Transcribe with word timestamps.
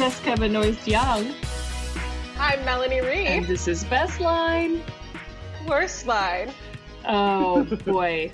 hello. 0.00 0.06
I'm 0.06 0.12
Jessica 0.12 0.40
Benoist 0.40 0.88
Young. 0.88 1.34
I'm 2.38 2.64
Melanie 2.64 3.00
Reed. 3.02 3.26
And 3.26 3.46
this 3.46 3.68
is 3.68 3.84
Best 3.84 4.20
Line. 4.20 4.82
Worst 5.66 6.06
line. 6.06 6.52
Oh 7.06 7.64
boy. 7.86 8.30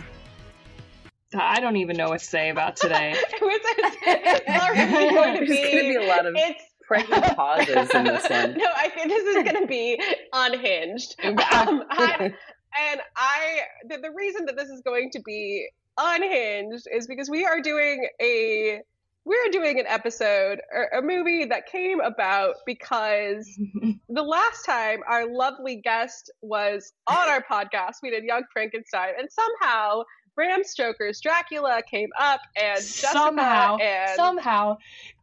I 1.34 1.60
don't 1.60 1.76
even 1.76 1.96
know 1.96 2.08
what 2.08 2.20
to 2.20 2.24
say 2.24 2.50
about 2.50 2.76
today. 2.76 3.14
it 3.16 3.42
was, 3.42 3.60
it's 4.06 4.48
already 4.48 5.14
going 5.14 5.34
to 5.34 5.40
be, 5.40 5.62
going 5.62 5.94
to 5.94 5.98
be 5.98 6.04
a 6.06 6.08
lot 6.08 6.24
of 6.24 6.34
it's, 6.36 6.62
pregnant 6.82 7.24
pauses 7.36 7.90
in 7.90 8.04
this 8.04 8.30
one. 8.30 8.56
no, 8.56 8.66
I 8.76 8.88
think 8.90 9.08
this 9.08 9.36
is 9.36 9.42
going 9.42 9.60
to 9.60 9.66
be 9.66 10.00
unhinged. 10.32 11.16
Um, 11.24 11.82
I, 11.90 12.32
and 12.78 13.00
I, 13.16 13.60
the, 13.88 13.98
the 13.98 14.10
reason 14.16 14.46
that 14.46 14.56
this 14.56 14.68
is 14.68 14.82
going 14.82 15.10
to 15.10 15.20
be 15.20 15.68
unhinged 15.98 16.86
is 16.92 17.08
because 17.08 17.28
we 17.28 17.44
are 17.44 17.60
doing 17.60 18.08
a 18.22 18.82
we're 19.26 19.50
doing 19.50 19.80
an 19.80 19.86
episode 19.88 20.60
or 20.72 20.84
a 20.96 21.02
movie 21.02 21.44
that 21.44 21.66
came 21.66 22.00
about 22.00 22.54
because 22.64 23.50
the 24.08 24.22
last 24.22 24.64
time 24.64 25.00
our 25.08 25.26
lovely 25.30 25.80
guest 25.82 26.32
was 26.42 26.92
on 27.08 27.28
our 27.28 27.42
podcast, 27.42 27.96
we 28.04 28.10
did 28.10 28.22
Young 28.22 28.44
Frankenstein, 28.52 29.14
and 29.18 29.28
somehow 29.30 30.02
Bram 30.36 30.62
Stoker's 30.62 31.20
Dracula 31.20 31.82
came 31.90 32.10
up, 32.20 32.40
and 32.56 32.78
Jessica 32.78 33.08
somehow, 33.12 33.78
and 33.78 34.10
somehow, 34.14 34.76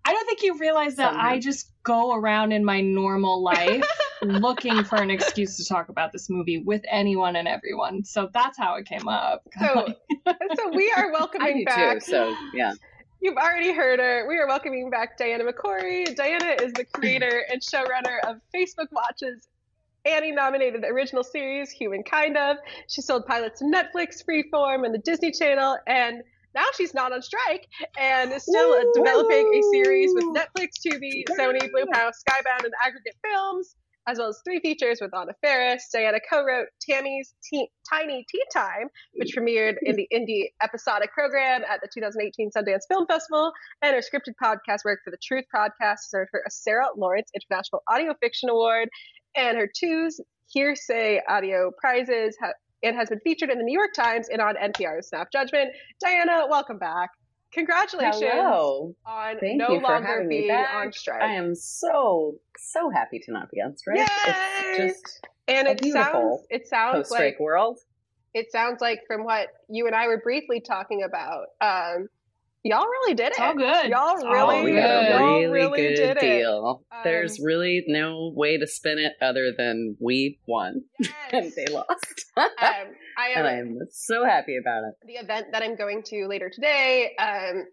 I 0.04 0.12
don't 0.12 0.26
think 0.26 0.44
you 0.44 0.58
realize 0.58 0.95
that 0.98 1.14
Somehow. 1.14 1.30
I 1.30 1.40
just 1.40 1.72
go 1.84 2.14
around 2.14 2.52
in 2.52 2.66
my 2.66 2.82
normal 2.82 3.42
life 3.42 3.86
looking 4.22 4.84
for 4.84 4.98
an 4.98 5.12
excuse 5.12 5.56
to 5.58 5.66
talk 5.66 5.88
about 5.88 6.12
this 6.12 6.30
movie 6.30 6.58
with 6.58 6.82
anyone 6.90 7.38
and 7.38 7.48
everyone. 7.48 8.04
So 8.04 8.30
that's 8.34 8.58
how 8.58 8.76
it 8.76 8.86
came 8.86 9.08
up. 9.08 9.44
so, 9.60 9.88
so 10.56 10.70
we 10.73 10.92
are 10.98 11.08
I 11.08 11.12
welcoming 11.12 11.60
do 11.60 11.66
back. 11.66 12.04
too. 12.04 12.12
So 12.12 12.36
yeah, 12.54 12.73
You've 13.24 13.38
already 13.38 13.72
heard 13.72 14.02
her. 14.02 14.28
We 14.28 14.38
are 14.38 14.48
welcoming 14.48 14.90
back 14.90 15.18
Diana 15.18 15.46
McCorry. 15.46 16.14
Diana 16.14 16.58
is 16.62 16.74
the 16.74 16.84
creator 16.84 17.46
and 17.50 17.62
showrunner 17.62 18.20
of 18.28 18.42
Facebook 18.54 18.88
Watch's 18.92 19.48
Annie 20.04 20.34
nominated 20.34 20.84
original 20.84 21.24
series, 21.24 21.72
Human 21.72 22.04
Kind 22.04 22.36
of. 22.36 22.58
She 22.90 23.02
sold 23.02 23.26
pilots 23.26 23.60
to 23.60 23.66
Netflix, 23.66 24.22
Freeform, 24.30 24.86
and 24.86 24.94
the 24.94 24.98
Disney 24.98 25.32
Channel, 25.32 25.78
and 25.88 26.22
now 26.54 26.66
she's 26.76 26.94
not 26.94 27.14
on 27.14 27.22
strike 27.22 27.66
and 27.98 28.34
is 28.34 28.44
still 28.44 28.72
Woo! 28.72 28.92
developing 28.94 29.54
a 29.56 29.62
series 29.72 30.12
with 30.14 30.26
Netflix, 30.26 30.86
Tubi, 30.86 31.24
Sony, 31.40 31.72
Blue 31.72 31.86
House, 31.94 32.22
Skybound, 32.28 32.66
and 32.66 32.74
Aggregate 32.86 33.16
Films, 33.24 33.78
as 34.08 34.18
well 34.18 34.30
as 34.30 34.42
three 34.44 34.59
features 34.59 35.00
with 35.02 35.14
Anna 35.16 35.34
Faris. 35.42 35.90
Diana 35.92 36.20
co-wrote 36.30 36.68
Tammy's 36.82 37.34
Teen, 37.44 37.68
Tiny 37.90 38.26
Tea 38.30 38.44
Time, 38.54 38.88
which 39.14 39.36
premiered 39.36 39.76
in 39.82 39.95
the 39.95 40.08
indie 40.14 40.48
episodic 40.62 41.12
program 41.14 41.62
at 41.70 41.82
the 41.82 41.90
2018 41.94 42.52
Sundance 42.52 42.88
Film 42.88 43.06
Festival, 43.08 43.52
and 43.82 43.95
her 43.95 44.02
scripted 44.02 44.34
podcast 44.42 44.86
work 44.86 45.00
for 45.04 45.12
the 45.12 45.18
Truth 45.23 45.45
Podcast 45.54 46.00
served 46.10 46.30
her 46.34 46.44
a 46.45 46.52
Sarah 46.52 46.88
Lawrence 46.98 47.30
International 47.34 47.84
Audio 47.88 48.14
Fiction 48.22 48.50
Award, 48.50 48.90
and 49.36 49.58
her 49.58 49.70
two 49.73 50.10
Hearsay 50.56 51.22
Audio 51.28 51.72
prizes. 51.80 52.38
Ha- 52.42 52.54
it 52.82 52.95
has 52.95 53.10
been 53.10 53.22
featured 53.23 53.50
in 53.50 53.58
the 53.58 53.64
New 53.64 53.78
York 53.78 53.94
Times 53.95 54.28
and 54.28 54.42
on 54.42 54.56
NPR's 54.56 55.08
Snap 55.08 55.32
Judgment. 55.32 55.72
Diana, 56.02 56.48
welcome 56.50 56.78
back. 56.78 57.10
Congratulations 57.54 58.22
hello. 58.23 58.96
on 59.06 59.40
Thank 59.40 59.58
no 59.58 59.70
you 59.73 59.80
for 59.80 59.88
longer 59.88 60.08
having 60.08 60.28
me 60.28 60.38
being 60.42 60.48
back. 60.50 60.73
on 60.73 60.92
strike. 60.92 61.22
I 61.22 61.33
am 61.33 61.54
so 61.55 62.36
so 62.58 62.89
happy 62.89 63.20
to 63.20 63.32
not 63.32 63.50
be 63.52 63.61
on 63.61 63.77
strike. 63.77 63.98
Yay! 63.98 64.05
It's 64.27 64.77
just 64.77 65.27
and 65.48 65.67
it 65.67 65.83
sounds 65.86 66.42
it 66.50 66.67
sounds 66.67 67.11
like 67.11 67.39
world. 67.39 67.77
it 68.33 68.52
sounds 68.52 68.82
like 68.82 69.02
from 69.08 69.23
what 69.23 69.50
you 69.70 69.86
and 69.88 69.95
I 69.95 70.08
were 70.08 70.20
briefly 70.23 70.61
talking 70.61 71.04
about, 71.04 71.45
um, 71.61 72.08
y'all 72.64 72.86
really 72.86 73.14
did 73.14 73.28
it. 73.28 73.32
It's 73.32 73.40
all 73.40 73.56
good. 73.56 73.90
Y'all 73.90 74.16
really, 74.18 74.56
Oh, 74.60 74.64
we 74.64 74.72
got 74.74 75.04
a 75.06 75.10
y'all 75.10 75.20
really, 75.40 75.48
really 75.48 75.82
good 75.82 75.96
did 75.96 76.18
it. 76.18 76.22
deal. 76.22 76.84
Um, 76.92 77.02
There's 77.04 77.40
really 77.40 77.84
no 77.88 78.32
way 78.36 78.58
to 78.58 78.68
spin 78.68 79.00
it 79.00 79.14
other 79.22 79.52
than 79.58 79.96
we 80.00 80.40
won 80.48 80.82
and 81.32 81.52
they 81.56 81.66
lost. 81.72 82.26
um, 82.38 82.46
I 83.18 83.28
am, 83.36 83.38
and 83.38 83.48
I 83.48 83.54
am 83.60 83.80
so 83.92 84.26
happy 84.26 84.58
about 84.58 84.84
it. 84.86 84.96
the 85.06 85.14
event 85.14 85.48
that 85.52 85.62
I'm 85.62 85.76
going 85.76 86.04
to 86.08 86.28
later 86.28 86.50
today, 86.50 87.12
um, 87.20 87.66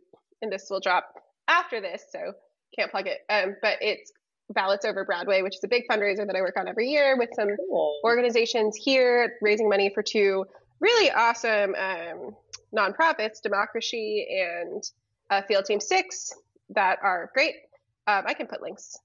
and 0.43 0.53
this 0.53 0.67
will 0.71 0.81
drop 0.81 1.07
after 1.49 1.81
this, 1.81 2.03
so 2.11 2.33
can't 2.79 2.91
plug 2.91 3.07
it. 3.07 3.19
Um, 3.31 3.57
but 3.63 3.79
it's 3.81 4.13
Ballots 4.53 4.85
Over 4.85 5.05
Broadway, 5.05 5.43
which 5.43 5.55
is 5.57 5.65
a 5.65 5.69
big 5.69 5.85
fundraiser 5.91 6.27
that 6.27 6.35
I 6.37 6.41
work 6.41 6.57
on 6.59 6.67
every 6.69 6.89
year 6.89 7.17
with 7.17 7.31
some 7.37 7.49
Cool. 7.69 8.01
organizations 8.05 8.77
here 8.77 9.35
raising 9.41 9.69
money 9.69 9.91
for 9.95 10.03
two 10.03 10.45
really 10.81 11.11
awesome 11.11 11.75
um, 11.75 12.35
nonprofits, 12.77 13.43
Democracy 13.43 14.27
and 14.31 14.83
uh, 15.31 15.43
Field 15.43 15.65
Team 15.65 15.81
Six, 15.81 16.33
that 16.71 16.99
are 17.03 17.31
great. 17.35 17.55
Um, 18.07 18.25
I 18.27 18.35
can 18.35 18.47
put 18.47 18.63
links 18.63 18.99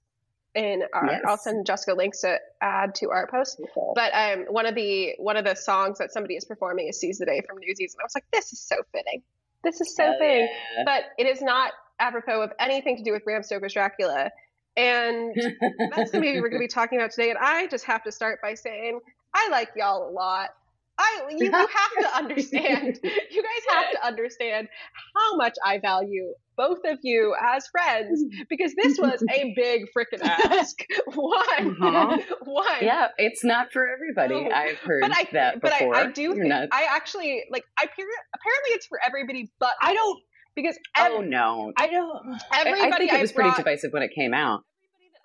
in 0.55 0.83
our. 0.93 1.05
Yes. 1.05 1.21
I'll 1.27 1.37
send 1.37 1.65
Jessica 1.65 1.93
links 1.93 2.21
to 2.21 2.39
add 2.61 2.95
to 2.95 3.11
our 3.11 3.27
post. 3.27 3.59
Cool. 3.73 3.93
But 3.95 4.11
um, 4.13 4.45
one 4.49 4.65
of 4.65 4.75
the 4.75 5.13
one 5.17 5.37
of 5.37 5.45
the 5.45 5.55
songs 5.55 5.99
that 5.99 6.11
somebody 6.11 6.35
is 6.35 6.45
performing 6.45 6.87
is 6.87 6.99
"Seize 6.99 7.17
the 7.17 7.25
Day" 7.25 7.41
from 7.47 7.57
Newsies, 7.59 7.93
and 7.93 8.01
I 8.01 8.05
was 8.05 8.15
like, 8.15 8.25
"This 8.31 8.53
is 8.53 8.59
so 8.59 8.77
fitting. 8.91 9.21
This 9.63 9.81
is 9.81 9.95
so 9.95 10.03
Hell 10.03 10.15
fitting." 10.19 10.49
yeah. 10.77 10.83
But 10.85 11.03
it 11.17 11.27
is 11.27 11.41
not 11.41 11.73
apropos 11.99 12.41
of 12.41 12.51
anything 12.59 12.97
to 12.97 13.03
do 13.03 13.11
with 13.11 13.23
Bram 13.23 13.43
Stoker's 13.43 13.73
Dracula. 13.73 14.31
And 14.77 15.33
that's 15.95 16.11
the 16.11 16.19
movie 16.19 16.41
we're 16.41 16.49
going 16.49 16.61
to 16.61 16.65
be 16.65 16.67
talking 16.67 16.99
about 16.99 17.11
today. 17.11 17.29
And 17.29 17.39
I 17.39 17.67
just 17.67 17.85
have 17.85 18.03
to 18.03 18.11
start 18.11 18.41
by 18.41 18.55
saying 18.55 18.99
I 19.33 19.49
like 19.49 19.69
y'all 19.75 20.09
a 20.09 20.11
lot. 20.11 20.49
I 20.97 21.28
you, 21.31 21.45
you 21.45 21.51
have 21.51 21.67
to 22.01 22.17
understand. 22.17 23.00
You 23.31 23.44
guys 23.44 23.75
have 23.75 23.91
to 23.91 24.07
understand 24.07 24.67
how 25.16 25.35
much 25.35 25.56
I 25.63 25.79
value 25.79 26.33
both 26.56 26.79
of 26.85 27.00
you 27.03 27.35
as 27.41 27.67
friends 27.67 28.23
because 28.50 28.73
this 28.81 28.97
was 28.97 29.22
a 29.29 29.53
big 29.57 29.84
freaking 29.97 30.22
ask. 30.23 30.75
One, 31.13 31.78
Uh-huh. 31.81 32.17
one. 32.45 32.66
yeah, 32.81 33.07
it's 33.17 33.44
not 33.44 33.73
for 33.73 33.88
everybody. 33.89 34.47
No. 34.47 34.55
I've 34.55 34.78
heard 34.78 35.01
But 35.01 35.11
I, 35.17 35.28
that 35.34 35.61
but 35.61 35.72
before. 35.72 35.95
I, 35.95 36.01
I 36.03 36.11
do 36.11 36.22
You're 36.22 36.35
think 36.35 36.47
not- 36.47 36.69
I 36.72 36.88
actually 36.89 37.44
like. 37.51 37.63
I 37.78 37.84
apparently 37.84 38.69
it's 38.69 38.85
for 38.88 39.00
everybody, 39.05 39.51
but 39.59 39.72
I 39.81 39.94
don't. 39.94 40.19
because 40.55 40.78
ev- 40.95 41.11
oh 41.13 41.22
no, 41.22 41.73
I 41.78 41.88
don't. 41.88 42.39
Everybody 42.53 42.81
I 42.94 42.97
think 42.97 43.13
it 43.13 43.22
was 43.22 43.31
pretty 43.34 43.51
divisive 43.57 43.91
when 43.91 44.03
it 44.03 44.11
came 44.16 44.34
out. 44.34 44.61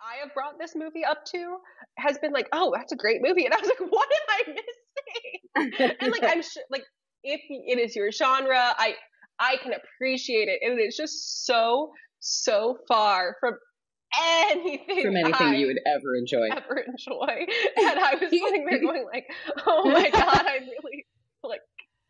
I 0.01 0.21
have 0.25 0.33
brought 0.35 0.59
this 0.59 0.75
movie 0.75 1.05
up 1.05 1.25
to 1.27 1.59
has 1.99 2.19
been 2.19 2.33
like, 2.33 2.49
"Oh, 2.53 2.73
that's 2.75 2.93
a 2.93 2.97
great 2.97 3.21
movie," 3.23 3.45
and 3.45 3.55
I 3.55 3.59
was 3.59 3.69
like, 3.69 3.81
"What 3.91 4.09
am 4.09 4.27
I 4.29 4.51
missing?" 4.53 5.97
and 6.01 6.13
like, 6.13 6.23
I'm 6.25 6.43
sure, 6.43 6.63
like, 6.71 6.85
if 7.23 7.41
it 7.49 7.79
is 7.79 7.95
your 7.95 8.11
genre, 8.13 8.75
I 8.79 8.95
I 9.39 9.57
can 9.63 9.73
appreciate 9.73 10.49
it, 10.49 10.61
and 10.63 10.81
it's 10.81 10.97
just 10.97 11.45
so 11.45 11.93
so 12.21 12.79
far 12.89 13.37
from 13.41 13.55
anything 14.49 15.03
from 15.03 15.17
anything 15.17 15.47
I 15.47 15.57
you 15.57 15.67
would 15.67 15.81
ever 15.87 16.15
enjoy. 16.17 16.49
ever 16.51 16.79
enjoy. 16.79 17.47
And 17.79 17.99
I 17.99 18.15
was 18.21 18.31
sitting 18.31 18.65
there 18.67 18.81
going 18.81 19.05
like, 19.13 19.27
"Oh 19.67 19.91
my 19.91 20.09
god, 20.11 20.47
I 20.47 20.59
really 20.59 21.07
like 21.45 21.61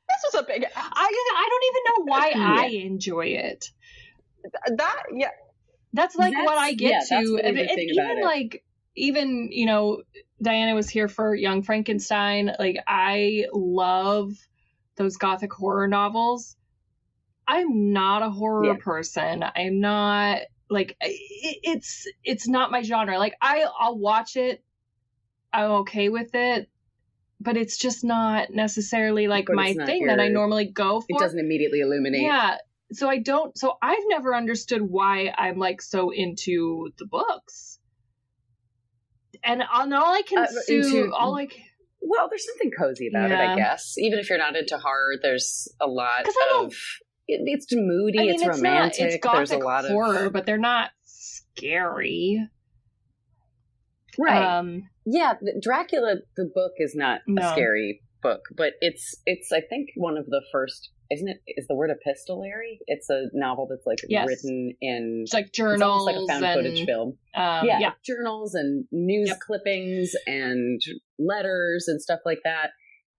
this 0.09 0.33
was 0.33 0.43
a 0.43 0.47
big 0.47 0.65
ask." 0.65 0.75
I 0.77 1.05
I 1.37 1.49
don't 1.51 1.65
even 1.71 1.83
know 1.87 2.13
why 2.13 2.33
I 2.37 2.67
enjoy 2.85 3.27
it. 3.27 3.71
that 4.77 5.03
yeah 5.15 5.29
That's 5.93 6.15
like 6.17 6.33
That's- 6.33 6.47
what 6.47 6.59
I 6.59 6.73
get 6.75 7.05
yeah, 7.11 7.21
to, 7.21 7.41
and, 7.43 7.59
and 7.59 7.79
even 7.79 8.19
it. 8.19 8.25
like 8.25 8.65
even 8.97 9.49
you 9.51 9.67
know 9.67 10.03
Diana 10.43 10.75
was 10.75 10.89
here 10.89 11.09
for 11.09 11.35
Young 11.35 11.63
Frankenstein. 11.63 12.53
Like 12.59 12.77
I 12.87 13.47
love 13.53 14.33
those 14.97 15.17
gothic 15.17 15.53
horror 15.53 15.89
novels. 15.89 16.57
I'm 17.47 17.93
not 17.93 18.23
a 18.23 18.31
horror 18.31 18.67
Yeah. 18.67 18.77
person. 18.81 19.43
I'm 19.57 19.81
not 19.81 20.41
like 20.69 20.97
it, 21.01 21.59
it's 21.65 22.07
it's 22.23 22.47
not 22.47 22.71
my 22.71 22.83
genre. 22.83 23.19
Like 23.19 23.35
I 23.43 23.65
I'll 23.79 23.99
watch 23.99 24.37
it. 24.37 24.63
I'm 25.53 25.71
okay 25.83 26.09
with 26.09 26.35
it. 26.35 26.69
But 27.43 27.57
it's 27.57 27.79
just 27.79 28.05
not 28.05 28.51
necessarily 28.51 29.27
like 29.27 29.47
But 29.47 29.57
my 29.57 29.73
thing 29.73 30.07
that 30.07 30.21
I 30.21 30.29
normally 30.29 30.67
go 30.67 31.01
for. 31.01 31.07
It 31.09 31.19
doesn't 31.19 31.39
immediately 31.39 31.81
illuminate. 31.81 32.21
Yeah. 32.23 32.59
So 32.93 33.09
I 33.09 33.19
don't 33.19 33.57
so 33.57 33.75
I've 33.83 34.03
never 34.09 34.35
understood 34.35 34.83
why 34.83 35.33
I'm 35.37 35.59
like 35.59 35.81
so 35.83 36.11
into 36.11 36.91
the 36.99 37.07
books. 37.07 37.79
And 39.45 39.63
all, 39.63 39.93
all 39.95 40.15
I 40.15 40.23
can 40.23 40.39
Uh, 40.39 40.47
sue 40.65 40.79
into- 41.05 41.15
all 41.15 41.33
like 41.33 41.53
Well, 42.03 42.29
there's 42.31 42.47
something 42.47 42.71
cozy 42.77 43.09
about 43.09 43.31
it, 43.31 43.39
I 43.39 43.57
guess. 43.57 43.95
Even 43.99 44.19
if 44.19 44.29
you're 44.31 44.39
not 44.39 44.57
into 44.57 44.79
horror, 44.79 45.17
there's 45.23 45.69
a 45.81 45.87
lot 45.87 46.25
'Cause 46.25 46.35
I 46.41 46.47
don't- 46.51 46.67
of. 46.67 46.75
It, 47.29 47.43
it's 47.45 47.67
moody. 47.73 48.19
I 48.19 48.23
mean 48.23 48.31
it's 48.35 48.43
it's 48.43 48.57
romantic. 48.57 48.81
not 48.81 48.87
it's 48.87 48.99
there's 48.99 49.51
gothic 49.51 49.63
a 49.63 49.67
lot 49.67 49.85
horror, 49.85 50.07
of 50.09 50.17
horror, 50.17 50.31
but 50.31 50.47
they're 50.47 50.59
not 50.59 50.91
scary. 51.05 52.49
right. 54.19 54.59
Um 54.59 54.89
yeah, 55.07 55.35
Dracula 55.63 56.17
the 56.37 56.51
book 56.53 56.73
is 56.79 56.95
not 56.97 57.21
No. 57.29 57.43
a 57.49 57.53
scary 57.53 58.03
book, 58.23 58.41
but 58.57 58.73
it's 58.81 59.15
it's 59.27 59.53
I 59.53 59.61
think 59.61 59.91
one 59.95 60.17
of 60.19 60.27
the 60.27 60.43
first. 60.53 60.91
Isn't 61.13 61.29
it? 61.29 61.39
Is 61.47 61.67
the 61.67 61.75
word 61.75 61.91
epistolary? 61.91 62.79
It's 62.87 63.11
a 63.11 63.25
novel 63.33 63.67
that's 63.69 63.85
like 63.87 63.99
Yes. 64.09 64.27
written 64.29 64.75
in. 64.81 65.23
it's 65.25 65.33
like 65.35 65.53
journals 65.53 65.83
almost 65.83 66.07
like 66.07 66.17
a 66.17 66.27
found 66.29 66.45
and 66.45 66.55
footage 66.65 66.87
film. 66.87 67.09
um 67.35 67.67
yeah, 67.67 67.79
yeah. 67.81 67.93
journals 68.05 68.55
and 68.55 68.85
news 68.93 69.29
Yep. 69.29 69.39
clippings 69.41 70.13
and 70.27 70.81
letters 71.19 71.87
and 71.89 72.01
stuff 72.01 72.21
like 72.25 72.41
that. 72.45 72.71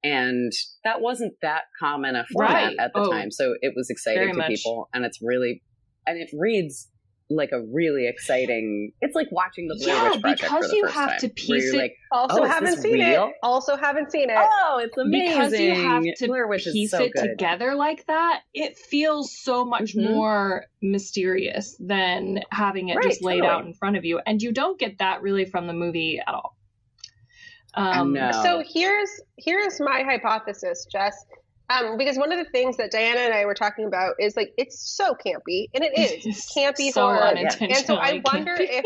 And 0.03 0.51
that 0.83 1.01
wasn't 1.01 1.33
that 1.41 1.63
common 1.79 2.15
a 2.15 2.25
format 2.33 2.53
Right. 2.53 2.75
at 2.79 2.91
the 2.93 3.01
Oh, 3.01 3.11
time, 3.11 3.29
so 3.29 3.53
it 3.61 3.73
was 3.75 3.89
exciting 3.89 4.31
to 4.31 4.37
much. 4.37 4.47
people, 4.47 4.89
and 4.93 5.05
it's 5.05 5.19
really, 5.21 5.61
and 6.07 6.17
it 6.17 6.29
reads 6.33 6.89
like 7.35 7.51
a 7.51 7.61
really 7.71 8.07
exciting. 8.07 8.91
It's 9.01 9.15
like 9.15 9.27
watching 9.31 9.67
the 9.67 9.75
Blair 9.75 9.95
Yeah, 9.95 10.09
Witch 10.11 10.21
Project 10.21 10.41
because 10.41 10.65
for 10.65 10.67
the 10.69 10.75
you 10.75 10.83
first 10.83 10.95
have 10.95 11.09
time, 11.09 11.19
to 11.19 11.29
piece 11.29 11.73
it- 11.73 11.77
like, 11.77 11.95
Also 12.11 12.41
Oh, 12.41 12.45
haven't 12.45 12.77
seen 12.77 12.93
real? 12.93 13.27
it. 13.27 13.33
Also 13.41 13.75
haven't 13.77 14.11
seen 14.11 14.29
it. 14.29 14.35
oh, 14.37 14.79
it's 14.83 14.97
amazing. 14.97 15.29
because 15.29 15.59
you 15.59 15.73
have 15.75 16.03
to 16.17 16.27
Blair 16.27 16.47
Witch 16.47 16.65
piece 16.65 16.91
so 16.91 17.03
it 17.03 17.13
good. 17.13 17.21
together 17.29 17.73
like 17.75 18.05
that, 18.07 18.41
it 18.53 18.77
feels 18.77 19.31
so 19.37 19.63
much 19.65 19.95
Mhm. 19.95 20.11
more 20.11 20.65
mysterious 20.81 21.75
than 21.79 22.41
having 22.51 22.89
it 22.89 22.95
Right, 22.97 23.03
just 23.05 23.23
laid 23.23 23.37
totally. 23.41 23.49
out 23.53 23.65
in 23.65 23.73
front 23.73 23.97
of 23.97 24.03
you. 24.05 24.19
And 24.25 24.41
you 24.41 24.51
don't 24.51 24.77
get 24.79 24.97
that 24.99 25.21
really 25.21 25.45
from 25.45 25.67
the 25.67 25.73
movie 25.73 26.19
at 26.25 26.33
all. 26.33 26.55
Um. 27.73 28.17
So 28.43 28.61
here's 28.67 29.09
here's 29.37 29.79
my 29.79 30.03
hypothesis, 30.03 30.85
Jess. 30.91 31.15
Um, 31.71 31.97
because 31.97 32.17
one 32.17 32.31
of 32.31 32.37
the 32.43 32.49
things 32.51 32.77
that 32.77 32.91
Diana 32.91 33.19
and 33.21 33.33
I 33.33 33.45
were 33.45 33.53
talking 33.53 33.85
about 33.85 34.15
is 34.19 34.35
like 34.35 34.51
it's 34.57 34.95
so 34.95 35.13
campy, 35.13 35.67
and 35.73 35.83
it 35.83 35.97
is 35.97 36.25
It's 36.25 36.53
campy 36.55 36.91
so 36.91 37.01
horror. 37.03 37.21
unintentionally 37.21 37.75
And 37.77 37.85
so 37.85 37.95
I 37.95 38.21
wonder 38.25 38.55
campy. 38.57 38.67
if, 38.69 38.85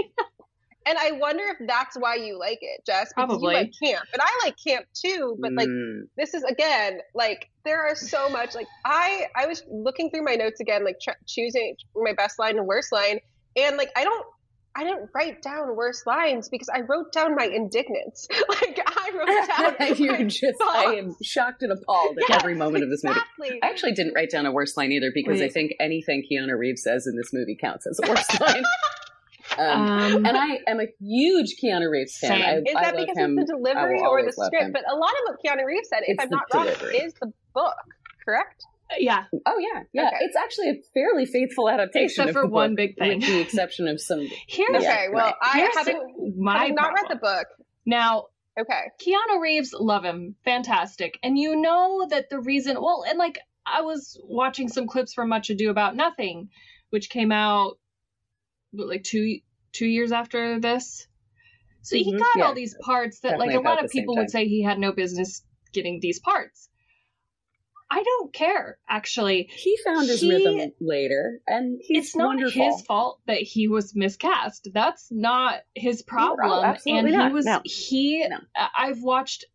and 0.86 0.98
I 0.98 1.14
wonder 1.14 1.44
if 1.46 1.68
that's 1.68 1.98
why 1.98 2.16
you 2.16 2.38
like 2.38 2.60
it, 2.62 2.82
Jess. 2.86 3.12
Because 3.16 3.28
Probably. 3.30 3.54
you 3.54 3.60
like 3.62 3.72
camp, 3.82 4.06
and 4.14 4.22
I 4.22 4.40
like 4.46 4.56
camp 4.66 4.86
too. 4.94 5.36
But 5.40 5.54
like 5.54 5.68
Mm. 5.68 6.02
this 6.18 6.34
is 6.34 6.44
again 6.44 7.00
like 7.16 7.50
there 7.64 7.82
are 7.82 7.96
so 7.96 8.30
much 8.30 8.54
like 8.54 8.68
I 8.86 9.26
I 9.36 9.48
was 9.48 9.64
looking 9.70 10.12
through 10.12 10.24
my 10.24 10.36
notes 10.36 10.60
again, 10.60 10.84
like 10.86 10.98
tr- 11.02 11.18
choosing 11.28 11.76
my 11.96 12.14
best 12.14 12.38
line 12.38 12.58
and 12.58 12.68
worst 12.68 12.92
line, 12.92 13.20
and 13.56 13.78
like 13.78 13.90
I 13.96 14.04
don't. 14.04 14.26
I 14.78 14.84
didn't 14.84 15.10
write 15.14 15.42
down 15.42 15.76
worst 15.76 16.06
lines 16.06 16.50
because 16.50 16.68
I 16.70 16.82
wrote 16.82 17.12
down 17.14 17.36
my 17.36 17.46
indignance. 17.46 18.28
Like 18.50 18.80
I 18.86 19.12
wrote 19.16 19.78
down. 19.80 19.96
You're 19.98 20.18
my 20.20 20.24
just, 20.26 20.62
I 20.62 20.96
am 20.96 21.16
shocked 21.24 21.64
and 21.64 21.72
appalled 21.72 22.18
at 22.18 22.30
Yeah, 22.30 22.36
every 22.38 22.56
moment 22.56 22.84
of 22.84 22.90
this 22.90 23.04
movie. 23.04 23.20
I 23.64 23.68
actually 23.68 23.94
didn't 23.94 24.14
write 24.14 24.30
down 24.32 24.46
a 24.46 24.52
worst 24.52 24.78
line 24.78 24.92
either 24.92 25.12
because 25.14 25.42
I 25.42 25.50
think 25.50 25.74
anything 25.80 26.26
Keanu 26.30 26.58
Reeves 26.58 26.84
says 26.84 27.08
in 27.08 27.16
this 27.16 27.32
movie 27.34 27.56
counts 27.60 27.86
as 27.88 28.00
a 28.04 28.08
worst 28.10 28.40
line. 28.42 28.64
Um, 29.58 29.70
um, 29.82 30.26
and 30.26 30.38
I 30.38 30.60
am 30.68 30.80
a 30.80 30.88
huge 31.00 31.56
Keanu 31.64 31.90
Reeves 31.90 32.18
fan. 32.18 32.42
I, 32.42 32.56
Is 32.58 32.64
I 32.76 32.82
that 32.84 32.96
love 32.96 33.06
because 33.06 33.18
him. 33.18 33.38
it's 33.40 33.50
the 33.52 33.58
delivery 33.58 34.02
or 34.02 34.24
the 34.24 34.32
script? 34.32 34.56
him. 34.56 34.72
But 34.72 34.84
a 34.92 34.96
lot 34.96 35.12
of 35.12 35.20
what 35.28 35.38
Keanu 35.46 35.66
Reeves 35.66 35.88
said, 35.90 36.00
if 36.02 36.16
It's 36.16 36.24
I'm 36.24 36.30
the 36.30 36.36
not 36.36 36.54
wrong, 36.54 36.92
is 36.94 37.14
the 37.22 37.32
book, 37.54 37.76
correct? 38.26 38.66
Yeah, 39.00 39.26
Oh 39.46 39.58
yeah, 39.58 39.84
yeah. 39.94 40.08
Okay. 40.08 40.18
It's 40.22 40.36
actually 40.36 40.70
a 40.70 40.76
fairly 40.94 41.26
faithful 41.26 41.70
adaptation, 41.70 42.06
Except 42.06 42.30
of 42.30 42.34
for 42.34 42.42
the 42.44 42.48
one 42.50 42.72
book, 42.72 42.78
big 42.78 42.98
thing. 42.98 43.20
with 43.20 43.28
the 43.28 43.40
exception 43.42 43.88
of 43.88 44.00
some. 44.00 44.28
here's 44.48 44.84
Yeah, 44.84 44.90
okay, 44.94 45.08
well, 45.12 45.26
right. 45.26 45.36
I 45.42 45.58
here's 45.58 45.76
haven't, 45.76 46.38
my 46.38 46.58
having 46.58 46.76
not 46.76 46.94
read 46.94 47.06
the 47.10 47.16
book. 47.18 47.48
now. 47.86 48.26
Okay, 48.58 48.84
Keanu 49.06 49.42
Reeves, 49.42 49.74
love 49.78 50.06
him, 50.06 50.36
fantastic. 50.46 51.20
And 51.22 51.38
you 51.38 51.58
know 51.58 52.08
that 52.10 52.30
the 52.30 52.40
reason, 52.40 52.78
well, 52.82 53.04
and 53.06 53.20
like 53.20 53.38
I 53.66 53.82
was 53.82 54.18
watching 54.24 54.70
some 54.70 54.88
clips 54.88 55.14
from 55.14 55.28
Much 55.28 55.50
Ado 55.50 55.70
About 55.70 55.94
Nothing, 55.94 56.48
which 56.90 57.10
came 57.10 57.34
out 57.34 57.74
like 58.72 59.04
two 59.04 59.40
two 59.74 59.88
years 59.88 60.14
after 60.14 60.58
this. 60.62 61.06
So 61.82 61.98
he 61.98 62.14
Mhm, 62.14 62.18
got 62.18 62.28
yeah. 62.38 62.46
all 62.46 62.54
these 62.54 62.76
parts 62.80 63.20
that 63.20 63.40
like 63.40 63.54
a 63.54 63.60
lot 63.60 63.84
of 63.84 63.92
people 63.92 64.16
would 64.16 64.32
say 64.32 64.48
he 64.48 64.64
had 64.64 64.80
no 64.80 64.94
business 64.94 65.44
getting 65.74 66.00
these 66.00 66.20
parts. 66.20 66.70
I 67.90 68.02
don't 68.04 68.34
care, 68.34 68.80
actually. 68.90 69.50
He 69.56 69.78
found 69.86 70.08
his 70.08 70.22
He- 70.22 70.30
rhythm 70.30 70.72
later, 70.82 71.42
and 71.48 71.80
he's 71.82 72.06
it's 72.08 72.16
not 72.16 72.28
wonderful. 72.36 72.64
his 72.64 72.82
fault 72.82 73.22
that 73.28 73.42
he 73.42 73.68
was 73.68 73.96
miscast. 73.96 74.70
That's 74.74 75.08
not 75.12 75.62
his 75.76 76.02
problem. 76.02 76.66
absolutely 76.66 77.10
and 77.12 77.18
not. 77.20 77.28
he 77.28 77.34
was 77.34 77.46
No. 77.46 77.62
he. 77.64 78.28
No. 78.28 78.38
I've 78.56 79.02
watched. 79.04 79.46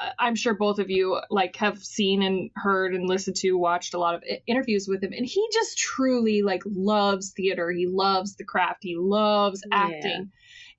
uh, 0.00 0.10
I'm 0.18 0.34
sure 0.36 0.54
both 0.54 0.78
of 0.78 0.90
you 0.90 1.20
like 1.30 1.56
have 1.56 1.78
seen 1.82 2.22
and 2.22 2.50
heard 2.54 2.94
and 2.94 3.08
listened 3.08 3.36
to, 3.38 3.52
watched 3.58 3.94
a 3.94 3.98
lot 3.98 4.14
of 4.14 4.22
interviews 4.46 4.86
with 4.88 5.02
him, 5.02 5.12
and 5.12 5.26
he 5.26 5.48
just 5.52 5.78
truly 5.78 6.42
like 6.42 6.62
loves 6.64 7.32
theater. 7.32 7.70
He 7.72 7.86
loves 7.86 8.36
the 8.36 8.44
craft. 8.44 8.82
He 8.82 8.96
loves 8.96 9.62
Yeah. 9.70 9.78
acting, 9.78 10.30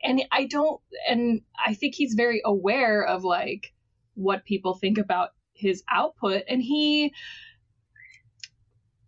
and 0.02 0.22
I 0.32 0.46
don't. 0.46 0.80
And 1.10 1.42
I 1.64 1.74
think 1.74 1.96
he's 1.96 2.14
very 2.14 2.42
aware 2.46 3.04
of 3.06 3.24
like 3.26 3.74
what 4.16 4.46
people 4.46 4.76
think 4.76 4.98
about 4.98 5.30
his 5.60 5.84
output, 5.92 6.44
and 6.48 6.62
he 6.62 7.14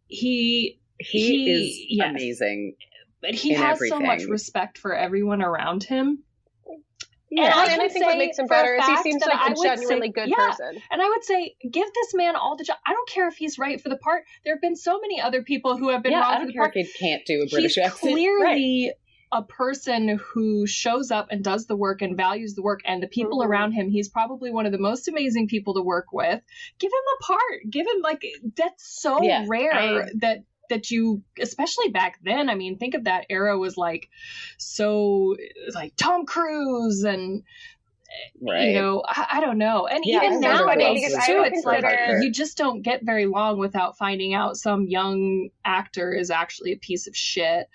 he 0.07 0.79
He, 0.99 1.19
He- 1.19 1.51
is 1.51 1.85
yes. 1.89 2.09
amazing. 2.11 2.75
but 3.21 3.33
he 3.33 3.53
in 3.53 3.61
has 3.61 3.79
so 3.87 3.99
much 3.99 4.23
respect 4.25 4.77
for 4.77 4.95
everyone 4.95 5.41
around 5.41 5.83
him. 5.83 6.23
yeah, 7.31 7.53
I 7.55 7.67
and 7.71 7.81
I 7.81 7.87
think 7.87 8.05
what 8.05 8.17
makes 8.17 8.37
him 8.37 8.45
better 8.47 8.75
is 8.75 8.85
he 8.85 8.97
seems 8.97 9.21
that 9.23 9.29
like 9.29 9.39
I 9.39 9.45
a 9.47 9.49
would 9.49 9.57
say- 9.57 9.75
genuinely 9.75 10.09
good 10.09 10.27
yeah. 10.29 10.35
person. 10.49 10.81
And 10.91 11.01
I 11.01 11.07
would 11.07 11.23
say, 11.23 11.55
give 11.71 11.87
this 11.93 12.13
man 12.13 12.35
all 12.35 12.55
the 12.57 12.63
job. 12.65 12.77
I 12.85 12.91
don't 12.93 13.07
care 13.09 13.27
if 13.29 13.35
he's 13.37 13.57
right 13.57 13.79
for 13.81 13.89
the 13.89 13.97
part. 13.97 14.23
There 14.43 14.53
have 14.53 14.61
been 14.61 14.75
so 14.75 14.99
many 14.99 15.21
other 15.21 15.41
people 15.43 15.77
who 15.77 15.89
have 15.89 16.03
been 16.03 16.11
yeah, 16.11 16.19
wrong 16.19 16.27
I 16.31 16.33
for 16.33 16.39
don't 16.39 16.47
the 16.47 16.53
care 16.53 16.61
part. 16.63 16.75
if 16.75 16.91
he 16.93 16.99
can't 17.07 17.25
do 17.25 17.41
a 17.41 17.47
British 17.49 17.75
He's 17.75 17.85
accent. 17.85 18.15
Right. 18.41 18.91
A 19.33 19.41
person 19.41 20.17
who 20.17 20.67
shows 20.67 21.09
up 21.11 21.27
and 21.31 21.43
does 21.43 21.65
the 21.65 21.75
work 21.75 22.01
and 22.01 22.17
values 22.17 22.53
the 22.55 22.61
work 22.61 22.81
and 22.85 23.01
the 23.01 23.07
people 23.07 23.39
Mhm. 23.39 23.45
around 23.47 23.71
him. 23.71 23.89
He's 23.89 24.09
probably 24.09 24.51
one 24.51 24.65
of 24.65 24.71
the 24.71 24.77
most 24.77 25.07
amazing 25.07 25.47
people 25.47 25.73
to 25.75 25.81
work 25.81 26.11
with. 26.11 26.41
Give 26.79 26.91
him 26.91 27.05
a 27.19 27.23
part. 27.23 27.69
Give 27.69 27.87
him 27.87 28.01
like 28.01 28.23
that's 28.57 28.83
so 29.01 29.23
Yeah, 29.23 29.45
rare 29.47 29.73
I- 29.73 30.09
that 30.15 30.43
that 30.69 30.89
you 30.89 31.21
especially 31.37 31.89
back 31.89 32.17
then 32.23 32.49
i 32.49 32.55
mean 32.55 32.77
think 32.77 32.93
of 32.93 33.03
that 33.03 33.25
era 33.29 33.57
was 33.59 33.75
like 33.75 34.07
so 34.57 35.35
like 35.75 35.93
tom 35.97 36.25
cruise 36.25 37.03
and 37.03 37.43
Right. 38.41 38.69
you 38.69 38.73
know 38.73 39.03
I, 39.07 39.27
I 39.33 39.39
don't 39.41 39.57
know 39.57 39.87
and 39.87 40.03
Yeah, 40.05 40.17
even 40.17 40.33
it's 40.33 40.43
so 40.45 40.65
funny 40.65 40.83
nowadays 40.83 41.07
because 41.11 41.25
too 41.25 41.43
it's 41.45 41.65
like 41.65 41.81
consider- 41.83 42.21
you 42.23 42.31
just 42.31 42.57
don't 42.57 42.81
get 42.81 43.01
very 43.03 43.25
long 43.25 43.57
without 43.57 43.97
finding 43.97 44.33
out 44.33 44.57
some 44.57 44.85
young 44.87 45.49
actor 45.63 46.11
is 46.13 46.29
actually 46.29 46.73
a 46.73 46.77
piece 46.77 47.07
of 47.07 47.15
shit 47.15 47.67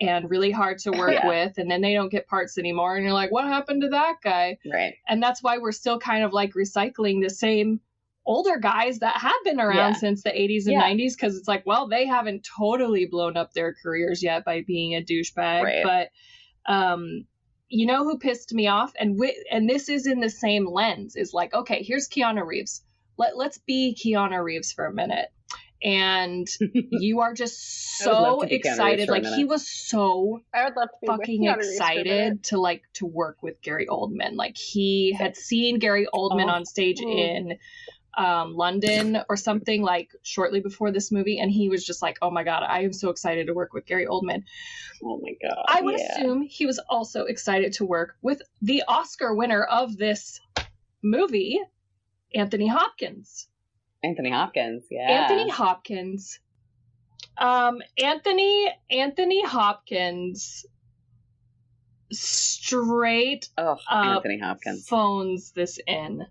and 0.00 0.28
really 0.30 0.50
hard 0.50 0.78
to 0.80 0.90
work 0.90 1.12
Yeah. 1.12 1.28
with 1.28 1.58
and 1.58 1.70
then 1.70 1.80
they 1.80 1.94
don't 1.94 2.10
get 2.10 2.26
parts 2.26 2.58
anymore 2.58 2.96
and 2.96 3.04
you're 3.04 3.14
like 3.14 3.32
what 3.32 3.44
happened 3.46 3.82
to 3.82 3.88
that 3.90 4.16
guy 4.22 4.58
right. 4.70 4.94
and 5.08 5.22
that's 5.22 5.42
why 5.42 5.58
we're 5.58 5.72
still 5.72 5.98
kind 5.98 6.22
of 6.24 6.32
like 6.32 6.52
recycling 6.54 7.22
the 7.22 7.30
same 7.30 7.80
older 8.26 8.58
guys 8.58 8.98
that 8.98 9.16
have 9.16 9.32
been 9.44 9.58
around 9.58 9.92
Yeah. 9.94 9.98
since 10.00 10.22
the 10.22 10.30
80s 10.30 10.64
and 10.66 10.74
Yeah. 10.74 10.82
90s 10.82 11.14
because 11.16 11.36
it's 11.38 11.48
like 11.48 11.64
well 11.64 11.88
they 11.88 12.04
haven't 12.06 12.46
totally 12.58 13.06
blown 13.06 13.38
up 13.38 13.54
their 13.54 13.74
careers 13.82 14.22
yet 14.22 14.44
by 14.44 14.62
being 14.66 14.94
a 14.94 15.00
douchebag 15.02 15.62
Right. 15.62 15.82
but 15.82 16.08
um 16.70 17.24
you 17.68 17.86
know 17.86 18.04
who 18.04 18.18
pissed 18.18 18.52
me 18.54 18.66
off 18.66 18.92
and 18.98 19.16
wi- 19.16 19.36
and 19.50 19.68
this 19.68 19.88
is 19.88 20.06
in 20.06 20.20
the 20.20 20.30
same 20.30 20.66
lens 20.66 21.16
is 21.16 21.32
like 21.34 21.52
okay 21.54 21.82
here's 21.82 22.08
Keanu 22.08 22.46
Reeves 22.46 22.82
let, 23.16 23.36
let's 23.36 23.58
be 23.58 23.96
Keanu 24.00 24.42
Reeves 24.42 24.72
for 24.72 24.86
a 24.86 24.92
minute 24.92 25.28
and 25.82 26.48
you 26.72 27.20
are 27.20 27.34
just 27.34 28.02
I 28.02 28.06
would 28.08 28.12
love 28.12 28.38
so 28.38 28.42
to 28.42 28.46
be 28.48 28.58
Keanu 28.58 28.62
Reeves 28.64 28.66
excited 28.78 29.08
like 29.08 29.24
he 29.26 29.44
was 29.44 29.68
so 29.68 30.40
I 30.52 30.64
would 30.64 30.76
love 30.76 30.88
to 31.00 31.06
fucking 31.06 31.40
with 31.42 31.50
Keanu 31.50 31.56
Reeves 31.58 31.78
for 31.78 31.84
a 31.84 31.94
minute. 31.94 32.02
excited 32.06 32.44
to 32.44 32.60
like 32.60 32.82
to 32.94 33.06
work 33.06 33.38
with 33.42 33.60
Gary 33.62 33.86
Oldman. 33.86 34.34
Like 34.34 34.56
he 34.56 35.12
had 35.12 35.36
seen 35.36 35.78
Gary 35.78 36.06
Oldman 36.12 36.46
Oh. 36.46 36.54
on 36.54 36.64
stage 36.64 36.98
Mm. 37.00 37.18
in 37.18 37.58
um, 38.18 38.54
London 38.54 39.22
or 39.28 39.36
something 39.36 39.80
like 39.80 40.10
shortly 40.22 40.60
before 40.60 40.90
this 40.90 41.12
movie, 41.12 41.38
and 41.38 41.50
he 41.50 41.68
was 41.68 41.86
just 41.86 42.02
like, 42.02 42.18
"Oh 42.20 42.30
my 42.30 42.42
god, 42.42 42.64
I 42.64 42.82
am 42.82 42.92
so 42.92 43.10
excited 43.10 43.46
to 43.46 43.54
work 43.54 43.72
with 43.72 43.86
Gary 43.86 44.06
Oldman." 44.06 44.42
Oh 45.02 45.20
my 45.22 45.34
god. 45.40 45.64
I 45.68 45.80
would 45.80 45.98
yeah. 45.98 46.12
assume 46.12 46.42
he 46.42 46.66
was 46.66 46.80
also 46.90 47.24
excited 47.24 47.74
to 47.74 47.84
work 47.84 48.16
with 48.20 48.42
the 48.60 48.82
Oscar 48.88 49.34
winner 49.34 49.62
of 49.62 49.96
this 49.96 50.40
movie, 51.02 51.60
Anthony 52.34 52.66
Hopkins. 52.66 53.48
Anthony 54.02 54.30
Hopkins. 54.30 54.84
Yeah. 54.90 55.08
Anthony 55.08 55.48
Hopkins. 55.48 56.40
Um, 57.36 57.80
Anthony 58.02 58.68
Anthony 58.90 59.44
Hopkins 59.44 60.66
straight 62.10 63.48
Oh, 63.56 63.76
Anthony 63.88 64.38
Hopkins. 64.38 64.88
phones 64.88 65.52
this 65.52 65.78
in. 65.86 66.26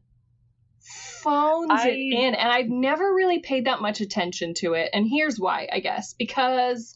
Phones 1.22 1.72
I- 1.72 1.90
it 1.90 1.98
in, 1.98 2.36
and 2.36 2.52
I've 2.52 2.70
never 2.70 3.14
really 3.14 3.40
paid 3.40 3.66
that 3.66 3.82
much 3.82 4.02
attention 4.02 4.54
to 4.56 4.74
it. 4.74 4.90
And 4.94 5.08
here's 5.10 5.40
why, 5.40 5.68
I 5.72 5.80
guess, 5.80 6.14
because 6.14 6.96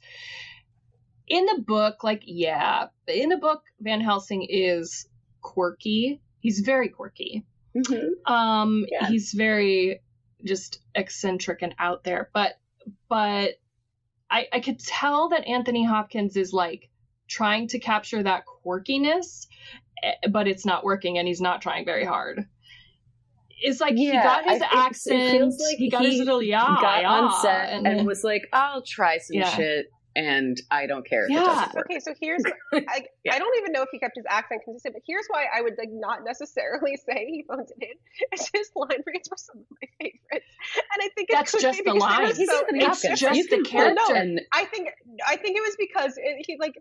in 1.28 1.46
the 1.46 1.62
book, 1.66 2.04
like, 2.04 2.24
yeah, 2.26 2.88
in 3.08 3.30
the 3.30 3.38
book, 3.38 3.64
Van 3.80 4.02
Helsing 4.02 4.46
is 4.50 5.08
quirky. 5.42 6.22
He's 6.40 6.60
very 6.60 6.90
quirky. 6.90 7.46
Mhm. 7.76 8.10
Um, 8.26 8.86
Yeah. 8.92 9.08
he's 9.08 9.32
very 9.34 10.02
just 10.44 10.80
eccentric 10.96 11.62
and 11.62 11.76
out 11.78 12.04
there, 12.04 12.30
but 12.34 12.58
but 13.08 13.60
I 14.30 14.48
I 14.52 14.60
could 14.60 14.80
tell 14.80 15.30
that 15.30 15.48
Anthony 15.48 15.84
Hopkins 15.86 16.36
is 16.36 16.52
like 16.52 16.90
trying 17.28 17.68
to 17.70 17.80
capture 17.80 18.24
that 18.24 18.44
quirkiness, 18.46 19.48
eh, 20.04 20.14
but 20.30 20.48
it's 20.48 20.66
not 20.66 20.84
working, 20.84 21.18
and 21.18 21.28
he's 21.28 21.42
not 21.42 21.62
trying 21.62 21.86
very 21.86 22.06
hard. 22.06 22.46
It's 23.62 23.80
like 23.80 23.96
he 23.96 24.12
got 24.12 24.44
his 24.44 24.54
I- 24.54 24.56
it- 24.56 24.62
it 24.72 24.76
accent, 24.78 25.32
feels 25.32 25.60
like 25.60 25.78
he 25.78 25.90
got 25.90 26.04
his 26.04 26.18
little 26.18 26.42
yeah, 26.42 26.60
got 26.82 27.02
yeah, 27.02 27.10
on 27.12 27.42
set 27.42 27.70
and, 27.74 27.88
and, 27.88 28.08
was 28.08 28.24
like, 28.24 28.44
"I'll 28.54 28.82
try 28.82 29.18
some 29.20 29.36
Yeah. 29.38 29.50
shit," 29.50 29.86
and 30.16 30.58
I 30.72 30.88
don't 30.88 31.08
care 31.08 31.26
if 31.26 31.30
Yeah. 31.32 31.68
it 31.70 31.74
work. 31.76 31.86
Okay, 31.90 32.00
so 32.00 32.14
here's 32.20 32.44
I, 32.74 33.06
Yeah. 33.24 33.36
I 33.36 33.40
don't 33.40 33.56
even 33.60 33.72
know 33.72 33.82
if 33.84 33.90
he 33.92 34.00
kept 34.00 34.16
his 34.16 34.26
accent 34.30 34.62
consistent, 34.66 34.96
but 34.96 35.04
here's 35.08 35.26
why 35.30 35.46
I 35.56 35.62
would 35.62 35.76
like 35.78 35.90
not 35.92 36.20
necessarily 36.26 36.98
say 37.08 37.26
he 37.28 37.44
phones 37.48 37.72
it 37.72 37.84
in. 37.92 37.98
It's 38.32 38.50
his 38.54 38.70
line 38.76 38.90
reads 39.06 39.30
were 39.30 39.38
some 39.38 39.60
of 39.60 39.66
my 39.82 39.88
favorites, 40.00 40.50
and 40.76 41.02
I 41.04 41.10
think 41.16 41.30
it 41.30 41.34
That's 41.34 41.52
just 41.62 41.78
be 41.78 41.84
the 41.84 41.94
because 41.94 42.10
they 42.10 42.18
were 42.18 42.24
line. 42.28 42.36
He's 42.36 42.50
so 42.50 42.58
Anthony 42.60 42.80
it's 42.80 42.88
Hopkins. 43.04 43.20
just 43.20 43.36
you 43.38 43.44
the 43.48 43.56
can 43.58 43.66
character. 43.66 44.04
pull 44.08 44.16
and 44.16 44.42
I 44.54 44.66
think 44.66 44.90
I 45.28 45.36
think 45.36 45.58
it 45.58 45.62
was 45.62 45.76
because 45.78 46.14
it, 46.18 46.46
he 46.48 46.58
like 46.60 46.74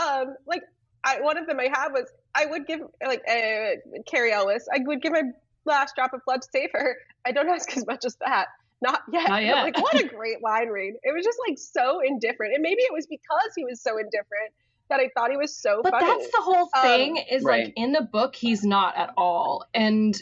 um 0.00 0.36
like 0.46 0.62
I 1.04 1.20
one 1.22 1.38
of 1.38 1.46
them 1.46 1.58
I 1.58 1.64
had 1.72 1.88
was 1.88 2.08
I 2.34 2.46
would 2.46 2.66
give 2.66 2.80
like 3.04 3.22
uh, 3.28 4.00
Cary 4.08 4.32
Elwes 4.32 4.66
I 4.72 4.78
would 4.84 5.02
give 5.02 5.12
my 5.12 5.22
last 5.70 5.94
drop 5.96 6.12
of 6.12 6.20
blood 6.26 6.42
to 6.42 6.48
save 6.52 6.70
her. 6.72 6.96
I 7.24 7.32
don't 7.32 7.48
ask 7.48 7.74
as 7.76 7.86
much 7.86 8.04
as 8.04 8.16
that. 8.24 8.46
Not 8.82 9.02
yet. 9.12 9.28
Not 9.28 9.42
yet. 9.42 9.62
Like 9.62 9.78
what 9.80 9.94
a 10.00 10.08
great 10.08 10.42
line 10.42 10.68
read. 10.68 10.94
It 11.02 11.14
was 11.14 11.24
just 11.24 11.38
like 11.48 11.58
so 11.58 12.00
indifferent, 12.00 12.54
and 12.54 12.62
maybe 12.62 12.82
it 12.82 12.92
was 12.92 13.06
because 13.06 13.52
he 13.56 13.64
was 13.64 13.80
so 13.82 13.98
indifferent 13.98 14.52
that 14.88 15.00
I 15.00 15.08
thought 15.14 15.30
he 15.30 15.36
was 15.36 15.54
so 15.54 15.80
but 15.82 15.92
funny. 15.92 16.06
that's 16.06 16.26
the 16.32 16.42
whole 16.42 16.68
Um, 16.74 16.82
thing 16.82 17.16
is 17.30 17.44
Right. 17.44 17.66
like 17.66 17.74
in 17.76 17.92
the 17.92 18.02
book 18.02 18.34
he's 18.34 18.64
not 18.64 18.96
at 18.96 19.12
all 19.16 19.64
and 19.72 20.20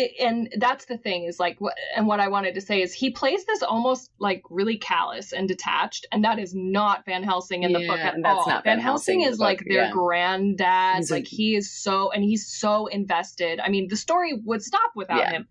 it, 0.00 0.12
and 0.20 0.48
that's 0.58 0.86
the 0.86 0.96
thing 0.96 1.24
is 1.24 1.38
like 1.38 1.60
what 1.60 1.74
and 1.96 2.06
what 2.06 2.20
i 2.20 2.28
wanted 2.28 2.54
to 2.54 2.60
say 2.60 2.82
is 2.82 2.92
he 2.92 3.10
plays 3.10 3.44
this 3.44 3.62
almost 3.62 4.10
like 4.18 4.42
really 4.50 4.76
callous 4.76 5.32
and 5.32 5.46
detached 5.48 6.06
and 6.12 6.24
that 6.24 6.38
is 6.38 6.54
not 6.54 7.04
van 7.06 7.22
helsing 7.22 7.62
in 7.62 7.72
the 7.72 7.86
book 7.86 7.98
at 7.98 8.14
that's 8.22 8.38
all 8.38 8.46
not 8.48 8.64
van 8.64 8.76
Van 8.76 8.80
helsing 8.82 9.18
the 9.20 9.26
is 9.26 9.38
like 9.38 9.58
book, 9.58 9.66
their 9.68 9.84
yeah. 9.84 9.90
granddad 9.90 10.96
He's 10.96 11.10
like 11.10 11.26
he 11.26 11.54
is 11.54 11.70
so 11.70 12.10
and 12.10 12.24
he's 12.24 12.46
so 12.46 12.86
invested 12.86 13.60
i 13.60 13.68
mean 13.68 13.88
the 13.88 13.96
story 13.96 14.32
would 14.44 14.62
stop 14.62 14.92
without 14.96 15.18
Yeah. 15.18 15.30
him 15.30 15.48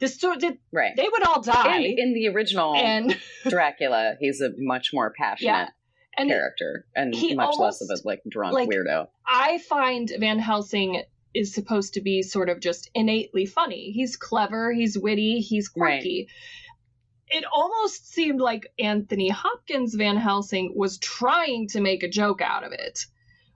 the 0.00 0.08
story 0.08 0.38
did 0.38 0.58
Right. 0.72 0.92
they 0.96 1.08
would 1.10 1.22
all 1.26 1.42
die 1.42 1.78
In, 1.78 1.98
in 1.98 2.14
the 2.14 2.28
original 2.28 2.74
and 2.74 3.16
Dracula, 3.48 4.16
he's 4.18 4.40
a 4.40 4.50
much 4.56 4.90
more 4.92 5.12
passionate 5.16 5.50
yeah 5.50 5.68
and 6.16 6.28
character 6.28 6.86
and 6.94 7.14
much 7.36 7.54
less 7.58 7.80
of 7.80 7.88
a 7.88 7.96
like 8.06 8.20
drunk 8.28 8.52
like, 8.54 8.68
weirdo. 8.68 9.06
I 9.26 9.58
find 9.58 10.10
Van 10.18 10.38
Helsing 10.38 11.02
is 11.34 11.54
supposed 11.54 11.94
to 11.94 12.00
be 12.00 12.22
sort 12.22 12.48
of 12.48 12.60
just 12.60 12.90
innately 12.94 13.46
funny. 13.46 13.92
He's 13.92 14.16
clever, 14.16 14.72
he's 14.72 14.98
witty, 14.98 15.40
he's 15.40 15.68
quirky. 15.68 16.28
It 17.28 17.44
almost 17.52 18.12
seemed 18.12 18.40
like 18.40 18.72
Anthony 18.78 19.28
Hopkins 19.28 19.94
Van 19.94 20.16
Helsing 20.16 20.72
was 20.74 20.98
trying 20.98 21.68
to 21.68 21.80
make 21.80 22.02
a 22.02 22.08
joke 22.08 22.40
out 22.40 22.64
of 22.64 22.72
it, 22.72 23.06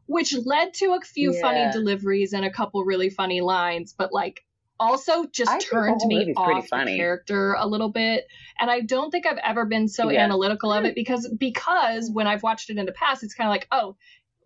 which 0.07 0.35
led 0.45 0.75
to 0.75 0.95
a 0.95 1.01
few 1.01 1.33
funny 1.41 1.71
deliveries 1.73 2.33
and 2.33 2.45
a 2.45 2.51
couple 2.53 2.85
really 2.85 3.11
funny 3.11 3.41
lines, 3.41 3.93
but 3.97 4.13
like 4.13 4.45
also 4.79 5.27
just 5.27 5.51
I 5.51 5.59
turned 5.59 6.01
me 6.07 6.33
off 6.37 6.69
the 6.71 6.85
character 6.97 7.55
a 7.59 7.67
little 7.67 7.91
bit. 7.91 8.27
And 8.61 8.71
I 8.71 8.81
don't 8.81 9.11
think 9.11 9.27
I've 9.27 9.39
ever 9.39 9.65
been 9.65 9.89
so 9.89 10.11
Yeah. 10.11 10.23
analytical 10.23 10.73
of 10.73 10.85
it 10.85 10.95
because 10.95 11.29
because 11.37 12.11
when 12.13 12.29
I've 12.29 12.43
watched 12.45 12.71
it 12.71 12.79
in 12.79 12.87
the 12.87 12.93
past, 12.93 13.25
it's 13.25 13.35
kind 13.35 13.49
of 13.49 13.53
like, 13.53 13.67
oh, 13.73 13.97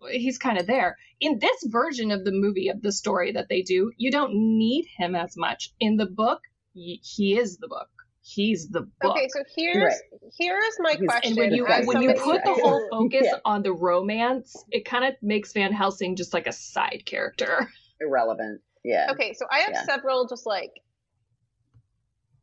he's 0.09 0.37
kind 0.39 0.57
of 0.57 0.65
there. 0.65 0.97
In 1.21 1.39
this 1.39 1.63
version 1.65 2.11
of 2.11 2.23
the 2.23 2.31
movie 2.31 2.69
of 2.69 2.81
the 2.81 2.91
story 2.91 3.33
that 3.33 3.47
they 3.49 3.61
do, 3.61 3.91
you 3.97 4.09
don't 4.11 4.33
need 4.33 4.85
him 4.97 5.15
as 5.15 5.35
much. 5.35 5.73
In 5.79 5.97
the 5.97 6.05
book, 6.05 6.41
y- 6.75 6.97
he 7.01 7.37
is 7.37 7.57
the 7.57 7.67
book. 7.67 7.89
He's 8.21 8.69
the 8.69 8.81
book. 9.01 9.15
okay. 9.17 9.27
So 9.29 9.43
here's 9.57 9.93
here's 10.37 10.75
my 10.79 10.91
He's- 10.91 11.03
question. 11.05 11.31
and 11.31 11.37
when 11.37 11.53
you 11.53 11.65
as 11.67 11.85
when 11.87 12.01
you 12.01 12.13
put 12.13 12.43
the 12.43 12.53
whole 12.53 12.87
focus 12.91 13.23
Yeah. 13.25 13.39
on 13.43 13.63
the 13.63 13.73
romance, 13.73 14.55
it 14.71 14.85
kind 14.85 15.03
of 15.05 15.15
makes 15.21 15.51
Van 15.53 15.73
Helsing 15.73 16.15
just 16.15 16.33
like 16.33 16.45
a 16.47 16.51
side 16.53 17.03
character. 17.05 17.69
Irrelevant. 18.01 18.61
Yeah. 18.83 19.07
Okay, 19.11 19.33
so 19.33 19.45
I 19.51 19.59
have 19.59 19.71
Yeah. 19.73 19.83
several 19.83 20.27
just 20.27 20.45
like 20.45 20.71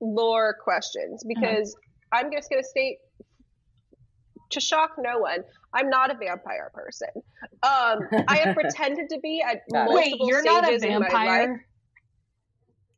lore 0.00 0.56
questions 0.62 1.22
Uh-huh. 1.24 1.40
because 1.40 1.76
I'm 2.12 2.30
just 2.32 2.50
gonna 2.50 2.62
state 2.64 2.98
to 4.50 4.60
shock 4.60 4.92
no 4.98 5.18
one, 5.18 5.38
I'm 5.72 5.90
not 5.90 6.10
a 6.10 6.14
vampire 6.14 6.70
person. 6.74 7.08
Um, 7.62 8.00
I 8.28 8.38
have 8.44 8.54
pretended 8.60 9.08
to 9.10 9.18
be 9.20 9.42
at 9.42 9.62
Got 9.72 9.90
it. 9.90 9.92
multiple 9.92 9.94
Wait, 9.94 10.14
you're 10.20 10.42
not 10.42 10.64
a 10.64 10.78
stages 10.78 10.82
in 10.84 10.90
my 10.92 10.98
life. 10.98 11.10
vampire? 11.10 11.66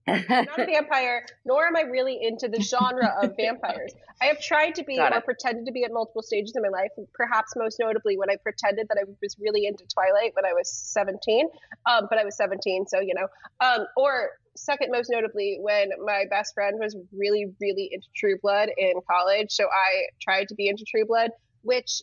I'm 0.06 0.44
not 0.46 0.58
a 0.60 0.64
vampire, 0.64 1.26
nor 1.44 1.66
am 1.66 1.76
I 1.76 1.82
really 1.82 2.18
into 2.22 2.48
the 2.48 2.60
genre 2.62 3.14
of 3.22 3.34
vampires. 3.36 3.92
I 4.22 4.26
have 4.26 4.40
tried 4.40 4.74
to 4.76 4.84
be 4.84 4.96
Got 4.96 5.12
or 5.12 5.18
it. 5.18 5.24
pretended 5.24 5.66
to 5.66 5.72
be 5.72 5.84
at 5.84 5.92
multiple 5.92 6.22
stages 6.22 6.54
in 6.56 6.62
my 6.62 6.68
life, 6.70 6.88
perhaps 7.14 7.52
most 7.56 7.78
notably 7.78 8.16
when 8.16 8.30
I 8.30 8.36
pretended 8.42 8.88
that 8.88 8.96
I 8.98 9.04
was 9.20 9.36
really 9.38 9.66
into 9.66 9.84
Twilight 9.92 10.32
when 10.34 10.46
I 10.46 10.54
was 10.54 10.70
17. 10.70 11.48
Um, 11.86 12.06
but 12.08 12.18
I 12.18 12.24
was 12.24 12.36
17, 12.36 12.86
so 12.86 13.00
you 13.00 13.14
know. 13.14 13.28
Um, 13.60 13.86
or 13.96 14.30
second 14.64 14.90
most 14.92 15.08
notably 15.10 15.58
when 15.60 15.90
my 16.04 16.24
best 16.30 16.54
friend 16.54 16.76
was 16.80 16.96
really, 17.16 17.46
really 17.60 17.90
into 17.92 18.06
True 18.16 18.36
Blood 18.42 18.70
in 18.76 18.94
college. 19.10 19.50
So 19.50 19.64
I 19.64 20.06
tried 20.20 20.48
to 20.48 20.54
be 20.54 20.68
into 20.68 20.84
True 20.88 21.04
Blood, 21.06 21.30
which 21.62 22.02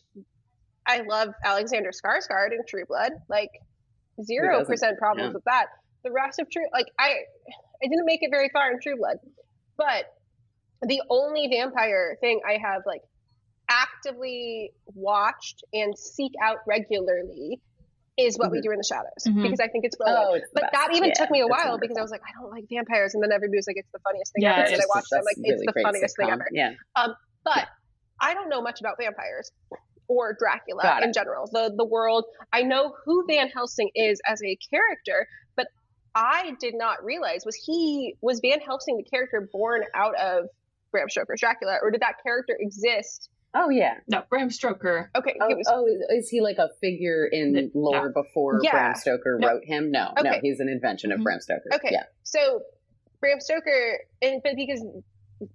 I 0.86 1.02
love 1.08 1.28
Alexander 1.44 1.90
Skarsgård 1.90 2.52
in 2.52 2.60
True 2.68 2.84
Blood. 2.88 3.12
Like 3.28 3.50
zero 4.22 4.64
percent 4.64 4.98
problems 4.98 5.30
Yeah. 5.30 5.34
with 5.34 5.44
that. 5.44 5.66
The 6.04 6.12
rest 6.12 6.38
of 6.38 6.50
True, 6.50 6.66
like 6.72 6.86
I, 6.98 7.08
I 7.82 7.88
didn't 7.88 8.06
make 8.06 8.22
it 8.22 8.30
very 8.30 8.48
far 8.52 8.70
in 8.70 8.80
True 8.80 8.96
Blood, 8.96 9.16
but 9.76 10.06
the 10.82 11.02
only 11.10 11.48
vampire 11.48 12.16
thing 12.20 12.40
I 12.46 12.58
have 12.62 12.82
like 12.86 13.00
actively 13.68 14.70
watched 14.94 15.64
and 15.72 15.98
seek 15.98 16.32
out 16.42 16.58
regularly 16.66 17.60
is 18.18 18.38
what 18.38 18.50
we 18.50 18.58
Mhm. 18.58 18.62
do 18.62 18.70
in 18.72 18.78
the 18.78 18.84
shadows 18.84 19.22
Mhm. 19.26 19.42
because 19.42 19.60
I 19.60 19.68
think 19.68 19.84
it's 19.84 19.96
brilliant. 19.96 20.24
oh, 20.26 20.34
it's 20.34 20.50
but 20.54 20.62
best. 20.62 20.72
that 20.72 20.94
even 20.94 21.08
Yeah, 21.10 21.14
took 21.14 21.30
me 21.30 21.40
a 21.40 21.46
while 21.46 21.78
because 21.78 21.98
I 21.98 22.02
was 22.02 22.10
like, 22.10 22.22
I 22.22 22.32
don't 22.40 22.50
like 22.50 22.64
vampires, 22.68 23.14
and 23.14 23.22
then 23.22 23.30
everybody 23.32 23.58
was 23.58 23.66
like, 23.66 23.76
it's 23.76 23.90
the 23.92 23.98
funniest 24.00 24.32
thing 24.32 24.42
Yeah, 24.42 24.52
ever. 24.56 24.72
And 24.72 24.80
I 24.80 24.84
watched 24.88 25.12
it, 25.12 25.16
I'm 25.16 25.24
like, 25.24 25.36
That's 25.36 25.50
it's 25.50 25.66
the 25.66 25.72
great 25.72 25.82
funniest 25.84 26.16
thing 26.16 26.30
ever. 26.30 26.46
Yeah. 26.50 26.74
But 27.44 27.68
I 28.20 28.32
don't 28.34 28.48
know 28.48 28.62
much 28.62 28.80
about 28.80 28.96
vampires 28.98 29.52
or 30.08 30.32
Dracula 30.38 30.82
Got 30.82 31.02
in 31.02 31.10
it. 31.10 31.14
general. 31.14 31.46
The 31.52 31.72
the 31.76 31.84
world. 31.84 32.24
I 32.52 32.62
know 32.62 32.94
who 33.04 33.24
Van 33.28 33.48
Helsing 33.48 33.90
is 33.94 34.20
as 34.26 34.42
a 34.42 34.56
character, 34.70 35.28
but 35.54 35.66
I 36.14 36.56
did 36.58 36.74
not 36.74 37.04
realize 37.04 37.44
was 37.44 37.54
he 37.56 38.16
was 38.22 38.40
Van 38.40 38.60
Helsing 38.60 38.96
the 38.96 39.04
character 39.04 39.46
born 39.52 39.84
out 39.94 40.14
of 40.18 40.46
Bram 40.90 41.08
Stoker's 41.10 41.40
Dracula, 41.40 41.78
or 41.82 41.90
did 41.90 42.00
that 42.00 42.14
character 42.22 42.56
exist? 42.58 43.28
Oh 43.58 43.70
yeah. 43.70 43.94
No, 44.06 44.22
Bram 44.28 44.50
Stoker. 44.50 45.10
Okay, 45.16 45.34
Oh, 45.40 45.48
he 45.48 45.54
was 45.54 45.66
oh, 45.68 45.86
is 46.14 46.28
he 46.28 46.40
like 46.42 46.58
a 46.58 46.68
figure 46.80 47.24
in 47.26 47.52
The- 47.54 47.70
lore 47.74 48.10
before 48.10 48.60
Yeah. 48.62 48.72
Bram 48.72 48.94
Stoker 48.96 49.38
No. 49.40 49.48
wrote 49.48 49.64
him? 49.64 49.90
No, 49.90 50.12
no, 50.22 50.32
he's 50.42 50.60
an 50.60 50.68
invention 50.68 51.10
of 51.10 51.20
Mhm. 51.20 51.24
Bram 51.24 51.40
Stoker. 51.40 51.70
Okay. 51.74 51.88
Yeah. 51.90 52.02
So 52.22 52.62
Bram 53.20 53.40
Stoker, 53.40 54.00
and 54.20 54.42
but 54.42 54.56
because 54.56 54.84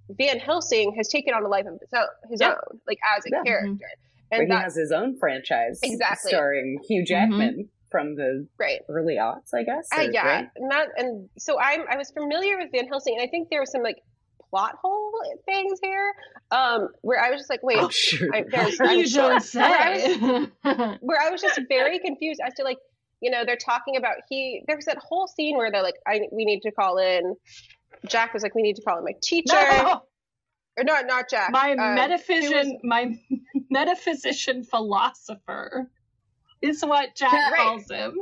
Van 0.10 0.40
Helsing 0.40 0.96
has 0.98 1.08
taken 1.10 1.34
on 1.34 1.44
a 1.44 1.48
life 1.48 1.66
of 1.68 1.80
his 1.80 1.90
own, 1.94 2.08
his 2.32 2.42
Yeah. 2.42 2.52
own, 2.54 2.80
like 2.88 2.98
as 3.18 3.26
a 3.26 3.30
Yeah. 3.32 3.44
character, 3.46 3.86
But 4.32 4.40
and 4.40 4.48
he 4.48 4.50
that's 4.50 4.64
has 4.64 4.76
his 4.76 4.92
own 4.92 5.18
franchise 5.20 5.80
Exactly. 5.84 6.30
starring 6.30 6.80
Hugh 6.88 7.06
Jackman 7.06 7.70
from 7.92 8.16
the 8.16 8.48
great. 8.58 8.82
early 8.90 9.18
aughts, 9.18 9.54
I 9.54 9.64
guess. 9.64 9.88
Uh, 9.96 10.08
yeah, 10.12 10.26
right? 10.26 10.50
and 10.56 10.72
that 10.72 10.88
and 10.98 11.30
so 11.38 11.60
I'm 11.60 11.82
I 11.90 11.98
was 11.98 12.10
familiar 12.12 12.58
with 12.58 12.72
Van 12.72 12.88
Helsing, 12.88 13.16
and 13.18 13.22
I 13.22 13.28
think 13.30 13.50
there 13.50 13.60
was 13.60 13.72
some 13.72 13.84
like 13.84 13.98
plot 14.52 14.76
hole 14.82 15.12
things 15.46 15.80
here, 15.82 16.14
um, 16.52 16.90
where 17.02 17.20
I 17.24 17.32
was 17.32 17.40
just 17.40 17.50
like, 17.50 17.64
wait, 17.64 17.80
Oh, 17.80 17.90
sure. 17.90 18.30
I, 18.36 18.44
there's 18.52 18.80
I'm 18.82 19.00
you 19.00 19.08
sure. 19.08 19.30
don't 19.30 19.42
Where 19.56 19.80
I 19.82 19.90
was 19.90 20.98
where 21.02 21.20
I 21.22 21.30
was 21.32 21.42
just 21.42 21.60
very 21.70 21.98
confused 22.00 22.40
as 22.46 22.54
to 22.56 22.64
like, 22.64 22.78
you 23.22 23.32
know, 23.32 23.44
they're 23.46 23.56
talking 23.56 23.96
about 23.98 24.16
he. 24.30 24.62
There 24.68 24.76
was 24.76 24.86
that 24.86 24.98
whole 24.98 25.28
scene 25.28 25.58
where 25.58 25.72
they're 25.72 25.82
like, 25.84 25.96
I 26.08 26.22
we 26.32 26.46
need 26.46 26.62
to 26.62 26.72
call 26.72 26.98
in. 26.98 27.36
Jack 28.08 28.34
was 28.34 28.44
like, 28.44 28.54
we 28.56 28.62
need 28.62 28.76
to 28.76 28.82
call 28.82 28.98
in 29.00 29.04
my 29.04 29.14
teacher, 29.24 29.54
No! 29.56 30.02
or 30.78 30.84
not 30.84 31.06
not 31.08 31.30
Jack. 31.30 31.52
my 31.52 31.72
um, 31.72 31.96
metaphysician, 31.96 32.80
my 32.84 33.18
metaphysician 33.70 34.64
philosopher 34.64 35.90
is 36.62 36.84
what 36.86 37.16
Jack 37.16 37.52
Right. 37.52 37.58
calls 37.58 37.90
him. 37.90 38.18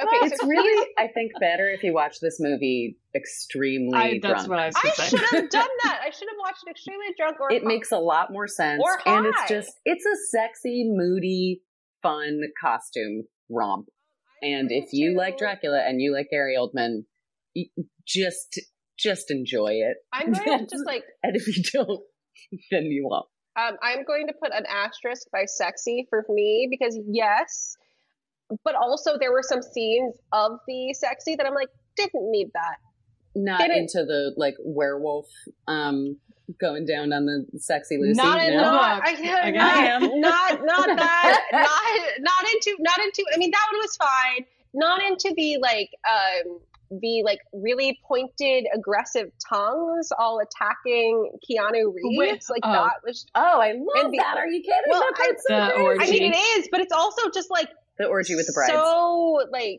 Okay, 0.00 0.16
it's 0.26 0.42
really, 0.44 0.88
I 0.96 1.08
think, 1.08 1.32
better 1.40 1.68
if 1.68 1.82
you 1.82 1.92
watch 1.92 2.20
this 2.20 2.38
movie 2.38 2.96
extremely 3.14 3.98
I, 3.98 4.20
that's 4.22 4.44
drunk. 4.44 4.48
what 4.48 4.58
I 4.58 4.66
was 4.66 4.74
I 4.76 4.82
going 4.82 4.94
to 4.94 5.02
say. 5.02 5.08
should 5.08 5.20
have 5.20 5.50
done 5.50 5.68
that. 5.84 6.00
I 6.04 6.10
should 6.10 6.28
have 6.28 6.38
watched 6.38 6.62
it 6.66 6.70
extremely 6.70 7.06
drunk 7.16 7.40
or 7.40 7.52
it 7.52 7.64
makes 7.64 7.90
a 7.90 7.98
lot 7.98 8.32
more 8.32 8.46
sense, 8.46 8.80
Or 8.84 9.00
and 9.06 9.26
it's 9.26 9.48
just 9.48 9.72
it's 9.84 10.04
a 10.06 10.16
sexy, 10.36 10.84
moody, 10.88 11.62
fun 12.02 12.42
costume 12.60 13.24
romp. 13.50 13.88
And 14.40 14.70
if 14.70 14.92
you 14.92 15.16
like 15.16 15.36
Dracula 15.36 15.82
and 15.84 16.00
you 16.00 16.14
like 16.14 16.28
Gary 16.30 16.56
Oldman, 16.56 17.04
just 18.06 18.60
just 18.98 19.30
enjoy 19.30 19.72
it. 19.72 19.96
I'm 20.12 20.32
going 20.32 20.58
to 20.60 20.64
just 20.64 20.86
like 20.86 21.02
And 21.22 21.34
if 21.36 21.46
you 21.48 21.62
don't, 21.72 22.02
then 22.70 22.84
you 22.84 23.08
won't. 23.10 23.26
Um, 23.56 23.76
I'm 23.82 24.04
going 24.04 24.28
to 24.28 24.34
put 24.40 24.52
an 24.54 24.64
asterisk 24.68 25.26
by 25.32 25.44
sexy 25.46 26.06
for 26.08 26.24
me 26.28 26.68
because 26.70 26.96
yes, 27.08 27.76
but 28.64 28.74
also 28.74 29.16
there 29.18 29.32
were 29.32 29.42
some 29.42 29.62
scenes 29.62 30.14
of 30.32 30.58
the 30.66 30.94
sexy 30.94 31.36
that 31.36 31.46
I'm 31.46 31.54
like 31.54 31.68
didn't 31.96 32.30
need 32.30 32.50
that. 32.54 32.76
Not 33.34 33.60
Didn't- 33.60 33.76
into 33.78 34.04
the 34.04 34.32
like 34.36 34.54
werewolf 34.60 35.26
um 35.66 36.16
going 36.58 36.86
down 36.86 37.12
on 37.12 37.26
the 37.26 37.44
sexy 37.58 37.98
Lucy. 37.98 38.14
Not 38.14 38.40
in 38.42 38.54
no? 38.54 38.64
the 38.64 38.70
Not, 38.70 39.04
book. 39.04 39.08
I, 39.08 39.12
Okay. 39.12 39.50
not, 39.52 39.76
I 39.76 39.84
am. 39.86 40.20
not 40.20 40.64
not 40.64 40.86
that 40.96 41.42
not 41.52 42.20
not 42.20 42.50
into 42.52 42.76
not 42.80 42.98
into. 43.00 43.24
I 43.34 43.36
mean 43.38 43.50
that 43.50 43.66
one 43.72 43.80
was 43.80 43.96
fine. 43.96 44.46
Not 44.74 45.02
into 45.02 45.34
the 45.36 45.58
like 45.60 45.90
um 46.08 46.60
the 46.90 47.22
like 47.22 47.40
really 47.52 48.00
pointed 48.08 48.64
aggressive 48.74 49.30
tongues 49.46 50.08
all 50.18 50.40
attacking 50.40 51.32
Keanu 51.48 51.92
Reeves. 51.94 52.16
Wait, 52.18 52.44
like 52.48 52.62
oh. 52.64 52.72
that 52.72 52.94
was. 53.04 53.26
Oh, 53.34 53.60
I 53.60 53.72
love 53.72 54.04
And 54.06 54.14
the- 54.14 54.18
that. 54.18 54.38
Are 54.38 54.46
you 54.46 54.62
kidding? 54.62 54.74
Well, 54.88 55.00
that 55.00 55.12
part's 55.16 55.44
so 55.46 55.54
The 55.54 55.72
great. 55.74 55.84
orgy. 55.84 56.06
I 56.06 56.10
mean 56.10 56.32
it 56.32 56.36
is, 56.36 56.68
but 56.72 56.80
it's 56.80 56.92
also 56.94 57.28
just 57.30 57.50
like 57.50 57.68
The 57.98 58.06
orgy 58.06 58.34
with 58.36 58.46
the 58.46 58.52
brides. 58.52 58.72
so 58.72 59.40
like 59.52 59.78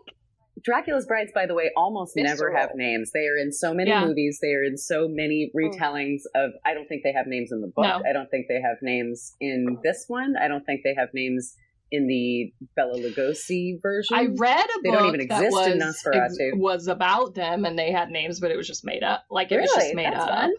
Dracula's 0.64 1.06
brides, 1.06 1.32
by 1.34 1.46
the 1.46 1.54
way, 1.54 1.72
almost 1.78 2.14
never 2.16 2.54
have 2.56 2.72
names. 2.76 3.12
They 3.14 3.28
are 3.28 3.38
in 3.38 3.52
so 3.52 3.74
many 3.74 3.92
Yeah. 3.92 4.06
movies. 4.06 4.40
They 4.42 4.54
are 4.54 4.64
in 4.64 4.78
so 4.78 5.08
many 5.08 5.52
mm. 5.56 5.58
retellings 5.58 6.22
of. 6.36 6.52
I 6.66 6.74
don't 6.74 6.88
think 6.88 7.04
they 7.04 7.14
have 7.14 7.28
names 7.28 7.52
in 7.52 7.62
the 7.62 7.68
book. 7.68 7.86
No. 7.86 8.02
I 8.08 8.14
don't 8.14 8.30
think 8.30 8.48
they 8.50 8.62
have 8.62 8.78
names 8.82 9.36
in 9.40 9.78
this 9.84 10.06
one. 10.08 10.36
I 10.36 10.48
don't 10.48 10.66
think 10.66 10.82
they 10.84 10.96
have 10.96 11.10
names 11.14 11.56
in 11.92 12.08
the 12.08 12.52
Bela 12.76 13.00
Lugosi 13.00 13.82
version. 13.82 14.16
I 14.16 14.28
read 14.38 14.66
a 14.66 14.82
They 14.84 14.90
book 14.90 15.00
don't 15.00 15.08
even 15.16 15.28
that 15.28 15.44
exist 15.44 15.68
in 15.68 15.78
was, 15.80 16.04
Nosferatu. 16.06 16.58
was 16.58 16.88
about 16.88 17.34
them 17.36 17.66
and 17.66 17.80
they 17.80 17.92
had 17.92 18.10
names, 18.10 18.40
but 18.40 18.52
it 18.52 18.58
was 18.58 18.68
just 18.68 18.86
made 18.86 19.04
up. 19.04 19.24
Like 19.32 19.52
it 19.52 19.60
was 19.60 19.72
just 19.74 19.96
made 19.96 20.06
That's 20.14 20.20
up. 20.24 20.30
fun. 20.30 20.54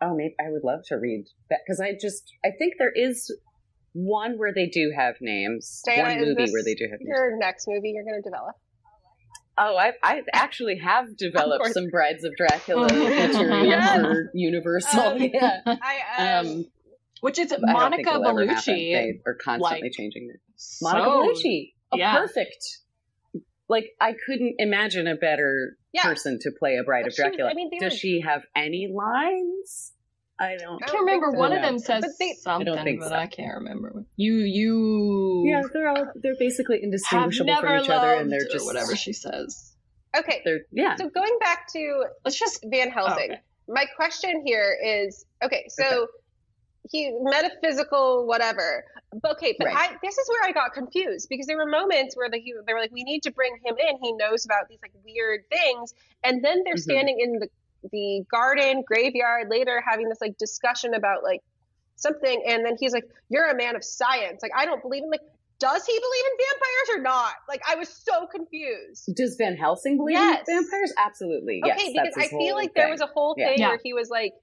Oh, 0.00 0.14
maybe 0.16 0.34
I 0.40 0.50
would 0.50 0.62
love 0.64 0.80
to 0.88 0.96
read 0.96 1.24
that 1.50 1.60
because 1.66 1.80
I 1.80 1.92
just 2.00 2.24
I 2.44 2.50
think 2.56 2.74
there 2.78 2.92
is 2.92 3.32
one 3.92 4.38
where 4.38 4.52
they 4.54 4.66
do 4.66 4.92
have 4.96 5.16
names. 5.20 5.82
Diana, 5.84 6.02
one 6.02 6.18
movie 6.20 6.52
where 6.52 6.62
they 6.64 6.74
do 6.74 6.84
have 6.90 7.00
names. 7.00 7.08
your 7.08 7.36
next 7.38 7.66
movie 7.68 7.90
you're 7.94 8.04
going 8.04 8.22
to 8.22 8.28
develop? 8.28 8.54
Oh, 9.60 9.76
I 9.76 9.92
I 10.04 10.22
actually 10.32 10.78
have 10.78 11.16
developed 11.16 11.66
some 11.72 11.88
Brides 11.90 12.22
of 12.24 12.32
Dracula 12.36 12.86
Yes. 12.92 13.32
material 13.34 13.66
Yes. 13.66 14.00
for 14.00 14.30
Universal. 14.34 15.00
Um, 15.00 15.18
yeah. 15.18 15.60
I 15.66 16.38
um, 16.38 16.46
Um, 16.48 16.64
Which 17.22 17.38
is 17.40 17.52
I 17.52 17.56
don't 17.56 17.66
think 17.66 18.06
Monica 18.06 18.10
it'll 18.10 18.28
ever 18.28 18.46
happen. 18.46 18.74
Bellucci. 18.74 18.92
They 18.92 19.20
are 19.26 19.34
constantly 19.44 19.82
like, 19.88 19.92
changing 19.92 20.30
it. 20.32 20.40
So- 20.56 20.88
Monica 20.88 21.08
Bellucci, 21.10 21.72
a 21.92 21.96
yeah. 21.98 22.16
perfect. 22.18 22.78
Like 23.68 23.86
I 24.00 24.14
couldn't 24.26 24.54
imagine 24.58 25.08
a 25.08 25.16
better 25.16 25.76
yeah. 25.92 26.04
person 26.04 26.38
to 26.42 26.52
play 26.56 26.76
a 26.76 26.84
Bride 26.84 27.02
But 27.02 27.08
of 27.08 27.14
she 27.14 27.22
was- 27.22 27.28
Dracula. 27.30 27.50
I 27.50 27.54
mean, 27.54 27.70
Does 27.80 27.92
were- 27.94 27.98
she 27.98 28.20
have 28.20 28.42
any 28.54 28.88
lines? 28.94 29.92
I 30.40 30.56
don't. 30.56 30.82
I 30.82 30.86
I 30.86 30.88
can't 30.90 31.00
remember. 31.00 31.30
so. 31.32 31.38
One 31.38 31.52
of 31.52 31.62
them 31.62 31.78
says 31.78 32.02
But 32.02 32.10
they- 32.18 32.32
something, 32.34 32.74
think 32.84 33.00
but 33.00 33.08
so. 33.08 33.14
I 33.14 33.26
can't 33.26 33.54
remember. 33.56 34.04
You, 34.16 34.34
you 34.36 35.42
Yeah, 35.46 35.62
they're 35.72 35.88
all 35.88 36.06
they're 36.14 36.36
basically 36.38 36.80
indistinguishable 36.82 37.56
from 37.56 37.80
each 37.82 37.90
other, 37.90 38.14
and 38.14 38.30
they're 38.30 38.46
just 38.50 38.64
whatever 38.66 38.94
she 38.94 39.12
says. 39.12 39.74
Okay, 40.16 40.40
They're 40.44 40.60
yeah. 40.72 40.96
so 40.96 41.08
going 41.10 41.36
back 41.40 41.68
to 41.72 42.04
Let's 42.24 42.38
just. 42.38 42.64
Van 42.70 42.90
Helsing, 42.90 43.32
okay. 43.32 43.40
my 43.68 43.84
question 43.96 44.42
here 44.46 44.74
is 44.82 45.24
okay, 45.44 45.66
so 45.68 46.06
he 46.90 47.12
metaphysical 47.20 48.26
whatever. 48.26 48.84
But 49.22 49.32
okay, 49.32 49.54
but 49.58 49.66
Right. 49.66 49.90
I 49.90 49.96
this 50.02 50.16
is 50.16 50.28
where 50.28 50.44
I 50.48 50.52
got 50.52 50.72
confused 50.72 51.28
because 51.28 51.46
there 51.46 51.56
were 51.56 51.66
moments 51.66 52.16
where 52.16 52.30
the, 52.30 52.38
he, 52.38 52.54
they 52.66 52.72
were 52.72 52.80
like, 52.80 52.92
we 52.92 53.04
need 53.04 53.22
to 53.24 53.30
bring 53.32 53.52
him 53.64 53.74
in. 53.78 53.98
He 54.02 54.12
knows 54.12 54.44
about 54.44 54.68
these 54.68 54.78
like 54.82 54.92
weird 55.04 55.40
things, 55.50 55.94
and 56.24 56.42
then 56.44 56.62
they're 56.64 56.74
Mhm. 56.74 56.78
standing 56.80 57.20
in 57.20 57.38
the 57.38 57.48
the 57.92 58.24
garden 58.30 58.82
graveyard 58.86 59.48
later 59.50 59.82
having 59.88 60.08
this 60.08 60.20
like 60.20 60.36
discussion 60.38 60.94
about 60.94 61.22
like 61.22 61.40
something, 61.96 62.42
and 62.46 62.64
then 62.64 62.76
he's 62.78 62.92
like, 62.92 63.04
"You're 63.28 63.48
a 63.48 63.56
man 63.56 63.76
of 63.76 63.84
science." 63.84 64.40
Like 64.42 64.52
I 64.56 64.64
don't 64.64 64.82
believe 64.82 65.02
in 65.04 65.10
like. 65.10 65.20
Does 65.60 65.84
he 65.84 65.92
believe 65.92 66.24
in 66.24 66.46
vampires 66.46 66.98
or 66.98 67.02
not? 67.02 67.32
Like 67.48 67.60
I 67.68 67.74
was 67.74 67.88
so 67.88 68.28
confused. 68.28 69.10
Does 69.16 69.34
Van 69.34 69.56
Helsing 69.56 69.96
believe 69.96 70.14
Yes. 70.14 70.44
in 70.48 70.54
vampires? 70.62 70.92
Absolutely. 70.96 71.60
Okay, 71.64 71.74
yes, 71.76 71.92
because 71.92 72.14
that's 72.14 72.26
I 72.26 72.28
feel 72.28 72.38
whole 72.38 72.54
like 72.54 72.74
there 72.74 72.88
was 72.88 73.00
a 73.00 73.06
whole 73.06 73.34
thing 73.34 73.58
Yeah. 73.58 73.70
where 73.70 73.80
he 73.82 73.92
was 73.92 74.08
like, 74.08 74.34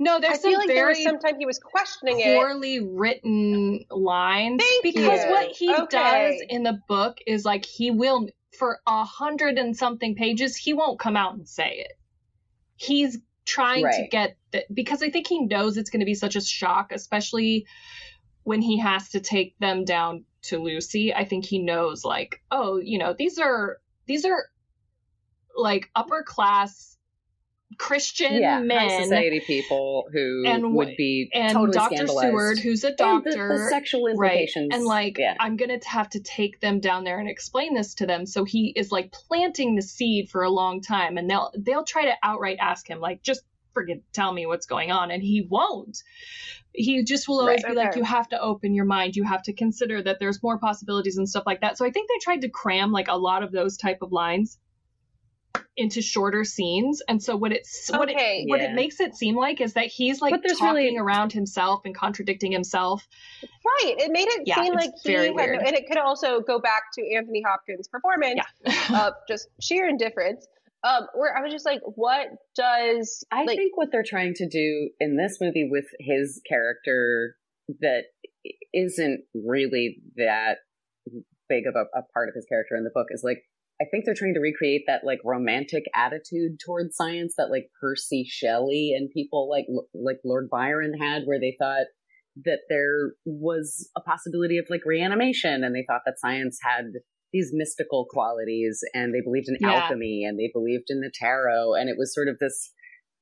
No, 0.00 0.18
there's 0.20 0.38
I 0.38 0.42
feel 0.42 0.50
some 0.52 0.58
like 0.58 0.68
there 0.68 0.86
was 0.88 0.98
very 0.98 1.04
some 1.04 1.18
time 1.20 1.38
he 1.38 1.46
was 1.46 1.60
questioning 1.60 2.18
it. 2.18 2.34
poorly 2.34 2.80
written 2.80 3.84
lines 3.90 4.60
Thank 4.64 4.82
because 4.82 5.22
you. 5.24 5.30
what 5.30 5.46
he 5.52 5.72
Okay. 5.72 5.86
does 5.90 6.42
in 6.48 6.64
the 6.64 6.80
book 6.88 7.18
is 7.26 7.44
like 7.44 7.64
he 7.64 7.92
will 7.92 8.28
for 8.58 8.80
a 8.88 9.04
hundred 9.04 9.56
and 9.58 9.76
something 9.76 10.14
pages 10.16 10.56
he 10.56 10.72
won't 10.72 10.98
come 10.98 11.16
out 11.16 11.34
and 11.34 11.48
say 11.48 11.76
it 11.78 11.95
he's 12.76 13.18
trying 13.44 13.84
to 13.84 14.08
get 14.10 14.36
the, 14.52 14.64
because 14.72 15.02
i 15.02 15.10
think 15.10 15.26
he 15.26 15.40
knows 15.44 15.76
it's 15.76 15.90
going 15.90 16.00
to 16.00 16.06
be 16.06 16.14
such 16.14 16.36
a 16.36 16.40
shock 16.40 16.92
especially 16.92 17.66
when 18.42 18.62
he 18.62 18.78
has 18.78 19.08
to 19.10 19.20
take 19.20 19.58
them 19.58 19.84
down 19.84 20.24
to 20.42 20.58
lucy. 20.58 21.12
I 21.12 21.24
think 21.24 21.44
he 21.44 21.58
knows 21.58 22.04
like 22.04 22.40
oh 22.50 22.78
you 22.78 22.98
know 22.98 23.14
these 23.16 23.38
are 23.38 23.78
these 24.06 24.24
are 24.24 24.44
like 25.56 25.90
upper 25.94 26.22
class 26.22 26.95
christian 27.78 28.38
yeah, 28.40 28.60
men 28.60 28.88
society 29.02 29.40
people 29.46 30.04
who 30.12 30.44
And 30.46 30.72
would 30.74 30.96
be 30.96 31.28
and 31.34 31.52
totally 31.52 31.72
Dr. 31.72 32.06
Seward, 32.06 32.58
who's 32.58 32.84
a 32.84 32.88
And 32.88 32.96
doctor, 32.96 33.48
the, 33.48 33.54
the 33.54 33.70
sexual 33.70 34.06
right? 34.06 34.32
implications, 34.32 34.74
And 34.74 34.84
like, 34.84 35.18
yeah, 35.18 35.34
I'm 35.40 35.56
gonna 35.56 35.78
have 35.84 36.08
to 36.10 36.20
take 36.20 36.60
them 36.60 36.80
down 36.80 37.04
there 37.04 37.18
and 37.18 37.28
explain 37.28 37.74
this 37.74 37.94
to 37.96 38.06
them. 38.06 38.26
So 38.26 38.44
he 38.44 38.72
is 38.76 38.92
like 38.92 39.12
planting 39.12 39.74
the 39.74 39.82
seed 39.82 40.30
for 40.30 40.42
a 40.42 40.50
long 40.50 40.80
time, 40.80 41.18
and 41.18 41.28
they'll 41.28 41.52
they'll 41.56 41.84
try 41.84 42.04
to 42.06 42.14
outright 42.22 42.58
ask 42.60 42.88
him 42.88 43.00
like, 43.00 43.22
just 43.22 43.42
forget, 43.74 43.98
tell 44.12 44.32
me 44.32 44.46
what's 44.46 44.66
going 44.66 44.90
on, 44.90 45.10
and 45.10 45.22
he 45.22 45.42
won't. 45.48 45.98
He 46.72 47.04
just 47.04 47.28
will 47.28 47.40
always 47.40 47.62
Right, 47.64 47.72
be 47.72 47.76
like, 47.76 47.96
you 47.96 48.04
have 48.04 48.28
to 48.30 48.40
open 48.40 48.74
your 48.74 48.84
mind, 48.84 49.16
you 49.16 49.24
have 49.24 49.42
to 49.44 49.52
consider 49.52 50.02
that 50.02 50.18
there's 50.20 50.42
more 50.42 50.58
possibilities 50.58 51.16
and 51.16 51.28
stuff 51.28 51.44
like 51.46 51.62
that. 51.62 51.78
So 51.78 51.86
I 51.86 51.90
think 51.90 52.08
they 52.08 52.18
tried 52.22 52.42
to 52.42 52.48
cram 52.48 52.92
like 52.92 53.08
a 53.08 53.16
lot 53.16 53.42
of 53.42 53.50
those 53.52 53.76
type 53.76 53.98
of 54.02 54.12
lines 54.12 54.58
into 55.76 56.00
shorter 56.02 56.44
scenes, 56.44 57.02
and 57.08 57.22
so 57.22 57.36
what 57.36 57.52
it's 57.52 57.90
what 57.90 58.08
it 58.10 58.16
Okay. 58.16 58.44
what 58.48 58.60
it 58.60 58.72
makes 58.74 59.00
it 59.00 59.14
seem 59.14 59.36
like 59.36 59.60
is 59.60 59.74
that 59.74 59.86
he's 59.86 60.20
like 60.20 60.30
But 60.32 60.42
there's 60.42 60.58
talking 60.58 60.74
really- 60.84 60.96
around 60.98 61.32
himself 61.32 61.82
and 61.84 61.94
contradicting 61.94 62.52
himself. 62.52 63.06
Right. 63.42 63.94
It 63.98 64.10
made 64.12 64.28
it 64.28 64.42
Yeah, 64.46 64.62
seem 64.62 64.74
like 64.74 64.90
he 65.04 65.12
had, 65.12 65.34
weird. 65.34 65.58
and 65.60 65.76
it 65.76 65.86
could 65.86 65.98
also 65.98 66.40
go 66.40 66.58
back 66.60 66.82
to 66.94 67.14
Anthony 67.14 67.42
Hopkins' 67.46 67.88
performance 67.88 68.40
Yeah. 68.64 69.06
of 69.08 69.14
just 69.28 69.48
sheer 69.60 69.88
indifference. 69.88 70.46
Um, 70.84 71.08
where 71.14 71.36
I 71.36 71.40
was 71.42 71.50
just 71.52 71.66
like, 71.66 71.80
what 71.84 72.28
does 72.54 73.24
I 73.32 73.42
like 73.44 73.56
think 73.56 73.76
what 73.76 73.88
they're 73.90 74.04
trying 74.06 74.34
to 74.34 74.48
do 74.48 74.90
in 75.00 75.16
this 75.16 75.38
movie 75.40 75.68
with 75.68 75.86
his 75.98 76.40
character 76.48 77.34
that 77.80 78.04
isn't 78.72 79.24
really 79.34 79.96
that 80.16 80.58
big 81.48 81.66
of 81.66 81.74
a, 81.74 81.86
a 81.98 82.02
part 82.14 82.28
of 82.28 82.34
his 82.34 82.44
character 82.46 82.76
in 82.76 82.84
the 82.84 82.90
book 82.94 83.06
is 83.10 83.22
like 83.24 83.42
I 83.80 83.84
think 83.90 84.04
they're 84.04 84.14
trying 84.14 84.34
to 84.34 84.40
recreate 84.40 84.84
that 84.86 85.04
like 85.04 85.18
romantic 85.24 85.84
attitude 85.94 86.58
towards 86.64 86.96
science 86.96 87.34
that 87.36 87.50
like 87.50 87.68
Percy 87.80 88.24
Shelley 88.26 88.94
and 88.96 89.10
people 89.10 89.48
like 89.50 89.66
like 89.94 90.16
Lord 90.24 90.48
Byron 90.50 90.94
had 90.98 91.24
where 91.24 91.38
they 91.38 91.56
thought 91.58 91.86
that 92.44 92.60
there 92.68 93.12
was 93.24 93.90
a 93.96 94.00
possibility 94.00 94.58
of 94.58 94.66
like 94.70 94.82
reanimation 94.84 95.62
and 95.64 95.74
they 95.74 95.84
thought 95.86 96.02
that 96.06 96.18
science 96.18 96.58
had 96.62 96.84
these 97.32 97.50
mystical 97.52 98.06
qualities 98.08 98.80
and 98.94 99.12
they 99.14 99.20
believed 99.20 99.48
in 99.48 99.56
Yeah. 99.60 99.82
alchemy 99.82 100.24
and 100.24 100.38
they 100.38 100.50
believed 100.52 100.86
in 100.88 101.00
the 101.00 101.10
tarot 101.14 101.74
and 101.74 101.88
it 101.90 101.96
was 101.98 102.14
sort 102.14 102.28
of 102.28 102.38
this 102.38 102.72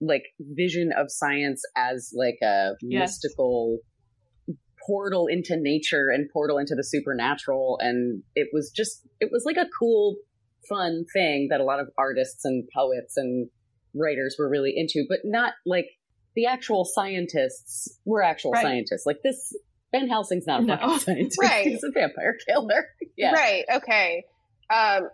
like 0.01 0.25
vision 0.41 0.91
of 0.97 1.07
science 1.09 1.63
as 1.77 2.13
like 2.15 2.39
a 2.43 2.73
Yes. 2.81 3.01
mystical 3.11 3.79
portal 4.87 5.27
into 5.27 5.57
nature 5.57 6.11
and 6.13 6.29
portal 6.33 6.59
into 6.59 6.75
the 6.75 6.85
supernatural 6.85 7.79
and 7.81 8.23
it 8.35 8.49
was 8.53 8.71
just 8.71 9.01
it 9.21 9.31
was 9.33 9.45
like 9.47 9.57
a 9.57 9.69
cool 9.79 10.17
fun 10.69 11.05
thing 11.13 11.49
that 11.51 11.61
a 11.61 11.65
lot 11.65 11.81
of 11.81 11.89
artists 11.99 12.45
and 12.45 12.65
poets 12.75 13.17
and 13.17 13.49
writers 13.95 14.37
were 14.39 14.49
really 14.49 14.73
into 14.77 15.05
but 15.09 15.19
not 15.25 15.53
like 15.65 15.87
the 16.35 16.47
actual 16.47 16.85
scientists 16.85 17.99
were 18.05 18.23
actual 18.23 18.51
Right. 18.53 18.63
scientists 18.63 19.07
like 19.07 19.19
this 19.23 19.57
Van 19.93 20.09
Helsing's 20.09 20.47
not 20.47 20.63
a 20.63 20.65
No. 20.65 20.77
fucking 20.77 20.99
scientist. 21.01 21.39
Right. 21.41 21.67
He's 21.69 21.85
a 21.85 21.91
vampire 21.93 22.37
killer. 22.49 22.89
Yeah. 23.17 23.31
right? 23.31 23.63
Okay. 23.77 24.25
Um, 24.69 25.09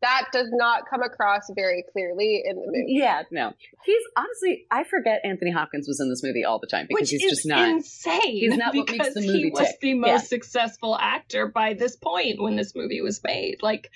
that 0.00 0.28
does 0.32 0.48
not 0.52 0.84
come 0.88 1.02
across 1.02 1.42
very 1.54 1.84
clearly 1.92 2.42
in 2.46 2.56
the 2.56 2.62
movie. 2.64 2.84
Yeah, 2.94 3.24
no. 3.30 3.52
He's 3.84 4.02
honestly, 4.16 4.64
I 4.70 4.84
forget 4.84 5.20
Anthony 5.22 5.50
Hopkins 5.50 5.86
was 5.86 6.00
in 6.00 6.08
this 6.08 6.22
movie 6.22 6.46
all 6.46 6.58
the 6.58 6.66
time 6.66 6.86
because 6.88 7.10
Which 7.12 7.20
he's 7.20 7.28
just 7.30 7.46
not. 7.46 7.68
insane. 7.68 8.20
he's 8.22 8.56
not 8.56 8.74
what 8.74 8.90
makes 8.90 9.12
the 9.12 9.20
he 9.20 9.50
was 9.52 9.68
tick. 9.68 9.80
the 9.82 9.92
most 9.94 10.08
Yeah. 10.08 10.16
successful 10.18 10.96
actor 10.98 11.46
by 11.48 11.74
this 11.74 11.96
point 11.96 12.40
when 12.40 12.56
this 12.56 12.74
movie 12.74 13.02
was 13.02 13.20
made. 13.22 13.56
Like 13.60 13.90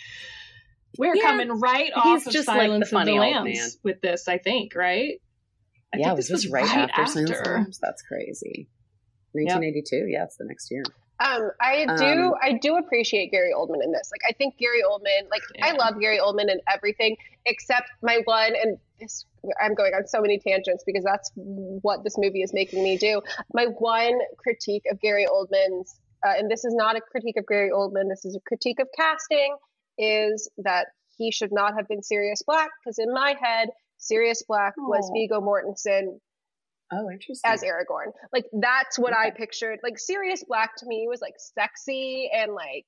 we're 0.98 1.16
Yeah. 1.16 1.22
coming 1.22 1.50
right 1.60 1.86
He's 1.86 1.92
off 2.22 2.26
of 2.26 2.32
just 2.32 2.48
like 2.48 2.58
the 2.58 2.84
Silence 2.86 2.92
of 2.92 3.04
the 3.06 3.12
Lambs 3.12 3.58
man. 3.58 3.68
with 3.82 4.00
this, 4.00 4.28
I 4.28 4.38
think, 4.38 4.74
right? 4.74 5.20
I 5.94 5.98
yeah, 5.98 6.06
think 6.06 6.16
was 6.16 6.28
this 6.28 6.42
this 6.42 6.50
right, 6.52 6.64
after, 6.64 7.06
Silence 7.06 7.30
of 7.30 7.44
the. 7.44 7.50
Lambs? 7.50 7.78
That's 7.80 8.02
crazy. 8.02 8.68
1982. 9.32 10.06
Yeah, 10.08 10.24
it's 10.24 10.36
the 10.36 10.44
next 10.44 10.70
year. 10.70 10.82
Um, 11.18 11.50
I 11.60 11.86
do, 11.96 12.04
Um, 12.04 12.34
I 12.42 12.52
do 12.52 12.76
appreciate 12.76 13.30
Gary 13.30 13.52
Oldman 13.56 13.82
in 13.82 13.90
this. 13.92 14.10
Like, 14.12 14.20
I 14.28 14.32
think 14.34 14.58
Gary 14.58 14.82
Oldman, 14.82 15.30
like, 15.30 15.42
I 15.62 15.72
love 15.72 15.98
Gary 15.98 16.18
Oldman 16.18 16.50
and 16.50 16.60
everything, 16.72 17.16
except 17.46 17.88
my 18.02 18.20
one, 18.24 18.54
and 18.54 18.76
this, 19.00 19.24
I'm 19.62 19.74
going 19.74 19.94
on 19.94 20.06
so 20.06 20.20
many 20.20 20.38
tangents 20.38 20.84
because 20.86 21.04
that's 21.04 21.30
what 21.34 22.04
this 22.04 22.16
movie 22.18 22.42
is 22.42 22.52
making 22.52 22.82
me 22.84 22.98
do. 22.98 23.22
My 23.54 23.64
one 23.66 24.18
critique 24.36 24.82
of 24.90 25.00
Gary 25.00 25.26
Oldman's, 25.26 25.98
uh, 26.26 26.32
and 26.36 26.50
this 26.50 26.64
is 26.66 26.74
not 26.74 26.96
a 26.96 27.00
critique 27.00 27.36
of 27.38 27.46
Gary 27.46 27.70
Oldman, 27.70 28.08
this 28.10 28.26
is 28.26 28.36
a 28.36 28.40
critique 28.40 28.78
of 28.78 28.88
casting, 28.94 29.56
is 29.98 30.50
that 30.58 30.86
he 31.16 31.30
should 31.30 31.52
not 31.52 31.74
have 31.76 31.88
been 31.88 32.02
Sirius 32.02 32.42
Black 32.46 32.70
because 32.82 32.98
in 32.98 33.12
my 33.12 33.34
head, 33.40 33.68
Sirius 33.98 34.42
Black 34.46 34.74
was 34.76 35.08
oh. 35.08 35.10
Aw. 35.10 35.14
Viggo 35.14 35.40
Mortensen 35.40 36.18
Oh, 36.92 37.10
interesting. 37.10 37.50
as 37.50 37.62
Aragorn. 37.62 38.12
Like 38.32 38.44
that's 38.52 38.98
what 38.98 39.12
I 39.12 39.30
pictured. 39.30 39.80
Like 39.82 39.98
Sirius 39.98 40.44
Black 40.44 40.76
to 40.76 40.86
me 40.86 41.06
was 41.08 41.20
like 41.20 41.34
sexy 41.36 42.30
and 42.32 42.52
like 42.52 42.84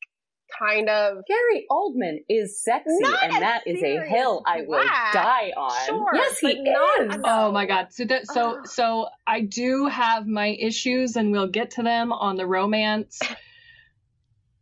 kind 0.58 0.88
of 0.88 1.18
Gary 1.26 1.66
Oldman 1.70 2.18
is 2.28 2.62
sexy, 2.62 2.96
Not 3.00 3.22
and 3.22 3.42
that 3.42 3.66
is 3.66 3.82
a 3.82 4.06
hill 4.06 4.42
I 4.46 4.62
will 4.62 4.84
die 5.12 5.52
on. 5.56 5.86
Sure, 5.86 6.10
yes, 6.14 6.38
he 6.38 6.54
but 6.54 6.56
not 6.62 7.16
is. 7.16 7.22
Oh 7.24 7.52
my 7.52 7.66
god. 7.66 7.88
So 7.90 8.04
that 8.04 8.26
so 8.26 8.58
ah. 8.60 8.66
so 8.66 9.08
I 9.26 9.40
do 9.40 9.86
have 9.86 10.26
my 10.26 10.48
issues 10.48 11.16
and 11.16 11.32
we'll 11.32 11.48
get 11.48 11.72
to 11.72 11.82
them 11.82 12.12
on 12.12 12.36
the 12.36 12.46
romance. 12.46 13.18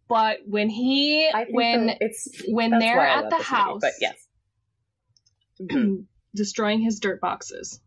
but 0.09 0.39
when 0.47 0.69
he 0.69 1.31
when 1.51 1.87
the- 1.87 1.97
it's 2.01 2.43
when 2.49 2.71
they're 2.79 3.01
at 3.01 3.25
the 3.31 3.37
this 3.37 3.39
movie, 3.39 3.45
house 3.45 3.81
but 3.81 3.93
yes, 4.01 4.17
destroying 6.35 6.81
his 6.81 7.01
dirt 7.01 7.21
boxes 7.21 7.81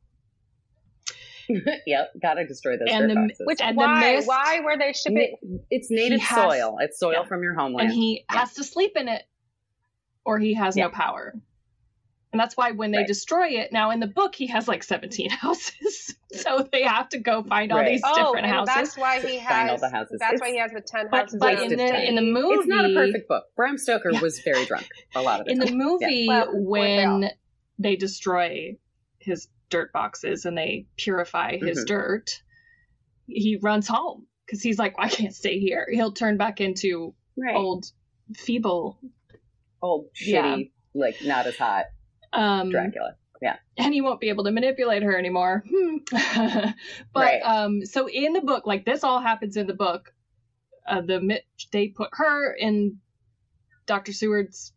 yep, 1.87 2.11
gotta 2.21 2.45
destroy 2.45 2.77
those 2.77 2.87
And 2.91 3.07
dirt 3.09 3.15
the- 3.15 3.15
boxes. 3.21 3.41
Which 3.47 3.61
And 3.61 3.75
the 3.77 3.81
why? 3.81 3.99
mist- 4.15 4.27
why 4.27 4.59
were 4.63 4.77
they 4.77 4.93
shipping? 4.93 5.35
It's 5.71 5.89
native 5.89 6.21
has- 6.21 6.37
soil. 6.51 6.77
It's 6.79 6.99
soil 6.99 7.13
yeah. 7.21 7.25
from 7.25 7.41
your 7.41 7.55
homeland. 7.55 7.89
and 7.89 7.95
he 7.97 8.23
Yeah. 8.31 8.39
has 8.39 8.53
to 8.55 8.63
sleep 8.63 8.91
in 8.95 9.07
it 9.07 9.23
or 10.25 10.37
he 10.37 10.53
has 10.53 10.75
no 10.75 10.89
power 10.89 11.33
and 12.31 12.39
that's 12.39 12.55
why 12.55 12.71
when 12.71 12.91
they 12.91 12.99
Right. 12.99 13.07
destroy 13.07 13.47
it 13.47 13.71
now 13.71 13.89
in 13.91 13.99
the 13.99 14.07
book 14.07 14.35
he 14.35 14.47
has 14.47 14.67
like 14.67 14.83
17 14.83 15.29
houses 15.45 16.15
so 16.31 16.67
they 16.71 16.83
have 16.83 17.09
to 17.09 17.17
go 17.19 17.43
find 17.43 17.71
all 17.71 17.83
these 17.83 18.01
Oh, 18.05 18.15
different 18.15 18.45
and 18.45 18.55
houses 18.55 18.75
that's 18.75 18.97
why 18.97 19.19
he 19.19 19.37
has. 19.39 19.49
Find 19.49 19.69
all 19.71 19.77
the 19.79 19.89
houses. 19.89 20.17
That's 20.19 20.33
It's- 20.35 20.41
why 20.41 20.51
he 20.51 20.59
has 20.59 20.71
the 20.71 20.81
ten 20.81 21.07
but, 21.09 21.21
houses. 21.21 21.39
but 21.39 21.53
in 21.63 21.69
the 21.69 21.83
Wasted 21.83 22.03
in 22.09 22.15
the 22.15 22.21
movie 22.21 22.55
it's 22.55 22.67
not 22.67 22.85
a 22.85 22.93
perfect 22.93 23.27
book. 23.27 23.45
Bram 23.55 23.77
Stoker 23.77 24.11
Yeah. 24.11 24.21
was 24.21 24.39
very 24.39 24.65
drunk 24.65 24.87
a 25.15 25.21
lot 25.21 25.39
of 25.39 25.45
the 25.47 25.53
in 25.53 25.59
time. 25.59 25.67
the 25.67 25.73
movie 25.75 26.25
Well, 26.27 26.47
weren't 26.53 26.61
they 26.61 27.05
when 27.25 27.31
they 27.79 27.95
destroy 27.95 28.77
his 29.19 29.47
dirt 29.69 29.91
boxes 29.93 30.45
and 30.45 30.57
they 30.57 30.85
purify 30.97 31.57
his 31.57 31.79
Mhm. 31.83 31.87
dirt 31.87 32.43
he 33.27 33.57
runs 33.61 33.87
home 33.87 34.25
because 34.45 34.61
he's 34.63 34.79
like 34.79 34.95
i 34.97 35.07
can't 35.07 35.35
stay 35.35 35.59
here 35.59 35.87
he'll 35.91 36.11
turn 36.11 36.37
back 36.37 36.59
into 36.61 37.13
right. 37.37 37.55
old 37.55 37.85
feeble 38.35 38.99
old 39.81 40.07
Yeah. 40.19 40.55
shitty, 40.55 40.71
like 40.95 41.15
not 41.23 41.45
as 41.47 41.55
hot 41.57 41.85
um 42.33 42.69
Dracula. 42.69 43.15
Yeah. 43.41 43.55
And 43.77 43.93
he 43.93 44.01
won't 44.01 44.19
be 44.19 44.29
able 44.29 44.43
to 44.43 44.51
manipulate 44.51 45.01
her 45.03 45.17
anymore. 45.17 45.63
Hmm. 45.69 45.97
but 47.13 47.23
Right. 47.23 47.39
um, 47.41 47.85
so 47.85 48.09
in 48.09 48.33
the 48.33 48.41
book, 48.41 48.67
like 48.67 48.83
this 48.83 49.03
all 49.03 49.21
happens 49.21 49.55
in 49.55 49.65
the 49.65 49.73
book. 49.73 50.13
Uh, 50.85 51.01
the 51.01 51.41
they 51.71 51.87
put 51.87 52.09
her 52.13 52.51
in 52.53 52.97
Doctor 53.85 54.11
Seward's 54.11 54.73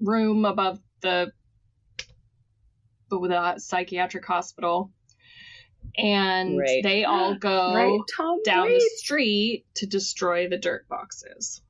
room 0.00 0.44
above 0.44 0.78
the 1.00 1.32
but 3.08 3.20
with 3.20 3.30
the 3.30 3.58
psychiatric 3.58 4.26
hospital, 4.26 4.90
and 5.96 6.58
Right. 6.58 6.82
they 6.82 7.04
all 7.04 7.34
go 7.38 7.74
right, 7.74 8.00
down 8.44 8.66
right. 8.66 8.74
the 8.74 8.90
street 8.96 9.64
to 9.76 9.86
destroy 9.86 10.48
the 10.48 10.58
dirt 10.58 10.86
boxes 10.88 11.62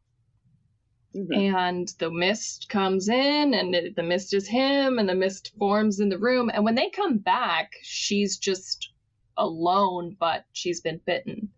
Mhm. 1.14 1.52
and 1.54 1.88
the 1.98 2.10
mist 2.10 2.68
comes 2.68 3.08
in 3.08 3.54
and 3.54 3.74
it, 3.74 3.94
the 3.96 4.02
mist 4.02 4.34
is 4.34 4.48
him 4.48 4.98
and 4.98 5.08
the 5.08 5.14
mist 5.14 5.52
forms 5.58 6.00
in 6.00 6.08
the 6.08 6.18
room. 6.18 6.50
And 6.52 6.64
when 6.64 6.74
they 6.74 6.90
come 6.90 7.18
back 7.18 7.72
she's 7.82 8.36
just 8.38 8.90
alone 9.36 10.16
but 10.18 10.44
she's 10.52 10.80
been 10.80 11.00
bitten. 11.06 11.50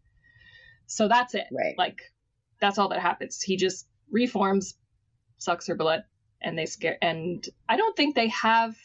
So 0.86 1.08
that's 1.08 1.34
it. 1.34 1.46
Right. 1.50 1.74
like 1.78 2.00
that's 2.60 2.78
all 2.78 2.88
that 2.90 3.00
happens. 3.00 3.40
He 3.42 3.56
just 3.56 3.86
reforms 4.10 4.74
sucks 5.38 5.66
her 5.66 5.74
blood 5.74 6.04
and 6.40 6.56
they 6.56 6.66
scare 6.66 6.96
and 7.02 7.46
i 7.68 7.76
don't 7.76 7.96
think 7.96 8.14
they 8.14 8.28
have 8.28 8.76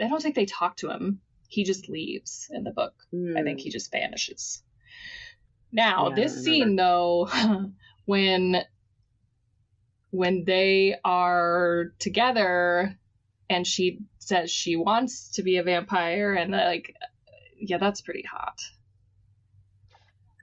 i 0.00 0.08
don't 0.08 0.20
think 0.22 0.34
they 0.34 0.46
talk 0.46 0.76
to 0.78 0.90
him. 0.90 1.20
He 1.48 1.64
just 1.64 1.88
leaves 1.88 2.48
in 2.50 2.64
the 2.64 2.72
book. 2.72 2.94
I 3.36 3.42
think 3.42 3.60
he 3.60 3.70
just 3.70 3.92
vanishes. 3.92 4.62
Now, 5.70 6.08
Yeah, 6.08 6.14
this 6.16 6.44
scene 6.44 6.74
though, 6.76 7.28
when 8.06 8.64
when 10.14 10.44
they 10.44 10.94
are 11.04 11.86
together 11.98 12.96
and 13.50 13.66
she 13.66 13.98
says 14.18 14.48
she 14.50 14.76
wants 14.76 15.30
to 15.32 15.42
be 15.42 15.56
a 15.56 15.62
vampire 15.64 16.34
and 16.34 16.52
like 16.52 16.94
yeah, 17.58 17.78
that's 17.78 18.00
pretty 18.00 18.22
hot. 18.22 18.60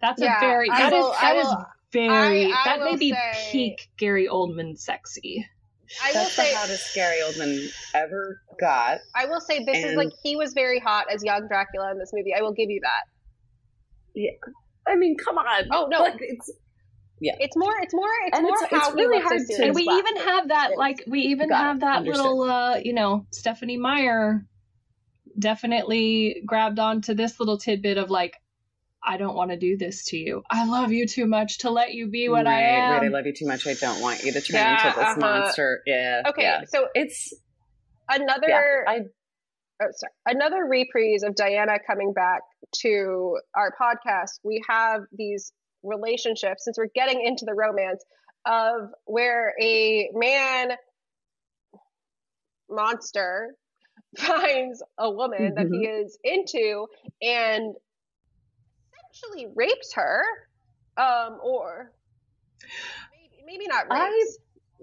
That's 0.01 0.21
Yeah, 0.21 0.37
a 0.37 0.39
very 0.41 0.69
I 0.69 0.77
that 0.77 0.93
is 0.93 1.03
will- 1.03 1.13
I 1.17 1.33
that 1.33 1.39
is 1.39 1.45
will- 1.47 1.65
very 1.93 2.45
I- 2.51 2.55
I 2.65 2.77
that 2.77 2.83
may 2.85 2.95
be 2.97 3.11
say- 3.13 3.49
peak 3.51 3.89
Gary 3.97 4.27
Oldman 4.27 4.77
sexy. 4.77 5.47
I 6.03 6.07
will 6.07 6.13
That's 6.15 6.35
the 6.35 6.41
say. 6.43 6.53
hottest 6.53 6.95
Gary 6.95 7.17
Oldman 7.21 7.69
ever 7.93 8.41
got. 8.59 8.99
I 9.15 9.25
will 9.25 9.41
say 9.41 9.63
this 9.63 9.83
is 9.85 9.95
like 9.95 10.11
he 10.23 10.35
was 10.37 10.53
very 10.53 10.79
hot 10.79 11.11
as 11.11 11.23
young 11.23 11.47
Dracula 11.47 11.91
in 11.91 11.97
this 11.99 12.11
movie. 12.13 12.33
I 12.33 12.41
will 12.41 12.53
give 12.53 12.69
you 12.69 12.79
that. 12.81 13.03
Yeah, 14.15 14.31
I 14.87 14.95
mean, 14.95 15.17
come 15.17 15.37
on. 15.37 15.67
Oh, 15.71 15.87
no. 15.87 15.99
Like, 15.99 16.15
it's 16.19 16.49
It's 17.21 17.55
more. 17.55 17.73
It's 17.81 17.93
more. 17.93 18.07
It's 18.27 18.37
And 18.37 18.43
more 18.47 18.55
it's- 18.63 18.69
how 18.81 18.87
it's 18.89 18.95
really 18.95 19.17
he 19.17 19.23
hard 19.23 19.41
to- 19.47 19.63
and 19.65 19.75
we 19.75 19.83
even 19.83 20.17
have 20.17 20.47
that 20.49 20.77
like 20.77 21.03
we 21.07 21.19
even 21.21 21.49
got 21.49 21.61
it. 21.61 21.63
have 21.67 21.79
that 21.81 21.97
Understood. 21.97 22.25
little 22.25 22.41
uh 22.43 22.77
you 22.77 22.93
know 22.93 23.25
stephenie 23.31 23.77
meyer 23.77 24.45
definitely 25.37 26.41
grabbed 26.45 26.79
onto 26.79 27.13
this 27.13 27.39
little 27.39 27.57
tidbit 27.57 27.97
of 27.97 28.09
like 28.09 28.35
i 29.03 29.17
don't 29.17 29.35
want 29.35 29.49
to 29.51 29.57
do 29.57 29.77
this 29.77 30.05
to 30.05 30.17
you 30.17 30.43
i 30.49 30.65
love 30.65 30.91
you 30.91 31.07
too 31.07 31.25
much 31.25 31.59
to 31.59 31.69
let 31.69 31.93
you 31.93 32.07
be 32.09 32.27
what 32.29 32.45
i 32.47 32.61
am 32.61 32.91
Right, 32.91 33.03
I 33.05 33.07
love 33.07 33.25
you 33.25 33.33
too 33.33 33.47
much. 33.47 33.65
I 33.65 33.73
don't 33.75 34.01
want 34.01 34.23
you 34.23 34.31
to 34.33 34.41
turn 34.41 34.59
Yeah, 34.59 34.87
into 34.87 34.99
this 34.99 35.07
uh-huh. 35.07 35.19
monster. 35.19 35.81
Yeah. 35.85 36.21
Okay, 36.27 36.41
yeah. 36.43 36.63
so 36.67 36.87
It's 36.93 37.33
another. 38.09 38.47
yeah. 38.47 38.61
I 38.87 38.99
oh, 39.81 39.87
sorry, 39.91 40.11
another 40.27 40.63
reprise 40.65 41.23
of 41.23 41.35
Diana 41.35 41.77
coming 41.87 42.13
back 42.13 42.41
to 42.81 43.37
our 43.55 43.73
podcast. 43.81 44.39
We 44.43 44.61
have 44.69 45.01
these 45.13 45.51
relationships 45.83 46.65
since 46.65 46.77
we're 46.77 46.87
getting 46.93 47.25
into 47.25 47.45
the 47.45 47.53
romance 47.53 48.03
of 48.45 48.89
where 49.05 49.53
a 49.61 50.09
man 50.13 50.71
monster 52.69 53.55
finds 54.17 54.81
a 54.97 55.09
woman 55.09 55.55
that 55.55 55.67
he 55.67 55.85
is 55.85 56.17
into 56.23 56.87
and 57.21 57.75
essentially 59.13 59.47
rapes 59.55 59.93
her 59.93 60.23
um 60.97 61.39
or 61.43 61.91
maybe, 63.13 63.43
maybe 63.45 63.67
not 63.67 63.85
I- 63.89 64.09
rapes 64.09 64.37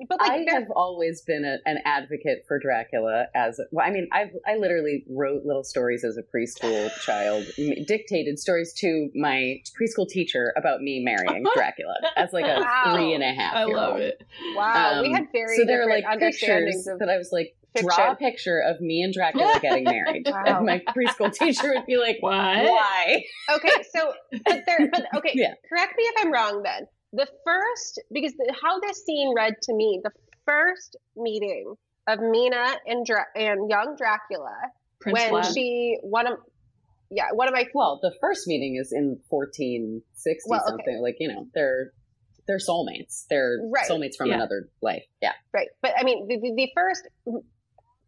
but 0.09 0.21
like 0.21 0.31
I 0.31 0.45
they're- 0.45 0.55
have 0.61 0.71
always 0.77 1.21
been 1.23 1.45
a, 1.45 1.59
an 1.69 1.79
advocate 1.85 2.45
for 2.47 2.59
Dracula 2.59 3.27
as 3.35 3.61
well, 3.73 3.87
I 3.87 3.91
mean 3.91 4.09
I 4.13 4.31
I 4.47 4.57
literally 4.57 5.05
wrote 5.09 5.45
little 5.45 5.65
stories 5.65 6.05
as 6.05 6.17
a 6.17 6.23
preschool 6.23 6.91
child 7.05 7.47
m- 7.59 7.85
dictated 7.87 8.39
stories 8.39 8.73
to 8.75 9.11
my 9.15 9.61
preschool 9.81 10.09
teacher 10.09 10.53
about 10.57 10.81
me 10.83 11.01
marrying 11.05 11.45
Dracula 11.55 11.95
as 12.17 12.33
like 12.33 12.45
a 12.47 12.61
Wow. 12.61 12.95
three 12.95 13.15
and 13.15 13.23
a 13.23 13.33
half 13.33 13.55
i 13.55 13.67
year 13.67 13.77
love 13.77 13.93
old. 13.95 14.01
it 14.03 14.23
wow 14.57 15.01
we 15.03 15.09
Um, 15.09 15.15
had 15.15 15.27
very 15.33 15.57
so 15.57 15.65
there 15.65 15.83
are 15.83 15.89
like 15.89 16.05
pictures 16.19 16.87
of 16.87 16.99
that 16.99 17.09
I 17.09 17.17
was 17.19 17.31
like 17.33 17.55
fiction. 17.75 17.89
draw 17.89 18.13
a 18.13 18.17
picture 18.17 18.61
of 18.61 18.81
me 18.81 19.03
and 19.03 19.13
Dracula 19.13 19.59
getting 19.63 19.85
married 19.85 20.27
Wow. 20.29 20.43
and 20.59 20.67
my 20.67 20.83
preschool 20.95 21.33
teacher 21.33 21.73
would 21.75 21.87
be 21.87 21.97
like 21.97 22.19
what 22.21 22.33
why 22.35 23.23
okay 23.55 23.83
so 23.93 24.13
but 24.45 24.63
there 24.67 24.89
but 24.91 25.07
okay 25.17 25.33
Yeah. 25.35 25.55
correct 25.69 25.95
me 25.97 26.05
if 26.05 26.15
i'm 26.25 26.33
wrong 26.33 26.63
then 26.63 26.87
the 27.13 27.27
first 27.45 28.01
because 28.13 28.33
the, 28.35 28.55
how 28.63 28.79
this 28.81 29.05
scene 29.05 29.33
read 29.35 29.55
to 29.63 29.75
me 29.75 30.01
the 30.05 30.11
first 30.45 30.97
meeting 31.17 31.75
of 32.07 32.19
mina 32.21 32.77
and 32.87 33.05
Dra- 33.07 33.27
and 33.35 33.69
young 33.71 33.95
dracula 33.97 34.55
prince 35.01 35.19
when 35.19 35.33
Vlad. 35.43 35.55
she 35.55 35.97
one 36.03 36.27
of 36.27 36.39
yeah 37.11 37.27
one 37.33 37.49
of 37.49 37.55
my 37.55 37.67
well 37.75 37.99
the 38.03 38.13
first 38.21 38.47
meeting 38.47 38.77
is 38.81 38.93
in 38.93 39.19
1460 39.29 40.49
Well, 40.49 40.61
okay. 40.61 40.69
something 40.69 41.01
like 41.03 41.17
you 41.21 41.29
know 41.29 41.47
they're 41.55 41.93
they're 42.47 42.59
soulmates 42.59 43.25
they're 43.31 43.59
Right. 43.73 43.89
soulmates 43.89 44.17
from 44.17 44.29
Yeah. 44.29 44.35
another 44.37 44.69
life 44.83 45.05
yeah 45.23 45.33
right 45.55 45.69
but 45.83 45.93
i 45.99 46.05
mean 46.05 46.27
the, 46.29 46.37
the, 46.37 46.53
the 46.57 46.69
first 46.75 47.03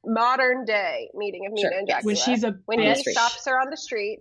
modern 0.05 0.65
day 0.65 1.11
meeting 1.15 1.47
of 1.47 1.53
mina 1.53 1.69
Sure, 1.71 1.79
and 1.79 1.89
yes. 1.89 2.03
dracula 2.03 2.07
when 2.07 2.17
she's 2.17 2.45
a 2.45 2.55
when 2.67 2.81
On 2.81 2.87
the 2.87 2.95
he 2.95 3.13
stops 3.13 3.47
her 3.47 3.59
on 3.61 3.71
the 3.71 3.77
street 3.77 4.21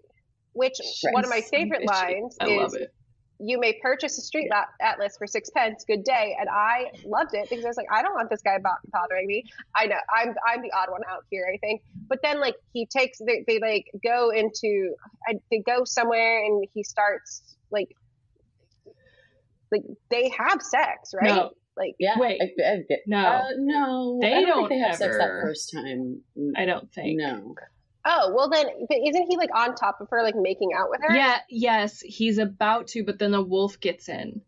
which 0.54 0.74
Right. 1.06 1.14
one 1.14 1.24
of 1.24 1.30
my 1.30 1.42
favorite 1.42 1.86
lines 1.86 2.36
i 2.42 2.48
is 2.48 2.58
love 2.62 2.74
it 2.76 2.94
you 3.42 3.58
may 3.60 3.80
purchase 3.82 4.18
a 4.18 4.22
street 4.22 4.50
la- 4.52 4.66
atlas 4.82 5.16
for 5.18 5.26
six 5.26 5.50
pence. 5.50 5.86
Good 5.88 6.04
day. 6.04 6.36
And 6.40 6.50
I 6.50 6.92
loved 7.06 7.34
it 7.34 7.50
because 7.50 7.64
I 7.64 7.70
was 7.70 7.78
like, 7.78 7.88
I 7.92 8.02
don't 8.02 8.14
want 8.14 8.30
this 8.30 8.42
guy 8.42 8.58
bothering 8.92 9.28
me. 9.28 9.44
I 9.76 9.86
know 9.88 9.96
I'm 10.14 10.36
I'm 10.46 10.62
the 10.62 10.72
odd 10.78 10.92
one 10.92 11.02
out 11.10 11.24
here, 11.32 11.50
I 11.54 11.58
think. 11.58 11.82
But 12.10 12.20
then 12.22 12.42
like 12.42 12.56
he 12.74 12.86
takes 12.86 13.20
they, 13.20 13.44
they 13.48 13.60
like 13.60 13.86
go 14.04 14.30
into 14.32 14.94
I, 15.28 15.36
they 15.50 15.60
go 15.60 15.84
somewhere 15.86 16.44
and 16.44 16.66
he 16.74 16.84
starts 16.84 17.56
like 17.72 17.96
like 19.72 19.84
they 20.10 20.30
have 20.30 20.62
sex, 20.62 21.14
right? 21.14 21.36
No. 21.36 21.52
Like 21.78 21.96
yeah 21.98 22.16
Wait. 22.20 22.42
I, 22.42 22.62
I, 22.62 22.72
I- 22.74 22.84
No. 23.08 23.26
uh, 23.26 23.44
no 23.58 24.20
They 24.22 24.34
I 24.34 24.42
don't, 24.42 24.48
don't 24.48 24.58
think 24.68 24.70
they 24.70 24.78
have 24.86 24.96
sex 24.98 25.18
that 25.18 25.30
first 25.42 25.72
time 25.72 26.20
i 26.58 26.66
don't 26.66 26.92
think 26.92 27.18
no 27.20 27.56
oh 28.06 28.34
well 28.36 28.50
then 28.50 28.66
but 28.88 28.98
isn't 29.06 29.28
he 29.30 29.38
like 29.38 29.50
on 29.56 29.76
top 29.76 30.00
of 30.02 30.08
her 30.10 30.24
like 30.24 30.36
making 30.36 30.70
out 30.78 30.90
with 30.90 31.02
her? 31.04 31.14
yeah 31.16 31.40
yes 31.50 32.00
he's 32.02 32.38
about 32.38 32.88
to 32.88 33.04
but 33.04 33.20
then 33.20 33.32
the 33.32 33.42
wolf 33.42 33.80
gets 33.80 34.08
in 34.10 34.42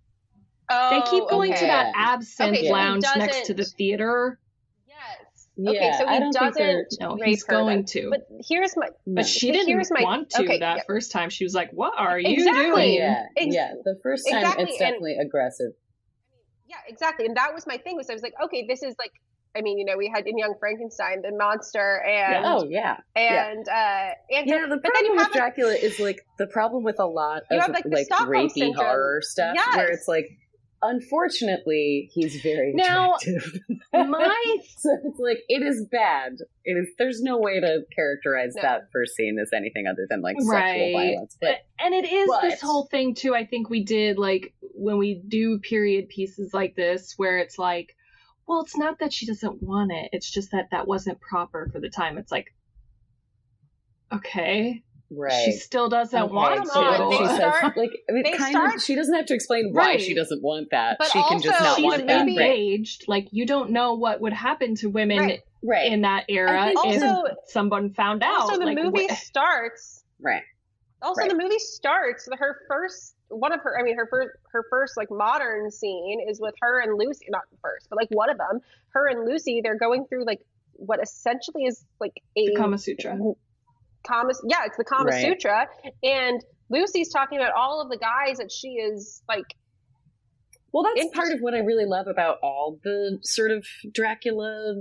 Oh, 0.74 0.90
they 0.90 1.12
keep 1.12 1.28
going 1.30 1.54
to 1.54 1.66
that 1.66 1.92
absinthe 1.96 2.58
Okay, 2.58 2.68
so 2.68 2.74
lounge 2.74 3.04
next 3.18 3.48
to 3.48 3.54
the 3.54 3.66
theater 3.66 4.40
Yes. 4.88 5.48
Yeah, 5.58 5.70
okay, 5.72 5.92
so 6.00 6.08
I 6.08 6.14
he 6.14 6.20
don't 6.20 6.32
think 6.34 6.54
they're- 6.56 6.84
doesn't 6.86 7.02
no 7.02 7.16
rape 7.18 7.26
he's 7.26 7.46
her 7.46 7.52
going 7.54 7.78
then. 7.80 7.86
to 7.86 8.10
But 8.10 8.28
here's 8.48 8.78
my. 8.78 8.88
But 9.06 9.26
she 9.26 9.48
But 9.50 9.54
didn't 9.54 9.68
here's 9.68 9.92
my- 9.92 10.02
want 10.02 10.30
to 10.32 10.44
okay, 10.44 10.60
that 10.60 10.78
yeah. 10.78 10.84
first 10.88 11.12
time. 11.12 11.30
She 11.30 11.44
was 11.44 11.54
like, 11.54 11.72
"What 11.72 11.94
are 11.98 12.18
you 12.18 12.32
Exactly. 12.34 12.64
doing?" 12.64 12.94
yeah 12.94 13.26
Ex- 13.36 13.54
yeah 13.54 13.74
the 13.84 14.00
first 14.02 14.26
time 14.30 14.40
exactly, 14.44 14.64
it's 14.64 14.72
and- 14.74 14.80
definitely 14.80 15.18
aggressive 15.18 15.72
Yeah, 16.70 16.78
exactly. 16.88 17.26
And 17.26 17.36
that 17.36 17.54
was 17.54 17.68
my 17.68 17.76
thing 17.78 17.98
was 17.98 18.10
I 18.10 18.14
was 18.14 18.22
like, 18.24 18.34
okay, 18.46 18.66
this 18.66 18.82
is 18.82 18.96
like 18.98 19.12
I 19.56 19.62
mean, 19.62 19.78
you 19.78 19.86
know, 19.86 19.98
we 19.98 20.08
had 20.14 20.26
in 20.28 20.38
Young 20.38 20.56
Frankenstein 20.60 21.22
the 21.22 21.32
monster 21.36 22.02
and 22.06 22.46
oh 22.46 22.66
yeah 22.70 22.98
and 23.16 23.68
uh 23.68 24.10
and 24.32 24.48
yeah 24.48 24.66
the 24.70 24.78
but 24.82 24.92
then 24.94 25.06
you 25.06 25.14
problem 25.14 25.18
have 25.18 25.28
with 25.28 25.34
Dracula 25.34 25.74
is 25.74 26.00
like 26.00 26.22
the 26.38 26.48
problem 26.48 26.84
with 26.84 27.00
a 27.00 27.06
lot 27.06 27.42
of 27.52 27.60
have, 27.62 27.72
like, 27.72 27.84
the 27.84 27.90
like 27.90 28.08
rapey 28.28 28.52
syndrome. 28.52 28.86
horror 28.86 29.20
stuff 29.22 29.54
Yes. 29.56 29.76
where 29.76 29.88
it's 29.92 30.08
like 30.08 30.30
unfortunately, 30.84 32.10
he's 32.14 32.42
very 32.42 32.74
Now, 32.74 33.16
attractive. 33.16 33.60
My 33.94 34.58
so 34.78 34.90
it's 35.06 35.20
like 35.20 35.40
it 35.48 35.62
is 35.62 35.86
bad. 35.92 36.34
It 36.66 36.72
is. 36.74 36.88
There's 36.98 37.22
no 37.22 37.38
way 37.38 37.60
to 37.60 37.82
characterize 37.96 38.54
No. 38.56 38.62
that 38.64 38.82
first 38.92 39.16
scene 39.16 39.38
as 39.42 39.50
anything 39.56 39.86
other 39.88 40.08
than 40.10 40.22
like 40.22 40.38
sexual 40.38 40.54
Right. 40.56 40.94
violence. 40.94 41.38
But 41.40 41.58
and 41.80 41.94
it 41.94 42.12
is 42.12 42.28
But- 42.30 42.42
this 42.42 42.62
whole 42.62 42.86
thing 42.86 43.16
too 43.16 43.34
i 43.36 43.46
think 43.46 43.70
we 43.70 43.84
did 43.84 44.18
like 44.18 44.54
when 44.74 44.98
we 44.98 45.22
do 45.28 45.60
period 45.60 46.10
pieces 46.10 46.54
like 46.54 46.76
this 46.76 47.14
where 47.18 47.38
it's 47.40 47.58
like 47.58 47.96
well 48.48 48.62
it's 48.62 48.78
not 48.78 49.00
that 49.00 49.14
she 49.14 49.26
doesn't 49.26 49.62
want 49.62 49.92
it 49.92 50.10
it's 50.14 50.30
just 50.30 50.52
that 50.52 50.68
that 50.72 50.88
wasn't 50.88 51.20
proper 51.22 51.70
for 51.72 51.80
the 51.80 51.90
time 51.90 52.18
it's 52.18 52.32
like 52.32 52.48
okay 54.14 54.84
right. 55.10 55.32
she 55.46 55.52
still 55.54 55.90
doesn't 55.90 56.22
Okay, 56.24 56.34
want 56.34 56.70
Come 56.70 56.84
on, 56.84 56.98
so 56.98 57.12
she 57.12 57.24
to 57.24 57.30
says, 57.30 57.54
like 57.76 57.90
it 58.08 58.24
they 58.24 58.32
kind 58.38 58.52
start- 58.52 58.76
of 58.76 58.82
she 58.82 58.96
doesn't 58.96 59.14
have 59.14 59.26
to 59.28 59.34
explain 59.34 59.70
why 59.72 59.82
Right. 59.92 60.02
she 60.02 60.14
doesn't 60.14 60.42
want 60.42 60.70
that. 60.72 60.98
But 61.00 61.08
she 61.12 61.22
can 61.24 61.42
just 61.42 61.54
also, 61.60 61.64
not 61.64 61.76
she's 61.78 61.84
want 61.86 62.08
that. 62.08 62.26
maybe- 62.26 62.38
Right. 62.38 62.50
engaged 62.52 63.06
like 63.08 63.28
you 63.32 63.46
don't 63.46 63.72
know 63.72 63.94
what 63.96 64.22
would 64.22 64.34
happen 64.34 64.76
to 64.76 64.88
women 64.90 65.18
Right. 65.20 65.40
Right. 65.64 65.92
in 65.92 66.02
that 66.02 66.26
era 66.30 66.66
think 66.74 66.96
if 66.96 67.04
also- 67.04 67.36
someone 67.48 67.94
found 67.94 68.24
out 68.24 68.42
Also, 68.42 68.58
the 68.60 68.66
like, 68.66 68.78
movie 68.78 69.08
wh- 69.08 69.16
starts. 69.18 70.04
right. 70.20 70.44
Also, 71.02 71.22
Right. 71.22 71.30
the 71.32 71.36
movie 71.38 71.58
starts. 71.60 72.28
Her 72.38 72.60
first, 72.68 73.16
one 73.32 73.54
of 73.54 73.62
her, 73.62 73.78
I 73.80 73.84
mean, 73.84 73.96
her 73.98 74.08
first, 74.10 74.30
her 74.52 74.66
first 74.70 74.98
like 74.98 75.10
modern 75.10 75.72
scene 75.72 76.20
is 76.30 76.40
with 76.40 76.54
her 76.62 76.82
and 76.82 76.98
Lucy. 76.98 77.26
Not 77.30 77.44
the 77.52 77.58
first, 77.64 77.88
but 77.90 77.98
like 77.98 78.10
one 78.12 78.30
of 78.30 78.38
them. 78.38 78.60
Her 78.90 79.08
and 79.08 79.26
Lucy. 79.26 79.62
They're 79.64 79.78
going 79.78 80.06
through 80.08 80.26
like 80.26 80.42
what 80.74 81.00
essentially 81.02 81.64
is 81.66 81.84
like 82.00 82.14
a 82.38 82.46
the 82.48 82.56
kama 82.56 82.78
sutra 82.78 83.18
Kama. 84.08 84.34
Yeah, 84.48 84.66
it's 84.66 84.78
the 84.78 84.84
Kama 84.84 85.10
Right. 85.12 85.24
Sutra, 85.24 85.68
and 86.04 86.44
Lucy's 86.70 87.10
talking 87.10 87.38
about 87.38 87.54
all 87.54 87.82
of 87.82 87.90
the 87.90 87.98
guys 87.98 88.38
that 88.38 88.52
she 88.52 88.70
is 88.70 89.22
like. 89.30 89.46
Well, 90.74 90.84
that's 90.84 91.02
Interest- 91.06 91.16
part 91.16 91.34
of 91.34 91.40
what 91.42 91.54
I 91.54 91.60
really 91.60 91.86
love 91.86 92.08
about 92.08 92.38
all 92.42 92.80
the 92.84 93.20
sort 93.24 93.52
of 93.52 93.66
Dracula 93.94 94.76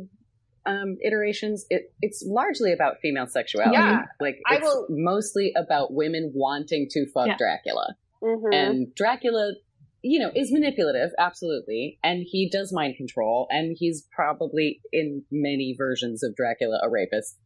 um, 0.65 0.97
iterations. 1.05 1.67
It 1.69 1.93
it's 2.01 2.25
largely 2.27 2.73
about 2.73 3.01
female 3.03 3.27
sexuality. 3.27 3.75
Yeah. 3.77 4.03
like 4.21 4.39
I 4.49 4.57
it's 4.57 4.65
will- 4.65 4.87
mostly 4.89 5.53
about 5.57 5.93
women 5.93 6.33
wanting 6.35 6.87
to 6.93 7.07
fuck 7.13 7.27
Yeah. 7.27 7.37
Dracula, 7.37 7.97
mhm. 8.23 8.53
and 8.55 8.95
Dracula, 8.95 9.55
you 10.03 10.19
know, 10.19 10.31
is 10.35 10.53
manipulative, 10.53 11.11
absolutely, 11.19 11.99
and 12.03 12.25
he 12.29 12.49
does 12.51 12.73
mind 12.73 12.97
control, 12.97 13.47
and 13.51 13.77
he's 13.79 14.07
probably 14.15 14.81
in 14.93 15.25
many 15.31 15.75
versions 15.77 16.23
of 16.23 16.35
Dracula 16.37 16.81
a 16.83 16.91
rapist, 16.91 17.39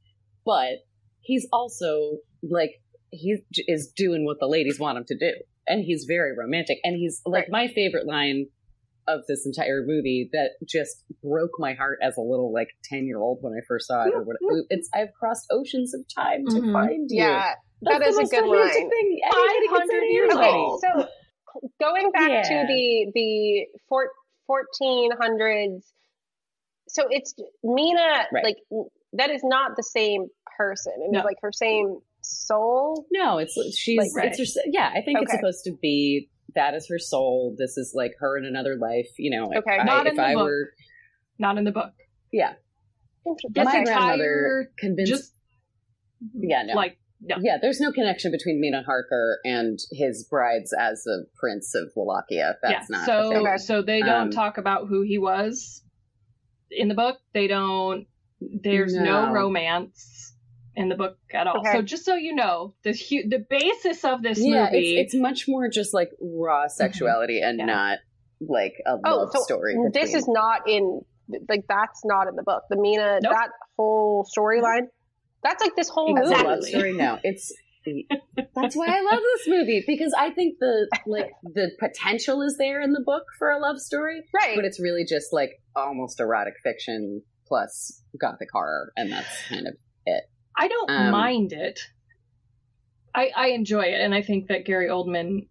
but 0.44 0.78
he's 1.20 1.46
also 1.52 2.18
like 2.42 2.72
he 3.10 3.38
is 3.68 3.92
doing 3.96 4.24
what 4.24 4.38
the 4.40 4.46
ladies 4.46 4.78
want 4.78 4.98
him 4.98 5.04
to 5.06 5.16
do 5.16 5.32
and 5.68 5.84
he's 5.84 6.04
very 6.04 6.36
romantic 6.36 6.78
and 6.82 6.96
he's 6.96 7.22
like 7.24 7.44
Right. 7.44 7.50
my 7.50 7.68
favorite 7.68 8.06
line 8.06 8.46
of 9.06 9.20
this 9.28 9.46
entire 9.46 9.84
movie 9.86 10.28
that 10.32 10.50
just 10.68 11.04
broke 11.22 11.52
my 11.58 11.74
heart 11.74 11.98
as 12.02 12.16
a 12.16 12.20
little 12.20 12.52
like 12.52 12.68
10 12.90 13.06
year 13.06 13.18
old 13.20 13.38
when 13.40 13.52
i 13.52 13.60
first 13.68 13.86
saw 13.86 14.04
it 14.04 14.12
or 14.14 14.24
what 14.24 14.36
it's 14.68 14.88
i've 14.94 15.12
crossed 15.18 15.46
oceans 15.50 15.94
of 15.94 16.00
time 16.14 16.44
to 16.48 16.60
Mhm. 16.60 16.72
find 16.72 17.06
you 17.10 17.22
yeah, 17.22 17.54
That's 17.82 17.98
that 18.00 18.08
is 18.08 18.16
a 18.16 18.20
most 18.22 18.30
good 18.30 18.46
line. 18.46 18.70
thing 18.90 19.20
500 19.30 20.02
years 20.04 20.30
anybody. 20.30 20.52
old. 20.56 20.84
Okay, 20.84 21.02
so 21.02 21.08
going 21.80 22.10
back 22.12 22.30
Yeah. 22.30 22.42
to 22.42 22.66
the 22.66 23.12
the 23.14 23.66
four, 23.88 24.08
1400s, 24.50 25.82
so 26.88 27.04
it's 27.10 27.34
Mina, 27.62 28.26
Right. 28.32 28.44
like 28.44 28.56
that 29.14 29.30
is 29.30 29.42
not 29.44 29.76
the 29.76 29.82
same 29.82 30.26
person. 30.56 30.92
It 30.98 31.04
is 31.06 31.12
No. 31.12 31.24
like 31.24 31.36
her 31.42 31.52
same 31.52 31.98
soul. 32.26 33.06
no 33.12 33.36
it's 33.36 33.52
she's 33.76 34.14
Like, 34.16 34.28
it's 34.28 34.38
just 34.38 34.58
yeah 34.72 34.90
i 34.94 35.02
think 35.02 35.20
it's 35.20 35.30
supposed 35.30 35.62
to 35.64 35.72
be 35.82 36.30
that 36.54 36.72
is 36.72 36.88
her 36.88 36.98
soul 36.98 37.54
this 37.58 37.76
is 37.76 37.92
like 37.94 38.12
her 38.18 38.38
in 38.38 38.46
another 38.46 38.76
life 38.76 39.08
you 39.18 39.30
know 39.30 39.50
if 39.52 39.58
Okay. 39.58 39.76
I, 39.78 39.84
Not 39.84 40.06
in 40.06 40.12
if 40.12 40.16
the 40.16 40.22
I 40.22 40.34
book. 40.34 40.44
were 40.44 40.70
not 41.38 41.58
in 41.58 41.64
the 41.64 41.70
book 41.70 41.92
yeah 42.32 42.54
This 43.26 43.64
my 43.66 43.74
Okay. 43.76 43.84
grandmother 43.84 44.70
convinced 44.78 45.10
just 45.12 45.34
yeah 46.32 46.62
no 46.62 46.72
like 46.76 46.96
no 47.24 47.36
Yeah, 47.40 47.56
there's 47.60 47.80
no 47.80 47.90
connection 47.92 48.30
between 48.30 48.60
Mina 48.60 48.82
Harker 48.82 49.38
and 49.44 49.78
his 49.92 50.24
brides 50.28 50.72
as 50.78 51.04
a 51.06 51.24
prince 51.38 51.74
of 51.74 51.90
Wallachia. 51.96 52.56
That's 52.62 52.88
yeah 52.90 52.96
not 52.98 53.06
so 53.06 53.30
a 53.30 53.34
thing. 53.44 53.58
So 53.58 53.82
they 53.82 54.00
don't 54.00 54.10
Um, 54.24 54.30
talk 54.30 54.58
about 54.58 54.88
who 54.88 55.02
he 55.02 55.18
was 55.18 55.82
in 56.70 56.88
the 56.88 56.94
book 56.94 57.18
they 57.32 57.46
don't 57.46 58.06
there's 58.40 58.94
no, 58.94 59.26
No. 59.26 59.32
romance 59.32 60.34
in 60.76 60.88
the 60.88 60.96
book 60.96 61.16
at 61.32 61.46
all 61.46 61.58
Okay. 61.60 61.72
so 61.72 61.82
just 61.82 62.04
so 62.04 62.14
you 62.16 62.34
know 62.34 62.74
the 62.82 62.90
hu- 62.92 63.28
the 63.28 63.38
basis 63.48 64.04
of 64.04 64.22
this 64.22 64.38
yeah, 64.40 64.64
movie 64.64 64.98
it's, 64.98 65.14
it's 65.14 65.22
much 65.22 65.46
more 65.46 65.68
just 65.68 65.94
like 65.94 66.10
raw 66.20 66.66
sexuality 66.66 67.40
and 67.40 67.58
Yeah. 67.60 67.66
not 67.66 67.98
like 68.40 68.74
a 68.86 68.98
Oh, 69.04 69.16
love 69.18 69.30
so 69.32 69.40
story. 69.42 69.76
this 69.92 70.10
between- 70.10 70.16
is 70.16 70.28
not 70.28 70.68
in 70.68 71.00
like 71.48 71.64
that's 71.68 72.04
not 72.04 72.28
in 72.28 72.36
the 72.36 72.42
book. 72.42 72.64
The 72.68 72.76
Mina, 72.76 73.20
Nope. 73.22 73.32
that 73.32 73.48
whole 73.78 74.26
storyline, 74.36 74.88
that's 75.44 75.62
like 75.62 75.76
this 75.76 75.88
whole 75.88 76.12
That's 76.14 76.28
a 76.28 76.32
movie. 76.32 76.44
love 76.44 76.64
story. 76.64 76.92
No, 76.94 77.18
it's 77.22 77.52
that's 78.56 78.74
why 78.74 78.86
I 78.86 79.02
love 79.02 79.20
this 79.20 79.46
movie 79.46 79.84
because 79.86 80.14
I 80.18 80.30
think 80.30 80.56
the 80.58 80.88
like 81.06 81.30
the 81.42 81.70
potential 81.78 82.40
is 82.42 82.56
there 82.56 82.80
in 82.80 82.92
the 82.92 83.02
book 83.04 83.24
for 83.38 83.50
a 83.50 83.58
love 83.60 83.78
story, 83.78 84.22
Right. 84.34 84.56
but 84.56 84.64
it's 84.64 84.80
really 84.80 85.04
just 85.04 85.32
like 85.34 85.60
almost 85.76 86.18
erotic 86.18 86.54
fiction 86.62 87.22
plus 87.46 88.02
gothic 88.18 88.48
horror, 88.52 88.90
and 88.96 89.12
that's 89.12 89.48
kind 89.48 89.66
of 89.68 89.74
it. 90.06 90.24
I 90.56 90.68
don't 90.68 90.90
Um, 90.90 91.10
mind 91.10 91.52
it. 91.52 91.78
I 93.14 93.30
I 93.36 93.46
enjoy 93.48 93.82
it, 93.82 94.00
and 94.00 94.14
I 94.14 94.22
think 94.22 94.48
that 94.48 94.64
Gary 94.64 94.88
Oldman, 94.88 95.46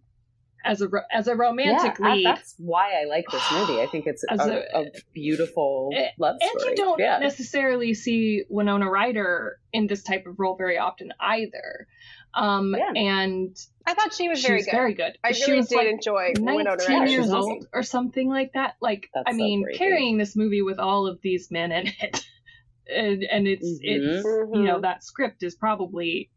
as 0.64 0.80
a 0.82 0.88
as 1.12 1.28
a 1.28 1.34
romantic 1.36 1.96
yeah, 2.00 2.14
lead, 2.14 2.26
that's 2.26 2.54
why 2.58 2.92
I 3.00 3.04
like 3.06 3.26
this 3.30 3.42
movie. 3.52 3.80
I 3.82 3.86
think 3.86 4.06
it's 4.06 4.24
a, 4.28 4.34
a, 4.34 4.80
a- 4.82 4.90
beautiful 5.12 5.90
Eh, 5.94 6.08
love 6.18 6.36
story. 6.42 6.50
and 6.52 6.78
you 6.78 6.84
don't 6.84 6.98
yeah. 7.00 7.18
necessarily 7.18 7.94
see 7.94 8.44
Winona 8.48 8.90
Ryder 8.90 9.58
in 9.72 9.86
this 9.86 10.02
type 10.02 10.26
of 10.26 10.38
role 10.38 10.56
very 10.56 10.78
often 10.78 11.12
either. 11.20 11.86
Um, 12.34 12.74
Yeah. 12.76 12.90
and 13.00 13.56
I 13.86 13.94
thought 13.94 14.12
she 14.12 14.28
was 14.28 14.40
she 14.40 14.48
very 14.48 14.58
was 14.58 14.64
good. 14.66 14.72
very 14.72 14.94
good. 14.94 15.12
I 15.22 15.32
she 15.32 15.42
really 15.52 15.58
was 15.58 15.68
did 15.68 15.76
like 15.76 15.86
enjoy 15.88 16.32
Winona 16.36 16.76
19 16.78 16.98
Ryder. 16.98 17.10
years 17.10 17.24
She's 17.26 17.32
old 17.32 17.66
or 17.72 17.82
something 17.84 18.28
like 18.28 18.52
that. 18.54 18.74
Like, 18.80 19.08
That's 19.14 19.26
I 19.28 19.32
mean, 19.32 19.62
great, 19.62 19.76
carrying 19.78 20.18
this 20.18 20.34
movie 20.34 20.62
with 20.62 20.78
all 20.80 21.06
of 21.06 21.20
these 21.22 21.48
men 21.52 21.70
in 21.70 21.86
it, 22.00 22.24
and 22.88 23.22
and 23.22 23.46
it's 23.46 23.78
it's 23.82 24.26
Mhm. 24.26 24.56
you 24.56 24.62
know 24.64 24.80
that 24.80 25.04
script 25.04 25.42
is 25.44 25.54
probably 25.54 26.30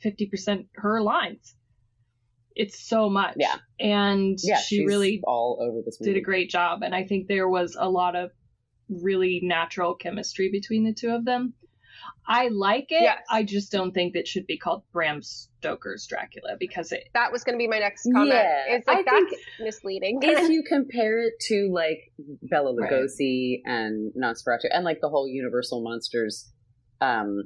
fifty 0.00 0.26
percent 0.26 0.66
her 0.74 1.02
lines. 1.02 1.54
It's 2.56 2.78
so 2.80 3.08
much, 3.08 3.34
Yeah. 3.38 3.56
and 3.78 4.38
Yeah, 4.42 4.58
she 4.58 4.84
really 4.84 5.20
all 5.24 5.58
over 5.60 5.82
this 5.84 5.98
movie. 6.00 6.12
did 6.14 6.18
a 6.18 6.22
great 6.24 6.50
job. 6.50 6.82
And 6.82 6.94
I 6.94 7.04
think 7.04 7.28
there 7.28 7.48
was 7.48 7.76
a 7.78 7.88
lot 7.88 8.16
of 8.16 8.30
really 8.88 9.40
natural 9.42 9.94
chemistry 9.94 10.50
between 10.50 10.84
the 10.84 10.92
two 10.92 11.10
of 11.10 11.24
them. 11.24 11.54
I 12.26 12.48
like 12.48 12.86
it. 12.90 13.02
Yes. 13.02 13.18
I 13.30 13.42
just 13.44 13.70
don't 13.72 13.92
think 13.92 14.14
that 14.14 14.26
should 14.26 14.46
be 14.46 14.56
called 14.58 14.82
Bram 14.92 15.20
Stoker's 15.22 16.06
Dracula 16.06 16.56
because 16.58 16.92
it 16.92 17.04
That 17.14 17.32
was 17.32 17.44
going 17.44 17.54
to 17.54 17.58
be 17.58 17.68
my 17.68 17.78
next 17.78 18.04
comment. 18.12 18.28
Yeah, 18.34 18.64
it's 18.76 18.86
like 18.86 18.98
I 18.98 19.02
that's 19.02 19.30
think 19.30 19.42
misleading. 19.60 20.18
if 20.22 20.48
you 20.50 20.62
compare 20.66 21.22
it 21.22 21.34
to 21.48 21.70
like 21.72 22.12
Bela 22.42 22.74
Right. 22.74 22.90
Lugosi 22.90 23.60
and 23.64 24.12
Nosferatu 24.14 24.66
and 24.70 24.84
like 24.84 25.00
the 25.00 25.08
whole 25.08 25.28
Universal 25.28 25.82
Monsters 25.82 26.50
um, 27.00 27.44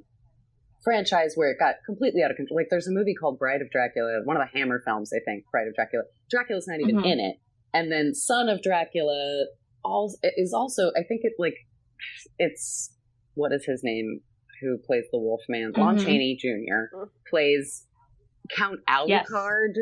franchise 0.85 1.33
where 1.35 1.51
it 1.51 1.59
got 1.59 1.77
completely 1.87 2.23
out 2.23 2.31
of 2.31 2.37
control. 2.37 2.57
Like 2.57 2.68
there's 2.70 2.87
a 2.87 2.92
movie 2.92 3.14
called 3.14 3.38
Bride 3.38 3.62
of 3.62 3.70
Dracula, 3.70 4.20
one 4.25 4.37
of 4.37 4.42
the 4.53 4.59
Hammer 4.59 4.83
films, 4.85 5.11
I 5.12 5.18
think. 5.25 5.44
Bride 5.51 5.66
of 5.66 5.75
Dracula. 5.75 6.05
Dracula's 6.31 6.68
not 6.68 6.81
even 6.81 6.97
Mhm. 6.97 7.12
in 7.12 7.20
it, 7.20 7.37
and 7.73 7.90
then 7.90 8.14
Son 8.14 8.49
of 8.49 8.62
Dracula 8.62 9.47
all 9.85 10.14
is 10.23 10.53
also. 10.53 10.90
I 10.97 11.03
think 11.03 11.23
it 11.25 11.33
like 11.38 11.57
it's 12.38 12.94
what 13.35 13.53
is 13.53 13.64
his 13.64 13.81
name 13.83 14.20
who 14.61 14.79
plays 14.79 15.05
the 15.11 15.18
Wolfman? 15.18 15.73
Lon 15.77 15.97
Mhm. 15.99 16.05
Chaney 16.05 16.37
Jr. 16.40 17.07
Plays 17.29 17.87
Count 18.51 18.81
Yes. 19.07 19.27
Alucard 19.31 19.73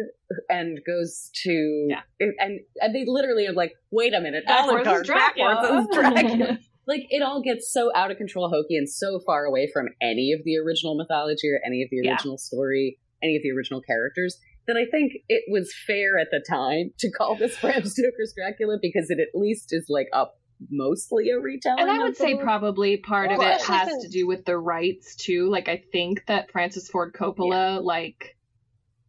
and 0.49 0.79
goes 0.87 1.31
to 1.43 1.87
Yeah. 1.91 2.03
and 2.21 2.61
and 2.81 2.95
they 2.95 3.05
literally 3.07 3.47
are 3.47 3.53
like, 3.53 3.75
wait 3.91 4.15
a 4.15 4.21
minute, 4.21 4.45
Backwards 4.47 4.87
Alucard 4.89 5.01
is 5.03 5.07
Dracula. 5.07 5.55
backwards 5.63 5.89
is 5.89 5.97
Dracula. 5.97 6.59
like 6.87 7.03
it 7.11 7.23
all 7.23 7.43
gets 7.43 7.73
so 7.73 7.91
out 7.95 8.11
of 8.11 8.17
control, 8.17 8.49
hokey, 8.51 8.77
and 8.77 8.89
so 8.89 9.21
far 9.25 9.45
away 9.45 9.69
from 9.73 9.89
any 10.01 10.33
of 10.33 10.41
the 10.45 10.57
original 10.59 10.97
mythology 10.97 11.49
or 11.51 11.61
any 11.65 11.83
of 11.83 11.89
the 11.91 12.01
Yeah. 12.03 12.13
original 12.13 12.39
story, 12.39 12.99
any 13.23 13.37
of 13.37 13.43
the 13.43 13.51
original 13.53 13.81
characters. 13.81 14.39
That 14.69 14.77
I 14.77 14.87
think 14.91 15.13
it 15.29 15.43
was 15.49 15.75
fair 15.87 16.19
at 16.19 16.29
the 16.31 16.39
time 16.49 16.93
to 16.99 17.11
call 17.11 17.35
this 17.37 17.59
Bram 17.61 17.85
Stoker's 17.85 18.33
Dracula 18.37 18.79
because 18.81 19.11
it 19.11 19.19
at 19.19 19.29
least 19.39 19.73
is 19.73 19.87
like 19.89 20.07
a 20.13 20.27
mostly 20.71 21.31
a 21.31 21.39
retelling. 21.41 21.81
and 21.81 21.91
I 21.91 21.99
would 21.99 22.17
say 22.17 22.35
book. 22.35 22.43
probably 22.43 22.97
part 22.97 23.33
of 23.33 23.41
it 23.41 23.61
has 23.63 23.89
since- 23.89 24.05
to 24.05 24.09
do 24.09 24.27
with 24.29 24.45
the 24.45 24.57
rights 24.57 25.17
too. 25.17 25.51
Like 25.51 25.69
I 25.69 25.83
think 25.91 26.25
that 26.27 26.53
Francis 26.53 26.89
Ford 26.89 27.13
Coppola 27.13 27.83
like 27.83 28.37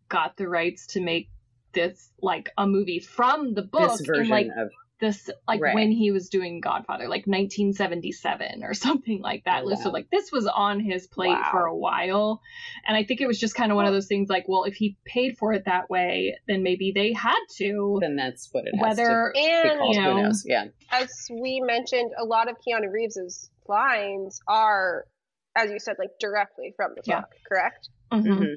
got 0.10 0.38
the 0.38 0.48
rights 0.48 0.88
to 0.88 1.02
make 1.02 1.30
this 1.74 2.12
like 2.22 2.50
a 2.58 2.66
movie 2.68 3.00
from 3.00 3.54
the 3.54 3.62
book 3.64 3.92
this 3.92 4.00
in 4.02 4.06
version 4.08 4.30
like 4.30 4.46
of 4.48 4.70
the 4.70 4.70
this 5.04 5.30
like 5.48 5.62
Right. 5.62 5.76
when 5.76 5.92
he 5.92 6.12
was 6.12 6.30
doing 6.30 6.62
Godfather, 6.62 7.08
like 7.10 7.28
1977 7.28 8.64
or 8.64 8.74
something 8.88 9.22
like 9.22 9.44
that. 9.46 9.64
Oh, 9.66 9.76
So 9.76 9.90
like 9.90 10.08
this 10.12 10.32
was 10.32 10.48
on 10.48 10.80
his 10.80 11.08
plate 11.08 11.30
Wow. 11.30 11.50
for 11.52 11.66
a 11.66 11.76
while, 11.76 12.42
and 12.88 12.96
I 12.98 13.04
think 13.04 13.22
it 13.22 13.28
was 13.28 13.40
just 13.40 13.56
kind 13.56 13.72
of 13.72 13.76
one 13.76 13.86
of 13.86 13.94
those 13.94 14.08
things 14.08 14.30
like, 14.30 14.46
well, 14.48 14.64
if 14.64 14.76
he 14.76 14.98
paid 15.06 15.38
for 15.38 15.54
it 15.54 15.66
that 15.66 15.90
way, 15.90 16.36
then 16.48 16.64
maybe 16.64 16.92
they 16.96 17.14
had 17.14 17.40
to. 17.58 17.98
Then 18.02 18.16
that's 18.16 18.50
what 18.52 18.66
it 18.66 18.74
has 18.76 18.98
Whether 18.98 19.32
to 19.36 19.40
be 19.40 19.46
And 19.46 19.80
called. 19.80 19.96
you 19.96 20.02
Who 20.02 20.08
know- 20.08 20.22
knows? 20.24 20.44
Yeah. 20.46 20.66
as 20.92 21.10
we 21.32 21.62
mentioned, 21.62 22.12
a 22.20 22.26
lot 22.26 22.50
of 22.50 22.56
Keanu 22.66 22.90
Reeves's 22.92 23.50
lines 23.68 24.40
are, 24.48 25.06
as 25.56 25.70
you 25.72 25.80
said, 25.80 25.96
like 26.00 26.12
directly 26.20 26.74
from 26.76 26.92
the 26.96 27.02
book, 27.02 27.08
Yeah. 27.08 27.20
book, 27.22 27.30
correct? 27.48 27.90
Mhm. 28.12 28.26
Mhm. 28.40 28.54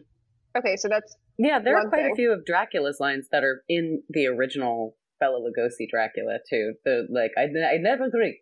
Okay, 0.59 0.77
so 0.77 0.89
that's 0.89 1.17
Yeah, 1.39 1.59
there 1.59 1.77
are 1.77 1.89
quite 1.89 2.03
thing. 2.03 2.13
a 2.13 2.17
few 2.17 2.33
of 2.33 2.45
Dracula's 2.47 2.99
lines 3.01 3.29
that 3.31 3.45
are 3.45 3.63
in 3.69 4.03
the 4.09 4.27
original 4.27 4.97
Bela 5.21 5.41
Lugosi 5.41 5.89
Dracula 5.91 6.39
too. 6.49 6.75
The 6.85 7.07
like, 7.11 7.33
I, 7.37 7.43
I 7.43 7.79
never 7.79 8.09
drink 8.11 8.37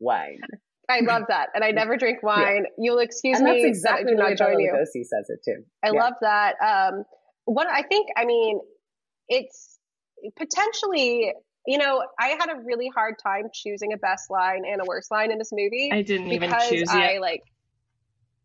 wine, 0.00 0.40
I 0.88 1.00
love 1.00 1.24
that, 1.28 1.48
and 1.54 1.64
I 1.64 1.70
never 1.70 1.96
drink 1.96 2.22
wine. 2.22 2.66
You'll 2.78 2.98
excuse 2.98 3.38
and 3.38 3.44
me 3.46 3.62
that's 3.62 3.84
that 3.84 3.94
I 3.94 3.98
exactly 4.00 4.12
do 4.12 4.16
the 4.16 4.22
not 4.22 4.38
Bela 4.38 4.50
join 4.52 4.60
you. 4.60 4.72
Lugosi 4.72 5.04
says 5.04 5.30
it 5.30 5.40
too. 5.44 5.64
I 5.82 5.90
Yeah. 5.92 6.00
love 6.00 6.14
that. 6.20 6.54
Um, 6.62 7.04
what 7.46 7.66
I 7.68 7.82
think, 7.82 8.08
I 8.16 8.24
mean, 8.24 8.60
it's 9.28 9.78
potentially, 10.36 11.32
you 11.66 11.78
know, 11.78 12.02
I 12.18 12.28
had 12.38 12.50
a 12.50 12.56
really 12.64 12.90
hard 12.94 13.14
time 13.22 13.44
choosing 13.52 13.92
a 13.92 13.96
best 13.96 14.30
line 14.30 14.62
and 14.70 14.80
a 14.80 14.84
worst 14.86 15.10
line 15.10 15.30
in 15.30 15.38
this 15.38 15.50
movie 15.52 15.90
I 15.92 16.02
didn't 16.02 16.32
even 16.32 16.50
because 16.50 16.68
choose 16.68 16.88
I 16.90 17.12
yet. 17.12 17.20
like 17.20 17.42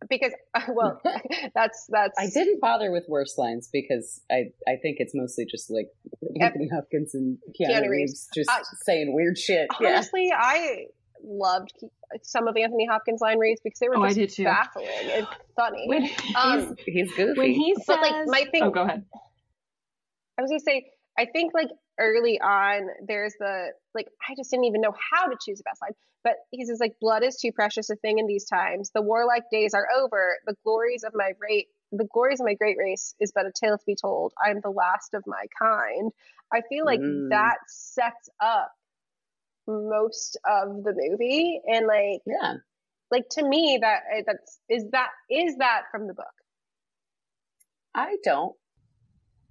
because 0.10 0.34
well, 0.70 1.02
that's 1.56 1.86
that's 1.90 2.18
I 2.20 2.28
didn't 2.34 2.60
bother 2.62 2.92
with 2.92 3.06
worse 3.08 3.38
lines 3.38 3.70
because 3.72 4.22
I 4.32 4.52
I 4.68 4.76
think 4.82 4.98
it's 5.00 5.14
mostly 5.16 5.46
just 5.46 5.70
like 5.70 5.88
Anthony 6.42 6.68
Hopkins 6.74 7.14
and 7.16 7.38
Keanu, 7.60 7.70
Keanu 7.72 7.90
Reeves 7.90 7.92
Reeves. 7.92 8.30
just 8.36 8.50
I- 8.50 8.62
saying 8.84 9.14
weird 9.14 9.38
shit. 9.38 9.68
Yeah. 9.80 9.90
honestly, 9.90 10.32
I 10.36 10.86
loved 11.24 11.74
some 12.24 12.48
of 12.48 12.56
Anthony 12.58 12.88
Hopkins' 12.90 13.22
line 13.22 13.38
reads 13.38 13.62
because 13.64 13.80
they 13.80 13.88
were 13.90 13.98
Oh, 13.98 14.10
just 14.10 14.38
baffling 14.44 14.88
and 15.12 15.28
funny. 15.56 15.86
When, 15.88 16.10
Um, 16.36 16.76
He's 16.86 17.12
goofy. 17.14 17.38
when 17.40 17.52
he 17.52 17.76
says, 17.76 17.84
But, 17.88 18.02
like, 18.02 18.14
my 18.28 18.46
thing- 18.52 18.64
oh, 18.64 18.72
go 18.72 18.82
ahead. 18.84 19.06
I 20.38 20.42
was 20.42 20.50
gonna 20.50 20.60
say, 20.62 20.90
I 21.18 21.26
think 21.26 21.54
like 21.54 21.68
early 22.00 22.40
on, 22.42 22.88
there's 23.08 23.34
the 23.40 23.70
like 23.94 24.08
I 24.30 24.36
just 24.36 24.50
didn't 24.52 24.66
even 24.66 24.82
know 24.82 24.94
how 25.12 25.28
to 25.28 25.38
choose 25.44 25.58
the 25.60 25.64
best 25.64 25.82
line. 25.82 25.92
But 26.24 26.36
he 26.52 26.66
says 26.66 26.80
like 26.80 26.96
blood 27.00 27.24
is 27.24 27.38
too 27.38 27.52
precious 27.52 27.90
a 27.90 27.96
thing 27.96 28.20
in 28.20 28.28
these 28.28 28.46
times. 28.46 28.92
The 28.94 29.02
warlike 29.02 29.44
days 29.52 29.74
are 29.74 29.88
over. 29.98 30.38
The 30.46 30.56
glories 30.64 31.04
of 31.04 31.14
my 31.16 31.32
great 31.40 31.68
the 31.92 32.08
glories 32.14 32.40
of 32.40 32.46
my 32.46 32.54
great 32.54 32.78
race 32.78 33.16
is 33.20 33.32
but 33.34 33.46
a 33.46 33.52
tale 33.52 33.78
to 33.78 33.84
be 33.86 33.96
told. 33.96 34.34
I 34.44 34.52
am 34.52 34.62
the 34.62 34.70
last 34.70 35.14
of 35.14 35.24
my 35.28 35.46
kind. 35.60 36.12
I 36.54 36.62
feel 36.70 36.86
like 36.86 37.00
Mm. 37.02 37.30
that 37.30 37.58
sets 37.68 38.30
up 38.40 38.72
most 39.68 40.38
of 40.50 40.84
the 40.84 40.94
movie 40.96 41.62
and 41.68 41.86
like 41.88 42.22
yeah. 42.26 42.56
like 43.12 43.30
to 43.32 43.44
me 43.48 43.78
that 43.82 44.02
uh, 44.18 44.22
that's 44.26 44.60
is 44.70 44.86
that 44.92 45.10
is 45.30 45.58
that 45.58 45.84
from 45.92 46.08
the 46.08 46.14
book 46.14 46.26
I 47.94 48.18
don't 48.24 48.56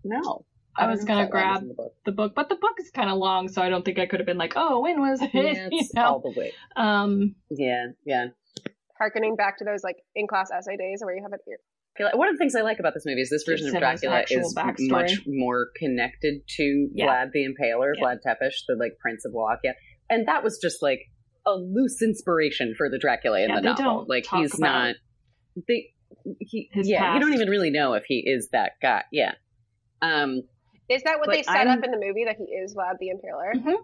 know. 0.05 0.45
I 0.79 0.83
don't 0.83 0.91
was 0.93 1.05
gonna 1.05 1.27
that 1.27 1.33
line 1.35 1.55
is 1.57 1.59
grab 1.61 1.69
the 1.69 1.75
book. 1.75 1.95
the 2.05 2.13
book, 2.13 2.33
but 2.35 2.49
the 2.49 2.57
book 2.57 2.75
is 2.79 2.91
kind 2.91 3.11
of 3.11 3.19
long, 3.19 3.49
so 3.49 3.61
I 3.63 3.69
don't 3.69 3.85
think 3.85 3.99
I 3.99 4.07
could 4.07 4.21
have 4.21 4.27
been 4.27 4.39
like, 4.39 4.55
oh, 4.57 4.81
when 4.81 5.01
was 5.01 5.21
it? 5.23 5.31
Yeah, 5.35 5.69
You 5.71 5.89
know? 5.95 6.05
all 6.05 6.21
the 6.21 6.39
way. 6.39 6.53
Um, 6.77 7.35
Yeah, 7.51 7.87
yeah. 8.07 8.27
harkening 8.99 9.37
back 9.37 9.59
to 9.59 9.65
those 9.65 9.83
like 9.85 9.97
in 10.15 10.27
class 10.27 10.51
essay 10.51 10.77
days 10.77 11.01
where 11.03 11.15
you 11.15 11.23
have 11.23 11.33
it 11.33 11.41
here 11.47 11.59
One 12.15 12.29
of 12.29 12.35
the 12.35 12.39
things 12.39 12.55
I 12.55 12.63
like 12.63 12.79
about 12.81 12.95
this 12.95 13.05
movie 13.07 13.21
is 13.21 13.31
this 13.31 13.45
version 13.45 13.67
of 13.69 13.73
Gives 13.75 13.83
him 13.85 13.91
his 13.91 14.01
Dracula 14.01 14.43
is 14.47 14.55
backstory. 14.57 14.91
much 14.91 15.21
more 15.27 15.69
connected 15.77 16.43
to 16.57 16.89
Yeah. 16.95 17.07
Vlad 17.25 17.33
the 17.33 17.47
Impaler, 17.47 17.93
Yeah. 17.97 18.03
Vlad 18.05 18.19
Tepes, 18.27 18.65
the 18.67 18.77
like 18.79 18.99
Prince 19.01 19.25
of 19.25 19.33
Wallachia, 19.33 19.75
and 20.11 20.27
that 20.29 20.43
was 20.45 20.59
just 20.63 20.83
like 20.83 21.01
a 21.47 21.53
loose 21.53 22.03
inspiration 22.03 22.75
for 22.77 22.89
the 22.91 22.99
Dracula 22.99 23.41
in 23.41 23.49
Yeah, 23.51 23.57
the 23.57 23.61
they 23.63 23.69
novel. 23.69 23.85
don't 23.85 24.09
like 24.09 24.25
talk 24.25 24.41
he's 24.41 24.59
about 24.59 24.87
not. 24.89 24.97
They, 25.67 25.93
he, 26.41 26.69
his 26.73 26.89
yeah, 26.89 27.15
you 27.15 27.21
don't 27.21 27.33
even 27.35 27.49
really 27.49 27.71
know 27.71 27.95
if 27.95 28.05
he 28.07 28.23
is 28.27 28.51
that 28.53 28.73
guy. 28.83 29.03
Yeah. 29.13 29.33
Um. 30.03 30.43
Is 30.89 31.03
that 31.05 31.19
what 31.19 31.27
But 31.27 31.37
they 31.37 31.43
set 31.43 31.67
I'm- 31.67 31.79
up 31.79 31.85
in 31.85 31.91
the 31.91 31.99
movie 31.99 32.25
that 32.25 32.37
he 32.37 32.45
is 32.45 32.75
Vlad 32.75 32.99
the 32.99 33.11
Impaler 33.15 33.77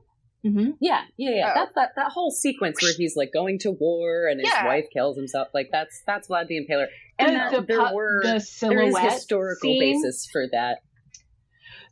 hmm 0.42 0.72
Yeah, 0.78 1.02
yeah, 1.16 1.30
yeah. 1.30 1.52
Oh. 1.52 1.60
That 1.60 1.68
that 1.74 1.90
that 1.96 2.12
whole 2.12 2.30
sequence 2.30 2.82
where 2.82 2.92
he's 2.94 3.16
like 3.16 3.30
going 3.32 3.58
to 3.60 3.70
war 3.70 4.26
and 4.28 4.38
his 4.40 4.50
Yeah. 4.52 4.66
wife 4.66 4.84
kills 4.92 5.16
himself, 5.16 5.48
like 5.54 5.68
that's 5.72 6.02
that's 6.06 6.28
Vlad 6.28 6.48
the 6.48 6.56
Impaler. 6.60 6.86
And 7.18 7.30
the, 7.30 7.32
that- 7.34 7.52
the, 7.52 7.60
there 7.62 7.94
were 7.94 8.20
the 8.22 8.46
there 8.60 8.82
is 8.82 8.98
historical 8.98 9.70
scene, 9.70 10.02
basis 10.02 10.28
for 10.30 10.44
that. 10.52 10.78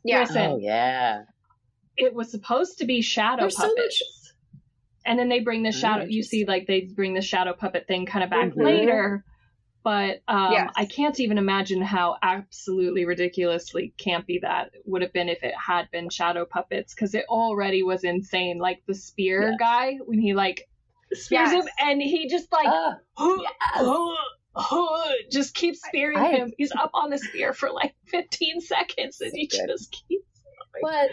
yeah 0.03 0.19
Listen, 0.21 0.37
Oh 0.51 0.57
yeah. 0.61 1.23
it 1.97 2.13
was 2.13 2.29
supposed 2.29 2.77
to 2.79 2.85
be 2.85 3.01
shadow 3.01 3.41
There's 3.43 3.57
so 3.57 3.67
puppets. 3.69 4.33
and 5.05 5.17
then 5.17 5.29
they 5.29 5.39
bring 5.39 5.63
the 5.63 5.69
Oh, 5.69 5.71
shadow. 5.71 6.05
You 6.07 6.21
see, 6.21 6.45
like 6.45 6.67
they 6.67 6.81
bring 6.95 7.13
the 7.15 7.21
shadow 7.21 7.53
puppet 7.53 7.87
thing 7.87 8.05
kind 8.05 8.23
of 8.23 8.29
back 8.29 8.51
Mhm. 8.51 8.63
later. 8.63 9.25
But 9.83 10.21
um, 10.29 10.51
Yes. 10.53 10.71
I 10.77 10.85
can't 10.85 11.19
even 11.19 11.37
imagine 11.37 11.81
how 11.81 12.15
absolutely 12.21 13.03
ridiculously 13.05 13.93
campy 13.97 14.39
that 14.41 14.71
would 14.85 15.01
have 15.01 15.11
been 15.11 15.27
if 15.27 15.43
it 15.43 15.53
had 15.55 15.91
been 15.91 16.09
shadow 16.09 16.45
puppets, 16.45 16.93
because 16.93 17.13
it 17.13 17.25
already 17.27 17.83
was 17.83 18.03
insane. 18.05 18.59
Like 18.59 18.81
the 18.87 18.95
spear 18.95 19.49
Yes. 19.49 19.57
guy 19.59 19.95
when 20.05 20.19
he 20.19 20.33
like 20.33 20.69
spears 21.11 21.51
Yes. 21.51 21.65
him, 21.65 21.69
and 21.79 22.01
he 22.01 22.29
just 22.29 22.49
like 22.51 22.67
Ah, 22.67 24.15
just 25.31 25.53
keeps 25.53 25.81
spearing 25.85 26.17
I- 26.17 26.31
him. 26.31 26.53
He's 26.57 26.71
up 26.71 26.91
on 26.93 27.09
the 27.09 27.17
spear 27.17 27.53
for 27.53 27.71
like 27.71 27.93
15 28.07 28.61
seconds, 28.61 29.19
and 29.21 29.31
So 29.31 29.35
he 29.35 29.47
good. 29.47 29.67
just 29.67 29.91
keeps. 30.07 30.25
but 30.81 31.09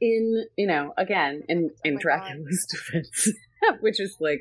in 0.00 0.44
you 0.56 0.66
know 0.66 0.92
again 0.96 1.42
in 1.48 1.70
Oh 1.72 1.76
in 1.84 1.94
God. 1.94 2.00
Dracula's 2.02 2.66
defense, 2.70 3.28
which 3.80 4.00
is 4.00 4.16
like 4.20 4.40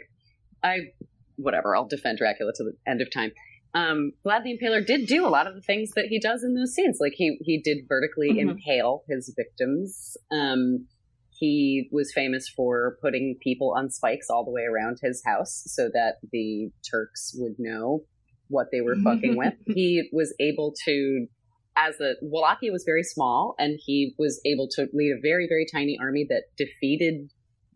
I 0.63 0.91
whatever 1.37 1.75
I'll 1.75 1.87
defend 1.87 2.17
Dracula 2.17 2.51
to 2.55 2.63
the 2.63 2.73
end 2.85 3.01
of 3.01 3.09
time. 3.11 3.31
Um, 3.73 4.11
Vlad 4.25 4.43
the 4.43 4.57
Impaler 4.57 4.85
did 4.85 5.07
do 5.07 5.25
a 5.25 5.29
lot 5.29 5.47
of 5.47 5.55
the 5.55 5.61
things 5.61 5.91
that 5.95 6.05
he 6.05 6.19
does 6.19 6.43
in 6.43 6.55
those 6.55 6.73
scenes. 6.73 6.97
Like 6.99 7.13
he 7.15 7.37
he 7.41 7.57
did 7.61 7.87
vertically 7.87 8.31
Mhm. 8.33 8.51
impale 8.51 9.03
his 9.07 9.33
victims. 9.35 10.17
Um, 10.31 10.87
he 11.39 11.87
was 11.91 12.11
famous 12.13 12.47
for 12.49 12.97
putting 13.01 13.37
people 13.41 13.73
on 13.75 13.89
spikes 13.89 14.29
all 14.29 14.43
the 14.45 14.51
way 14.51 14.63
around 14.63 14.99
his 15.01 15.23
house 15.25 15.63
so 15.65 15.89
that 15.93 16.15
the 16.31 16.69
Turks 16.89 17.33
would 17.37 17.55
know 17.57 18.03
what 18.49 18.67
they 18.71 18.81
were 18.81 18.95
fucking 18.97 19.37
with. 19.37 19.53
He 19.75 20.09
was 20.11 20.35
able 20.39 20.73
to 20.85 21.27
as 21.77 22.01
a 22.01 22.15
Wallachia 22.21 22.71
was 22.71 22.83
very 22.83 23.03
small, 23.03 23.55
and 23.57 23.79
he 23.85 24.13
was 24.19 24.41
able 24.45 24.67
to 24.75 24.89
lead 24.93 25.11
a 25.13 25.21
very 25.21 25.47
very 25.47 25.65
tiny 25.73 25.97
army 25.97 26.25
that 26.29 26.43
defeated 26.57 27.29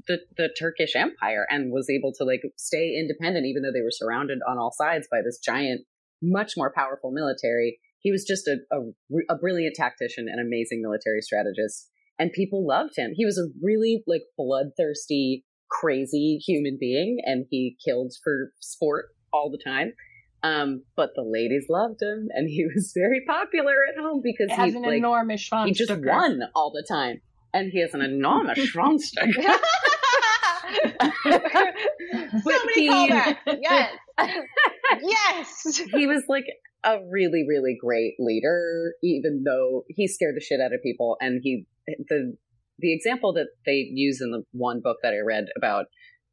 the 0.07 0.19
the 0.37 0.49
Turkish 0.57 0.95
Empire 0.95 1.45
and 1.49 1.71
was 1.71 1.89
able 1.89 2.13
to 2.13 2.23
like 2.23 2.41
stay 2.57 2.95
independent 2.97 3.45
even 3.45 3.63
though 3.63 3.71
they 3.73 3.81
were 3.81 3.91
surrounded 3.91 4.39
on 4.47 4.57
all 4.57 4.71
sides 4.71 5.07
by 5.09 5.19
this 5.23 5.39
giant, 5.39 5.81
much 6.21 6.53
more 6.57 6.71
powerful 6.75 7.11
military. 7.11 7.79
He 7.99 8.11
was 8.11 8.23
just 8.23 8.47
a 8.47 8.57
a, 8.71 9.33
a 9.33 9.37
brilliant 9.37 9.75
tactician 9.75 10.27
and 10.29 10.39
amazing 10.39 10.81
military 10.81 11.21
strategist, 11.21 11.89
and 12.19 12.31
people 12.31 12.65
loved 12.65 12.93
him. 12.97 13.13
He 13.15 13.25
was 13.25 13.37
a 13.37 13.47
really 13.63 14.03
like 14.07 14.23
bloodthirsty, 14.37 15.43
crazy 15.69 16.37
human 16.45 16.77
being, 16.79 17.17
and 17.23 17.45
he 17.49 17.77
killed 17.83 18.13
for 18.23 18.51
sport 18.59 19.07
all 19.33 19.49
the 19.49 19.61
time. 19.63 19.93
Um, 20.43 20.83
but 20.95 21.09
the 21.15 21.23
ladies 21.23 21.65
loved 21.69 22.01
him, 22.01 22.27
and 22.31 22.47
he 22.47 22.65
was 22.75 22.93
very 22.95 23.23
popular 23.25 23.73
at 23.89 24.01
home 24.01 24.21
because 24.23 24.49
he 24.49 24.55
has 24.55 24.75
an 24.75 24.83
like 24.83 24.97
enormous 24.97 25.49
he 25.65 25.71
just 25.71 25.91
won 25.91 26.41
all 26.53 26.71
the 26.71 26.85
time, 26.87 27.21
and 27.53 27.71
he 27.71 27.81
has 27.81 27.93
an 27.93 28.01
enormous 28.01 28.59
Schwanzstück. 28.73 29.33
so 32.43 32.59
many 32.65 32.89
callbacks. 32.89 33.37
Yes. 33.61 33.91
yes. 35.01 35.81
he 35.93 36.07
was 36.07 36.23
like 36.27 36.45
a 36.83 36.97
really, 37.09 37.45
really 37.47 37.77
great 37.79 38.13
leader, 38.19 38.93
even 39.03 39.43
though 39.45 39.83
he 39.89 40.07
scared 40.07 40.35
the 40.35 40.41
shit 40.41 40.61
out 40.61 40.73
of 40.73 40.81
people. 40.83 41.17
And 41.19 41.41
he, 41.43 41.65
the, 41.87 42.35
the 42.79 42.93
example 42.93 43.33
that 43.33 43.47
they 43.65 43.87
use 43.91 44.21
in 44.21 44.31
the 44.31 44.43
one 44.51 44.81
book 44.81 44.97
that 45.03 45.13
I 45.13 45.19
read 45.25 45.45
about 45.57 45.85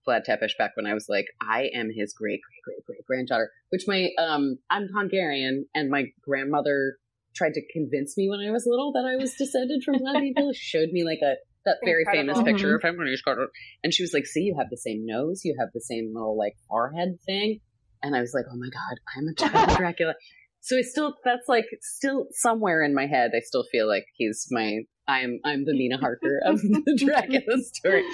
Vlad 0.06 0.24
Tepes 0.24 0.54
back 0.58 0.72
when 0.74 0.86
I 0.86 0.94
was 0.94 1.06
like, 1.08 1.26
I 1.40 1.70
am 1.74 1.90
his 1.94 2.12
great, 2.12 2.40
great, 2.42 2.62
great, 2.64 2.84
great 2.86 3.06
granddaughter, 3.06 3.50
which 3.70 3.84
my, 3.86 4.10
um, 4.18 4.58
I'm 4.70 4.88
Hungarian 4.94 5.66
and 5.74 5.90
my 5.90 6.06
grandmother 6.22 6.96
tried 7.34 7.54
to 7.54 7.62
convince 7.72 8.16
me 8.16 8.28
when 8.28 8.40
I 8.40 8.50
was 8.50 8.64
little 8.66 8.92
that 8.92 9.06
I 9.06 9.16
was 9.16 9.34
descended 9.34 9.82
from 9.84 9.96
Vlad 9.96 10.34
the 10.34 10.54
showed 10.58 10.90
me 10.90 11.04
like 11.04 11.20
a, 11.22 11.36
that 11.64 11.78
very 11.84 12.04
famous 12.04 12.38
Incredible. 12.38 12.44
picture 12.44 12.76
of 12.76 12.82
him 12.82 12.96
when 12.96 13.06
he 13.06 13.10
was 13.10 13.22
called, 13.22 13.38
and 13.82 13.92
she 13.92 14.02
was 14.02 14.12
like, 14.12 14.26
see, 14.26 14.40
you 14.40 14.56
have 14.58 14.68
the 14.70 14.76
same 14.76 15.04
nose, 15.04 15.42
you 15.44 15.54
have 15.58 15.68
the 15.74 15.80
same 15.80 16.12
little 16.14 16.36
like 16.36 16.54
forehead 16.68 17.18
thing. 17.24 17.60
And 18.02 18.16
I 18.16 18.20
was 18.20 18.32
like, 18.34 18.44
oh 18.50 18.56
my 18.56 18.68
God, 18.68 18.98
I'm 19.16 19.28
a 19.28 19.34
child 19.34 19.70
of 19.70 19.76
Dracula. 19.78 20.14
So 20.60 20.76
I 20.78 20.82
still, 20.82 21.14
that's 21.24 21.48
like 21.48 21.66
still 21.80 22.26
somewhere 22.30 22.82
in 22.82 22.94
my 22.94 23.06
head. 23.06 23.32
I 23.34 23.40
still 23.40 23.64
feel 23.70 23.88
like 23.88 24.04
he's 24.16 24.46
my, 24.50 24.80
I'm, 25.08 25.40
I'm 25.44 25.64
the 25.64 25.74
Mina 25.74 25.98
Harker 25.98 26.40
of 26.44 26.60
the 26.62 26.96
Dracula 26.96 27.58
story. 27.62 28.04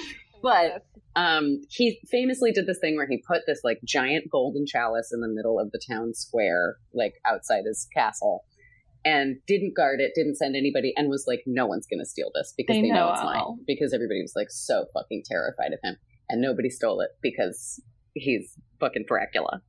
But 0.43 0.85
um, 1.17 1.61
he 1.69 2.01
famously 2.11 2.53
did 2.53 2.67
this 2.67 2.79
thing 2.81 2.97
where 2.97 3.09
he 3.09 3.23
put 3.27 3.43
this 3.47 3.61
like 3.65 3.81
giant 3.85 4.31
golden 4.31 4.67
chalice 4.67 5.11
in 5.13 5.21
the 5.21 5.29
middle 5.29 5.59
of 5.59 5.73
the 5.73 5.81
town 5.91 6.15
square, 6.15 6.77
like 6.95 7.15
outside 7.27 7.65
his 7.67 7.89
castle. 7.93 8.45
And 9.09 9.37
didn't 9.47 9.75
guard 9.75 10.01
it, 10.01 10.13
didn't 10.15 10.37
send 10.37 10.55
anybody, 10.55 10.93
and 10.97 11.09
was 11.09 11.25
like, 11.27 11.43
no 11.47 11.65
one's 11.67 11.87
going 11.87 12.01
to 12.01 12.05
steal 12.07 12.31
this 12.35 12.53
because 12.57 12.77
They 12.77 12.83
they, 12.83 12.89
know, 12.89 13.07
know 13.07 13.13
it's 13.13 13.23
mine. 13.23 13.59
Because 13.67 13.95
everybody 13.95 14.21
was 14.21 14.35
like 14.37 14.51
so 14.51 14.85
fucking 14.93 15.23
terrified 15.25 15.73
of 15.73 15.79
him, 15.83 15.97
and 16.29 16.43
nobody 16.43 16.69
stole 16.69 17.01
it 17.01 17.11
because 17.23 17.81
he's 18.15 18.53
fucking 18.81 19.05
Dracula. 19.09 19.63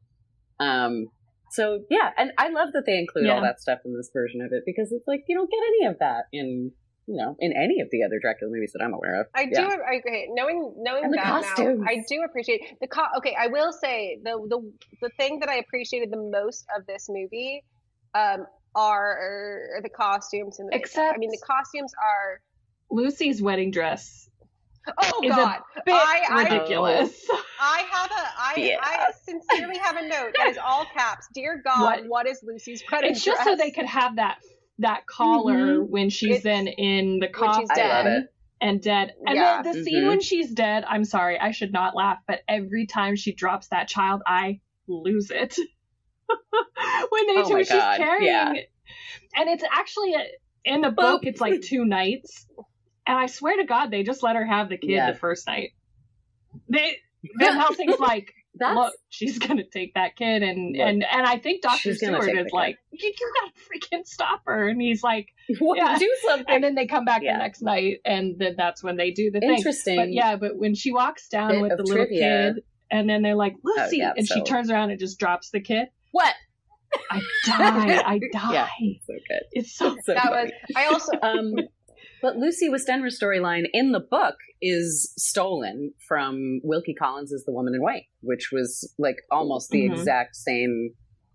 Um, 0.59 1.07
so 1.51 1.79
yeah, 1.89 2.09
and 2.17 2.31
I 2.37 2.49
love 2.49 2.69
that 2.73 2.83
they 2.85 2.97
include 2.99 3.29
all 3.29 3.41
that 3.41 3.61
stuff 3.61 3.79
in 3.85 3.95
this 3.95 4.09
version 4.13 4.41
of 4.41 4.51
it 4.51 4.63
because 4.65 4.91
it's 4.91 5.07
like 5.07 5.23
you 5.27 5.37
don't 5.37 5.49
get 5.49 5.61
any 5.71 5.85
of 5.91 5.99
that 5.99 6.25
in 6.33 6.71
you 7.07 7.17
know 7.17 7.35
in 7.39 7.53
any 7.53 7.79
of 7.81 7.87
the 7.91 8.03
other 8.03 8.19
Dracula 8.21 8.51
movies 8.53 8.71
that 8.73 8.83
I'm 8.83 8.93
aware 8.93 9.21
of. 9.21 9.27
I 9.33 9.45
do. 9.45 9.51
Yeah. 9.53 9.77
I 9.89 9.95
agree. 9.95 10.29
Knowing 10.33 10.75
knowing 10.77 11.05
And 11.05 11.13
the 11.13 11.17
that 11.17 11.25
costumes. 11.43 11.79
now, 11.79 11.89
I 11.89 12.03
do 12.07 12.21
appreciate 12.27 12.61
the 12.81 12.87
co- 12.87 13.13
Okay, 13.17 13.35
I 13.39 13.47
will 13.47 13.71
say 13.71 14.19
the 14.23 14.33
the 14.47 14.59
the 15.01 15.09
thing 15.17 15.39
that 15.39 15.49
I 15.49 15.55
appreciated 15.55 16.11
the 16.11 16.21
most 16.29 16.65
of 16.77 16.85
this 16.85 17.07
movie 17.09 17.63
um, 18.13 18.45
are 18.75 19.79
the 19.83 19.89
costumes 19.89 20.59
and 20.59 20.69
the. 20.71 20.75
Except- 20.75 21.15
I 21.15 21.17
mean, 21.17 21.29
the 21.31 21.41
costumes 21.45 21.93
are. 22.03 22.41
Lucy's 22.91 23.41
wedding 23.41 23.69
dress 23.71 24.27
Oh 24.97 25.21
is 25.23 25.31
a 25.31 25.35
God! 25.35 25.59
bit 25.85 25.93
I- 25.93 26.21
I- 26.29 26.43
ridiculous. 26.43 27.27
I 27.59 27.83
have 27.91 28.09
a. 28.11 28.13
I 28.15 28.53
Yeah. 28.57 28.77
I 28.81 29.11
sincerely 29.23 29.77
have 29.77 29.97
a 29.97 30.07
note 30.07 30.33
that 30.37 30.47
is 30.47 30.57
all 30.57 30.85
caps. 30.93 31.27
Dear 31.35 31.61
God, 31.63 31.81
What? 31.81 32.03
what 32.07 32.27
is 32.27 32.39
Lucy's 32.43 32.83
wedding 32.91 33.11
it's 33.11 33.23
just 33.23 33.35
dress? 33.43 33.47
Mm-hmm. 33.47 33.59
so 33.59 33.63
they 33.63 33.71
could 33.71 33.85
have 33.85 34.15
that 34.15 34.39
that 34.79 35.05
collar 35.05 35.83
when 35.83 36.09
she's 36.09 36.37
It's- 36.37 36.43
then 36.43 36.67
in 36.67 37.19
the 37.19 37.27
when 37.37 37.53
she's 37.59 37.67
coffin 37.69 37.83
I 37.83 37.87
love 37.97 38.05
it. 38.07 38.33
and 38.61 38.81
dead. 38.81 39.13
And 39.27 39.35
Yeah. 39.35 39.61
the, 39.61 39.73
the 39.73 39.83
scene 39.83 40.07
when 40.07 40.21
she's 40.21 40.51
dead, 40.51 40.83
I'm 40.87 41.03
sorry, 41.05 41.37
I 41.37 41.51
should 41.51 41.73
not 41.73 41.95
laugh, 41.95 42.19
but 42.27 42.39
every 42.47 42.87
time 42.87 43.15
she 43.17 43.33
drops 43.35 43.67
that 43.67 43.87
child, 43.89 44.21
I 44.25 44.61
lose 44.87 45.29
it. 45.31 45.55
when 47.09 47.27
they 47.27 47.41
Oh 47.41 47.47
do, 47.47 47.53
my 47.53 47.61
she's 47.63 47.69
God, 47.69 47.97
carrying, 47.97 48.25
yeah. 48.27 48.53
and 49.35 49.49
it's 49.49 49.63
actually 49.71 50.13
a, 50.15 50.23
in 50.65 50.81
the 50.81 50.91
book, 50.91 51.21
it's 51.25 51.41
like 51.41 51.61
two 51.61 51.85
nights, 51.85 52.45
and 53.07 53.17
I 53.17 53.25
swear 53.27 53.57
to 53.57 53.63
God, 53.65 53.91
they 53.91 54.03
just 54.03 54.23
let 54.23 54.35
her 54.35 54.45
have 54.45 54.69
the 54.69 54.77
kid 54.77 54.89
Yeah. 54.91 55.11
the 55.11 55.17
first 55.17 55.47
night. 55.47 55.71
They 56.71 56.97
Van 57.39 57.53
Helsing's 57.53 57.99
like, 57.99 58.33
That's 58.55 58.75
look, 58.75 58.93
she's 59.09 59.37
gonna 59.39 59.63
take 59.71 59.93
that 59.93 60.15
kid, 60.15 60.41
and 60.43 60.75
Look, 60.75 60.85
and 60.87 61.05
and 61.05 61.25
I 61.25 61.37
think 61.37 61.61
Doctor 61.61 61.93
Seward 61.93 62.29
is 62.35 62.51
like, 62.51 62.77
you, 62.91 63.13
you 63.17 63.33
gotta 63.41 63.53
freaking 63.99 64.05
stop 64.05 64.41
her, 64.47 64.67
and 64.67 64.81
he's 64.81 65.03
like, 65.03 65.27
What, 65.59 65.77
Yeah. 65.77 65.97
do 65.97 66.13
something. 66.27 66.45
and 66.55 66.63
then 66.63 66.75
they 66.75 66.87
come 66.87 67.05
back 67.05 67.21
Yeah. 67.21 67.33
the 67.33 67.39
next 67.43 67.61
night, 67.61 67.97
and 68.03 68.37
then 68.39 68.55
that's 68.57 68.83
when 68.83 68.97
they 68.97 69.11
do 69.11 69.31
the 69.31 69.39
thing. 69.39 69.51
Interesting. 69.57 69.95
But 69.97 70.11
yeah, 70.11 70.35
but 70.35 70.57
when 70.57 70.75
she 70.75 70.91
walks 70.91 71.29
down 71.29 71.51
bit 71.51 71.61
with 71.61 71.77
the 71.77 71.83
little 71.83 72.05
trivia. 72.07 72.53
kid, 72.55 72.63
and 72.91 73.07
then 73.07 73.21
they're 73.21 73.35
like, 73.35 73.53
oh, 73.65 73.73
Lucy, 73.77 73.97
yeah, 73.97 74.13
and 74.17 74.27
she 74.27 74.41
turns 74.43 74.69
around 74.71 74.89
and 74.89 74.99
just 74.99 75.19
drops 75.19 75.51
the 75.51 75.61
kid. 75.61 75.87
What? 76.11 76.33
I 77.11 77.21
die, 77.45 78.01
I 78.05 78.19
die. 78.33 78.53
Yeah. 78.53 78.67
it's 78.79 79.05
So 79.05 79.13
good. 79.13 79.41
It's 79.51 79.75
so 79.77 79.95
So 80.05 80.13
that 80.13 80.23
funny. 80.23 80.43
was. 80.45 80.51
I 80.75 80.85
also. 80.87 81.11
um, 81.21 81.53
but 82.21 82.35
Lucy 82.37 82.67
Westenra's 82.69 83.19
storyline 83.21 83.65
in 83.73 83.91
the 83.91 83.99
book 83.99 84.35
is 84.61 85.13
stolen 85.17 85.93
from 86.07 86.59
Wilkie 86.63 86.95
Collins' 86.95 87.43
The 87.45 87.51
Woman 87.53 87.73
in 87.75 87.81
White, 87.81 88.05
which 88.21 88.49
was 88.51 88.91
like 88.97 89.17
almost 89.31 89.69
the 89.69 89.87
Mhm. 89.87 89.93
exact 89.99 90.35
same 90.35 90.91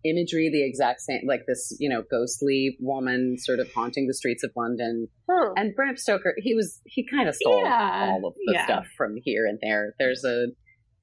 imagery, 0.07 0.51
the 0.53 0.62
exact 0.66 1.01
same, 1.01 1.22
like 1.27 1.47
this, 1.47 1.75
you 1.81 1.89
know, 1.89 2.03
ghostly 2.11 2.77
woman 2.79 3.37
sort 3.39 3.59
of 3.59 3.72
haunting 3.72 4.07
the 4.07 4.12
streets 4.12 4.45
of 4.45 4.51
London. 4.55 5.09
Hmm. 5.31 5.53
And 5.57 5.75
Bram 5.75 5.97
Stoker, 5.97 6.35
he 6.37 6.55
was, 6.55 6.83
he 6.85 7.07
kind 7.09 7.27
of 7.27 7.35
stole 7.35 7.62
Yeah, 7.62 8.11
all 8.11 8.27
of 8.27 8.35
the 8.35 8.53
yeah. 8.53 8.64
stuff 8.66 8.87
from 8.99 9.16
here 9.25 9.47
and 9.47 9.59
there. 9.62 9.95
There's 9.99 10.22
a, 10.22 10.49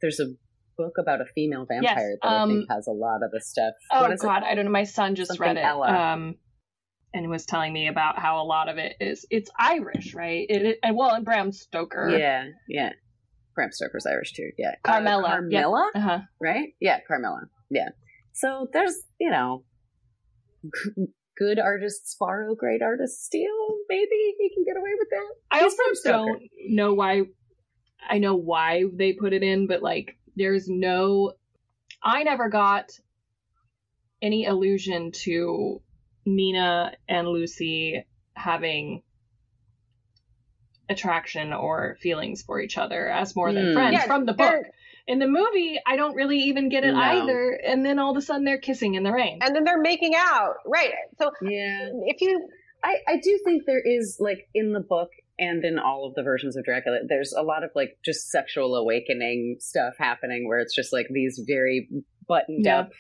there's 0.02 0.20
a 0.20 0.26
book 0.78 0.94
about 1.00 1.22
a 1.22 1.26
female 1.36 1.66
vampire 1.68 2.18
that 2.22 2.28
I 2.28 2.42
um, 2.42 2.50
think 2.50 2.70
has 2.70 2.88
a 2.88 2.92
lot 2.92 3.24
of 3.24 3.32
the 3.32 3.42
stuff. 3.42 3.74
Oh 3.92 4.02
What 4.02 4.14
is 4.14 4.22
it 4.22 4.26
God, 4.26 4.44
I 4.44 4.56
don't 4.56 4.66
know. 4.66 4.72
My 4.72 4.84
son 4.84 5.16
just 5.16 5.30
Something 5.30 5.56
read 5.56 5.58
it, 5.58 5.64
um, 5.64 6.36
and 7.14 7.30
was 7.30 7.46
telling 7.46 7.74
me 7.74 7.88
about 7.88 8.18
how 8.20 8.42
a 8.42 8.46
lot 8.46 8.70
of 8.70 8.78
it 8.78 8.96
is 9.00 9.26
it's 9.30 9.50
Irish, 9.60 10.14
right? 10.14 10.46
It, 10.50 10.66
it 10.66 10.80
and 10.84 10.96
well, 10.96 11.12
and 11.12 11.26
Bram 11.26 11.52
Stoker, 11.52 12.10
Yeah, 12.10 12.46
yeah. 12.68 12.92
Bram 13.56 13.72
Stoker's 13.72 14.06
Irish 14.06 14.34
too. 14.34 14.52
Yeah, 14.58 14.76
Carmilla, 14.84 15.24
Uh, 15.24 15.42
yeah. 15.50 15.62
Carmilla, 15.62 15.92
uh-huh. 15.96 16.20
right? 16.40 16.70
Yeah, 16.80 17.00
Carmilla. 17.08 17.42
Yeah. 17.70 17.90
So 18.34 18.68
there's, 18.72 18.96
you 19.20 19.30
know, 19.30 19.64
good 21.38 21.60
artists 21.60 22.16
borrow, 22.20 22.56
great 22.56 22.82
artists 22.82 23.26
steal. 23.26 23.52
Maybe 23.90 24.36
he 24.38 24.52
can 24.54 24.64
get 24.66 24.78
away 24.78 24.92
with 24.98 25.08
that. 25.12 25.34
I 25.52 25.64
He's 25.64 25.78
also 25.80 26.12
don't 26.12 26.42
know 26.70 26.94
why. 26.94 27.24
I 28.10 28.18
know 28.18 28.36
why 28.36 28.84
they 28.94 29.14
put 29.14 29.34
it 29.34 29.44
in, 29.44 29.68
but 29.68 29.84
like, 29.84 30.18
there's 30.36 30.68
no. 30.70 31.34
I 32.04 32.24
never 32.24 32.50
got 32.50 32.92
any 34.22 34.46
allusion 34.46 35.12
to 35.12 35.82
Mina 36.26 36.94
and 37.08 37.28
Lucy 37.28 38.06
having 38.36 39.04
attraction 40.90 41.54
or 41.54 41.98
feelings 42.02 42.42
for 42.42 42.60
each 42.60 42.78
other 42.78 43.10
as 43.10 43.36
more 43.36 43.54
than 43.54 43.68
Hmm. 43.68 43.74
friends 43.74 43.94
Yeah, 43.94 44.06
from 44.08 44.26
the 44.26 44.34
book. 44.34 44.66
In 45.08 45.20
the 45.20 45.28
movie, 45.28 45.80
I 45.86 45.96
don't 45.96 46.16
really 46.16 46.38
even 46.38 46.70
get 46.70 46.84
it 46.84 46.94
No. 46.94 47.00
either, 47.00 47.52
and 47.66 47.84
then 47.86 47.98
all 47.98 48.12
of 48.12 48.18
a 48.18 48.22
sudden 48.22 48.44
they're 48.46 48.60
kissing 48.60 48.96
in 48.96 49.04
the 49.04 49.12
rain. 49.12 49.40
And 49.42 49.56
then 49.56 49.64
they're 49.64 49.82
making 49.82 50.14
out, 50.16 50.56
right? 50.66 50.94
So 51.18 51.32
Yeah. 51.42 51.92
if 52.06 52.22
you 52.22 52.48
I, 52.84 52.98
I 53.08 53.18
do 53.18 53.40
think 53.46 53.66
there 53.66 53.82
is 53.84 54.18
like 54.20 54.50
in 54.56 54.74
the 54.74 54.80
book 54.80 55.10
and 55.42 55.66
in 55.66 55.80
all 55.80 56.06
of 56.08 56.14
the 56.16 56.24
versions 56.24 56.56
of 56.56 56.64
Dracula, 56.64 57.00
there's 57.08 57.34
a 57.34 57.42
lot 57.42 57.64
of 57.64 57.72
like 57.76 57.98
just 58.06 58.30
sexual 58.30 58.76
awakening 58.76 59.58
stuff 59.60 59.96
happening 59.98 60.48
where 60.48 60.60
it's 60.60 60.76
just 60.76 60.94
like 60.94 61.08
these 61.10 61.44
very 61.48 61.89
buttoned 62.28 62.64
Yeah. 62.66 62.82
up 62.82 62.92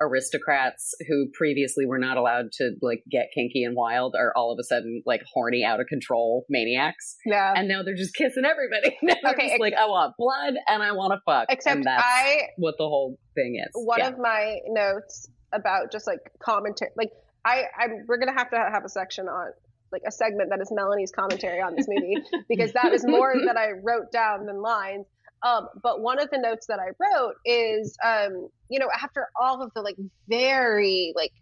aristocrats 0.00 0.92
who 1.08 1.28
previously 1.32 1.86
were 1.86 1.98
not 1.98 2.16
allowed 2.16 2.50
to 2.52 2.72
like 2.82 3.02
get 3.10 3.28
kinky 3.34 3.62
and 3.64 3.76
wild 3.76 4.14
are 4.18 4.32
all 4.36 4.52
of 4.52 4.58
a 4.58 4.64
sudden 4.64 5.02
like 5.06 5.22
horny 5.32 5.64
out 5.64 5.80
of 5.80 5.86
control 5.86 6.44
maniacs 6.48 7.16
yeah. 7.24 7.54
and 7.56 7.68
now 7.68 7.82
they're 7.82 7.94
just 7.94 8.14
kissing 8.14 8.44
everybody 8.44 8.96
Okay, 9.02 9.42
just 9.44 9.52
ex- 9.52 9.60
like 9.60 9.74
i 9.74 9.86
want 9.86 10.14
blood 10.18 10.54
and 10.66 10.82
i 10.82 10.90
want 10.92 11.12
to 11.12 11.20
fuck 11.24 11.46
Except 11.48 11.76
and 11.76 11.84
that's 11.84 12.02
I 12.04 12.48
what 12.56 12.74
the 12.76 12.84
whole 12.88 13.16
thing 13.36 13.62
is 13.64 13.70
one 13.74 14.00
yeah. 14.00 14.08
of 14.08 14.18
my 14.18 14.58
notes 14.66 15.28
about 15.52 15.92
just 15.92 16.06
like 16.08 16.18
commentary 16.42 16.90
like 16.96 17.10
I, 17.44 17.62
I 17.78 17.86
we're 18.08 18.18
gonna 18.18 18.36
have 18.36 18.50
to 18.50 18.56
have 18.56 18.84
a 18.84 18.88
section 18.88 19.28
on 19.28 19.52
like 19.94 20.02
a 20.06 20.12
segment 20.12 20.50
that 20.50 20.60
is 20.60 20.70
Melanie's 20.72 21.12
commentary 21.12 21.60
on 21.60 21.74
this 21.76 21.86
movie 21.88 22.18
because 22.48 22.72
that 22.72 22.92
is 22.92 23.06
more 23.06 23.34
that 23.46 23.56
I 23.56 23.70
wrote 23.82 24.10
down 24.12 24.46
than 24.46 24.60
lines. 24.60 25.06
Um, 25.44 25.68
but 25.82 26.00
one 26.00 26.20
of 26.20 26.30
the 26.30 26.38
notes 26.38 26.66
that 26.66 26.78
I 26.80 26.88
wrote 26.98 27.34
is, 27.44 27.96
um, 28.04 28.48
you 28.68 28.78
know, 28.78 28.88
after 29.02 29.28
all 29.40 29.62
of 29.62 29.70
the 29.74 29.82
like 29.82 29.96
very 30.28 31.12
like 31.14 31.32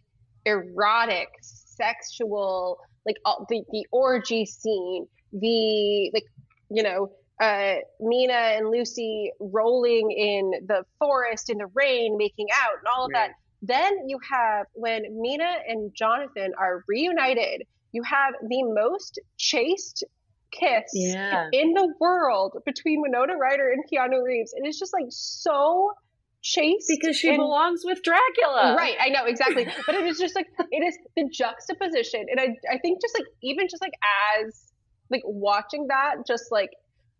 erotic, 0.44 1.28
sexual, 1.40 2.78
like 3.06 3.16
all, 3.24 3.46
the 3.48 3.62
the 3.70 3.86
orgy 3.92 4.44
scene, 4.44 5.06
the 5.32 6.10
like, 6.12 6.24
you 6.68 6.82
know, 6.82 7.12
uh, 7.40 7.76
Mina 8.00 8.32
and 8.32 8.70
Lucy 8.70 9.30
rolling 9.40 10.10
in 10.10 10.66
the 10.66 10.84
forest 10.98 11.48
in 11.50 11.58
the 11.58 11.66
rain, 11.74 12.16
making 12.16 12.46
out, 12.52 12.78
and 12.78 12.88
all 12.94 13.06
of 13.06 13.12
that. 13.12 13.30
Then 13.62 14.08
you 14.08 14.18
have 14.30 14.66
when 14.74 15.02
Mina 15.20 15.58
and 15.68 15.92
Jonathan 15.94 16.52
are 16.58 16.84
reunited, 16.88 17.62
you 17.92 18.02
have 18.02 18.34
the 18.42 18.62
most 18.64 19.20
chaste 19.38 20.04
kiss 20.50 20.84
yeah 20.92 21.48
in 21.52 21.72
the 21.72 21.94
world 21.98 22.58
between 22.66 23.00
Winona 23.00 23.36
Ryder 23.36 23.70
and 23.72 23.82
Keanu 23.90 24.22
Reeves. 24.22 24.52
And 24.52 24.66
it's 24.66 24.78
just 24.78 24.92
like 24.92 25.06
so 25.08 25.92
chaste. 26.42 26.86
because 26.88 27.16
she 27.16 27.28
and- 27.28 27.38
belongs 27.38 27.82
with 27.84 28.02
dracula 28.02 28.74
Right, 28.76 28.96
I 29.00 29.08
know 29.08 29.24
exactly, 29.26 29.66
but 29.86 29.94
it 29.94 30.04
is 30.06 30.18
just 30.18 30.34
like 30.34 30.48
it 30.70 30.82
is 30.84 30.96
the 31.16 31.28
juxtaposition, 31.32 32.26
and 32.30 32.38
I 32.40 32.48
I 32.70 32.78
think 32.78 33.00
just 33.00 33.14
like 33.18 33.26
even 33.42 33.66
just 33.70 33.80
like 33.82 33.94
as 34.36 34.72
like 35.10 35.22
watching 35.24 35.86
that, 35.88 36.26
just 36.26 36.44
like 36.50 36.70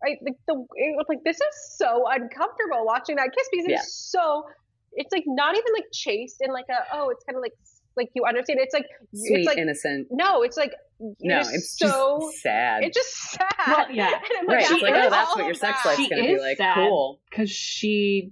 I 0.03 0.09
like 0.21 0.35
the 0.47 0.53
it 0.75 0.95
was 0.97 1.05
like 1.09 1.23
this 1.23 1.37
is 1.37 1.77
so 1.77 2.03
uncomfortable 2.09 2.85
watching 2.85 3.15
that 3.15 3.29
kiss 3.35 3.47
because 3.51 3.65
Yeah. 3.67 3.75
it's 3.77 3.93
so 4.11 4.43
it's 4.91 5.11
like 5.11 5.23
not 5.25 5.55
even 5.55 5.73
like 5.73 5.85
chaste 5.91 6.37
and 6.41 6.51
like 6.53 6.65
a 6.69 6.95
oh 6.95 7.09
it's 7.09 7.23
kind 7.23 7.35
of 7.37 7.41
like 7.41 7.53
like 7.97 8.09
you 8.13 8.23
understand 8.25 8.59
it's 8.61 8.73
like 8.73 8.85
sweet 9.13 9.39
it's 9.39 9.47
like 9.47 9.57
innocent 9.57 10.07
no 10.11 10.41
it's 10.43 10.57
like 10.57 10.73
no 11.21 11.39
it's, 11.39 11.53
it's 11.53 11.77
so 11.77 12.19
just 12.21 12.41
sad 12.41 12.83
it's 12.83 12.95
just 12.97 13.13
sad 13.31 13.49
Well, 13.67 13.91
yeah. 13.91 14.07
And 14.13 14.21
I'm 14.41 14.47
right 14.47 14.65
she 14.65 14.73
it's 14.75 14.83
like 14.83 14.93
oh 14.95 15.09
that's 15.09 15.35
what 15.35 15.45
your 15.45 15.53
sex 15.53 15.77
that- 15.83 15.97
life's 15.97 16.09
gonna 16.09 16.21
be 16.23 16.39
like 16.39 16.57
sad. 16.57 16.75
cool 16.75 17.19
because 17.29 17.49
she 17.49 18.31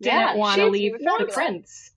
didn't 0.00 0.14
Yeah, 0.18 0.34
want 0.36 0.58
to 0.60 0.66
leave 0.68 0.92
with 0.92 1.00
the 1.02 1.06
Dracula. 1.06 1.32
prince. 1.32 1.90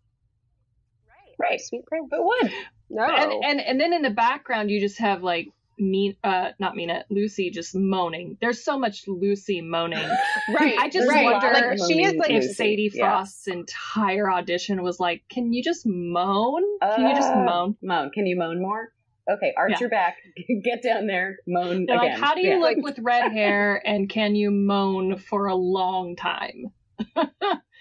right 1.39 1.49
Right. 1.51 1.61
sweet 1.61 1.85
prince 1.85 2.07
but 2.09 2.23
would 2.23 2.51
no 2.89 3.03
And, 3.03 3.43
and 3.43 3.61
and 3.61 3.79
then 3.79 3.93
in 3.93 4.01
the 4.01 4.09
background 4.11 4.69
you 4.71 4.79
just 4.79 4.99
have 4.99 5.23
like 5.23 5.47
me 5.77 6.17
uh 6.23 6.49
not 6.59 6.75
mean 6.75 6.89
it 6.89 7.05
Lucy 7.09 7.49
just 7.51 7.75
moaning. 7.75 8.37
There's 8.41 8.63
so 8.63 8.77
much 8.79 9.03
Lucy 9.07 9.61
moaning. 9.61 10.07
right 10.55 10.77
I 10.79 10.89
just 10.89 11.07
right. 11.07 11.23
wonder 11.23 11.51
like 11.51 11.77
she 11.87 12.03
is 12.03 12.15
like 12.17 12.29
if 12.29 12.43
Lucy, 12.43 12.53
Sadie 12.53 12.91
yeah. 12.93 13.05
Frost's 13.09 13.47
entire 13.47 14.29
audition 14.31 14.83
was 14.83 14.99
like, 14.99 15.23
"Can 15.29 15.53
you 15.53 15.63
just 15.63 15.83
moan? 15.85 16.63
Can 16.95 17.07
you 17.07 17.15
just 17.15 17.31
Uh, 17.33 17.43
moan?" 17.45 17.77
moan 17.81 18.11
can 18.11 18.25
you 18.25 18.37
moan 18.37 18.61
more 18.61 18.89
okay 19.31 19.53
arch 19.57 19.71
Yeah. 19.71 19.77
your 19.79 19.89
back 19.89 20.17
get 20.63 20.83
down 20.83 21.07
there 21.07 21.37
moan 21.47 21.85
They're 21.87 21.97
again 21.97 22.11
like, 22.11 22.19
"How 22.19 22.35
do 22.35 22.41
you 22.41 22.49
Yeah. 22.53 22.57
look 22.59 22.77
with 22.81 22.99
red 22.99 23.31
hair 23.31 23.81
and 23.85 24.09
can 24.09 24.35
you 24.35 24.51
moan 24.51 25.17
for 25.17 25.45
a 25.47 25.55
long 25.55 26.15
time?" 26.15 26.65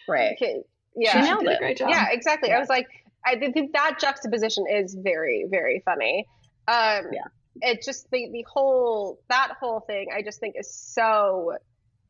right 0.09 0.32
okay 0.32 0.62
She 0.97 1.05
yeah 1.05 1.20
nailed 1.22 1.40
did 1.40 1.53
a 1.53 1.59
great 1.59 1.76
job. 1.78 1.90
yeah 1.90 2.07
exactly 2.11 2.53
i 2.53 2.59
was 2.59 2.68
like 2.68 2.86
I 3.24 3.36
think 3.38 3.72
that 3.74 3.99
juxtaposition 4.01 4.64
is 4.68 4.97
very, 5.01 5.47
very 5.49 5.80
funny. 5.84 6.26
Um, 6.66 7.05
Yeah. 7.12 7.22
It 7.61 7.83
just 7.85 8.11
the 8.11 8.31
the 8.33 8.45
whole 8.51 9.21
that 9.29 9.53
whole 9.61 9.81
thing 9.81 10.07
I 10.15 10.23
just 10.23 10.41
think 10.41 10.55
is 10.59 10.73
so 10.75 11.53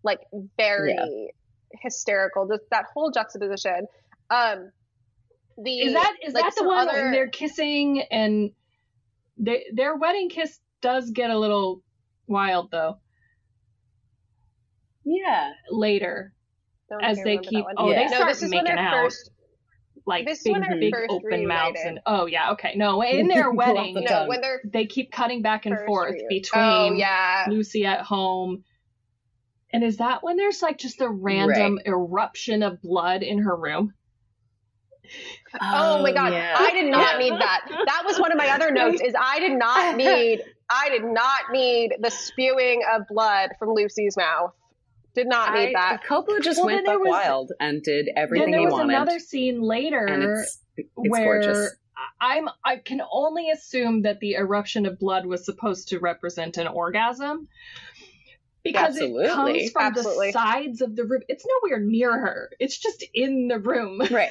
like 0.02 0.20
very 0.56 1.32
hysterical. 1.82 2.46
Just 2.48 2.62
that 2.70 2.86
whole 2.94 3.10
juxtaposition. 3.10 3.86
Um, 4.30 4.70
the 5.58 5.80
Is 5.80 5.92
that 5.94 6.14
is 6.24 6.32
like, 6.34 6.44
that 6.44 6.54
the 6.56 6.64
one 6.66 6.88
other- 6.88 7.10
they're 7.12 7.28
kissing 7.28 8.02
and 8.10 8.50
they, 9.36 9.64
their 9.72 9.96
wedding 9.96 10.28
kiss 10.28 10.58
does 10.80 11.10
get 11.10 11.30
a 11.30 11.38
little 11.38 11.82
wild 12.26 12.70
though 12.70 12.98
Yeah. 15.04 15.50
later 15.70 16.32
Don't 16.88 17.02
as 17.02 17.22
they 17.22 17.38
keep 17.38 17.64
oh 17.76 17.90
Yeah. 17.90 18.02
they 18.02 18.14
start 18.14 18.28
this 18.28 18.42
is 18.42 18.50
making 18.50 18.72
out 18.78 19.04
first 19.04 19.30
like 20.06 20.26
this 20.26 20.38
is 20.38 20.44
big 20.44 20.52
when 20.54 20.80
big 20.80 20.94
open 21.08 21.46
mouths 21.46 21.74
reunited. 21.74 21.86
and 21.86 22.00
oh 22.06 22.26
yeah 22.26 22.52
okay 22.52 22.74
no 22.76 23.02
in 23.02 23.28
their 23.28 23.50
wedding 23.50 23.96
of 23.96 24.04
no 24.04 24.26
when 24.26 24.40
they're 24.40 24.60
they 24.64 24.86
keep 24.86 25.12
cutting 25.12 25.42
back 25.42 25.66
and 25.66 25.78
forth 25.86 26.12
reunited. 26.12 26.26
Oh, 26.26 26.28
between 26.28 26.62
oh 26.64 26.92
yeah 26.94 27.46
Lucy 27.48 27.84
at 27.84 28.02
home 28.02 28.64
and 29.72 29.84
is 29.84 29.98
that 29.98 30.22
when 30.22 30.36
there's 30.36 30.62
like 30.62 30.78
just 30.78 31.00
a 31.00 31.08
random 31.08 31.78
eruption 31.86 32.62
of 32.62 32.80
blood 32.82 33.22
in 33.22 33.38
her 33.38 33.56
room 33.56 33.94
Oh, 35.60 36.02
my 36.02 36.10
oh, 36.10 36.14
god, 36.14 36.32
yeah. 36.32 36.54
I 36.56 36.70
did 36.72 36.90
not 36.90 37.18
need 37.18 37.32
that. 37.32 37.66
That 37.86 38.02
was 38.06 38.18
one 38.18 38.32
of 38.32 38.38
my 38.38 38.48
other 38.48 38.70
notes. 38.70 39.00
Is 39.00 39.14
I 39.18 39.40
did 39.40 39.52
not 39.58 39.96
need. 39.98 40.42
I 40.70 40.88
did 40.88 41.04
not 41.04 41.40
need 41.50 41.94
the 42.00 42.10
spewing 42.10 42.82
of 42.94 43.02
blood 43.08 43.50
from 43.58 43.70
Lucy's 43.74 44.16
mouth. 44.16 44.52
Did 45.14 45.28
not 45.28 45.52
need 45.54 45.74
I, 45.74 45.92
that. 45.96 46.04
Coppola 46.04 46.40
just 46.42 46.58
Well, 46.58 46.66
went 46.66 46.78
then 46.78 46.84
there 46.84 46.98
buck 46.98 47.04
was- 47.06 47.10
wild 47.10 47.52
and 47.60 47.82
did 47.82 48.06
then 48.06 48.14
everything 48.16 48.50
there 48.50 48.60
he 48.60 48.66
was 48.66 48.72
wanted. 48.72 48.94
another 48.94 49.18
scene 49.18 49.60
later 49.60 50.04
and 50.06 50.22
it's, 50.22 50.58
it's 50.76 50.88
where 50.94 51.42
gorgeous. 51.42 51.70
I'm 52.20 52.48
I 52.64 52.76
can 52.76 53.00
only 53.12 53.50
assume 53.50 54.02
that 54.02 54.20
the 54.20 54.34
eruption 54.34 54.86
of 54.86 54.98
blood 54.98 55.26
was 55.26 55.44
supposed 55.44 55.88
to 55.88 55.98
represent 55.98 56.56
an 56.56 56.66
orgasm 56.66 57.48
because 58.64 58.96
Absolutely. 58.96 59.24
it 59.24 59.28
comes 59.34 59.70
from 59.72 59.82
Absolutely. 59.82 60.26
the 60.28 60.32
sides 60.32 60.80
of 60.80 60.96
the 60.96 61.04
room. 61.04 61.20
It's 61.28 61.44
nowhere 61.62 61.80
near 61.80 62.12
her. 62.12 62.50
It's 62.58 62.78
just 62.78 63.04
in 63.12 63.48
the 63.48 63.58
room. 63.58 64.00
Right. 64.10 64.30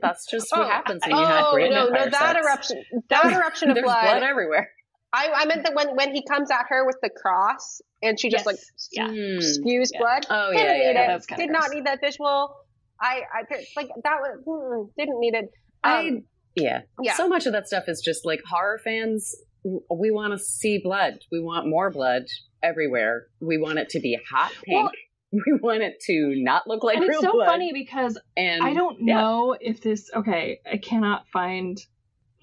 That's 0.00 0.26
just 0.30 0.50
what 0.52 0.62
Oh, 0.62 0.68
happens 0.68 1.02
when 1.06 1.16
you 1.16 1.24
have 1.24 1.44
oh 1.48 1.52
great 1.52 1.70
no, 1.70 1.86
no, 1.88 1.92
that 2.10 2.12
sex. 2.14 2.38
eruption, 2.46 2.84
that 3.10 3.24
eruption 3.32 3.70
of 3.70 3.74
blood. 3.82 4.02
blood 4.02 4.22
everywhere. 4.22 4.70
I, 5.16 5.30
I 5.34 5.44
meant 5.46 5.62
that 5.64 5.74
when 5.74 5.94
when 5.96 6.12
he 6.14 6.24
comes 6.28 6.50
at 6.50 6.64
her 6.70 6.84
with 6.84 6.96
the 7.02 7.10
cross 7.10 7.80
and 8.02 8.18
she 8.18 8.28
just 8.30 8.44
Yes. 8.44 8.46
like 8.46 8.56
Yeah. 8.92 9.08
Hmm. 9.08 9.40
spews 9.40 9.90
Yeah. 9.92 10.00
blood. 10.00 10.26
Oh 10.28 10.50
didn't 10.52 10.66
yeah, 10.66 10.72
need 10.72 10.82
yeah, 10.82 10.90
it. 10.90 10.94
yeah. 10.94 11.06
That's 11.06 11.26
kinda 11.26 11.42
Did 11.46 11.52
not 11.52 11.70
need 11.72 11.86
that 11.86 12.00
visual. 12.00 12.54
I, 13.00 13.22
I 13.32 13.40
like 13.76 13.88
that 14.02 14.16
was 14.44 14.88
didn't 14.98 15.20
need 15.20 15.34
it. 15.34 15.50
I 15.84 16.08
Um, 16.08 16.22
yeah. 16.56 16.82
yeah. 17.02 17.14
So 17.14 17.28
much 17.28 17.46
of 17.46 17.52
that 17.52 17.66
stuff 17.68 17.84
is 17.88 18.00
just 18.04 18.24
like 18.26 18.40
horror 18.48 18.80
fans. 18.82 19.34
We 19.64 20.10
want 20.10 20.32
to 20.32 20.38
see 20.38 20.78
blood. 20.78 21.14
We 21.32 21.40
want 21.40 21.68
more 21.68 21.90
blood 21.90 22.24
everywhere. 22.62 23.26
We 23.40 23.56
want 23.58 23.78
it 23.78 23.90
to 23.90 24.00
be 24.00 24.18
hot 24.30 24.52
pink. 24.64 24.82
Well- 24.84 24.90
we 25.46 25.58
want 25.60 25.82
it 25.82 25.98
to 26.06 26.34
not 26.36 26.68
look 26.68 26.84
like 26.84 26.96
and 26.98 27.08
real 27.08 27.18
it's 27.18 27.26
so 27.26 27.32
blood. 27.32 27.46
funny 27.46 27.72
because 27.72 28.16
and 28.36 28.62
I 28.62 28.72
don't 28.72 28.98
yeah. 29.00 29.20
know 29.20 29.56
if 29.60 29.80
this 29.80 30.08
okay, 30.14 30.60
I 30.70 30.76
cannot 30.76 31.24
find 31.32 31.76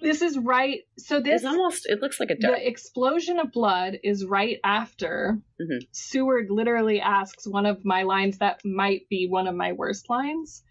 this 0.02 0.22
is 0.22 0.38
right. 0.38 0.80
So 0.97 1.20
this 1.22 1.43
It's 1.43 1.45
almost. 1.45 1.86
It 1.88 2.02
looks 2.02 2.20
like 2.20 2.32
a 2.32 2.36
the 2.36 2.68
explosion 2.68 3.39
of 3.39 3.52
blood 3.52 3.99
is 4.04 4.26
right 4.26 4.60
after 4.64 5.39
Mhm. 5.62 5.80
Seward 5.91 6.47
literally 6.49 6.99
asks 7.02 7.47
one 7.47 7.66
of 7.66 7.86
my 7.86 8.04
lines 8.04 8.39
that 8.39 8.62
might 8.66 9.08
be 9.10 9.28
one 9.28 9.47
of 9.47 9.56
my 9.56 9.74
worst 9.74 10.10
lines 10.10 10.64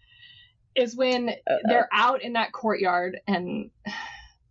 is 0.75 0.95
when 0.95 1.29
Uh-oh. 1.29 1.57
they're 1.65 1.89
out 1.91 2.21
in 2.21 2.33
that 2.33 2.51
courtyard 2.51 3.19
and 3.27 3.71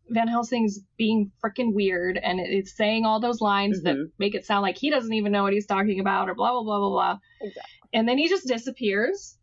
Van 0.09 0.27
Helsing's 0.29 0.81
being 0.97 1.31
freaking 1.45 1.73
weird 1.73 2.19
and 2.19 2.41
it's 2.41 2.77
saying 2.77 3.05
all 3.07 3.21
those 3.21 3.41
lines 3.41 3.83
that 3.83 3.95
Mhm. 3.97 4.11
make 4.19 4.35
it 4.35 4.45
sound 4.45 4.63
like 4.63 4.77
he 4.77 4.91
doesn't 4.91 5.13
even 5.15 5.31
know 5.33 5.43
what 5.45 5.53
he's 5.53 5.67
talking 5.67 6.01
about 6.01 6.29
or 6.29 6.35
blah 6.35 6.51
blah 6.53 6.63
blah 6.63 6.79
blah 6.79 6.91
blah. 6.91 7.19
Exactly. 7.41 7.73
And 7.93 8.09
then 8.09 8.19
he 8.19 8.29
just 8.29 8.47
disappears 8.47 9.39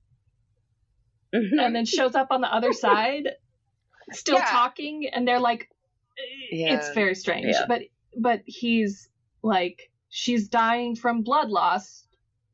Mhm. 1.34 1.60
and 1.60 1.76
then 1.76 1.86
shows 1.86 2.16
up 2.16 2.28
on 2.32 2.42
the 2.42 2.54
other 2.54 2.74
side 2.74 3.30
still 4.12 4.36
Yeah. 4.38 4.46
talking 4.46 5.08
and 5.12 5.28
they're 5.28 5.40
like 5.40 5.70
eh, 6.52 6.74
it's 6.76 6.90
very 6.94 7.16
strange 7.16 7.48
Yeah. 7.50 7.66
but 7.68 7.82
but 8.18 8.42
he's 8.46 9.10
like 9.44 9.92
she's 10.10 10.48
dying 10.48 10.96
from 10.96 11.22
blood 11.24 11.50
loss 11.50 12.06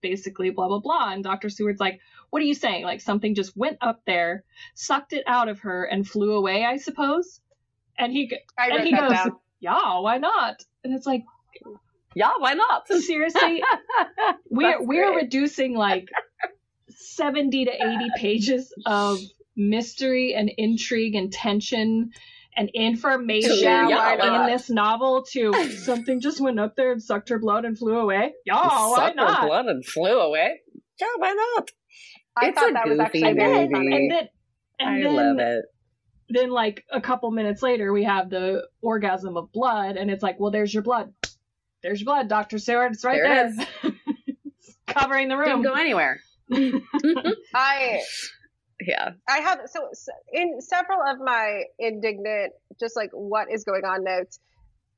basically 0.01 0.49
blah 0.49 0.67
blah 0.67 0.79
blah 0.79 1.11
and 1.13 1.23
dr 1.23 1.49
seward's 1.49 1.79
like 1.79 1.99
what 2.29 2.41
are 2.41 2.45
you 2.45 2.55
saying 2.55 2.83
like 2.83 2.99
something 3.01 3.35
just 3.35 3.55
went 3.55 3.77
up 3.81 4.01
there 4.05 4.43
sucked 4.73 5.13
it 5.13 5.23
out 5.27 5.47
of 5.47 5.59
her 5.61 5.85
and 5.85 6.07
flew 6.07 6.33
away 6.33 6.65
i 6.65 6.75
suppose 6.77 7.39
and 7.97 8.11
he 8.11 8.27
g- 8.27 8.39
I 8.57 8.69
and 8.69 8.83
he 8.83 8.91
goes 8.91 9.11
down. 9.11 9.37
yeah 9.59 9.99
why 9.99 10.17
not 10.17 10.61
and 10.83 10.93
it's 10.93 11.05
like 11.05 11.23
yeah, 12.15 12.33
why 12.37 12.53
not? 12.53 12.87
seriously 12.87 13.63
we're 14.49 14.79
we're 14.83 15.13
great. 15.13 15.23
reducing 15.23 15.73
like 15.75 16.09
70 16.89 17.65
to 17.65 17.71
80 17.71 18.09
pages 18.15 18.73
of 18.85 19.17
mystery 19.55 20.33
and 20.35 20.51
intrigue 20.57 21.15
and 21.15 21.31
tension 21.31 22.09
and 22.55 22.69
information 22.73 23.57
Yeah, 23.59 24.13
in 24.13 24.17
not? 24.19 24.47
this 24.47 24.69
novel 24.69 25.23
to 25.31 25.53
something 25.83 26.21
just 26.21 26.39
went 26.39 26.59
up 26.59 26.75
there 26.75 26.91
and 26.91 27.01
sucked 27.01 27.29
her 27.29 27.39
blood 27.39 27.65
and 27.65 27.77
flew 27.77 27.97
away. 27.97 28.33
Yeah, 28.45 28.55
why 28.55 28.95
Sucked 28.95 29.19
her 29.19 29.47
blood 29.47 29.65
and 29.65 29.85
flew 29.85 30.19
away. 30.19 30.59
Yeah, 30.99 31.07
why 31.17 31.33
not? 31.33 31.69
I 32.35 32.47
It's 32.47 32.59
thought 32.59 32.69
a 32.71 32.73
that 32.73 32.87
was 32.87 32.97
goofy 32.97 33.23
actually 33.23 33.29
And 33.29 33.37
very 33.37 33.57
movie. 33.67 33.73
funny. 33.73 33.95
and 33.95 34.11
then, 34.11 34.27
and 34.79 34.89
I 34.89 35.01
then, 35.03 35.15
love 35.15 35.39
it. 35.39 35.65
then, 36.29 36.49
like 36.51 36.83
a 36.91 37.01
couple 37.01 37.29
minutes 37.31 37.61
later, 37.63 37.91
we 37.93 38.03
have 38.05 38.29
the 38.29 38.67
orgasm 38.81 39.37
of 39.37 39.51
blood, 39.51 39.97
and 39.97 40.09
it's 40.11 40.23
like, 40.23 40.39
well, 40.39 40.51
there's 40.51 40.73
your 40.73 40.83
blood. 40.83 41.13
There's 41.83 41.99
your 42.01 42.05
blood, 42.05 42.27
Doctor 42.29 42.57
Seward. 42.59 42.93
It's 42.93 43.03
right 43.03 43.19
There 43.23 43.51
there, 43.51 43.67
it 43.83 43.93
It's 44.57 44.77
covering 44.87 45.27
the 45.27 45.37
room. 45.37 45.61
Didn't 45.63 45.63
room. 45.63 45.73
go 45.75 45.79
anywhere. 45.79 46.19
I 47.55 48.01
Yeah. 48.82 49.11
I 49.28 49.39
have 49.39 49.59
so, 49.65 49.89
so 49.93 50.11
in 50.32 50.59
several 50.61 50.99
of 51.01 51.19
my 51.19 51.63
indignant, 51.80 52.53
just 52.80 52.95
like 52.95 53.09
what 53.13 53.51
is 53.51 53.63
going 53.63 53.86
on 53.86 54.03
notes. 54.03 54.39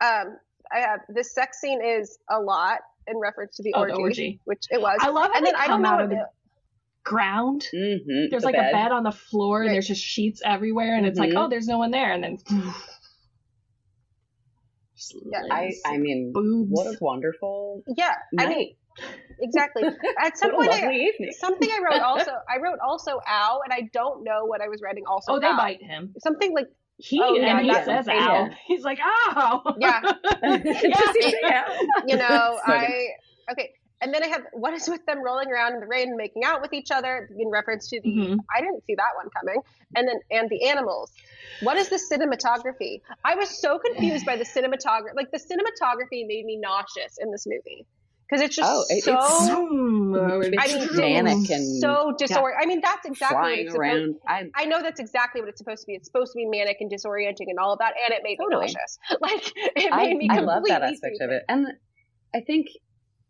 Um, 0.02 0.38
I 0.74 0.80
have 0.80 1.02
this 1.10 1.34
sex 1.34 1.60
scene 1.62 1.84
is 1.84 2.18
a 2.30 2.40
lot 2.40 2.80
in 3.08 3.18
reference 3.20 3.56
to 3.58 3.64
the 3.64 3.74
Oh, 3.76 3.82
orgy, 3.82 3.94
the 3.94 4.02
orgy. 4.02 4.40
which 4.46 4.64
it 4.72 4.82
was. 4.82 4.98
I 5.02 5.10
love 5.10 5.30
how 5.32 5.38
and 5.38 5.46
they 5.46 5.52
then 5.52 5.60
I 5.62 5.68
come 5.68 5.82
don't 5.82 5.82
know 5.84 5.90
out 5.98 6.02
of 6.04 6.10
the 6.10 6.28
ground. 7.04 7.66
Mm-hmm. 7.74 8.30
There's 8.32 8.44
like 8.44 8.56
a 8.56 8.72
bed 8.72 8.92
on 8.92 9.04
the 9.04 9.12
floor, 9.12 9.62
and 9.62 9.72
there's 9.74 9.88
just 9.88 10.02
sheets 10.02 10.42
everywhere, 10.44 10.96
and 10.96 11.06
it's 11.06 11.20
like, 11.20 11.30
Mhm. 11.32 11.46
oh, 11.46 11.50
there's 11.50 11.68
no 11.68 11.78
one 11.78 11.92
there, 11.92 12.12
and 12.12 12.24
then. 12.24 12.38
Yeah, 15.32 15.42
I, 15.52 15.74
I 15.86 15.98
mean, 15.98 16.32
boobs. 16.34 16.70
what 16.72 16.88
a 16.88 16.98
wonderful 17.02 17.84
Yeah, 17.96 18.16
I 18.40 18.46
night. 18.46 18.50
mean, 18.58 18.76
exactly. 19.40 19.84
At 20.22 20.38
some 20.38 20.52
point, 20.52 20.72
I, 20.72 21.10
something 21.38 21.70
I 21.70 21.80
wrote 21.84 22.02
also. 22.02 22.32
I 22.50 22.62
wrote 22.62 22.80
also 22.86 23.20
ow, 23.28 23.60
and 23.64 23.74
I 23.74 23.90
don't 23.94 24.24
know 24.24 24.46
what 24.46 24.62
I 24.62 24.68
was 24.68 24.82
writing. 24.82 25.04
Also, 25.08 25.34
oh, 25.34 25.40
they 25.40 25.48
ow. 25.48 25.58
bite 25.58 25.82
him. 25.82 26.14
Something 26.20 26.54
like 26.54 26.68
He 26.98 27.20
Oh, 27.22 27.36
yeah, 27.36 27.58
and 27.58 27.66
he 27.66 27.74
says 27.74 28.08
ow. 28.08 28.50
He's 28.68 28.84
like 28.84 29.00
ow. 29.00 29.76
Yeah. 29.80 30.02
yeah. 30.44 31.64
you 32.06 32.18
know, 32.18 32.60
I 32.66 33.08
okay. 33.52 33.72
And 34.02 34.14
then 34.14 34.24
I 34.24 34.28
have 34.28 34.42
what 34.52 34.74
is 34.74 34.88
with 34.90 35.06
them 35.06 35.24
rolling 35.24 35.50
around 35.50 35.74
in 35.74 35.80
the 35.80 35.88
rain 35.88 36.10
and 36.10 36.18
making 36.18 36.44
out 36.44 36.62
with 36.62 36.74
each 36.74 36.92
other 36.92 37.30
in 37.38 37.50
reference 37.50 37.90
to 37.90 38.02
the 38.02 38.10
Mhm. 38.10 38.38
I 38.56 38.60
didn't 38.60 38.86
see 38.86 38.96
that 38.96 39.12
one 39.16 39.30
coming. 39.30 39.62
And 39.96 40.08
then 40.08 40.20
and 40.30 40.50
the 40.50 40.68
animals. 40.68 41.12
What 41.62 41.78
is 41.78 41.90
the 41.90 41.96
cinematography? 41.96 43.02
I 43.24 43.36
was 43.36 43.50
so 43.62 43.80
confused 43.80 44.26
by 44.26 44.36
the 44.36 44.44
cinematography. 44.44 45.16
Like 45.16 45.32
the 45.32 45.40
cinematography 45.40 46.28
made 46.28 46.46
me 46.46 46.58
nauseous 46.58 47.18
in 47.20 47.32
this 47.32 47.48
movie 47.48 47.86
because 48.30 48.44
it's 48.44 48.56
just 48.56 48.70
Oh, 48.72 48.84
it- 48.90 49.04
so. 49.04 49.14
it's 49.14 49.50
I 50.58 50.78
mean, 50.80 51.24
manic 51.26 51.50
and 51.50 51.82
so 51.82 52.14
disorient. 52.20 52.56
I 52.60 52.66
mean, 52.66 52.82
that's 52.82 53.06
exactly 53.06 53.38
what 53.38 53.52
it's 53.60 53.72
supposed. 53.74 53.80
around. 53.80 54.16
I, 54.28 54.44
I 54.56 54.66
know 54.66 54.82
that's 54.82 55.00
exactly 55.00 55.42
what 55.42 55.50
it's 55.50 55.60
supposed 55.60 55.82
to 55.82 55.88
be. 55.88 55.94
It's 55.94 56.08
supposed 56.08 56.32
to 56.34 56.38
be 56.38 56.46
manic 56.46 56.78
and 56.80 56.92
disorienting 56.92 57.48
and 57.50 57.60
all 57.60 57.74
of 57.74 57.80
that, 57.80 57.94
and 58.04 58.14
it 58.14 58.22
made 58.24 58.38
Totally. 58.38 58.68
me 58.68 58.74
nauseous. 58.74 58.98
Like 59.22 59.52
it 59.76 59.92
I, 59.94 60.08
made 60.08 60.18
me 60.18 60.28
I 60.32 60.40
love 60.40 60.64
that 60.68 60.82
aspect 60.82 61.18
of 61.22 61.30
it, 61.32 61.44
and 61.50 61.68
I 62.34 62.42
think 62.42 62.68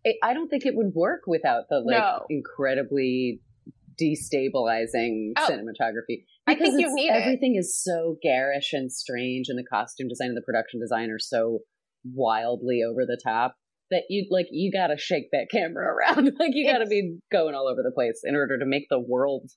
it, 0.03 0.17
I 0.23 0.33
don't 0.33 0.47
think 0.49 0.65
it 0.65 0.75
would 0.75 0.93
work 0.93 1.21
without 1.27 1.63
the 1.69 1.79
like 1.79 1.97
No. 1.97 2.25
incredibly 2.29 3.41
destabilizing 4.01 5.31
Oh. 5.37 5.47
cinematography. 5.49 6.25
I 6.47 6.55
think 6.55 6.79
you 6.79 6.93
need 6.93 7.09
everything 7.09 7.55
is 7.55 7.81
so 7.81 8.17
garish 8.21 8.73
and 8.73 8.91
strange, 8.91 9.47
and 9.49 9.57
the 9.57 9.63
costume 9.63 10.07
design 10.07 10.29
and 10.29 10.37
the 10.37 10.41
production 10.41 10.79
design 10.79 11.09
are 11.09 11.19
so 11.19 11.59
wildly 12.03 12.81
over 12.87 13.05
the 13.05 13.19
top 13.21 13.55
that 13.91 14.03
you 14.09 14.25
like 14.31 14.47
you 14.51 14.71
got 14.71 14.87
to 14.87 14.97
shake 14.97 15.29
that 15.31 15.47
camera 15.51 15.85
around. 15.93 16.31
like 16.39 16.51
you 16.53 16.69
got 16.71 16.79
to 16.79 16.85
be 16.87 17.17
going 17.31 17.55
all 17.55 17.67
over 17.67 17.81
the 17.83 17.91
place 17.91 18.21
in 18.23 18.35
order 18.35 18.57
to 18.57 18.65
make 18.65 18.87
the 18.89 18.99
world 18.99 19.49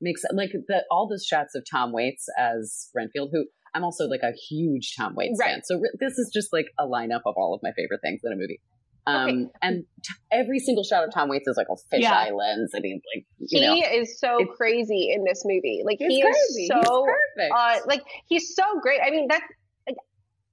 make 0.00 0.18
sense. 0.18 0.32
Like 0.34 0.50
the 0.68 0.84
all 0.90 1.08
the 1.08 1.22
shots 1.24 1.54
of 1.54 1.64
Tom 1.70 1.92
Waits 1.92 2.26
as 2.38 2.88
Renfield, 2.94 3.30
who 3.32 3.46
I'm 3.74 3.84
also 3.84 4.06
like 4.06 4.22
a 4.22 4.32
huge 4.48 4.94
Tom 4.96 5.14
Waits 5.14 5.38
Right. 5.40 5.50
fan. 5.50 5.60
So 5.64 5.76
re- 5.78 5.90
this 6.00 6.18
is 6.18 6.30
just 6.32 6.52
like 6.52 6.66
a 6.78 6.86
lineup 6.86 7.20
of 7.26 7.34
all 7.36 7.54
of 7.54 7.60
my 7.62 7.72
favorite 7.76 8.00
things 8.02 8.20
in 8.24 8.32
a 8.32 8.36
movie. 8.36 8.60
Um, 9.08 9.28
Okay. 9.28 9.50
and 9.62 9.84
t- 10.02 10.14
every 10.32 10.58
single 10.58 10.82
shot 10.82 11.04
of 11.04 11.14
Tom 11.14 11.28
Waits 11.28 11.46
is 11.46 11.56
like 11.56 11.68
a 11.70 11.74
fisheye 11.94 12.00
Yeah. 12.00 12.30
lens, 12.32 12.72
and 12.74 12.84
he's 12.84 13.00
like, 13.14 13.24
you 13.38 13.60
He 13.60 13.80
know, 13.80 14.00
is 14.00 14.18
so 14.18 14.38
crazy 14.56 15.12
in 15.12 15.22
this 15.24 15.42
movie. 15.44 15.82
Like 15.84 15.98
he's 16.00 16.08
he 16.08 16.22
crazy. 16.22 16.62
is 16.64 16.68
so 16.82 17.06
uh, 17.54 17.76
like 17.86 18.00
he's 18.28 18.54
so 18.56 18.64
great. 18.80 19.00
I 19.06 19.10
mean, 19.10 19.28
that's 19.30 19.44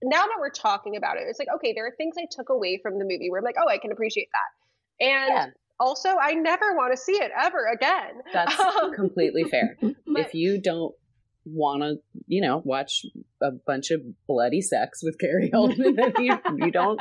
now 0.04 0.22
that 0.24 0.36
we're 0.39 0.49
talking 0.51 0.95
about 0.95 1.18
it, 1.18 1.24
it's 1.28 1.39
like 1.39 1.47
okay, 1.56 1.74
there 1.74 1.88
are 1.88 1.93
things 1.97 2.16
I 2.20 2.26
took 2.30 2.49
away 2.49 2.80
from 2.84 2.99
the 2.99 3.06
movie 3.06 3.30
where 3.30 3.39
I'm 3.39 3.43
like, 3.45 3.56
oh, 3.60 3.70
I 3.70 3.78
can 3.80 3.91
appreciate 3.91 4.28
that, 4.32 5.06
and 5.06 5.30
Yeah. 5.30 5.45
also 5.80 6.10
I 6.22 6.34
never 6.34 6.76
want 6.76 6.93
to 6.93 6.97
see 6.97 7.14
it 7.14 7.32
ever 7.39 7.66
again. 7.74 8.22
That's 8.34 8.60
Um, 8.84 8.93
completely 8.93 9.43
fair. 9.45 9.78
but- 9.82 9.95
if 10.28 10.34
you 10.34 10.62
don't 10.62 10.93
want 11.45 11.82
to, 11.84 11.95
you 12.28 12.41
know, 12.41 12.62
watch 12.64 13.01
a 13.41 13.51
bunch 13.68 13.91
of 13.91 14.01
bloody 14.28 14.62
sex 14.62 14.99
with 15.04 15.18
Gary 15.20 15.49
Oldman, 15.54 15.95
then 15.95 16.14
you, 16.20 16.38
you 16.58 16.72
don't 16.72 16.99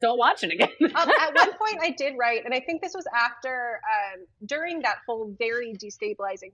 don't 0.00 0.18
watch 0.18 0.44
it 0.44 0.52
again. 0.52 0.68
um, 0.94 1.08
at 1.20 1.34
one 1.34 1.50
point 1.58 1.78
I 1.82 1.90
did 1.90 2.14
write, 2.18 2.44
and 2.44 2.54
I 2.54 2.60
think 2.60 2.80
this 2.82 2.92
was 2.94 3.04
after 3.14 3.80
um, 3.84 4.24
during 4.46 4.82
that 4.82 4.96
whole 5.06 5.34
very 5.38 5.72
destabilizing. 5.74 6.52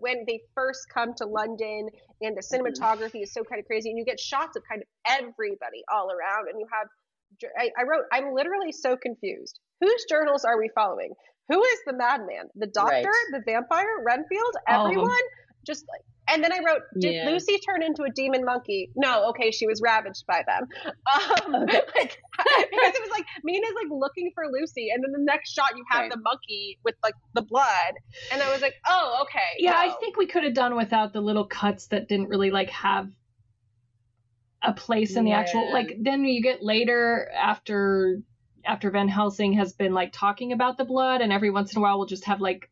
When 0.00 0.24
they 0.26 0.40
first 0.54 0.86
come 0.92 1.14
to 1.14 1.26
London 1.26 1.88
and 2.20 2.36
the 2.36 2.40
mm-hmm. 2.40 2.66
cinematography 2.66 3.22
is 3.22 3.32
so 3.32 3.42
kind 3.44 3.60
of 3.60 3.66
crazy, 3.66 3.90
and 3.90 3.98
you 3.98 4.04
get 4.04 4.20
shots 4.20 4.56
of 4.56 4.62
kind 4.68 4.82
of 4.82 4.88
everybody 5.06 5.82
all 5.92 6.10
around, 6.10 6.48
and 6.50 6.58
you 6.58 6.66
have. 6.72 6.88
I, 7.58 7.70
I 7.78 7.84
wrote, 7.84 8.04
I'm 8.12 8.34
literally 8.34 8.72
so 8.72 8.96
confused. 8.96 9.58
Whose 9.80 10.04
journals 10.08 10.44
are 10.44 10.58
we 10.58 10.70
following? 10.74 11.12
Who 11.48 11.62
is 11.64 11.78
the 11.86 11.94
madman? 11.94 12.48
The 12.54 12.66
doctor, 12.66 12.94
Right. 13.08 13.32
the 13.32 13.42
vampire, 13.44 14.04
Renfield, 14.04 14.54
All 14.68 14.74
of 14.74 14.80
'em. 14.80 14.86
everyone? 14.92 15.22
Just 15.66 15.84
like, 15.88 16.02
and 16.28 16.42
then 16.42 16.52
I 16.52 16.58
wrote, 16.58 16.82
did 17.00 17.14
Yeah. 17.14 17.30
Lucy 17.30 17.58
turn 17.58 17.82
into 17.82 18.02
a 18.04 18.10
demon 18.14 18.44
monkey? 18.44 18.90
No, 18.96 19.28
okay, 19.30 19.50
she 19.50 19.66
was 19.66 19.80
ravaged 19.82 20.24
by 20.26 20.42
them. 20.46 20.66
Um, 20.86 21.54
Okay. 21.62 21.80
like, 21.96 22.18
because 22.38 22.94
it 22.94 23.00
was 23.02 23.10
like 23.10 23.26
Mina's 23.44 23.72
like 23.74 23.90
looking 23.90 24.30
for 24.34 24.44
Lucy, 24.50 24.90
and 24.90 25.02
then 25.02 25.12
the 25.12 25.24
next 25.24 25.52
shot 25.52 25.76
you 25.76 25.84
have 25.90 26.02
Right. 26.02 26.10
the 26.10 26.18
monkey 26.18 26.78
with 26.84 26.94
like 27.02 27.14
the 27.34 27.42
blood, 27.42 27.94
and 28.32 28.42
I 28.42 28.52
was 28.52 28.62
like, 28.62 28.74
oh, 28.88 29.22
okay. 29.22 29.40
Yeah, 29.58 29.74
I 29.76 29.90
think 30.00 30.16
we 30.16 30.26
could 30.26 30.44
have 30.44 30.54
done 30.54 30.76
without 30.76 31.12
the 31.12 31.20
little 31.20 31.46
cuts 31.46 31.88
that 31.88 32.08
didn't 32.08 32.28
really 32.28 32.50
like 32.50 32.70
have 32.70 33.08
a 34.62 34.72
place 34.72 35.16
in 35.16 35.24
the 35.24 35.32
actual 35.32 35.72
like 35.72 35.96
then 36.00 36.24
you 36.24 36.40
get 36.40 36.62
later 36.62 37.28
after 37.36 38.20
after 38.64 38.92
Van 38.92 39.08
Helsing 39.08 39.54
has 39.54 39.72
been 39.72 39.92
like 39.92 40.12
talking 40.12 40.52
about 40.52 40.78
the 40.78 40.84
blood 40.84 41.20
and 41.20 41.32
every 41.32 41.50
once 41.50 41.72
in 41.72 41.78
a 41.78 41.82
while 41.82 41.98
we'll 41.98 42.06
just 42.06 42.26
have 42.26 42.40
like 42.40 42.70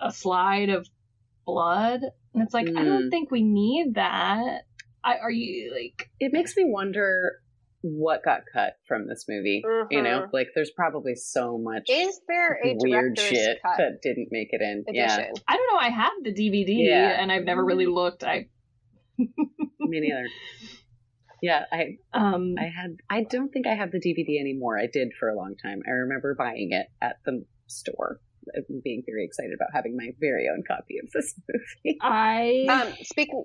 a 0.00 0.12
slide 0.12 0.68
of 0.68 0.86
blood 1.44 2.02
and 2.34 2.42
it's 2.42 2.54
like 2.54 2.68
I 2.68 2.84
don't 2.84 3.04
Mm. 3.06 3.10
think 3.10 3.30
we 3.30 3.42
need 3.42 3.94
that. 3.94 4.62
I 5.04 5.16
are 5.18 5.30
you 5.30 5.72
like 5.74 6.10
it 6.20 6.32
makes 6.32 6.56
me 6.56 6.64
wonder 6.66 7.40
what 7.82 8.24
got 8.24 8.40
cut 8.52 8.74
from 8.88 9.06
this 9.06 9.26
movie. 9.28 9.62
You 9.90 10.02
know, 10.02 10.22
Mhm. 10.22 10.32
like 10.32 10.48
there's 10.54 10.72
probably 10.72 11.14
so 11.14 11.56
much 11.58 11.88
Is 11.88 12.20
there 12.26 12.58
a 12.64 12.74
weird 12.76 13.16
shit 13.18 13.58
cut 13.62 13.76
that 13.78 13.98
didn't 14.02 14.28
make 14.32 14.48
it 14.52 14.60
in. 14.60 14.84
Yeah. 14.92 15.30
I 15.46 15.56
don't 15.56 15.66
know, 15.72 15.78
I 15.78 15.88
have 15.90 16.12
the 16.24 16.32
DVD 16.32 16.88
Yeah. 16.88 17.22
and 17.22 17.30
I've 17.30 17.44
never 17.44 17.64
really 17.64 17.86
looked. 17.86 18.24
I 18.24 18.48
me 19.18 20.00
neither. 20.00 20.26
Yeah, 21.40 21.64
I 21.70 21.98
um 22.12 22.56
I 22.58 22.64
had 22.64 22.96
I 23.08 23.22
don't 23.22 23.50
think 23.52 23.66
I 23.68 23.74
have 23.74 23.92
the 23.92 24.00
DVD 24.00 24.40
anymore. 24.40 24.76
I 24.76 24.88
did 24.92 25.12
for 25.18 25.28
a 25.28 25.36
long 25.36 25.54
time. 25.62 25.80
I 25.86 25.90
remember 25.90 26.34
buying 26.34 26.72
it 26.72 26.88
at 27.00 27.18
the 27.24 27.44
store 27.68 28.20
and 28.54 28.82
being 28.82 29.02
very 29.06 29.24
excited 29.24 29.52
about 29.54 29.68
having 29.72 29.96
my 29.96 30.10
very 30.20 30.48
own 30.52 30.62
copy 30.66 30.98
of 31.02 31.10
this 31.12 31.34
movie. 31.84 31.98
I 32.02 32.66
Um, 32.68 32.94
speaking, 33.02 33.44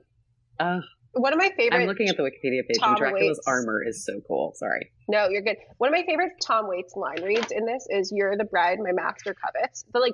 Uh, 0.60 0.80
one 1.14 1.32
of 1.34 1.38
my 1.38 1.52
favorite. 1.56 1.80
I'm 1.82 1.88
looking 1.88 2.10
at 2.10 2.18
the 2.18 2.24
Wikipedia 2.24 2.66
page 2.68 2.78
Tom 2.80 2.90
and 2.90 2.98
Dracula's 2.98 3.38
Waits. 3.38 3.48
armor 3.48 3.84
is 3.86 4.04
so 4.06 4.20
cool. 4.28 4.54
Sorry. 4.56 4.92
No, 5.08 5.28
you're 5.30 5.44
good. 5.44 5.58
One 5.78 5.90
of 5.90 5.92
my 6.00 6.04
favorite 6.08 6.32
Tom 6.42 6.68
Waits 6.68 6.94
line 6.96 7.22
reads 7.24 7.52
in 7.52 7.66
this 7.66 7.86
is 7.90 8.12
"You're 8.16 8.36
the 8.36 8.46
bride 8.46 8.80
my 8.80 8.92
master 8.94 9.36
covets." 9.36 9.86
The 9.94 10.00
like 10.00 10.14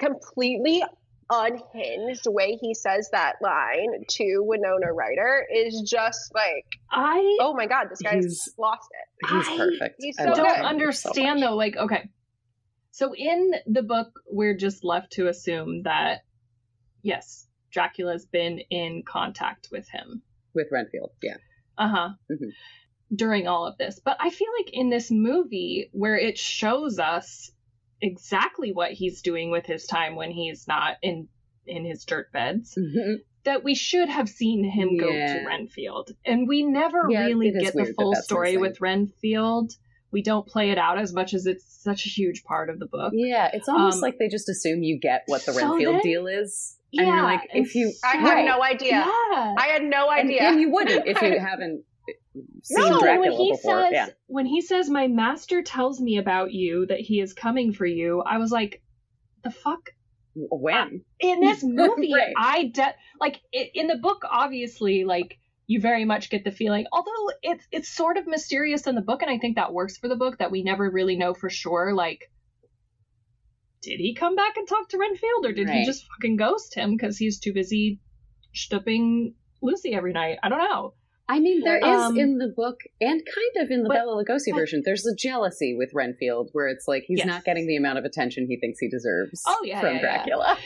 completely 0.00 0.82
unhinged 1.30 2.22
way 2.26 2.56
he 2.60 2.74
says 2.74 3.08
that 3.12 3.34
line 3.42 3.88
to 4.08 4.38
Winona 4.40 4.92
Ryder 4.92 5.44
is 5.54 5.82
just 5.90 6.32
like, 6.34 6.64
I 6.90 7.36
oh 7.40 7.54
my 7.54 7.66
god, 7.66 7.88
this 7.90 8.00
guy's 8.00 8.48
lost 8.58 8.88
it. 8.92 9.28
He's 9.28 9.48
I 9.48 9.56
perfect. 9.56 9.94
he's 9.98 10.18
I 10.18 10.22
so 10.24 10.28
love 10.30 10.36
good. 10.36 10.42
don't 10.44 10.54
him 10.56 10.62
so 10.62 10.68
understand 10.68 11.40
much. 11.40 11.48
though 11.48 11.56
like 11.56 11.76
okay 11.76 12.08
so 12.98 13.14
in 13.14 13.52
the 13.66 13.82
book 13.82 14.20
we're 14.28 14.56
just 14.56 14.82
left 14.82 15.12
to 15.12 15.28
assume 15.28 15.82
that 15.84 16.22
yes 17.02 17.46
dracula's 17.70 18.26
been 18.26 18.58
in 18.70 19.02
contact 19.06 19.68
with 19.70 19.88
him. 19.88 20.22
With 20.54 20.68
Renfield. 20.72 21.12
Yeah. 21.22 21.36
uh-huh. 21.76 22.10
Mhm. 22.30 22.50
during 23.14 23.46
all 23.46 23.66
of 23.66 23.78
this. 23.78 24.00
But 24.04 24.16
i 24.20 24.30
feel 24.30 24.48
like 24.58 24.70
in 24.72 24.90
this 24.90 25.10
movie 25.10 25.90
where 25.92 26.16
it 26.16 26.36
shows 26.38 26.98
us 26.98 27.52
exactly 28.00 28.72
what 28.72 28.92
he's 28.92 29.22
doing 29.22 29.50
with 29.50 29.66
his 29.66 29.86
time 29.86 30.16
when 30.16 30.30
he's 30.30 30.66
not 30.66 30.96
in 31.02 31.28
in 31.66 31.84
his 31.84 32.04
dirt 32.04 32.32
beds 32.32 32.76
that 33.44 33.62
we 33.62 33.74
should 33.74 34.08
have 34.08 34.28
seen 34.28 34.64
him 34.64 34.96
go 34.96 35.10
to 35.10 35.44
renfield. 35.46 36.10
And 36.24 36.48
we 36.48 36.64
never 36.64 37.06
Yeah, 37.08 37.26
really 37.26 37.52
get 37.52 37.74
the 37.74 37.94
full 37.96 38.14
story 38.16 38.56
with 38.56 38.80
renfield 38.80 39.72
we 40.10 40.22
don't 40.22 40.46
play 40.46 40.70
it 40.70 40.78
out 40.78 40.98
as 40.98 41.12
much 41.12 41.34
as 41.34 41.46
it's 41.46 41.64
such 41.82 42.06
a 42.06 42.08
huge 42.08 42.42
part 42.44 42.70
of 42.70 42.78
the 42.78 42.86
book 42.86 43.12
Yeah, 43.14 43.50
it's 43.52 43.68
almost 43.68 43.96
Um, 43.96 44.00
like 44.02 44.18
they 44.18 44.28
just 44.28 44.48
assume 44.48 44.82
you 44.82 44.98
get 44.98 45.22
what 45.26 45.44
the 45.44 45.52
so 45.52 45.68
Renfield 45.70 45.94
then- 45.96 46.02
deal 46.02 46.26
is, 46.26 46.76
and 46.94 47.06
Yeah, 47.06 47.14
you're 47.16 47.22
like, 47.24 47.42
if 47.52 47.74
you, 47.74 47.92
I 48.04 48.12
so- 48.14 48.18
had 48.20 48.44
no 48.46 48.62
idea. 48.62 48.90
yeah 48.92 49.54
I 49.58 49.68
had 49.72 49.82
no 49.84 50.08
idea. 50.10 50.42
and 50.44 50.60
you 50.60 50.70
wouldn't 50.70 51.06
if 51.06 51.20
you 51.20 51.38
haven't 51.50 51.84
seen 52.62 52.88
No, 52.90 53.00
Dracula 53.00 53.18
when 53.20 53.32
he 53.32 53.50
before. 53.52 53.82
says 53.82 53.90
yeah, 53.92 54.06
when 54.26 54.46
he 54.46 54.60
says 54.62 54.88
my 54.88 55.08
master 55.08 55.62
tells 55.62 56.00
me 56.00 56.16
about 56.18 56.52
you 56.52 56.86
that 56.86 57.00
he 57.00 57.20
is 57.20 57.32
coming 57.32 57.72
for 57.72 57.84
you, 57.86 58.22
I 58.22 58.38
was 58.38 58.50
like, 58.50 58.80
the 59.44 59.50
fuck. 59.50 59.90
when? 60.34 61.02
In 61.20 61.40
this 61.40 61.62
movie, 61.80 62.12
Right. 62.14 62.32
I 62.36 62.64
de- 62.68 62.94
like 63.20 63.40
i 63.54 63.70
in 63.74 63.88
the 63.88 63.96
book. 63.96 64.22
Obviously, 64.30 65.04
like 65.04 65.38
you 65.68 65.80
very 65.80 66.04
much 66.06 66.30
get 66.30 66.42
the 66.44 66.50
feeling, 66.50 66.86
although 66.92 67.30
it's 67.42 67.64
it's 67.70 67.88
sort 67.88 68.16
of 68.16 68.26
mysterious 68.26 68.86
in 68.88 68.94
the 68.96 69.02
book, 69.02 69.22
and 69.22 69.30
I 69.30 69.38
think 69.38 69.56
that 69.56 69.72
works 69.72 69.98
for 69.98 70.08
the 70.08 70.16
book 70.16 70.38
that 70.38 70.50
we 70.50 70.62
never 70.64 70.90
really 70.90 71.14
know 71.16 71.34
for 71.34 71.48
sure. 71.50 71.94
Like, 71.94 72.22
did 73.82 73.98
he 73.98 74.14
come 74.14 74.34
back 74.34 74.56
and 74.56 74.66
talk 74.66 74.88
to 74.88 74.98
Renfield, 74.98 75.44
or 75.46 75.52
did 75.52 75.68
he 75.70 75.84
just 75.84 76.04
fucking 76.16 76.36
ghost 76.36 76.74
him 76.74 76.96
because 76.96 77.16
he's 77.16 77.38
too 77.38 77.52
busy 77.52 78.00
stooping 78.54 79.34
Lucy 79.62 79.94
every 79.94 80.12
night? 80.12 80.38
I 80.42 80.48
don't 80.48 80.58
know. 80.58 80.94
I 81.30 81.40
mean, 81.40 81.62
there 81.62 81.76
is 81.78 81.84
Um, 81.84 82.18
in 82.18 82.38
the 82.38 82.48
book 82.48 82.78
and 83.02 83.20
kind 83.22 83.64
of 83.64 83.70
in 83.70 83.82
the 83.82 83.88
but- 83.90 83.96
Bela 83.96 84.24
Lugosi 84.24 84.50
but- 84.52 84.56
version. 84.60 84.80
There's 84.82 85.06
a 85.06 85.14
jealousy 85.14 85.76
with 85.76 85.90
Renfield 85.92 86.48
where 86.54 86.68
it's 86.68 86.88
like 86.88 87.02
he's 87.06 87.18
Yes. 87.18 87.26
not 87.26 87.44
getting 87.44 87.66
the 87.66 87.76
amount 87.76 87.98
of 87.98 88.06
attention 88.06 88.46
he 88.48 88.58
thinks 88.58 88.78
he 88.80 88.88
deserves 88.88 89.42
Oh, 89.46 89.60
yeah, 89.62 89.80
from 89.80 89.88
yeah, 89.90 89.94
yeah. 89.96 90.00
Dracula. 90.00 90.58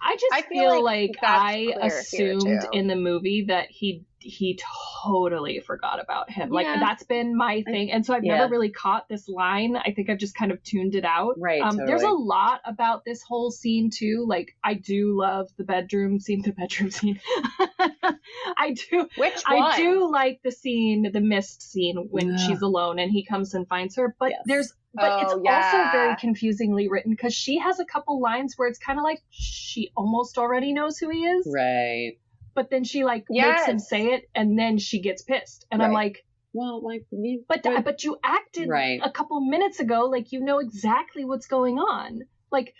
I 0.00 0.12
just 0.14 0.26
I 0.32 0.42
feel, 0.42 0.70
feel 0.74 0.84
like, 0.84 1.10
like 1.20 1.24
I 1.28 1.74
assumed 1.82 2.66
in 2.72 2.86
the 2.86 2.94
movie 2.94 3.46
that 3.48 3.66
he 3.70 4.04
he 4.18 4.58
totally 5.04 5.60
forgot 5.60 6.00
about 6.00 6.30
him. 6.30 6.50
Like 6.50 6.64
Yeah. 6.66 6.80
that's 6.80 7.02
been 7.04 7.36
my 7.36 7.62
thing, 7.62 7.92
and 7.92 8.04
so 8.04 8.14
I've 8.14 8.24
Yeah. 8.24 8.36
never 8.38 8.50
really 8.50 8.70
caught 8.70 9.08
this 9.08 9.28
line. 9.28 9.76
I 9.76 9.92
think 9.92 10.08
I've 10.10 10.18
just 10.18 10.34
kind 10.34 10.50
of 10.50 10.62
tuned 10.62 10.94
it 10.94 11.04
out. 11.04 11.34
Right, 11.38 11.60
Um, 11.62 11.76
There's 11.76 12.02
a 12.02 12.08
lot 12.10 12.60
about 12.64 13.04
this 13.04 13.22
whole 13.22 13.50
scene 13.50 13.90
too. 13.90 14.24
Like 14.26 14.56
I 14.64 14.74
do 14.74 15.16
love 15.16 15.48
the 15.56 15.64
bedroom 15.64 16.18
scene. 16.18 16.42
The 16.42 16.52
bedroom 16.52 16.90
scene. 16.90 17.20
I 18.56 18.74
do. 18.90 19.08
Which 19.16 19.42
one? 19.46 19.62
I 19.62 19.76
do 19.76 20.10
like 20.10 20.40
the 20.42 20.50
scene, 20.50 21.10
the 21.12 21.20
mist 21.20 21.62
scene 21.62 22.08
when 22.10 22.30
Yeah. 22.30 22.36
she's 22.36 22.62
alone 22.62 22.98
and 22.98 23.10
he 23.10 23.24
comes 23.24 23.54
and 23.54 23.68
finds 23.68 23.96
her. 23.96 24.14
But 24.18 24.30
Yes. 24.30 24.42
there's, 24.46 24.74
but 24.94 25.22
it's 25.22 25.32
Oh, 25.34 25.44
also 25.46 25.90
very 25.92 26.16
confusingly 26.16 26.88
written 26.88 27.10
because 27.12 27.34
she 27.34 27.58
has 27.58 27.80
a 27.80 27.84
couple 27.84 28.20
lines 28.20 28.54
where 28.56 28.68
it's 28.68 28.78
kind 28.78 28.98
of 28.98 29.02
like 29.04 29.22
she 29.30 29.90
almost 29.96 30.38
already 30.38 30.72
knows 30.72 30.98
who 30.98 31.10
he 31.10 31.24
is, 31.24 31.46
Right. 31.52 32.14
But 32.56 32.70
then 32.70 32.82
she 32.82 33.04
like 33.04 33.24
makes 33.30 33.66
him 33.66 33.78
say 33.78 34.06
it 34.06 34.24
and 34.34 34.58
then 34.58 34.78
she 34.78 35.00
gets 35.00 35.22
pissed, 35.22 35.64
and 35.70 35.80
I'm 35.82 35.92
like, 35.92 36.24
Well, 36.52 36.82
like, 36.82 37.04
you, 37.12 37.44
but 37.48 37.62
but- 37.62 37.84
but 37.84 38.02
you 38.02 38.16
acted 38.24 38.68
Right. 38.68 38.98
a 39.02 39.10
couple 39.12 39.40
minutes 39.42 39.78
ago 39.78 40.06
like 40.10 40.32
you 40.32 40.40
know 40.40 40.58
exactly 40.58 41.24
what's 41.24 41.46
going 41.46 41.78
on, 41.78 42.22
like. 42.50 42.74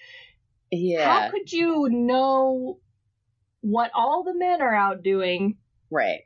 yeah, 0.72 1.04
How 1.08 1.30
could 1.30 1.52
you 1.52 1.88
know 1.90 2.80
what 3.60 3.90
all 3.94 4.24
the 4.24 4.34
men 4.34 4.60
are 4.62 4.74
out 4.74 5.02
doing 5.02 5.56
right. 5.90 6.20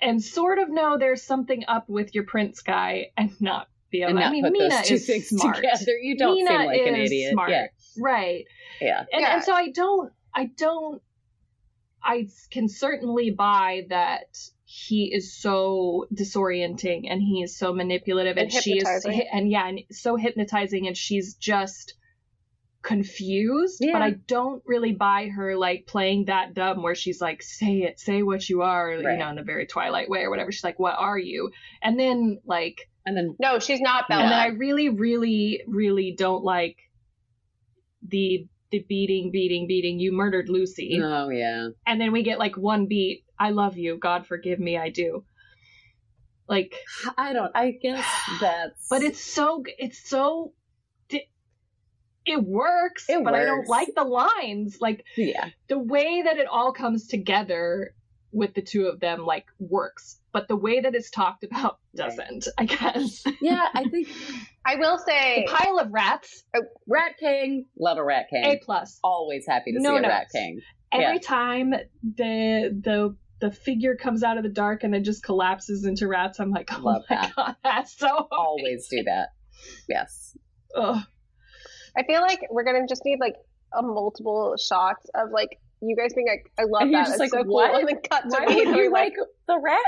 and 0.00 0.22
sort 0.22 0.58
of 0.58 0.68
know 0.70 0.96
there's 0.98 1.22
something 1.22 1.64
up 1.68 1.88
with 1.88 2.14
your 2.14 2.24
prince 2.24 2.62
guy 2.62 3.06
and 3.16 3.30
not 3.40 3.68
be 3.90 4.02
able 4.02 4.10
And 4.10 4.18
I 4.18 4.22
not 4.24 4.32
mean, 4.32 4.44
put 4.44 4.52
Mina 4.52 4.68
those 4.70 4.86
two 4.88 4.94
is 4.94 5.06
things 5.06 5.28
smart. 5.28 5.56
together. 5.56 5.92
You 6.00 6.16
don't 6.16 6.34
Mina 6.36 6.50
seem 6.50 6.66
like 6.66 6.80
an 6.82 6.94
idiot. 6.94 7.32
Smart. 7.32 7.50
Yeah, 7.50 7.66
Right. 7.98 8.44
yeah. 8.80 9.00
And, 9.12 9.20
Yeah. 9.22 9.34
and 9.34 9.42
so 9.44 9.52
I 9.54 9.70
don't, 9.70 10.12
I 10.34 10.44
don't, 10.56 11.02
I 12.02 12.28
can 12.50 12.68
certainly 12.68 13.30
buy 13.30 13.86
that 13.90 14.36
he 14.64 15.12
is 15.14 15.34
so 15.36 16.06
disorienting 16.14 17.10
and 17.10 17.20
he 17.22 17.42
is 17.42 17.56
so 17.58 17.72
manipulative 17.72 18.36
and, 18.36 18.52
And 18.52 18.62
she 18.62 18.78
is, 18.78 19.04
and 19.32 19.50
yeah, 19.50 19.66
and 19.68 19.80
so 19.90 20.16
hypnotizing 20.16 20.86
and 20.86 20.96
she's 20.96 21.34
just 21.34 21.94
confused, 22.82 23.78
Yeah. 23.80 23.92
but 23.92 24.02
I 24.02 24.10
don't 24.12 24.62
really 24.66 24.92
buy 24.92 25.28
her 25.28 25.56
like 25.56 25.86
playing 25.86 26.26
that 26.26 26.54
dumb 26.54 26.82
where 26.82 26.94
she's 26.94 27.20
like, 27.20 27.42
say 27.42 27.78
it, 27.82 27.98
say 27.98 28.22
what 28.22 28.48
you 28.48 28.62
are, 28.62 28.92
you 28.92 29.02
know, 29.02 29.30
in 29.30 29.38
a 29.38 29.42
very 29.42 29.66
Twilight 29.66 30.08
way 30.08 30.20
or 30.20 30.30
whatever. 30.30 30.52
She's 30.52 30.64
like, 30.64 30.78
what 30.78 30.94
are 30.98 31.18
you? 31.18 31.50
And 31.82 31.98
then 31.98 32.38
like, 32.46 32.88
And 33.04 33.16
then 33.16 33.36
No, 33.40 33.58
she's 33.58 33.80
not 33.80 34.08
Bella. 34.08 34.22
and 34.22 34.30
then 34.32 34.38
I 34.38 34.46
really, 34.48 34.88
really, 34.90 35.62
really 35.66 36.14
don't 36.16 36.44
like 36.44 36.76
the 38.06 38.46
the 38.70 38.84
beating, 38.88 39.30
beating, 39.30 39.66
beating. 39.66 39.98
You 39.98 40.12
murdered 40.12 40.48
Lucy, 40.48 41.00
oh 41.02 41.28
yeah, 41.28 41.68
and 41.86 42.00
then 42.00 42.12
we 42.12 42.22
get 42.22 42.38
like 42.38 42.56
one 42.56 42.86
beat. 42.86 43.24
I 43.38 43.50
love 43.50 43.76
you. 43.76 43.98
God 43.98 44.26
forgive 44.26 44.58
me. 44.58 44.76
I 44.76 44.90
do. 44.90 45.24
Like, 46.48 46.74
I 47.16 47.32
don't. 47.34 47.52
I 47.54 47.72
guess 47.72 48.06
that's. 48.40 48.88
but 48.88 49.02
it's 49.02 49.20
so 49.20 49.62
it's 49.78 50.08
so 50.08 50.52
it 52.28 52.44
works 52.44 53.06
It 53.08 53.24
but 53.24 53.34
i 53.34 53.44
don't 53.44 53.66
like 53.68 53.88
the 53.96 54.04
lines 54.04 54.78
like 54.80 55.04
yeah, 55.16 55.48
the 55.68 55.78
way 55.78 56.22
that 56.22 56.36
it 56.36 56.46
all 56.46 56.72
comes 56.72 57.06
together 57.06 57.94
with 58.30 58.54
the 58.54 58.60
two 58.60 58.86
of 58.86 59.00
them 59.00 59.24
like 59.24 59.46
works 59.58 60.20
but 60.32 60.46
the 60.48 60.56
way 60.56 60.80
that 60.80 60.94
it's 60.94 61.10
talked 61.10 61.42
about 61.42 61.78
doesn't 61.96 62.46
i 62.58 62.66
guess 62.66 63.24
yeah. 63.40 63.68
I 63.74 63.84
think 63.88 64.08
I 64.68 64.76
will 64.76 64.98
say, 64.98 65.44
the 65.46 65.52
pile 65.52 65.78
of 65.78 65.92
rats 65.92 66.44
Rat 66.86 67.12
King, 67.18 67.66
love 67.78 67.96
a 67.98 68.04
Rat 68.04 68.26
King. 68.30 68.44
a 68.44 68.58
plus 68.64 68.98
Always 69.02 69.46
happy 69.46 69.72
to 69.72 69.80
No 69.80 69.92
see 69.96 70.04
a 70.04 70.08
Rat. 70.08 70.26
King. 70.30 70.60
every 70.92 71.14
Yeah. 71.14 71.20
time 71.20 71.70
the 72.02 72.80
the 72.82 73.16
the 73.40 73.50
figure 73.52 73.94
comes 73.96 74.22
out 74.24 74.36
of 74.36 74.42
the 74.42 74.48
dark 74.48 74.82
and 74.84 74.92
then 74.92 75.04
just 75.04 75.22
collapses 75.22 75.84
into 75.84 76.08
rats 76.08 76.40
i'm 76.40 76.50
like 76.50 76.68
oh 76.72 76.80
Love 76.82 77.02
my 77.08 77.16
that. 77.16 77.32
god 77.36 77.56
that's 77.62 77.96
so 77.96 78.26
Always 78.32 78.88
do 78.88 79.02
that. 79.04 79.28
Yes. 79.88 80.36
Ugh. 80.76 81.02
I 81.96 82.02
feel 82.04 82.20
like 82.20 82.40
we're 82.50 82.64
gonna 82.64 82.86
just 82.88 83.02
need 83.04 83.18
like 83.20 83.34
a 83.76 83.82
multiple 83.82 84.54
shots 84.58 85.06
of 85.14 85.30
like 85.32 85.58
you 85.80 85.94
guys 85.96 86.12
being 86.12 86.26
like, 86.26 86.50
I 86.58 86.64
love 86.64 86.82
And 86.82 86.94
that. 86.94 87.00
just 87.06 87.10
It's 87.12 87.20
like, 87.20 87.30
so 87.30 87.44
cool. 87.44 87.54
what? 87.54 87.72
And 87.78 87.88
then 87.88 88.00
cut 88.10 88.22
to 88.22 88.28
Why 88.30 88.46
me 88.46 88.66
would 88.66 88.76
you 88.76 88.90
like, 88.92 89.12
like 89.16 89.28
the 89.46 89.60
rat 89.62 89.80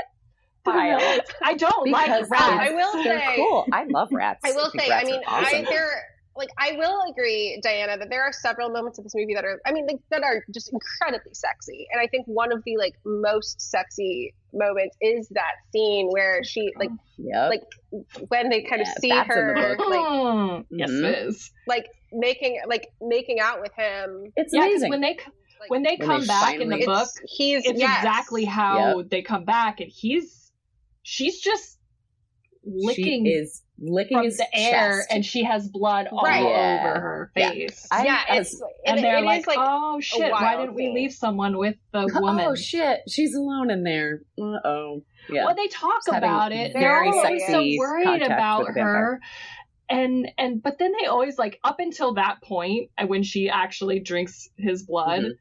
pile? 0.63 0.99
i 1.43 1.53
don't 1.55 1.83
Because 1.85 2.29
like 2.29 2.29
rats 2.31 2.43
I 2.69 2.71
will 2.71 3.03
they're 3.03 3.19
say- 3.19 3.35
cool. 3.35 3.65
I 3.71 3.85
love 3.85 4.09
rats. 4.11 4.41
I 4.43 4.51
will 4.53 4.69
think 4.71 4.83
say, 4.83 4.91
I 4.91 5.03
mean, 5.03 5.21
awesome. 5.27 5.65
I 5.65 5.65
there 5.69 6.03
like 6.33 6.49
I 6.57 6.71
will 6.77 7.01
agree, 7.11 7.59
Diana, 7.61 7.97
that 7.97 8.09
there 8.09 8.23
are 8.23 8.31
several 8.31 8.69
moments 8.69 8.97
of 8.97 9.03
this 9.03 9.13
movie 9.13 9.33
that 9.35 9.43
are, 9.43 9.59
I 9.65 9.73
mean, 9.73 9.85
like, 9.85 9.97
that 10.11 10.23
are 10.23 10.45
just 10.53 10.71
incredibly 10.71 11.33
sexy. 11.33 11.87
And 11.91 11.99
I 12.01 12.07
think 12.07 12.25
one 12.25 12.53
of 12.53 12.63
the 12.65 12.77
like 12.77 12.93
most 13.05 13.59
sexy 13.59 14.33
moments 14.53 14.95
is 15.01 15.27
that 15.31 15.51
scene 15.73 16.07
where 16.09 16.41
she 16.43 16.71
like 16.79 16.89
Yep. 17.17 17.49
like 17.49 17.61
when 18.29 18.49
they 18.49 18.61
kind 18.61 18.81
Yeah, 18.83 18.91
of 18.91 18.97
see 19.01 19.09
that's 19.09 19.29
in 19.35 19.47
the 19.47 19.61
her 19.61 19.75
book. 19.75 19.89
like 19.89 19.99
Mm, 19.99 20.65
yes 20.71 20.89
Mhm. 20.89 21.03
it 21.03 21.27
is 21.27 21.51
like 21.67 21.87
making 22.13 22.61
like 22.65 22.87
making 23.01 23.39
out 23.41 23.59
with 23.61 23.73
him. 23.73 24.31
it's 24.37 24.53
yeah 24.53 24.61
'cause 24.61 24.69
amazing. 24.71 24.89
when 24.89 25.01
they 25.01 25.17
Like, 25.59 25.69
when 25.69 25.83
they 25.83 25.95
When 25.99 26.07
come 26.07 26.21
they 26.21 26.27
back 26.27 26.55
in 26.59 26.69
the 26.69 26.85
book 26.85 27.09
he's 27.27 27.65
it's 27.65 27.77
yes. 27.79 27.97
exactly 27.99 28.45
how 28.45 29.03
they 29.03 29.21
come 29.21 29.43
back 29.43 29.79
and 29.81 29.91
he's 29.91 30.40
she's 31.03 31.39
just 31.39 31.77
licking 32.63 33.25
she 33.25 33.31
is 33.31 33.63
licking 33.79 34.17
from 34.17 34.25
his 34.25 34.37
the 34.37 34.45
air 34.55 34.97
chest. 34.97 35.07
and 35.11 35.25
she 35.25 35.43
has 35.43 35.67
blood 35.67 36.07
all 36.11 36.21
Right. 36.23 36.41
Over 36.43 36.99
her 36.99 37.31
Yeah. 37.35 37.49
face 37.49 37.87
I- 37.91 38.05
yeah, 38.05 38.19
as- 38.29 38.53
it's 38.53 38.63
and 38.85 38.99
it- 38.99 39.01
they're 39.01 39.15
it 39.17 39.21
is, 39.21 39.25
like, 39.25 39.47
like 39.47 39.57
oh 39.59 39.99
shit 39.99 40.31
why 40.31 40.55
didn't 40.57 40.75
we 40.75 40.83
scene. 40.85 40.93
leave 40.93 41.11
someone 41.13 41.57
with 41.57 41.75
the 41.91 42.07
woman 42.21 42.45
Oh 42.47 42.53
shit, 42.55 42.99
she's 43.09 43.33
alone 43.33 43.71
in 43.71 43.83
there. 43.83 44.21
Uh 44.39 44.59
oh. 44.63 45.03
Yeah. 45.29 45.45
well 45.45 45.55
they 45.55 45.67
talk 45.67 46.05
Just 46.05 46.15
about 46.17 46.51
it 46.51 46.73
they're 46.73 46.81
very 46.81 47.09
always 47.09 47.45
so 47.47 47.63
worried 47.79 48.21
about 48.21 48.59
with 48.61 48.69
a 48.69 48.73
vampire. 48.73 48.93
her 48.93 49.21
and 49.89 50.31
and 50.37 50.61
but 50.61 50.77
then 50.77 50.93
they 50.99 51.07
always 51.07 51.37
like 51.39 51.59
up 51.63 51.79
until 51.79 52.13
that 52.15 52.41
point 52.43 52.89
point 52.97 53.09
when 53.09 53.23
she 53.23 53.49
actually 53.49 53.99
drinks 53.99 54.47
his 54.57 54.83
blood 54.83 55.21
Mhm. 55.23 55.31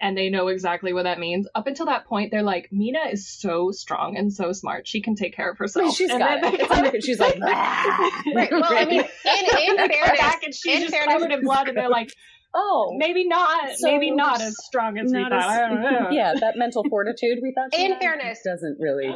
And 0.00 0.16
they 0.16 0.30
know 0.30 0.48
exactly 0.48 0.92
what 0.92 1.04
that 1.04 1.18
means 1.18 1.46
up 1.54 1.66
until 1.66 1.86
that 1.86 2.06
point 2.06 2.30
they're 2.30 2.42
like 2.42 2.68
mina 2.72 3.00
is 3.12 3.28
so 3.28 3.70
strong 3.70 4.16
and 4.16 4.32
so 4.32 4.52
smart 4.52 4.88
she 4.88 5.02
can 5.02 5.14
take 5.14 5.34
care 5.36 5.50
of 5.50 5.58
herself 5.58 5.94
She's 5.94 6.10
and 6.10 6.18
got 6.20 6.38
it. 6.38 6.42
they 6.42 6.64
It's 6.64 6.70
under- 6.70 7.00
she's 7.00 7.20
like, 7.20 7.38
"Ah." 7.42 8.10
Right. 8.34 8.50
Well, 8.50 8.64
I 8.66 8.84
mean, 8.86 9.00
in, 9.00 9.70
in 9.70 9.76
fairness, 9.76 10.18
back 10.20 10.42
and 10.42 10.54
she's 10.54 10.76
in 10.76 10.80
just 10.82 10.94
fairness- 10.94 11.14
covered 11.14 11.32
in 11.32 11.42
blood 11.44 11.68
and 11.68 11.76
they're 11.76 11.88
like 11.90 12.10
oh, 12.52 12.96
maybe 12.98 13.28
not 13.28 13.76
So- 13.76 13.86
maybe 13.88 14.10
not 14.10 14.40
as 14.40 14.56
strong 14.64 14.98
as 14.98 15.12
we 15.12 15.22
thought 15.22 15.32
I 15.32 15.68
don't 15.68 15.82
know. 15.82 16.06
as, 16.08 16.12
yeah, 16.12 16.34
that 16.40 16.56
mental 16.56 16.82
fortitude 16.88 17.38
we 17.42 17.52
thought. 17.54 17.72
she 17.74 17.84
In 17.84 17.92
had 17.92 18.00
fairness- 18.00 18.40
doesn't 18.44 18.78
really. 18.80 19.06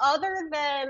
other 0.00 0.34
than 0.50 0.88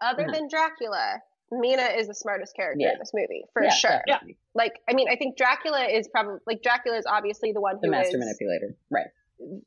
other 0.00 0.22
Uh-huh. 0.22 0.32
than 0.32 0.48
Dracula, 0.48 1.16
Mina 1.52 1.82
is 1.96 2.08
the 2.08 2.14
smartest 2.14 2.56
character 2.56 2.80
Yeah. 2.80 2.92
in 2.94 2.98
this 2.98 3.12
movie 3.14 3.44
for 3.52 3.62
yeah, 3.62 3.70
sure. 3.70 4.02
definitely. 4.06 4.38
Like, 4.54 4.72
I 4.88 4.94
mean, 4.94 5.08
I 5.10 5.16
think 5.16 5.36
Dracula 5.36 5.84
is 5.84 6.08
probably 6.08 6.38
like 6.46 6.62
Dracula 6.62 6.96
is 6.96 7.04
obviously 7.06 7.52
the 7.52 7.60
one 7.60 7.74
who 7.74 7.78
is 7.78 7.82
The 7.82 7.86
who 7.88 7.90
master 7.92 8.16
is 8.16 8.24
manipulator, 8.24 8.76
right? 8.90 9.06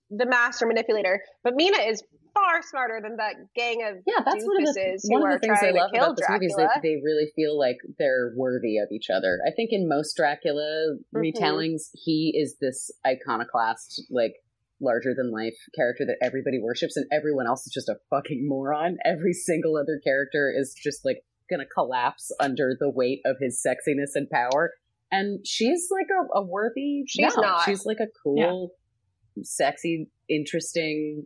the 0.10 0.26
master 0.26 0.66
manipulator, 0.66 1.22
but 1.44 1.54
Mina 1.56 1.78
is 1.80 2.02
far 2.34 2.62
smarter 2.62 3.00
than 3.02 3.18
that 3.18 3.36
gang 3.56 3.84
of 3.84 3.98
Yeah, 4.08 4.24
that's 4.26 4.44
one 4.46 4.62
of 4.68 4.74
the 4.74 5.00
one 5.10 5.22
who 5.22 5.28
of 5.28 5.32
are 5.32 5.36
the 5.36 5.40
things 5.40 5.58
I 5.58 5.72
trying 5.72 5.76
love 5.76 5.92
to 5.92 5.98
kill 5.98 6.06
about 6.06 6.18
this 6.18 6.30
movie 6.30 6.46
is 6.48 6.54
Dracula. 6.56 6.72
that 6.76 6.82
they 6.82 6.96
really 7.04 7.32
feel 7.36 7.58
like 7.60 7.78
they're 8.00 8.34
worthy 8.38 8.78
of 8.78 8.88
each 8.92 9.10
other. 9.10 9.40
I 9.46 9.52
think 9.52 9.70
in 9.72 9.88
most 9.88 10.16
Dracula 10.16 10.96
Mhm. 11.14 11.34
retellings, 11.34 11.90
he 11.94 12.34
is 12.36 12.58
this 12.60 12.92
iconoclast, 13.06 14.04
like 14.10 14.36
larger 14.82 15.14
than 15.16 15.32
life 15.32 15.58
character 15.76 16.06
that 16.06 16.18
everybody 16.22 16.60
worships, 16.62 16.98
and 16.98 17.06
everyone 17.12 17.48
else 17.48 17.66
is 17.66 17.74
just 17.74 17.90
a 17.90 17.96
fucking 18.10 18.48
moron. 18.48 18.98
Every 19.06 19.34
single 19.34 19.78
other 19.78 20.00
character 20.04 20.52
is 20.56 20.74
just 20.74 21.06
like 21.06 21.24
gonna 21.50 21.66
collapse 21.66 22.32
under 22.40 22.76
the 22.80 22.90
weight 22.90 23.22
of 23.26 23.38
his 23.40 23.62
sexiness 23.66 24.12
and 24.16 24.30
power. 24.30 24.72
And 25.12 25.46
she's 25.46 25.88
like 25.92 26.08
a, 26.10 26.40
a 26.40 26.44
worthy. 26.44 27.04
She's 27.08 27.36
no, 27.36 27.42
not. 27.42 27.66
She's 27.66 27.86
like 27.86 28.00
a 28.00 28.08
cool, 28.24 28.72
sexy, 29.44 30.10
interesting 30.28 31.26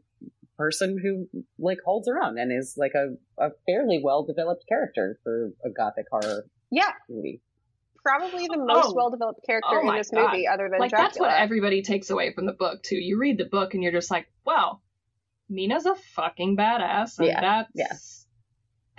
person 0.58 0.98
who 1.02 1.28
like 1.58 1.78
holds 1.86 2.08
her 2.10 2.22
own 2.22 2.38
and 2.38 2.52
is 2.52 2.76
like 2.78 2.92
a, 2.94 3.16
a 3.44 3.50
fairly 3.66 4.02
well 4.04 4.24
developed 4.26 4.66
character 4.68 5.18
for 5.24 5.52
a 5.66 5.70
gothic 5.70 6.06
horror 6.12 6.44
yeah, 6.70 6.92
movie. 7.10 7.42
probably 8.04 8.46
the 8.48 8.58
oh. 8.60 8.66
most 8.66 8.88
Oh. 8.90 8.94
well 8.94 9.10
developed 9.10 9.40
character 9.46 9.70
Oh 9.82 9.90
in 9.90 9.96
this 9.96 10.10
God. 10.12 10.32
movie, 10.32 10.48
other 10.48 10.68
than 10.70 10.80
like 10.80 10.90
Dracula. 10.90 11.08
that's 11.08 11.20
what 11.20 11.32
everybody 11.32 11.82
takes 11.82 12.10
away 12.10 12.34
from 12.34 12.46
the 12.46 12.52
book 12.54 12.84
too. 12.84 12.98
You 12.98 13.18
read 13.18 13.38
the 13.38 13.46
book 13.46 13.74
and 13.74 13.82
you're 13.82 13.94
just 13.94 14.12
like, 14.12 14.28
well, 14.46 14.82
Mina's 15.50 15.86
a 15.86 15.96
fucking 15.96 16.58
badass, 16.58 17.18
and 17.20 17.28
Yeah, 17.28 17.42
that's 17.42 17.72
yeah. 17.74 17.94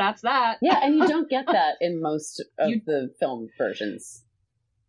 That's 0.01 0.23
that. 0.23 0.59
Yeah, 0.63 0.79
and 0.83 0.97
you 0.97 1.07
don't 1.07 1.29
get 1.31 1.47
that 1.53 1.75
in 1.81 2.01
most 2.03 2.45
of 2.59 2.71
You- 2.71 2.81
the 2.85 3.11
film 3.21 3.49
versions. 3.59 4.25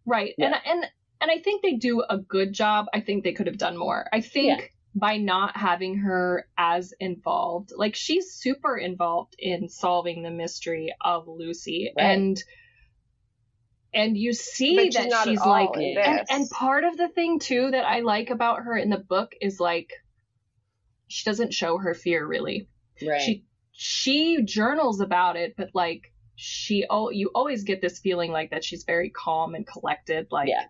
Right. 0.05 0.33
Yeah. 0.37 0.47
And 0.47 0.55
and 0.65 0.85
and 1.21 1.29
I 1.31 1.37
think 1.43 1.61
they 1.61 1.75
do 1.75 2.01
a 2.09 2.17
good 2.17 2.53
job. 2.53 2.87
I 2.93 3.01
think 3.01 3.23
they 3.23 3.33
could 3.33 3.45
have 3.47 3.59
done 3.59 3.77
more. 3.77 4.07
I 4.11 4.21
think 4.21 4.59
Yeah. 4.59 4.65
by 4.95 5.17
not 5.17 5.55
having 5.55 5.99
her 5.99 6.47
as 6.57 6.93
involved, 6.99 7.69
like 7.75 7.95
she's 7.95 8.31
super 8.33 8.75
involved 8.75 9.35
in 9.37 9.69
solving 9.69 10.23
the 10.23 10.31
mystery 10.31 10.91
of 11.05 11.27
Lucy 11.27 11.91
Right. 11.95 12.03
and 12.03 12.43
and 13.93 14.17
you 14.17 14.33
see 14.33 14.75
But 14.77 14.85
she's 14.85 14.93
that 14.95 15.09
not 15.09 15.27
she's 15.27 15.39
like 15.41 15.69
and, 15.75 16.25
and 16.29 16.49
part 16.49 16.83
of 16.85 16.95
the 16.97 17.09
thing 17.09 17.39
too 17.39 17.69
that 17.71 17.85
I 17.85 17.99
like 17.99 18.29
about 18.29 18.63
her 18.63 18.75
in 18.77 18.89
the 18.89 18.97
book 18.97 19.33
is 19.41 19.59
like 19.59 19.89
she 21.07 21.29
doesn't 21.29 21.53
show 21.53 21.77
her 21.77 21.93
fear 21.93 22.25
really 22.25 22.67
Right. 23.05 23.21
she 23.21 23.45
she 23.71 24.41
journals 24.43 24.99
about 24.99 25.35
it 25.35 25.55
but 25.57 25.69
like 25.73 26.11
she 26.35 26.85
oh 26.89 27.09
you 27.09 27.29
always 27.35 27.63
get 27.63 27.81
this 27.81 27.99
feeling 27.99 28.31
like 28.31 28.51
that 28.51 28.63
she's 28.63 28.83
very 28.83 29.09
calm 29.09 29.55
and 29.55 29.65
collected 29.67 30.27
like 30.31 30.47
Yeah. 30.49 30.63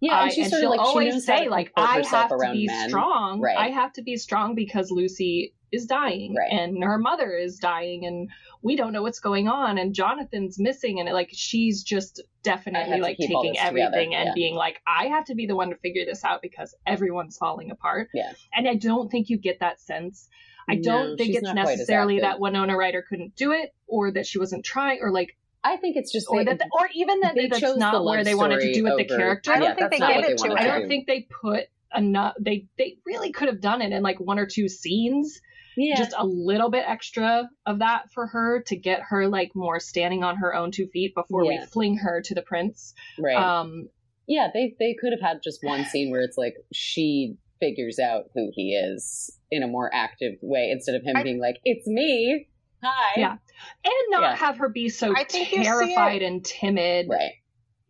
yeah, 0.00 0.14
I, 0.14 0.22
and 0.24 0.32
she's 0.32 0.44
and 0.46 0.50
sort 0.52 0.60
she'll 0.62 0.72
of 0.72 0.78
like 0.78 0.86
always 0.86 1.14
how 1.26 1.36
say 1.38 1.48
like 1.48 1.72
i 1.76 2.02
have 2.10 2.28
to 2.30 2.50
be 2.52 2.66
men. 2.66 2.88
strong 2.88 3.40
Right. 3.40 3.56
i 3.56 3.68
have 3.68 3.92
to 3.94 4.02
be 4.02 4.16
strong 4.16 4.54
because 4.54 4.90
lucy 4.90 5.54
is 5.72 5.86
dying 5.86 6.34
Right. 6.34 6.50
and 6.50 6.82
her 6.82 6.98
mother 6.98 7.30
is 7.36 7.58
dying 7.58 8.04
and 8.04 8.28
we 8.62 8.74
don't 8.76 8.92
know 8.92 9.02
what's 9.02 9.20
going 9.20 9.46
on 9.46 9.78
and 9.78 9.94
jonathan's 9.94 10.58
missing 10.58 10.98
and 11.00 11.08
like 11.12 11.30
she's 11.32 11.82
just 11.84 12.20
definitely 12.42 12.98
like 13.00 13.18
taking 13.18 13.56
everything 13.58 14.14
and 14.14 14.30
being 14.34 14.54
like 14.56 14.80
i 14.86 15.06
have 15.06 15.24
to 15.26 15.34
be 15.34 15.46
the 15.46 15.54
one 15.54 15.70
to 15.70 15.76
figure 15.76 16.04
this 16.04 16.24
out 16.24 16.42
because 16.42 16.74
everyone's 16.86 17.36
falling 17.36 17.70
apart 17.70 18.08
Yeah. 18.14 18.32
and 18.54 18.66
i 18.68 18.74
don't 18.74 19.10
think 19.10 19.28
you 19.28 19.36
get 19.38 19.60
that 19.60 19.80
sense 19.80 20.28
I 20.68 20.76
don't 20.76 21.16
think 21.16 21.34
it's 21.34 21.42
not 21.42 21.54
quite 21.54 21.72
as 21.72 21.78
necessarily 21.78 22.20
that 22.20 22.40
Winona 22.40 22.76
Ryder 22.76 23.04
couldn't 23.08 23.36
do 23.36 23.52
it, 23.52 23.74
or 23.86 24.12
that 24.12 24.26
she 24.26 24.38
wasn't 24.38 24.64
trying, 24.64 25.00
or 25.02 25.10
like, 25.10 25.36
I 25.62 25.76
think 25.76 25.96
it's 25.96 26.12
just 26.12 26.28
or 26.28 26.44
they, 26.44 26.54
that, 26.54 26.68
or 26.72 26.88
even 26.94 27.20
that 27.20 27.34
they 27.34 27.48
that's 27.48 27.60
chose 27.60 27.74
the 27.74 27.80
not 27.80 27.94
love 27.94 28.04
where 28.04 28.24
they 28.24 28.34
wanted 28.34 28.60
to 28.60 28.72
do 28.72 28.84
with 28.84 28.96
the 28.96 29.04
character. 29.04 29.52
I 29.52 29.58
don't 29.58 29.78
yeah, 29.78 29.88
think 29.88 29.90
they 29.90 29.98
gave 29.98 30.24
it 30.24 30.38
to 30.38 30.52
I 30.52 30.66
don't 30.66 30.88
think 30.88 31.06
they 31.06 31.22
put 31.22 31.64
enough. 31.94 32.34
They 32.40 32.66
they 32.78 32.96
really 33.04 33.32
could 33.32 33.48
have 33.48 33.60
done 33.60 33.82
it 33.82 33.92
in 33.92 34.02
like 34.02 34.18
one 34.20 34.38
or 34.38 34.46
two 34.46 34.68
scenes, 34.68 35.40
yeah. 35.76 35.96
just 35.96 36.14
a 36.16 36.24
little 36.24 36.70
bit 36.70 36.84
extra 36.86 37.48
of 37.66 37.80
that 37.80 38.10
for 38.12 38.26
her 38.26 38.62
to 38.66 38.76
get 38.76 39.02
her 39.02 39.28
like 39.28 39.54
more 39.54 39.80
standing 39.80 40.24
on 40.24 40.36
her 40.36 40.54
own 40.54 40.70
two 40.70 40.86
feet 40.88 41.14
before 41.14 41.46
we 41.46 41.60
fling 41.66 41.98
her 41.98 42.22
to 42.22 42.34
the 42.34 42.42
prince. 42.42 42.94
right. 43.18 43.36
Um, 43.36 43.88
yeah, 44.26 44.48
they 44.54 44.76
they 44.78 44.94
could 44.94 45.12
have 45.12 45.20
had 45.20 45.42
just 45.42 45.62
one 45.62 45.84
scene 45.90 46.10
where 46.10 46.22
it's 46.22 46.38
like 46.38 46.54
she 46.72 47.36
figures 47.60 47.98
out 47.98 48.24
who 48.34 48.50
he 48.52 48.74
is 48.74 49.30
in 49.50 49.62
a 49.62 49.68
more 49.68 49.90
active 49.92 50.34
way 50.42 50.70
instead 50.70 50.94
of 50.94 51.02
him 51.02 51.16
I- 51.16 51.22
being 51.22 51.38
like, 51.40 51.56
"It's 51.64 51.86
me, 51.86 52.48
hi." 52.82 53.20
Yeah. 53.20 53.36
and 53.84 53.92
not 54.10 54.22
Yeah. 54.22 54.36
have 54.36 54.56
her 54.58 54.68
be 54.68 54.88
so 54.88 55.14
I 55.16 55.24
think 55.24 55.52
you 55.52 55.62
terrified 55.62 56.22
and 56.22 56.44
timid 56.44 57.08
right. 57.10 57.32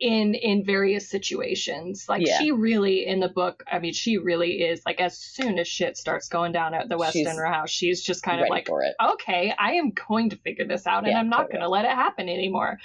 in 0.01 0.35
in 0.35 0.65
various 0.65 1.09
situations. 1.09 2.07
Like 2.09 2.27
Yeah. 2.27 2.39
she 2.39 2.51
really 2.53 3.07
in 3.07 3.21
the 3.21 3.29
book, 3.29 3.63
I 3.71 3.79
mean, 3.79 3.93
she 3.93 4.17
really 4.19 4.63
is 4.63 4.83
like 4.85 5.01
as 5.01 5.17
soon 5.19 5.59
as 5.59 5.69
shit 5.69 5.97
starts 5.97 6.29
going 6.29 6.53
down 6.53 6.75
at 6.75 6.89
the 6.89 6.97
West 6.99 7.13
She's 7.13 7.27
End 7.27 7.39
House, 7.39 7.71
she's 7.71 8.03
just 8.03 8.23
kind 8.23 8.41
of 8.41 8.49
like, 8.49 8.69
okay, 8.69 9.55
I 9.59 9.75
am 9.75 9.93
going 10.09 10.31
to 10.31 10.37
figure 10.37 10.67
this 10.67 10.87
out, 10.87 11.07
and 11.07 11.17
I'm 11.17 11.29
not 11.29 11.43
totally. 11.43 11.53
going 11.53 11.63
to 11.63 11.69
let 11.69 11.85
it 11.85 11.93
happen 11.93 12.29
anymore. 12.29 12.79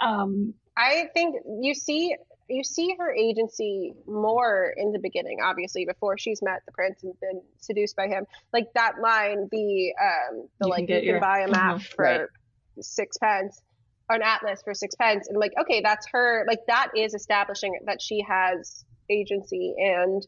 Um, 0.00 0.54
I 0.76 1.08
think 1.14 1.34
you 1.60 1.74
see 1.74 2.14
you 2.50 2.64
see 2.64 2.94
her 2.98 3.14
agency 3.14 3.94
more 4.06 4.74
in 4.76 4.92
the 4.92 4.98
beginning, 4.98 5.38
obviously, 5.42 5.84
before 5.86 6.18
she's 6.18 6.42
met 6.42 6.60
the 6.66 6.72
prince 6.72 7.02
and 7.02 7.14
been 7.20 7.40
seduced 7.58 7.96
by 7.96 8.08
him. 8.08 8.24
Like 8.52 8.66
that 8.74 9.00
line, 9.00 9.48
the 9.50 9.94
um 10.02 10.48
the 10.58 10.66
You 10.66 10.72
can 10.72 10.80
like 10.82 10.86
get 10.88 11.02
you 11.04 11.10
your- 11.10 11.20
can 11.20 11.20
buy 11.20 11.38
a 11.40 11.48
map 11.50 11.80
for 11.80 12.02
Right. 12.04 12.20
six 12.80 13.16
pence 13.18 13.60
or 14.08 14.16
an 14.16 14.22
atlas 14.22 14.60
for 14.64 14.74
six 14.74 14.94
pence 14.96 15.28
and 15.28 15.38
like 15.38 15.52
okay 15.60 15.80
that's 15.84 16.06
her 16.12 16.44
like 16.48 16.60
that 16.66 16.88
is 16.96 17.14
establishing 17.14 17.78
that 17.86 18.02
she 18.02 18.24
has 18.28 18.84
agency 19.10 19.74
and 19.78 20.26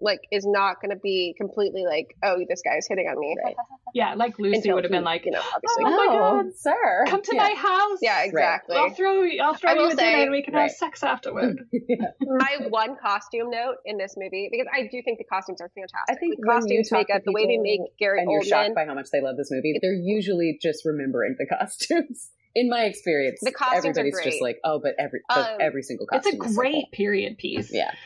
like 0.00 0.20
is 0.30 0.46
not 0.46 0.80
going 0.80 0.90
to 0.90 1.00
be 1.02 1.34
completely 1.36 1.84
like 1.84 2.14
oh 2.22 2.36
this 2.48 2.62
guy's 2.62 2.86
hitting 2.88 3.06
on 3.08 3.18
me 3.18 3.34
Right. 3.44 3.56
yeah, 3.94 4.14
like 4.14 4.38
Lucy 4.38 4.58
Until 4.58 4.76
would 4.76 4.84
have 4.84 4.90
been 4.92 5.02
like, 5.04 5.24
you 5.24 5.32
know 5.32 5.40
obviously 5.40 5.84
Oh 5.86 6.06
my 6.06 6.06
God. 6.06 6.52
sir. 6.56 7.04
come 7.08 7.22
to 7.22 7.34
yeah. 7.34 7.42
my 7.42 7.54
house. 7.56 7.98
yeah 8.00 8.22
exactly 8.24 8.76
I'll 8.76 8.90
throw 8.90 9.22
you. 9.22 9.42
I'll 9.42 9.54
throw 9.54 9.70
I 9.70 9.74
you 9.74 9.80
will 9.80 9.86
a 9.88 9.96
dinner 9.96 10.10
say- 10.12 10.22
and 10.22 10.30
we 10.30 10.42
can 10.42 10.54
Right. 10.54 10.62
have 10.62 10.70
sex 10.72 11.02
afterward. 11.02 11.58
my 12.20 12.66
one 12.68 12.96
costume 13.00 13.50
note 13.50 13.76
in 13.84 13.98
this 13.98 14.14
movie 14.16 14.48
because 14.50 14.66
I 14.72 14.82
do 14.82 15.02
think 15.04 15.18
the 15.18 15.24
costumes 15.24 15.60
are 15.60 15.70
fantastic. 15.74 15.98
I 16.08 16.14
think 16.14 16.36
the 16.40 16.46
costumes, 16.46 16.88
talk 16.88 17.06
to 17.06 17.12
makeup, 17.12 17.24
the 17.24 17.32
way 17.32 17.42
they 17.46 17.52
people 17.58 17.62
make 17.64 17.80
Gary 17.98 18.20
and 18.20 18.30
you're 18.30 18.42
shocked 18.44 18.74
by 18.74 18.84
how 18.84 18.94
much 18.94 19.10
they 19.12 19.20
love 19.20 19.36
this 19.36 19.50
movie, 19.50 19.78
they're 19.82 19.92
usually 19.92 20.58
just 20.60 20.84
remembering 20.84 21.36
the 21.38 21.46
costumes. 21.46 22.30
In 22.54 22.68
my 22.70 22.84
experience, 22.84 23.40
The 23.42 23.52
costumes 23.52 23.84
are 23.98 24.00
everybody's 24.00 24.24
just 24.24 24.42
like, 24.42 24.58
oh, 24.64 24.80
but 24.82 24.94
every 24.98 25.20
but 25.28 25.38
Um, 25.52 25.56
every 25.60 25.82
single 25.82 26.06
costume. 26.06 26.32
It's 26.34 26.38
costume. 26.38 26.42
a 26.42 26.48
is 26.50 26.54
so 26.56 26.60
great 26.60 26.72
cool. 26.74 26.88
period 26.92 27.38
piece. 27.38 27.70
Yeah, 27.72 27.90
It- 27.90 27.96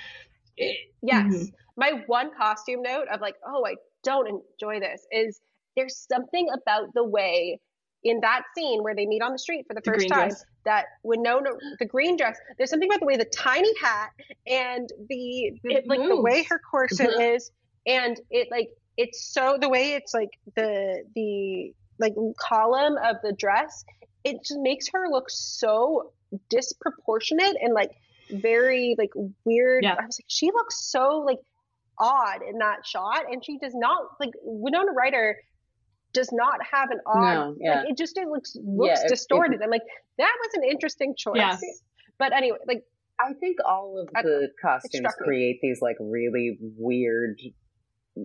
yes. 1.02 1.24
Mhm. 1.24 1.52
My 1.76 2.02
one 2.06 2.30
costume 2.36 2.82
note 2.82 3.08
of 3.12 3.20
like, 3.20 3.34
oh, 3.46 3.64
I 3.66 3.76
don't 4.04 4.28
enjoy 4.28 4.80
this 4.80 5.06
is 5.10 5.40
there's 5.76 5.96
something 6.10 6.48
about 6.52 6.92
the 6.94 7.04
way 7.04 7.60
in 8.04 8.20
that 8.20 8.42
scene 8.56 8.82
where 8.82 8.94
they 8.94 9.06
meet 9.06 9.22
on 9.22 9.32
the 9.32 9.38
street 9.38 9.64
for 9.66 9.74
the, 9.74 9.80
The 9.80 9.92
first 9.92 10.08
time 10.08 10.28
dress. 10.28 10.44
that 10.64 10.86
Winona, 11.04 11.50
the 11.78 11.86
green 11.86 12.16
dress, 12.16 12.36
there's 12.58 12.68
something 12.70 12.88
about 12.88 13.00
the 13.00 13.06
way 13.06 13.16
the 13.16 13.24
tiny 13.24 13.72
hat 13.80 14.10
and 14.46 14.88
the, 15.08 15.52
It 15.64 15.86
like 15.86 16.00
the 16.08 16.20
way 16.20 16.42
her 16.44 16.58
corset 16.70 17.10
Mhm. 17.10 17.34
is, 17.36 17.50
and 17.86 18.20
it 18.30 18.48
like 18.50 18.68
it's 18.96 19.32
so 19.32 19.56
the 19.60 19.68
way 19.68 19.92
it's 19.92 20.12
like 20.12 20.30
the 20.56 21.04
the 21.14 21.72
like 21.98 22.14
column 22.40 22.96
of 23.02 23.16
the 23.22 23.32
dress, 23.32 23.84
it 24.24 24.36
just 24.44 24.58
makes 24.60 24.88
her 24.92 25.08
look 25.08 25.30
so 25.30 26.12
disproportionate 26.50 27.56
and 27.60 27.72
like 27.74 27.90
very 28.32 28.94
like 28.98 29.10
weird. 29.44 29.84
Yeah. 29.84 29.92
I 29.98 30.06
was 30.06 30.18
like, 30.18 30.26
she 30.28 30.46
looks 30.46 30.90
so 30.90 31.22
like 31.26 31.38
odd 31.98 32.40
in 32.48 32.58
that 32.58 32.86
shot, 32.86 33.24
and 33.30 33.44
she 33.44 33.58
does 33.58 33.74
not 33.74 34.00
like 34.18 34.30
Winona 34.42 34.92
Ryder 34.92 35.36
does 36.12 36.30
not 36.32 36.58
have 36.70 36.90
an 36.90 37.00
odd. 37.06 37.34
No, 37.34 37.56
yeah. 37.60 37.80
Like, 37.80 37.90
it 37.90 37.96
just 37.96 38.16
it 38.18 38.28
looks 38.28 38.56
looks 38.62 39.00
it- 39.00 39.06
it- 39.06 39.08
distorted. 39.08 39.60
I'm 39.62 39.70
like, 39.70 39.82
that 40.18 40.32
was 40.40 40.50
an 40.54 40.64
interesting 40.70 41.14
choice. 41.16 41.36
Yeah. 41.36 41.56
But 42.18 42.32
anyway, 42.32 42.58
like 42.66 42.84
I 43.20 43.32
think 43.34 43.58
all 43.66 43.98
of 44.00 44.08
I 44.16 44.22
the 44.22 44.48
costumes 44.60 44.92
struck 44.98 45.20
me. 45.20 45.26
create 45.26 45.58
these 45.62 45.80
like 45.80 45.96
really 46.00 46.58
weird, 46.60 47.38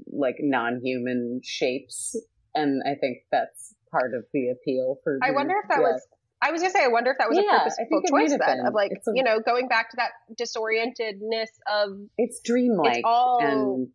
like 0.08 0.36
non-human 0.40 1.42
shapes, 1.44 2.16
and 2.56 2.82
I 2.86 2.96
think 2.96 3.20
that's 3.32 3.74
part 3.92 4.14
of 4.16 4.26
the 4.34 4.50
appeal 4.50 4.98
for. 5.04 5.20
I 5.22 5.30
the- 5.30 5.36
wonder 5.36 5.56
if 5.64 5.70
that 5.70 5.78
yeah. 5.80 5.92
was. 5.92 6.08
I 6.42 6.52
was 6.52 6.62
gonna 6.62 6.72
say, 6.72 6.84
I 6.84 6.88
wonder 6.88 7.12
if 7.12 7.18
that 7.18 7.30
was 7.30 7.38
Yeah, 7.38 7.56
a 7.56 7.60
purposeful 7.60 7.86
think 7.90 8.06
it 8.06 8.12
might 8.12 8.30
choice 8.30 8.38
then, 8.40 8.66
of 8.66 8.74
like, 8.74 8.92
a- 8.92 9.12
you 9.16 9.24
know, 9.24 9.40
going 9.40 9.68
back 9.68 9.90
to 9.92 9.98
that 9.98 10.12
disorientedness 10.40 11.48
of 11.72 11.98
It's 12.18 12.40
dreamlike 12.42 12.98
it's 12.98 13.02
all 13.06 13.40
and 13.42 13.88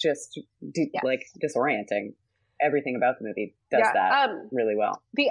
just 0.00 0.38
de- 0.72 0.90
Yes. 0.94 1.04
like 1.04 1.22
disorienting. 1.42 2.14
Everything 2.60 2.96
about 2.96 3.18
the 3.18 3.26
movie 3.26 3.54
does 3.70 3.80
yeah. 3.84 3.92
that 3.94 4.30
Um, 4.30 4.48
really 4.52 4.76
well. 4.76 5.02
The 5.14 5.30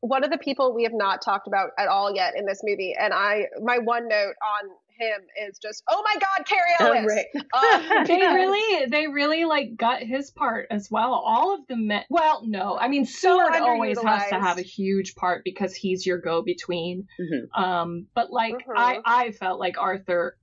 one 0.00 0.22
of 0.24 0.30
the 0.30 0.38
people 0.38 0.74
we 0.74 0.84
have 0.84 0.92
not 0.94 1.22
talked 1.22 1.46
about 1.48 1.70
at 1.78 1.88
all 1.88 2.14
yet 2.14 2.34
in 2.36 2.44
this 2.46 2.60
movie, 2.62 2.94
and 2.98 3.12
I, 3.14 3.46
my 3.62 3.78
one 3.78 4.08
note 4.08 4.34
on 4.42 4.70
him 4.98 5.20
is 5.48 5.58
just, 5.58 5.82
oh 5.88 6.02
my 6.04 6.14
God, 6.14 6.46
Cary 6.46 6.70
Elwes. 6.80 7.24
Uh, 7.52 8.04
they 8.06 8.18
really 8.20 8.86
they 8.86 9.06
really 9.06 9.44
like 9.44 9.76
got 9.76 10.02
his 10.02 10.30
part 10.30 10.66
as 10.70 10.88
well. 10.90 11.12
All 11.14 11.54
of 11.54 11.60
the 11.68 11.76
men 11.76 12.04
well 12.10 12.42
no. 12.44 12.76
I 12.78 12.88
mean 12.88 13.04
seward 13.06 13.52
always 13.62 13.98
has 14.00 14.28
to 14.30 14.34
have 14.40 14.58
a 14.58 14.62
huge 14.62 15.14
part 15.14 15.42
because 15.44 15.74
he's 15.74 16.04
your 16.06 16.18
go-between. 16.18 17.06
Mhm. 17.20 17.60
um 17.60 18.06
but 18.14 18.30
like 18.32 18.54
i 18.76 19.00
i 19.04 19.30
felt 19.32 19.58
like 19.60 19.78
arthur 19.78 20.36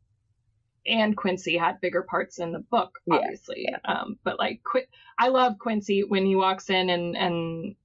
and 0.86 1.16
quincy 1.16 1.58
had 1.58 1.80
bigger 1.80 2.04
parts 2.04 2.40
in 2.40 2.52
the 2.52 2.60
book 2.60 3.00
Yeah, 3.06 3.16
obviously. 3.16 3.68
Um 3.86 4.18
but 4.24 4.38
like 4.40 4.62
Qu- 4.64 4.88
i 5.18 5.30
love 5.30 5.58
quincy 5.60 6.04
when 6.04 6.26
he 6.26 6.36
walks 6.36 6.70
in 6.70 6.90
and 6.90 7.16
and 7.16 7.76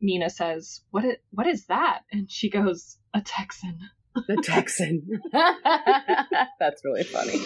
mina 0.00 0.30
says 0.30 0.82
what 0.90 1.04
is, 1.04 1.16
what 1.30 1.46
is 1.46 1.66
that? 1.66 2.02
And 2.12 2.30
she 2.30 2.48
goes 2.50 2.98
a 3.14 3.20
texan 3.20 3.80
The 4.28 4.40
Texan. 4.42 5.20
That's 5.32 6.82
really 6.84 7.04
funny. 7.04 7.38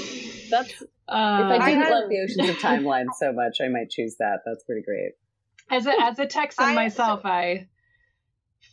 That's 0.51 0.73
uh, 0.83 0.85
if 0.85 0.89
uh, 1.09 1.59
I 1.63 1.71
didn't 1.71 1.83
had- 1.85 1.91
love 1.93 2.09
the 2.09 2.21
Oceans 2.21 2.51
of 2.51 2.57
Timeline 2.57 3.07
so 3.19 3.33
much, 3.33 3.59
I 3.63 3.69
might 3.69 3.91
choose 3.91 4.17
that. 4.19 4.41
That's 4.47 4.65
pretty 4.65 4.83
great. 4.83 5.13
as 5.71 5.87
a 5.87 5.93
as 6.03 6.19
a 6.19 6.27
Texan 6.27 6.65
I- 6.65 6.75
myself, 6.75 7.21
I 7.25 7.69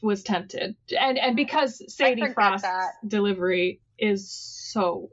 was 0.02 0.24
tempted, 0.24 0.76
and 1.00 1.18
and 1.18 1.36
because 1.36 1.82
Sadie 1.94 2.22
forget 2.22 2.36
Frost's 2.36 2.64
that. 2.64 2.92
delivery 3.08 3.82
is 3.98 4.30
so 4.32 5.10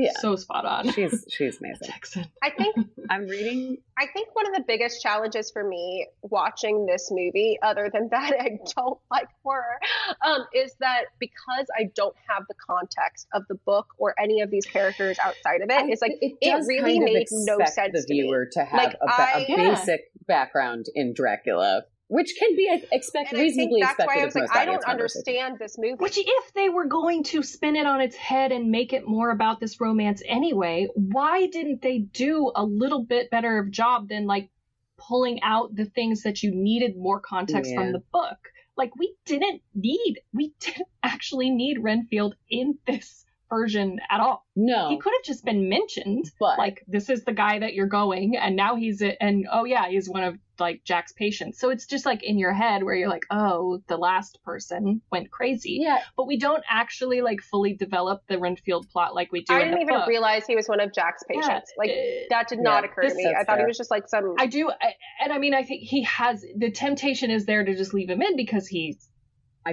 Yeah. 0.00 0.12
so 0.20 0.36
spot 0.36 0.64
on. 0.64 0.92
She's 0.92 1.24
she's 1.30 1.58
amazing. 1.58 1.88
Texan. 1.88 2.26
I 2.42 2.50
think 2.50 2.76
I'm 3.10 3.26
reading. 3.26 3.78
I 3.98 4.06
think 4.12 4.34
one 4.34 4.46
of 4.46 4.54
the 4.54 4.62
biggest 4.66 5.02
challenges 5.02 5.50
for 5.50 5.62
me 5.66 6.06
watching 6.22 6.86
this 6.86 7.08
movie, 7.10 7.58
other 7.62 7.90
than 7.92 8.08
that 8.12 8.32
I 8.38 8.58
don't 8.76 8.98
like 9.10 9.26
horror, 9.42 9.78
um, 10.24 10.46
is 10.54 10.74
that 10.80 11.06
because 11.18 11.66
I 11.76 11.90
don't 11.94 12.14
have 12.28 12.44
the 12.48 12.54
context 12.64 13.26
of 13.34 13.42
the 13.48 13.56
book 13.66 13.86
or 13.98 14.14
any 14.20 14.40
of 14.40 14.50
these 14.50 14.64
characters 14.66 15.18
outside 15.18 15.62
of 15.62 15.68
it, 15.70 15.90
it's 15.90 16.00
like 16.00 16.12
it, 16.20 16.36
it 16.40 16.64
really 16.68 16.98
kind 16.98 17.08
of 17.08 17.14
made 17.14 17.26
no 17.30 17.58
sense 17.66 17.92
the 17.92 18.02
to 18.06 18.14
me. 18.14 18.22
viewer 18.22 18.46
to, 18.52 18.64
have 18.64 18.78
Like, 18.84 18.94
a, 19.02 19.06
ba- 19.06 19.12
I- 19.18 19.38
a 19.40 19.44
Yeah. 19.48 19.74
basic 19.74 20.00
background 20.28 20.86
in 20.94 21.12
Dracula, 21.12 21.82
which 22.08 22.34
can 22.38 22.56
be 22.56 22.68
I 22.70 22.82
expect 22.90 23.32
and 23.32 23.40
I 23.40 23.44
think 23.44 23.56
reasonably 23.56 23.80
that's 23.82 23.92
expected 23.92 24.06
why 24.06 24.14
I 24.14 24.24
of 24.24 24.26
was 24.26 24.34
like, 24.34 24.56
I 24.56 24.64
don't 24.64 24.84
understand 24.84 25.58
this 25.58 25.76
movie. 25.78 25.94
Which, 25.98 26.18
if 26.18 26.52
they 26.54 26.68
were 26.68 26.86
going 26.86 27.22
to 27.24 27.42
spin 27.42 27.76
it 27.76 27.86
on 27.86 28.00
its 28.00 28.16
head 28.16 28.50
and 28.50 28.70
make 28.70 28.92
it 28.92 29.06
more 29.06 29.30
about 29.30 29.60
this 29.60 29.80
romance 29.80 30.22
anyway, 30.26 30.88
why 30.94 31.46
didn't 31.46 31.82
they 31.82 31.98
do 31.98 32.50
a 32.54 32.64
little 32.64 33.04
bit 33.04 33.30
better 33.30 33.58
of 33.58 33.70
job 33.70 34.08
than 34.08 34.26
like 34.26 34.48
pulling 34.96 35.42
out 35.42 35.74
the 35.76 35.84
things 35.84 36.22
that 36.22 36.42
you 36.42 36.50
needed 36.54 36.96
more 36.96 37.20
context 37.20 37.70
Yeah. 37.70 37.78
from 37.78 37.92
the 37.92 38.02
book? 38.12 38.38
Like 38.76 38.96
we 38.96 39.14
didn't 39.26 39.60
need, 39.74 40.20
we 40.32 40.54
didn't 40.60 40.88
actually 41.02 41.50
need 41.50 41.78
Renfield 41.82 42.34
in 42.48 42.78
this 42.86 43.24
version 43.50 43.98
at 44.10 44.20
all. 44.20 44.44
No, 44.56 44.88
He 44.88 44.98
could 44.98 45.12
have 45.16 45.24
just 45.24 45.44
been 45.44 45.68
mentioned, 45.68 46.30
but 46.40 46.58
like 46.58 46.82
this 46.88 47.08
is 47.08 47.24
the 47.24 47.32
guy 47.32 47.58
that 47.60 47.74
you're 47.74 47.86
going, 47.86 48.36
and 48.36 48.56
now 48.56 48.76
he's 48.76 49.02
a, 49.02 49.20
and 49.22 49.46
oh 49.52 49.64
yeah, 49.64 49.88
he's 49.88 50.08
one 50.08 50.24
of 50.24 50.36
like 50.58 50.82
Jack's 50.84 51.12
patients. 51.12 51.60
So 51.60 51.70
it's 51.70 51.86
just 51.86 52.04
like 52.04 52.24
in 52.24 52.36
your 52.38 52.52
head 52.52 52.82
where 52.82 52.94
you're 52.94 53.08
like, 53.08 53.24
oh, 53.30 53.80
the 53.86 53.96
last 53.96 54.40
person 54.44 55.00
went 55.12 55.30
crazy 55.30 55.78
yeah, 55.80 55.98
but 56.16 56.26
we 56.26 56.36
don't 56.38 56.64
actually 56.68 57.20
like 57.20 57.40
fully 57.40 57.74
develop 57.74 58.22
the 58.28 58.38
Renfield 58.38 58.88
plot 58.90 59.14
like 59.14 59.30
we 59.30 59.42
do 59.44 59.54
I 59.54 59.58
in 59.60 59.64
didn't 59.66 59.78
the 59.78 59.82
even 59.84 59.94
book. 60.00 60.08
realize 60.08 60.46
he 60.46 60.56
was 60.56 60.68
one 60.68 60.80
of 60.80 60.92
Jack's 60.92 61.22
patients. 61.28 61.46
Yeah, 61.46 61.52
patients. 61.54 61.72
like 61.78 61.90
that 62.30 62.48
did 62.48 62.58
not 62.58 62.82
Yeah, 62.82 62.90
occur 62.90 63.02
to 63.02 63.14
me. 63.14 63.26
I 63.26 63.32
that's 63.34 63.46
thought 63.46 63.58
he 63.60 63.64
was 63.66 63.78
just 63.78 63.90
like 63.90 64.08
some. 64.08 64.34
I 64.38 64.46
do, 64.46 64.68
I, 64.70 64.94
and 65.22 65.32
I 65.32 65.38
mean, 65.38 65.54
I 65.54 65.62
think 65.62 65.82
he 65.84 66.02
has 66.04 66.44
the 66.56 66.70
temptation 66.72 67.30
is 67.30 67.46
there 67.46 67.64
to 67.64 67.76
just 67.76 67.94
leave 67.94 68.10
him 68.10 68.20
in 68.22 68.36
because 68.36 68.66
he's 68.66 69.08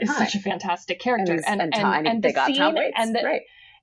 is 0.01 0.15
such 0.15 0.35
a 0.35 0.39
fantastic 0.39 0.99
character, 0.99 1.33
and, 1.33 1.45
and 1.45 1.61
and, 1.61 1.73
and, 1.73 1.73
Tom- 1.73 1.93
I 1.93 1.97
mean, 2.01 2.07
and 2.07 2.23
they 2.23 2.29
the 2.29 2.33
got 2.33 2.47
scene 2.47 2.57
Tom 2.57 2.75
Waits, 2.75 2.95
and 2.97 3.15
the 3.15 3.21
right? 3.23 3.41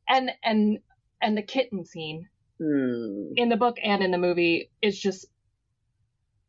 And 0.09 0.31
and 0.43 0.79
and 1.21 1.37
the 1.37 1.43
kitten 1.43 1.85
scene 1.85 2.29
Hmm. 2.59 3.33
in 3.37 3.49
the 3.49 3.57
book 3.57 3.77
and 3.83 4.03
in 4.03 4.11
the 4.11 4.19
movie 4.19 4.71
is 4.81 4.99
just 4.99 5.27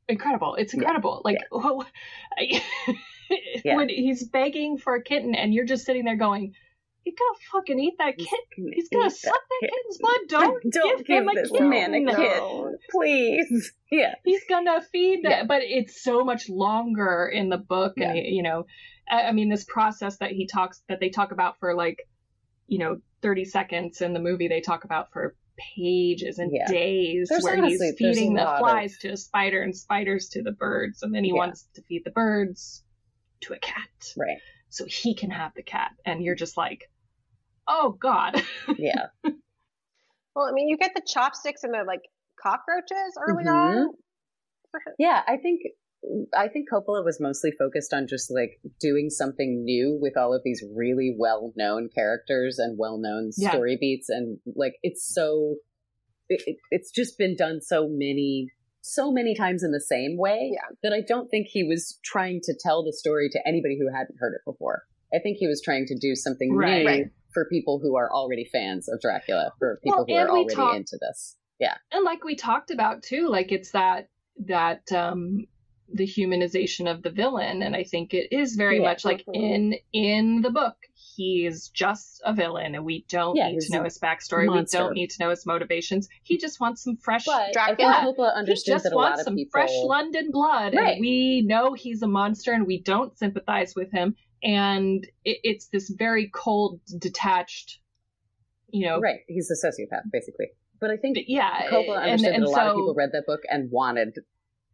incredible. 0.07 0.55
It's 0.55 0.73
Yeah, 0.73 0.79
incredible. 0.81 1.21
Like 1.23 1.37
Yeah. 3.63 3.75
when 3.77 3.89
he's 3.89 4.27
begging 4.27 4.77
for 4.77 4.95
a 4.95 5.03
kitten, 5.03 5.33
and 5.35 5.53
you're 5.53 5.65
just 5.65 5.85
sitting 5.85 6.05
there 6.05 6.17
going. 6.17 6.53
He's 7.03 7.15
gonna 7.15 7.37
fucking 7.51 7.79
eat 7.79 7.95
that 7.99 8.17
kitten. 8.17 8.71
He's 8.73 8.87
gonna 8.89 9.07
eat 9.07 9.11
suck 9.11 9.33
that 9.33 9.59
kitten. 9.59 9.75
kitten's 9.77 9.97
blood. 9.97 10.19
Don't, 10.29 10.71
Don't 10.71 10.97
give, 10.99 11.05
give 11.07 11.23
him 11.23 11.29
a 11.29 11.33
this 11.33 11.51
kitten. 11.51 11.69
man 11.69 11.93
a 11.93 11.99
No. 11.99 12.15
kitten, 12.15 12.77
please. 12.91 13.73
Yeah, 13.91 14.15
He's 14.23 14.41
gonna 14.49 14.81
feed 14.81 15.23
that, 15.23 15.29
Yeah. 15.29 15.43
but 15.45 15.61
it's 15.63 16.01
so 16.01 16.23
much 16.23 16.47
longer 16.49 17.27
in 17.31 17.49
the 17.49 17.57
book, 17.57 17.93
and 17.97 18.17
you 18.17 18.41
know, 18.41 18.65
I 19.09 19.23
I 19.23 19.31
mean, 19.33 19.49
this 19.49 19.65
process 19.65 20.17
that 20.17 20.31
he 20.31 20.47
talks 20.47 20.81
that 20.87 20.99
they 21.01 21.09
talk 21.09 21.31
about 21.33 21.59
for 21.59 21.75
like, 21.75 22.07
you 22.67 22.79
know, 22.79 22.97
thirty 23.23 23.43
seconds 23.45 24.01
in 24.01 24.13
the 24.13 24.19
movie, 24.19 24.47
they 24.47 24.61
talk 24.61 24.83
about 24.83 25.11
for 25.11 25.35
pages 25.75 26.37
and 26.37 26.51
Yeah. 26.53 26.67
days, 26.67 27.29
There's 27.29 27.43
where 27.43 27.57
honestly- 27.57 27.87
he's 27.87 27.97
feeding 27.97 28.33
the 28.35 28.43
lot 28.43 28.53
of- 28.55 28.59
flies 28.59 28.97
to 28.99 29.09
a 29.09 29.17
spider 29.17 29.61
and 29.63 29.75
spiders 29.75 30.29
to 30.29 30.43
the 30.43 30.51
birds, 30.51 31.01
and 31.01 31.13
then 31.15 31.23
he 31.23 31.29
Yeah. 31.31 31.37
wants 31.37 31.67
to 31.73 31.81
feed 31.83 32.03
the 32.05 32.11
birds 32.11 32.83
to 33.41 33.53
a 33.53 33.59
cat, 33.59 34.13
right. 34.17 34.37
so 34.69 34.85
he 34.85 35.15
can 35.15 35.31
have 35.31 35.53
the 35.55 35.63
cat, 35.63 35.91
and 36.05 36.21
you're 36.23 36.35
just 36.35 36.55
like. 36.57 36.89
oh 37.67 37.91
god. 37.99 38.35
Yeah. 38.77 39.07
Well, 39.23 40.45
I 40.45 40.51
mean, 40.51 40.67
you 40.67 40.77
get 40.77 40.91
the 40.95 41.01
chopsticks 41.07 41.63
and 41.63 41.73
the 41.73 41.83
like 41.85 42.01
cockroaches 42.41 43.17
early 43.25 43.45
Mhm. 43.45 43.85
on. 43.87 43.93
Yeah, 44.99 45.23
I 45.27 45.37
think 45.37 45.61
I 46.37 46.47
think 46.49 46.69
Coppola 46.69 47.03
was 47.03 47.19
mostly 47.21 47.51
focused 47.51 47.93
on 47.93 48.07
just 48.07 48.29
like 48.29 48.59
doing 48.79 49.09
something 49.09 49.63
new 49.63 49.97
with 50.01 50.17
all 50.17 50.33
of 50.33 50.41
these 50.43 50.63
really 50.75 51.15
well-known 51.17 51.89
characters 51.95 52.59
and 52.59 52.77
well-known 52.77 53.31
Yeah. 53.37 53.51
story 53.51 53.77
beats 53.79 54.09
and 54.09 54.39
like 54.55 54.75
it's 54.83 55.05
so 55.13 55.55
it- 56.29 56.57
it's 56.71 56.91
just 56.91 57.17
been 57.17 57.35
done 57.35 57.61
so 57.61 57.87
many 57.89 58.49
so 58.85 59.11
many 59.13 59.33
times 59.33 59.63
in 59.63 59.71
the 59.71 59.79
same 59.79 60.17
way 60.17 60.51
Yeah. 60.53 60.75
that 60.83 60.91
I 60.91 60.99
don't 61.01 61.29
think 61.29 61.47
he 61.47 61.63
was 61.63 61.99
trying 62.03 62.41
to 62.43 62.53
tell 62.59 62.83
the 62.83 62.91
story 62.91 63.29
to 63.29 63.47
anybody 63.47 63.77
who 63.79 63.87
hadn't 63.87 64.17
heard 64.19 64.33
it 64.33 64.41
before. 64.45 64.83
I 65.13 65.19
think 65.19 65.37
he 65.37 65.47
was 65.47 65.61
trying 65.61 65.85
to 65.85 65.95
do 65.97 66.15
something 66.15 66.53
Right. 66.53 66.79
new 66.79 66.85
Right. 66.85 67.05
for 67.33 67.47
people 67.47 67.79
who 67.79 67.95
are 67.95 68.11
already 68.11 68.43
fans 68.43 68.89
of 68.89 68.99
Dracula, 68.99 69.53
for 69.57 69.79
people 69.83 69.99
Well, 69.99 70.05
who 70.05 70.13
are 70.15 70.29
already 70.29 70.53
talk- 70.53 70.75
into 70.75 70.97
this. 70.99 71.37
Yeah. 71.59 71.75
and 71.93 72.03
like 72.03 72.25
we 72.25 72.35
talked 72.35 72.71
about 72.71 73.03
too 73.03 73.29
like 73.29 73.53
it's 73.53 73.71
that 73.71 74.09
that 74.47 74.91
um 74.91 75.45
the 75.93 76.07
humanization 76.07 76.89
of 76.89 77.03
the 77.03 77.09
villain 77.11 77.61
and 77.61 77.75
i 77.75 77.83
think 77.83 78.13
it 78.13 78.27
is 78.35 78.55
very 78.55 78.77
Yeah. 78.77 78.83
much 78.89 79.05
like 79.05 79.23
in 79.33 79.75
in 79.93 80.41
the 80.41 80.49
book 80.49 80.75
he's 81.15 81.69
just 81.69 82.21
a 82.25 82.33
villain 82.33 82.73
and 82.75 82.83
we 82.83 83.05
don't 83.09 83.35
Yeah, 83.35 83.49
need 83.49 83.61
to 83.61 83.77
know 83.77 83.83
his 83.83 83.99
backstory 83.99 84.51
we 84.51 84.65
don't 84.65 84.93
need 84.93 85.11
to 85.11 85.23
know 85.23 85.29
his 85.29 85.45
motivations 85.45 86.09
he 86.23 86.37
just 86.37 86.59
wants 86.59 86.83
some 86.83 86.97
fresh 86.97 87.25
But 87.25 87.53
Dracula. 87.53 88.13
he 88.45 88.53
just 88.53 88.65
that 88.65 88.91
a 88.91 88.95
lot 88.95 89.11
wants 89.11 89.23
some 89.23 89.35
people 89.35 89.51
fresh 89.51 89.71
london 89.83 90.31
blood 90.31 90.73
Right. 90.75 90.93
and 90.93 90.99
we 91.01 91.43
know 91.45 91.73
he's 91.73 92.01
a 92.01 92.07
monster 92.07 92.51
and 92.51 92.65
we 92.65 92.81
don't 92.81 93.15
sympathize 93.17 93.75
with 93.75 93.91
him 93.91 94.15
and 94.43 95.05
it, 95.23 95.37
it's 95.43 95.67
this 95.67 95.89
very 95.89 96.29
cold 96.33 96.79
detached 96.97 97.79
you 98.71 98.85
know 98.87 98.99
Right. 98.99 99.19
He's 99.27 99.51
a 99.51 99.67
sociopath, 99.67 100.09
basically. 100.11 100.47
But 100.79 100.89
I 100.89 100.97
think 100.97 101.17
yeah 101.27 101.69
Coppola 101.69 101.97
and, 102.01 102.11
understood 102.11 102.33
and 102.33 102.43
that 102.43 102.47
a 102.47 102.51
so 102.51 102.57
lot 102.57 102.67
of 102.67 102.75
people 102.75 102.95
read 102.97 103.11
that 103.13 103.25
book 103.27 103.41
and 103.49 103.69
wanted 103.71 104.15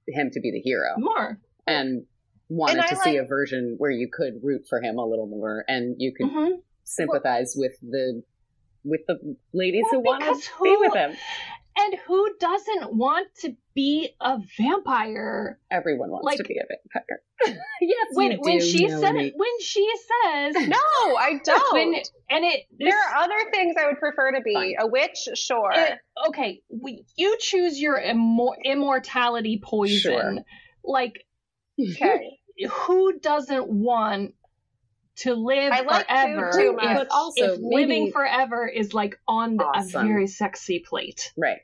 him 0.08 0.30
to 0.32 0.40
be 0.40 0.52
the 0.52 0.60
hero 0.62 0.94
more 0.98 1.40
and 1.68 2.06
wanted 2.50 2.80
And 2.80 2.88
to 2.90 2.96
see 2.98 3.18
a 3.18 3.24
version 3.26 3.76
where 3.78 3.92
you 3.92 4.10
could 4.12 4.40
root 4.44 4.66
for 4.68 4.82
him 4.82 4.98
a 4.98 5.06
little 5.06 5.28
more 5.28 5.64
and 5.68 5.96
you 6.00 6.14
could 6.14 6.28
Mhm. 6.28 6.62
sympathize 6.84 7.54
with 7.56 7.74
the 7.82 8.24
with 8.86 9.02
the 9.08 9.36
ladies 9.54 9.84
Well, 9.92 10.02
who 10.02 10.06
want 10.06 10.24
to 10.44 10.64
be 10.64 10.76
with 10.80 10.94
him. 10.94 11.12
And 11.82 11.96
who 12.08 12.30
doesn't 12.40 12.94
want 12.96 13.28
to 13.42 13.56
be 13.74 14.10
a 14.20 14.38
vampire? 14.58 15.60
Everyone 15.72 16.10
wants 16.10 16.26
like- 16.26 16.38
to 16.38 16.44
be 16.44 16.58
a 16.58 16.64
vampire. 16.68 17.22
yes, 17.82 18.08
When 18.14 18.32
you 18.34 18.38
when 18.42 18.58
do, 18.58 18.66
she 18.66 18.90
said 18.90 19.00
Melanie. 19.14 19.34
when 19.34 19.62
she 19.62 19.90
says 19.98 20.56
No, 20.68 20.78
I 21.18 21.40
don't. 21.46 21.74
when 21.74 21.94
and 22.30 22.44
it 22.46 22.66
this, 22.78 22.90
there 22.90 23.00
are 23.00 23.24
other 23.24 23.50
things 23.52 23.76
I 23.80 23.88
would 23.88 23.98
prefer 24.00 24.32
to 24.34 24.42
be. 24.42 24.54
Fine. 24.54 24.74
A 24.82 24.88
witch, 24.88 25.28
sure. 25.36 25.72
it- 25.74 26.00
okay, 26.28 26.62
we, 26.70 27.06
you 27.16 27.38
choose 27.40 27.80
your 27.80 27.98
immor- 27.98 28.58
immortality 28.66 29.62
poison. 29.64 29.98
Sure. 30.00 30.36
Like 30.84 31.24
okay. 31.80 32.40
who 32.70 33.20
doesn't 33.20 33.70
want 33.70 34.34
to 35.18 35.34
live 35.36 35.72
I 35.72 35.82
like 35.82 36.08
forever? 36.08 36.52
too 36.54 36.70
if, 36.72 36.76
much. 36.76 36.98
But 36.98 37.08
also, 37.12 37.54
if 37.54 37.60
living 37.62 38.12
forever 38.12 38.68
is 38.68 38.94
like 38.94 39.18
on 39.28 39.58
Awesome. 39.60 40.06
a 40.06 40.08
very 40.08 40.28
sexy 40.28 40.80
plate. 40.80 41.32
right. 41.38 41.60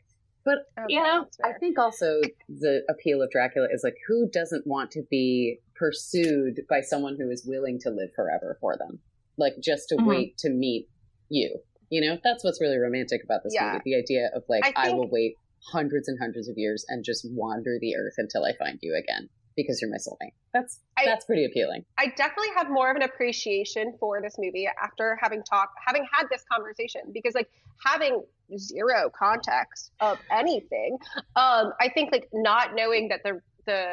But 0.46 0.60
Okay, 0.78 0.94
You 0.94 1.02
know, 1.02 1.26
I 1.44 1.54
think 1.54 1.80
also 1.80 2.22
the 2.48 2.84
appeal 2.88 3.22
of 3.22 3.32
Dracula 3.32 3.68
is 3.72 3.82
like 3.84 3.96
who 4.08 4.30
doesn't 4.30 4.66
want 4.68 4.92
to 4.92 5.02
be 5.10 5.60
pursued 5.76 6.62
by 6.70 6.82
someone 6.82 7.18
who 7.20 7.30
is 7.32 7.46
willing 7.46 7.80
to 7.80 7.90
live 7.90 8.14
forever 8.16 8.58
for 8.62 8.78
them, 8.78 9.00
like 9.38 9.56
just 9.60 9.90
to 9.90 9.96
Mhm. 9.96 10.06
wait 10.08 10.38
to 10.40 10.50
meet 10.50 10.88
you. 11.30 11.64
You 11.90 12.02
know, 12.02 12.20
that's 12.24 12.44
what's 12.44 12.62
really 12.62 12.78
romantic 12.78 13.24
about 13.24 13.44
this 13.44 13.56
Yeah. 13.56 13.74
movie. 13.74 13.82
The 13.86 13.96
idea 13.96 14.30
of 14.34 14.44
like 14.48 14.64
I 14.66 14.90
I, 14.90 14.92
will 14.92 15.10
wait 15.10 15.36
hundreds 15.72 16.08
and 16.08 16.20
hundreds 16.20 16.48
of 16.48 16.58
years 16.58 16.86
and 16.88 17.04
just 17.04 17.28
wander 17.32 17.80
the 17.80 17.96
earth 17.96 18.16
until 18.18 18.46
I 18.46 18.54
find 18.54 18.78
you 18.84 18.96
again 18.96 19.30
because 19.56 19.82
you're 19.82 19.90
my 19.90 19.98
soulmate. 19.98 20.34
That's 20.54 20.80
I- 20.98 21.06
that's 21.06 21.26
pretty 21.26 21.46
appealing. 21.46 21.86
I 21.98 22.08
definitely 22.08 22.50
have 22.56 22.70
more 22.70 22.90
of 22.90 22.96
an 22.96 23.04
appreciation 23.04 23.96
for 24.00 24.22
this 24.22 24.36
movie 24.38 24.68
after 24.82 25.18
having 25.22 25.44
talked, 25.44 25.78
having 25.86 26.06
had 26.12 26.28
this 26.30 26.44
conversation, 26.52 27.02
because 27.14 27.34
like 27.36 27.50
having 27.86 28.24
zero 28.58 29.10
context 29.18 29.92
of 30.00 30.20
anything, 30.32 30.98
um, 31.36 31.74
I 31.80 31.90
think 31.94 32.12
like 32.12 32.28
not 32.34 32.76
knowing 32.76 33.10
that 33.10 33.22
the 33.24 33.42
the 33.66 33.86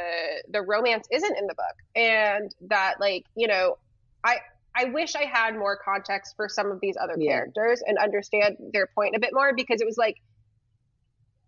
the 0.51 0.61
romance 0.63 1.07
isn't 1.11 1.39
in 1.39 1.47
the 1.47 1.55
book, 1.55 1.77
and 1.97 2.55
that 2.69 3.01
like 3.01 3.25
you 3.37 3.47
know, 3.47 3.79
I 4.25 4.39
I 4.75 4.87
wish 4.87 5.15
I 5.17 5.25
had 5.25 5.55
more 5.55 5.79
context 5.83 6.35
for 6.37 6.49
some 6.49 6.71
of 6.71 6.81
these 6.81 6.97
other 7.01 7.15
Yeah. 7.19 7.33
characters 7.33 7.83
and 7.87 7.99
understand 7.99 8.57
their 8.73 8.87
point 8.95 9.15
a 9.17 9.21
bit 9.21 9.31
more, 9.33 9.53
because 9.55 9.81
it 9.81 9.87
was 9.87 9.97
like. 9.97 10.17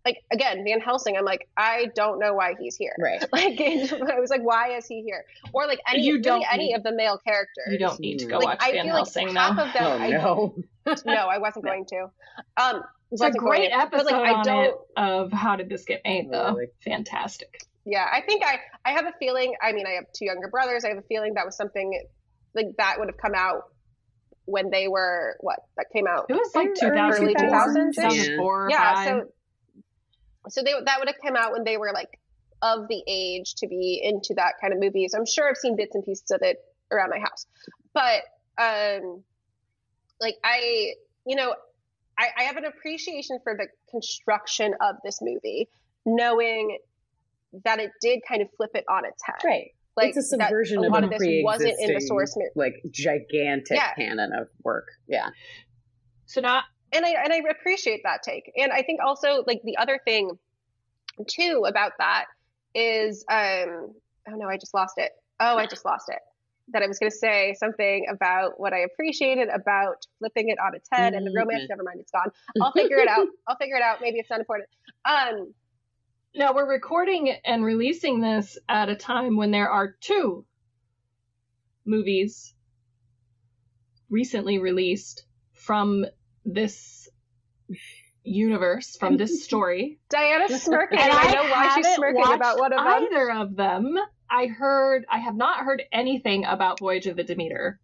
Like 0.05 0.21
again, 0.31 0.63
Van 0.63 0.79
Helsing, 0.79 1.17
I'm 1.17 1.25
like, 1.25 1.47
I 1.57 1.87
don't 1.95 2.19
know 2.19 2.33
why 2.35 2.53
he's 2.59 2.75
here. 2.75 2.93
Right. 2.99 3.23
Like 3.33 3.59
I 3.59 4.19
was 4.19 4.29
like, 4.29 4.43
why 4.43 4.77
is 4.77 4.85
he 4.85 5.01
here? 5.01 5.25
Or 5.51 5.65
like 5.65 5.79
any 5.91 6.03
You 6.03 6.21
don't 6.21 6.45
any 6.51 6.67
need- 6.67 6.73
of 6.75 6.83
the 6.83 6.91
male 6.91 7.17
characters. 7.17 7.65
You 7.71 7.79
don't 7.79 7.99
need 7.99 8.19
to 8.19 8.25
go 8.27 8.37
like 8.37 8.45
watch 8.45 8.57
I 8.61 8.71
Van 8.73 8.85
feel 8.85 8.95
Helsing 8.95 9.25
like 9.27 9.33
now. 9.33 9.53
half 9.53 9.67
of 9.67 9.73
them. 9.73 9.83
oh 9.83 10.03
I, 10.03 10.09
no. 10.11 10.55
no, 11.05 11.13
I 11.27 11.39
wasn't 11.39 11.65
No. 11.65 11.71
going 11.71 11.85
to. 11.87 12.01
Um, 12.57 12.83
It's 13.11 13.21
a 13.21 13.25
wasn't 13.25 13.39
going 13.39 13.59
great 13.61 13.69
to. 13.69 13.77
episode 13.79 14.03
But 14.03 14.13
like 14.13 14.35
I 14.35 14.43
don't. 14.43 14.63
it 14.65 14.75
of 14.97 15.31
how 15.33 15.55
did 15.55 15.69
this 15.69 15.85
get 15.85 16.01
made 16.05 16.29
though. 16.31 16.53
Really? 16.53 16.67
Fantastic. 16.83 17.63
Yeah, 17.85 18.05
I 18.11 18.21
think 18.21 18.43
I 18.45 18.59
I 18.83 18.91
have 18.93 19.05
a 19.05 19.13
feeling. 19.19 19.55
I 19.61 19.71
mean, 19.71 19.85
I 19.87 19.91
have 19.91 20.05
two 20.13 20.25
younger 20.25 20.47
brothers. 20.49 20.85
I 20.85 20.89
have 20.89 20.97
a 20.99 21.03
feeling 21.03 21.33
that 21.35 21.45
was 21.45 21.55
something 21.57 21.99
like 22.53 22.67
that 22.77 22.95
would 22.99 23.09
have 23.09 23.17
come 23.17 23.33
out 23.35 23.63
when 24.45 24.69
they 24.69 24.87
were 24.87 25.35
what 25.39 25.59
that 25.77 25.87
came 25.93 26.05
out. 26.07 26.25
It 26.29 26.33
was 26.33 26.51
like 26.53 26.67
Early 26.81 27.33
2004, 27.33 27.49
2000s? 27.49 27.95
2004 27.95 28.67
yeah, 28.71 28.93
five. 28.95 29.07
so 29.07 29.27
so 30.49 30.61
they 30.63 30.73
that 30.85 30.99
would 30.99 31.07
have 31.07 31.17
come 31.23 31.35
out 31.35 31.51
when 31.51 31.63
they 31.63 31.77
were 31.77 31.91
like 31.93 32.19
of 32.61 32.87
the 32.87 33.03
age 33.07 33.55
to 33.55 33.67
be 33.67 33.99
into 34.03 34.33
that 34.35 34.53
kind 34.61 34.73
of 34.73 34.79
movie. 34.79 35.07
So 35.07 35.17
I'm 35.17 35.25
sure 35.25 35.47
I've 35.47 35.57
seen 35.57 35.75
bits 35.75 35.93
and 35.95 36.03
pieces 36.03 36.31
of 36.31 36.41
it 36.41 36.57
around 36.91 37.09
my 37.09 37.19
house. 37.19 37.45
But 37.93 38.23
um 38.57 39.23
like 40.21 40.35
I 40.43 40.93
you 41.25 41.35
know, 41.35 41.55
I, 42.17 42.27
I 42.37 42.43
have 42.43 42.55
an 42.57 42.65
appreciation 42.65 43.39
for 43.43 43.55
the 43.57 43.67
construction 43.91 44.73
of 44.81 44.95
this 45.03 45.19
movie, 45.21 45.67
knowing 46.05 46.77
that 47.63 47.79
it 47.79 47.91
did 48.01 48.19
kind 48.27 48.41
of 48.41 48.47
flip 48.57 48.71
it 48.75 48.85
on 48.89 49.05
its 49.05 49.21
head. 49.23 49.35
Right. 49.43 49.71
Like 49.97 50.09
it's 50.09 50.17
a 50.17 50.21
subversion 50.21 50.79
a 50.79 50.85
of 50.87 50.91
lot 50.91 51.03
a 51.03 51.07
of 51.07 51.11
this 51.11 51.21
wasn't 51.43 51.69
in 51.69 51.75
the 51.75 51.85
pre-existing, 51.85 52.07
source 52.07 52.35
ma- 52.37 52.61
like 52.61 52.73
gigantic 52.91 53.77
Yeah. 53.77 53.93
canon 53.95 54.33
of 54.33 54.47
work. 54.63 54.87
Yeah. 55.07 55.29
So 56.25 56.41
now 56.41 56.61
and 56.95 57.05
I 57.05 57.09
and 57.23 57.33
I 57.33 57.41
appreciate 57.51 58.01
that 58.03 58.23
take. 58.23 58.51
And 58.57 58.71
I 58.71 58.81
think 58.81 58.99
also 59.05 59.43
like 59.45 59.61
the 59.63 59.77
other 59.77 59.99
thing 60.05 60.31
too 61.27 61.65
about 61.67 61.93
that 61.99 62.25
is 62.73 63.23
um 63.29 63.93
oh 64.27 64.35
no, 64.35 64.47
I 64.47 64.57
just 64.57 64.73
lost 64.73 64.95
it. 64.97 65.11
Oh, 65.39 65.57
I 65.57 65.65
just 65.67 65.85
lost 65.85 66.09
it. 66.09 66.19
That 66.69 66.81
I 66.81 66.87
was 66.87 66.97
going 66.97 67.11
to 67.11 67.15
say 67.17 67.55
something 67.59 68.07
about 68.09 68.59
what 68.59 68.73
I 68.73 68.79
appreciated 68.79 69.49
about 69.49 69.97
flipping 70.17 70.49
it 70.49 70.57
on 70.59 70.73
its 70.73 70.89
head 70.91 71.13
and 71.13 71.27
the 71.27 71.31
romance. 71.35 71.65
Mhm. 71.65 71.69
Never 71.69 71.83
mind, 71.83 71.99
it's 71.99 72.11
gone. 72.11 72.31
I'll 72.59 72.71
figure 72.71 72.97
it 72.97 73.07
out. 73.07 73.27
I'll 73.47 73.57
figure 73.57 73.75
it 73.75 73.83
out. 73.83 73.99
Maybe 74.01 74.17
it's 74.17 74.29
not 74.31 74.39
important. 74.39 74.67
Um, 75.05 75.53
now 76.33 76.53
we're 76.53 76.67
recording 76.67 77.29
and 77.45 77.63
releasing 77.63 78.19
this 78.19 78.57
at 78.67 78.89
a 78.89 78.95
time 78.95 79.37
when 79.37 79.51
there 79.51 79.69
are 79.69 79.95
two 80.01 80.43
movies 81.85 82.55
recently 84.09 84.57
released 84.57 85.25
from 85.53 86.05
this 86.45 87.09
universe, 88.23 88.95
from 88.97 89.17
this 89.17 89.43
story. 89.45 89.99
Diana's 90.09 90.63
smirking. 90.63 90.99
and 90.99 91.11
I 91.11 91.23
I 91.29 91.31
know 91.33 91.43
why 91.49 91.71
she's 91.75 91.87
smirking 91.95 92.23
about 92.33 92.59
one 92.59 92.73
of 92.73 92.79
them. 92.79 92.87
either 92.87 93.31
of 93.31 93.55
them. 93.55 93.95
I 94.29 94.47
heard, 94.47 95.05
I 95.11 95.19
have 95.19 95.35
not 95.35 95.59
heard 95.59 95.83
anything 95.91 96.45
about 96.45 96.79
Voyage 96.79 97.05
of 97.07 97.15
the 97.15 97.23
Demeter. 97.23 97.79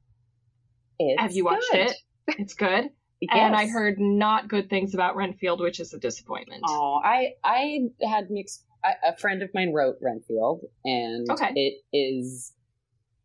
It's 0.97 1.21
have 1.21 1.31
you 1.33 1.45
watched 1.45 1.69
good. 1.71 1.87
it? 1.91 1.95
It's 2.39 2.53
good. 2.53 2.85
Yes. 2.85 2.91
And 3.31 3.55
I 3.55 3.67
heard 3.67 3.99
not 3.99 4.47
good 4.47 4.67
things 4.67 4.95
about 4.95 5.15
Renfield, 5.15 5.59
which 5.61 5.79
is 5.79 5.93
a 5.93 5.99
disappointment. 5.99 6.63
Oh, 6.67 6.99
I 7.03 7.33
I 7.43 7.81
had 8.03 8.31
mixed. 8.31 8.65
I, 8.83 8.93
a 9.09 9.15
friend 9.15 9.43
of 9.43 9.51
mine 9.53 9.73
wrote 9.73 9.97
Renfield, 10.01 10.61
and 10.83 11.29
Okay. 11.29 11.51
it 11.55 11.83
is 11.95 12.51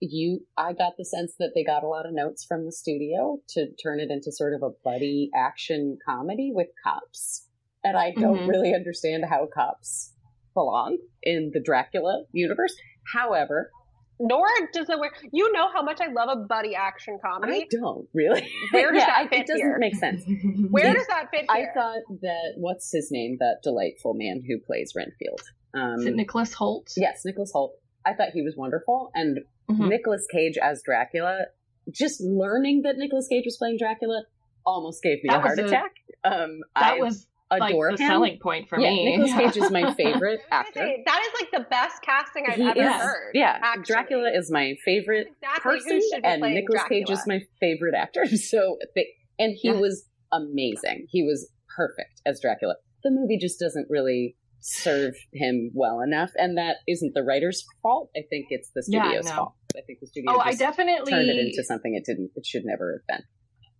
you. 0.01 0.41
I 0.57 0.73
got 0.73 0.95
the 0.99 1.05
sense 1.05 1.35
that 1.39 1.53
they 1.55 1.65
got 1.65 1.83
a 1.85 1.89
lot 1.89 2.07
of 2.07 2.13
notes 2.15 2.45
from 2.45 2.65
the 2.65 2.73
studio 2.73 3.39
to 3.51 3.67
turn 3.83 4.01
it 4.01 4.11
into 4.11 4.31
sort 4.33 4.55
of 4.55 4.63
a 4.63 4.71
buddy 4.85 5.31
action 5.35 5.99
comedy 6.07 6.51
with 6.55 6.69
cops, 6.85 7.49
and 7.85 7.97
I 7.97 8.13
don't 8.13 8.41
Mhm. 8.41 8.49
really 8.49 8.75
understand 8.75 9.25
how 9.29 9.47
cops 9.47 10.13
belong 10.55 10.99
in 11.23 11.51
the 11.53 11.61
Dracula 11.61 12.25
universe. 12.33 12.75
However, 13.13 13.71
Nor 14.19 14.47
does 14.73 14.89
it 14.89 14.99
work. 14.99 15.13
You 15.31 15.53
know 15.53 15.69
how 15.71 15.83
much 15.83 16.01
I 16.01 16.07
love 16.11 16.31
a 16.31 16.37
buddy 16.47 16.75
action 16.75 17.19
comedy 17.23 17.53
I 17.65 17.67
don't 17.71 18.09
really. 18.15 18.49
Where 18.71 18.91
does 18.91 19.01
yeah, 19.03 19.07
that 19.09 19.19
I- 19.19 19.29
fit 19.29 19.41
it 19.41 19.47
doesn't 19.47 19.61
here? 19.61 19.77
make 19.79 19.95
sense. 19.95 20.25
Where 20.71 20.95
does 20.95 21.07
that 21.09 21.29
fit 21.31 21.45
I 21.51 21.67
thought 21.75 22.01
that 22.23 22.55
what's 22.57 22.91
his 22.91 23.11
name? 23.13 23.37
That 23.41 23.59
delightful 23.63 24.15
man 24.15 24.41
who 24.49 24.59
plays 24.59 24.95
Renfield. 24.97 25.43
Um, 25.75 26.01
Is 26.01 26.07
it 26.07 26.15
Nicholas 26.15 26.55
Hoult? 26.55 26.95
Yes, 26.97 27.27
Nicholas 27.27 27.53
Hoult. 27.55 27.73
I 28.07 28.15
thought 28.15 28.31
he 28.33 28.41
was 28.41 28.57
wonderful, 28.57 29.11
and 29.15 29.41
Mhm. 29.71 29.89
Nicolas 29.89 30.27
Cage 30.33 30.57
as 30.59 30.83
Dracula. 30.85 31.47
Just 31.91 32.21
learning 32.21 32.83
that 32.83 32.97
Nicolas 32.97 33.29
Cage 33.29 33.45
was 33.45 33.57
playing 33.57 33.79
Dracula 33.79 34.25
almost 34.65 35.03
gave 35.03 35.23
me 35.23 35.29
That 35.29 35.39
a 35.39 35.41
heart 35.41 35.59
a- 35.59 35.65
attack. 35.67 35.93
Um, 36.25 36.61
That 36.75 36.95
I 36.95 36.99
was 36.99 37.27
like 37.51 37.73
the 37.73 37.91
him. 37.91 37.97
selling 38.09 38.39
point 38.41 38.69
for 38.69 38.79
yeah, 38.81 38.91
me. 38.91 39.05
Nicolas 39.17 39.33
Cage 39.55 39.63
is 39.63 39.71
my 39.71 39.95
favorite 39.95 40.41
actor. 40.51 40.81
say, 40.81 41.03
that 41.07 41.23
is 41.23 41.41
like 41.41 41.51
the 41.53 41.69
best 41.71 42.03
casting 42.03 42.45
I've 42.49 42.57
He 42.57 42.65
ever 42.69 42.81
is, 42.81 42.93
heard. 43.03 43.31
yeah. 43.35 43.59
actually. 43.63 43.85
Dracula 43.85 44.31
is 44.35 44.51
my 44.51 44.75
favorite 44.85 45.29
exactly 45.41 45.61
person, 45.79 45.93
who 45.93 46.01
be 46.01 46.21
and 46.25 46.41
playing 46.41 46.55
Nicolas 46.57 46.83
Cage 46.89 47.11
is 47.11 47.25
my 47.27 47.41
favorite 47.61 47.95
actor. 47.95 48.25
So, 48.37 48.79
they, 48.97 49.07
and 49.39 49.55
he 49.57 49.69
Yeah. 49.69 49.75
was 49.79 50.09
amazing. 50.33 51.07
He 51.11 51.23
was 51.23 51.49
perfect 51.77 52.21
as 52.27 52.41
Dracula. 52.41 52.75
The 53.05 53.11
movie 53.13 53.39
just 53.39 53.61
doesn't 53.61 53.87
really 53.89 54.35
serve 54.67 55.15
him 55.33 55.71
well 55.75 56.01
enough, 56.01 56.31
and 56.37 56.59
that 56.59 56.79
isn't 56.89 57.15
the 57.15 57.23
writer's 57.23 57.65
fault. 57.83 58.11
I 58.17 58.23
think 58.29 58.47
it's 58.51 58.71
the 58.75 58.85
Yeah, 58.89 59.01
I 59.01 59.05
studio's 59.05 59.31
fault. 59.31 59.55
I 59.77 59.81
think 59.83 60.01
the 60.01 60.07
studio 60.09 60.33
oh, 60.35 60.41
I 60.41 60.55
definitely 60.55 61.13
turned 61.13 61.29
it 61.29 61.39
into 61.39 61.63
something 61.63 61.95
it 61.95 62.05
didn't. 62.05 62.33
It 62.35 62.45
should 62.45 62.65
never 62.65 63.01
have 63.01 63.07
been. 63.07 63.27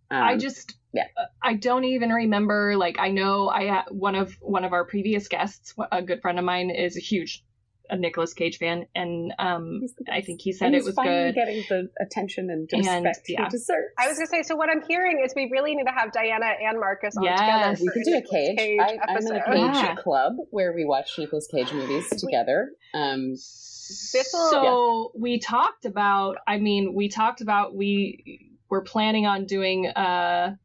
Um, 0.09 0.23
I 0.23 0.37
just 0.37 0.75
yeah. 0.93 1.07
uh, 1.17 1.25
I 1.43 1.55
don't 1.55 1.83
even 1.83 2.11
remember 2.11 2.77
like 2.77 2.97
I 2.99 3.09
know 3.09 3.49
I 3.49 3.83
one 3.89 4.15
of 4.15 4.33
one 4.39 4.63
of 4.63 4.71
our 4.71 4.85
previous 4.85 5.27
guests 5.27 5.73
a 5.91 6.01
good 6.01 6.21
friend 6.21 6.39
of 6.39 6.45
mine 6.45 6.69
is 6.69 6.95
a 6.95 7.01
huge 7.01 7.43
a 7.89 7.97
Nicolas 7.97 8.33
Cage 8.33 8.57
fan 8.57 8.85
and 8.95 9.33
um 9.39 9.81
I 10.11 10.21
think 10.21 10.41
he 10.41 10.51
said 10.53 10.67
and 10.67 10.75
it 10.75 10.83
was 10.83 10.95
finally 10.95 11.31
good 11.31 11.35
getting 11.35 11.63
the 11.69 11.89
attention 11.99 12.49
and 12.49 12.69
And, 12.71 13.05
respect 13.05 13.25
yeah. 13.29 13.43
he 13.45 13.49
deserves. 13.49 13.87
I 13.97 14.07
was 14.07 14.17
gonna 14.17 14.27
say. 14.27 14.43
So 14.43 14.55
what 14.55 14.69
I'm 14.69 14.81
hearing 14.87 15.21
is 15.25 15.33
we 15.35 15.49
really 15.51 15.75
need 15.75 15.85
to 15.85 15.91
have 15.91 16.11
Diana 16.11 16.51
and 16.67 16.79
Marcus 16.79 17.15
on 17.17 17.23
Yes. 17.23 17.39
together. 17.39 17.75
we 17.81 17.87
for 17.87 17.93
could 17.93 18.03
do 18.03 18.11
a 18.11 18.19
Nicolas 18.21 18.31
cage. 18.57 18.79
I, 18.79 18.97
I'm 19.07 19.17
in 19.17 19.31
a 19.31 19.35
episode. 19.35 19.53
cage 19.53 19.83
Yeah. 19.83 19.95
club 19.95 20.33
where 20.49 20.73
we 20.73 20.85
watch 20.85 21.17
Nicolas 21.17 21.47
Cage 21.47 21.71
movies 21.73 22.09
together. 22.09 22.69
Um, 22.93 23.31
This 23.31 24.31
will- 24.33 24.49
so 24.51 25.11
we 25.17 25.39
talked 25.39 25.85
about 25.85 26.37
I 26.47 26.57
mean 26.57 26.93
we 26.93 27.07
talked 27.09 27.41
about 27.41 27.73
we 27.75 28.51
were 28.69 28.81
planning 28.81 29.25
on 29.25 29.45
doing 29.45 29.87
uh 29.87 30.55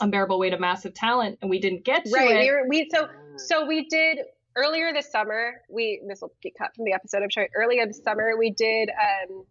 unbearable 0.00 0.38
weight 0.38 0.54
of 0.54 0.60
massive 0.60 0.94
talent 0.94 1.38
and 1.42 1.50
we 1.50 1.58
didn't 1.60 1.84
get 1.84 2.04
to 2.06 2.10
Right. 2.10 2.36
it 2.48 2.52
We, 2.70 2.80
we 2.84 2.90
so 2.90 3.08
so 3.36 3.66
we 3.66 3.86
did 3.86 4.18
earlier 4.62 4.92
this 4.92 5.10
summer. 5.10 5.52
We 5.68 6.02
this 6.08 6.20
will 6.20 6.32
get 6.42 6.52
cut 6.58 6.70
from 6.76 6.84
the 6.84 6.92
episode. 6.92 7.22
I'm 7.22 7.30
sure. 7.30 7.48
Earlier 7.56 7.86
this 7.86 8.02
summer 8.02 8.32
we 8.38 8.50
did 8.50 8.88
um 8.90 9.44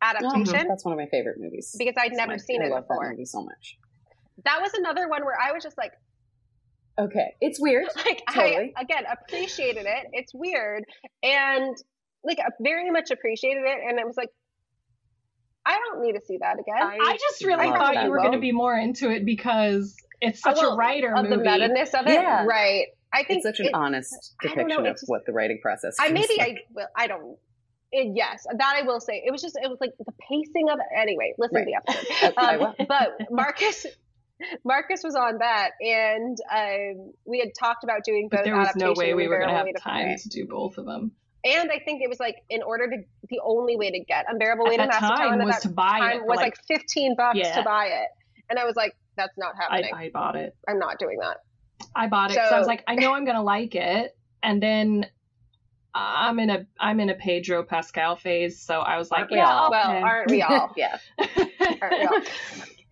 adaptation 0.00 0.66
that's 0.68 0.84
one 0.84 0.92
of 0.92 0.98
my 0.98 1.06
favorite 1.10 1.38
movies. 1.40 1.74
because 1.78 1.94
I'd 1.98 2.10
That's 2.12 2.16
never 2.18 2.32
my- 2.32 2.36
seen 2.38 2.62
I 2.62 2.66
it 2.66 2.70
love 2.70 2.84
before. 2.86 3.04
that 3.04 3.10
movie 3.10 3.24
so 3.24 3.42
much. 3.42 3.78
That 4.44 4.60
was 4.62 4.72
another 4.74 5.08
one 5.08 5.24
where 5.24 5.34
I 5.40 5.52
was 5.52 5.62
just 5.62 5.76
like, 5.76 5.92
Okay, 6.98 7.34
it's 7.40 7.60
weird. 7.60 7.86
like 7.96 8.22
Totally. 8.32 8.72
I 8.76 8.82
again 8.82 9.04
appreciated 9.10 9.86
it. 9.86 10.06
It's 10.12 10.32
weird 10.34 10.84
and 11.22 11.76
like 12.24 12.38
very 12.60 12.90
much 12.90 13.10
appreciated 13.12 13.62
it, 13.64 13.78
and 13.88 13.98
it 13.98 14.06
was 14.06 14.16
like, 14.16 14.30
I 15.64 15.78
don't 15.78 16.02
need 16.02 16.12
to 16.14 16.20
see 16.26 16.38
that 16.40 16.54
again. 16.58 16.76
I 17.00 17.16
just 17.20 17.44
really 17.44 17.68
thought 17.68 18.02
you 18.02 18.10
were 18.10 18.18
going 18.18 18.32
to 18.32 18.38
be 18.40 18.52
more 18.52 18.76
into 18.76 19.10
it 19.10 19.24
because 19.24 19.94
it's 20.20 20.40
Oh, 20.44 20.50
such 20.50 20.56
well, 20.62 20.72
a 20.72 20.76
writer 20.76 21.14
of 21.14 21.28
the 21.28 21.36
movie. 21.36 21.48
meta-ness 21.48 21.94
of 21.94 22.06
it, 22.06 22.14
Yeah. 22.14 22.44
right? 22.44 22.86
I 23.12 23.24
think 23.24 23.38
It's 23.38 23.46
such 23.46 23.60
an 23.60 23.66
it- 23.66 23.74
honest 23.74 24.34
I 24.42 24.48
don't 24.48 24.56
know, 24.56 24.62
depiction 24.64 24.86
of 24.86 24.94
just- 24.96 25.08
what 25.08 25.24
the 25.26 25.32
writing 25.32 25.58
process. 25.62 25.94
Is. 25.94 25.98
I 26.00 26.08
maybe 26.10 26.34
like. 26.38 26.48
I 26.48 26.56
well, 26.72 26.88
I 26.96 27.06
don't. 27.06 27.38
It, 27.90 28.12
yes, 28.14 28.44
that 28.54 28.74
I 28.76 28.82
will 28.82 29.00
say. 29.00 29.22
It 29.24 29.30
was 29.30 29.40
just 29.40 29.56
it 29.62 29.68
was 29.68 29.78
like 29.80 29.92
the 29.98 30.12
pacing 30.28 30.68
of 30.70 30.78
it. 30.78 30.86
Anyway, 30.94 31.32
listen 31.38 31.60
to 31.60 31.64
the 31.64 31.74
episode. 31.76 32.34
I- 32.36 32.56
I 32.56 32.56
Um, 32.56 32.74
but 32.86 33.16
Marcus, 33.30 33.86
Marcus 34.64 35.00
was 35.02 35.14
on 35.14 35.38
that, 35.38 35.70
and 35.80 36.36
um, 36.54 37.12
we 37.24 37.38
had 37.38 37.48
talked 37.58 37.84
about 37.84 38.04
doing 38.04 38.28
both 38.30 38.40
but 38.40 38.44
there 38.44 38.56
was 38.56 38.76
no 38.76 38.92
way 38.94 39.14
we 39.14 39.22
and 39.24 39.30
were 39.30 39.38
going 39.38 39.48
to 39.48 39.54
have 39.56 39.66
Unbearable 39.66 39.66
Weight 39.66 39.76
of 39.76 39.82
time 39.82 40.16
to 40.18 40.28
do 40.28 40.46
both 40.46 40.76
of 40.78 40.84
them. 40.84 41.12
And 41.44 41.70
I 41.70 41.78
think 41.78 42.02
it 42.02 42.08
was 42.10 42.20
like 42.20 42.36
in 42.50 42.62
order 42.62 42.88
to 42.90 42.96
the 43.30 43.40
only 43.42 43.76
way 43.76 43.90
to 43.90 44.00
get 44.04 44.26
unbearable 44.28 44.66
At 44.66 44.70
weight 44.70 44.80
of 44.80 44.90
that 44.90 45.00
massive 45.00 45.16
time 45.16 45.28
talent 45.30 45.44
was 45.44 45.56
at 45.56 45.62
to 45.62 45.68
buy 45.70 45.98
time 46.00 46.16
it. 46.18 46.26
was 46.26 46.36
like, 46.36 46.56
15 46.66 47.14
bucks 47.16 47.38
Yeah. 47.38 47.54
to 47.56 47.62
buy 47.62 47.86
it, 47.86 48.08
and 48.50 48.58
I 48.58 48.64
was 48.64 48.76
like, 48.76 48.94
that's 49.16 49.32
not 49.38 49.54
I, 49.58 49.62
happening. 49.76 49.90
I 49.94 50.10
bought 50.12 50.36
it. 50.36 50.54
I'm 50.68 50.78
not 50.78 50.98
doing 50.98 51.18
that. 51.22 51.38
I 51.94 52.08
bought 52.08 52.30
it 52.30 52.34
because 52.34 52.52
I 52.52 52.58
was 52.58 52.66
like, 52.66 52.84
I 52.86 52.94
know 52.96 53.12
I'm 53.12 53.24
going 53.24 53.36
to 53.36 53.42
like 53.42 53.74
it, 53.74 54.16
and 54.42 54.62
then 54.62 55.06
I'm 55.94 56.38
in 56.38 56.50
a 56.50 56.66
I'm 56.78 57.00
in 57.00 57.08
a 57.10 57.14
Pedro 57.14 57.62
Pascal 57.64 58.16
phase, 58.16 58.60
so 58.60 58.80
I 58.80 58.98
was 58.98 59.10
like, 59.10 59.20
Aren't 59.20 59.30
we 59.32 59.36
yeah, 59.38 59.52
all? 59.52 59.70
Well, 59.70 59.90
aren't 60.04 60.30
we 60.30 60.42
all? 60.42 60.72
yeah. 60.76 60.98
Aren't 61.18 61.98
we 61.98 62.06
all? 62.06 62.20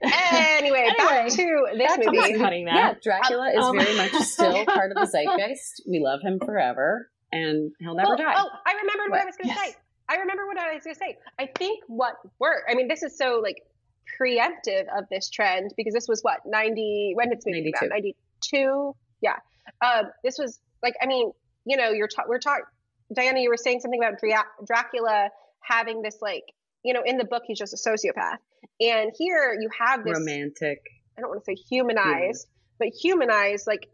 Anyway, 0.02 0.88
back 0.98 1.28
to 1.28 1.66
this 1.76 1.92
I'm 1.92 2.00
movie. 2.00 2.32
not 2.32 2.38
cutting 2.38 2.66
Yeah, 2.66 2.92
that. 2.92 3.02
Dracula 3.02 3.50
is 3.52 3.64
Um, 3.64 3.76
very 3.78 3.96
much 3.96 4.12
still 4.20 4.64
part 4.66 4.92
of 4.92 4.96
the 4.98 5.06
zeitgeist. 5.06 5.82
We 5.88 6.00
love 6.00 6.20
him 6.22 6.38
forever, 6.38 7.10
and 7.32 7.72
he'll 7.80 7.94
never 7.94 8.12
oh, 8.14 8.16
die. 8.16 8.34
oh, 8.36 8.48
I 8.66 8.74
remembered 8.74 9.10
what, 9.10 9.20
I 9.20 9.24
was 9.24 9.36
going 9.36 9.48
to 9.50 9.54
Yes. 9.60 9.70
say. 9.70 9.76
I 10.08 10.16
remember 10.16 10.46
what 10.46 10.58
I 10.58 10.74
was 10.74 10.84
going 10.84 10.94
to 10.94 10.98
say. 11.00 11.16
I 11.38 11.48
think 11.58 11.82
what 11.88 12.14
worked. 12.38 12.70
I 12.70 12.74
mean, 12.74 12.88
this 12.88 13.02
is 13.02 13.16
so 13.18 13.40
like 13.42 13.62
preemptive 14.20 14.84
of 14.96 15.04
this 15.10 15.30
trend 15.30 15.72
because 15.76 15.92
this 15.94 16.06
was 16.08 16.20
what 16.22 16.40
ninety 16.46 17.12
when 17.14 17.28
did 17.28 17.38
this 17.38 17.44
movie 17.46 17.72
come 17.72 17.86
out? 17.88 17.90
Ninety 17.90 18.16
two. 18.40 18.94
Yeah. 19.20 19.36
Um, 19.84 20.06
this 20.24 20.38
was 20.38 20.58
like 20.82 20.94
I 21.00 21.06
mean, 21.06 21.32
you 21.64 21.76
know, 21.76 21.90
you're 21.90 22.08
ta- 22.08 22.24
we're 22.28 22.38
talking. 22.38 22.64
Diana, 23.14 23.40
you 23.40 23.50
were 23.50 23.56
saying 23.56 23.80
something 23.80 24.02
about 24.02 24.18
Dra- 24.18 24.46
Dracula 24.66 25.30
having 25.60 26.02
this 26.02 26.18
like 26.20 26.44
you 26.84 26.92
know 26.92 27.02
in 27.04 27.18
the 27.18 27.24
book 27.24 27.42
he's 27.46 27.58
just 27.58 27.72
a 27.72 27.76
sociopath, 27.76 28.38
and 28.80 29.12
here 29.16 29.56
you 29.60 29.68
have 29.78 30.04
this. 30.04 30.18
Romantic. 30.18 30.80
I 31.16 31.22
don't 31.22 31.30
want 31.30 31.44
to 31.44 31.56
say 31.56 31.62
humanized, 31.68 32.46
but 32.78 32.88
humanized, 32.88 33.66
like, 33.66 33.88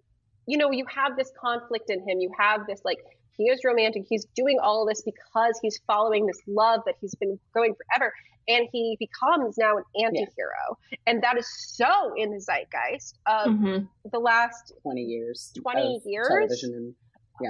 you 0.46 0.58
know, 0.58 0.72
you 0.72 0.84
have 0.92 1.16
this 1.16 1.30
conflict 1.40 1.88
in 1.88 2.00
him. 2.00 2.20
You 2.20 2.32
have 2.38 2.66
this, 2.66 2.80
like, 2.84 2.98
he 3.36 3.44
is 3.44 3.60
romantic. 3.64 4.04
He's 4.08 4.26
doing 4.36 4.58
all 4.60 4.86
this 4.86 5.02
because 5.02 5.58
he's 5.62 5.80
following 5.86 6.26
this 6.26 6.40
love 6.46 6.80
that 6.86 6.96
he's 7.00 7.14
been 7.14 7.38
going 7.54 7.74
forever. 7.74 8.12
And 8.48 8.68
he 8.72 8.96
becomes 8.98 9.56
now 9.58 9.76
an 9.76 9.84
anti 10.04 10.26
hero. 10.36 10.78
And 11.06 11.22
that 11.22 11.38
is 11.38 11.46
so 11.76 12.12
in 12.16 12.30
the 12.30 12.40
zeitgeist 12.40 13.18
of 13.26 13.52
Mhm. 13.52 13.88
the 14.10 14.18
last, 14.18 14.72
20 14.82 15.02
years. 15.02 15.52
20 15.60 15.96
of 15.96 16.02
years? 16.04 16.28
Television 16.28 16.74
and 16.74 16.94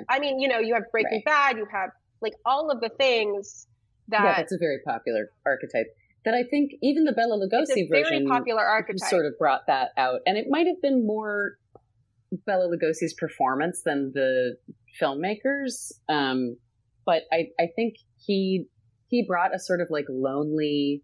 I 0.09 0.19
mean, 0.19 0.39
you 0.41 0.49
know, 0.49 0.59
you 0.59 0.75
have 0.75 0.85
Breaking 0.91 1.23
Bad, 1.25 1.59
you 1.59 1.67
have, 1.71 1.91
like, 2.21 2.35
all 2.47 2.71
of 2.71 2.81
the 2.81 2.89
things 2.89 3.67
that 4.09 4.25
yeah, 4.25 4.37
that's 4.37 4.53
a 4.53 4.59
very 4.59 4.79
popular 4.87 5.31
archetype. 5.45 5.87
That 6.25 6.35
I 6.35 6.45
think 6.45 6.73
even 6.83 7.05
the 7.05 7.13
Bela 7.13 7.37
Lugosi 7.37 7.89
version 7.91 8.27
popular 8.27 8.63
archetype. 8.65 9.09
sort 9.11 9.27
of 9.27 9.37
brought 9.39 9.67
that 9.67 9.91
out, 9.97 10.21
and 10.25 10.39
it 10.39 10.47
might 10.49 10.67
have 10.67 10.81
been 10.81 11.07
more 11.07 11.59
Bela 12.47 12.69
Lugosi's 12.69 13.15
performance 13.15 13.83
than 13.85 14.13
the 14.15 14.57
filmmakers. 15.01 15.93
Um, 16.09 16.57
but 17.05 17.23
I, 17.33 17.49
I 17.59 17.67
think 17.75 17.97
he 18.25 18.67
he 19.13 19.23
brought 19.23 19.55
a 19.55 19.59
sort 19.59 19.83
of 19.83 19.89
like 19.91 20.07
lonely, 20.09 21.03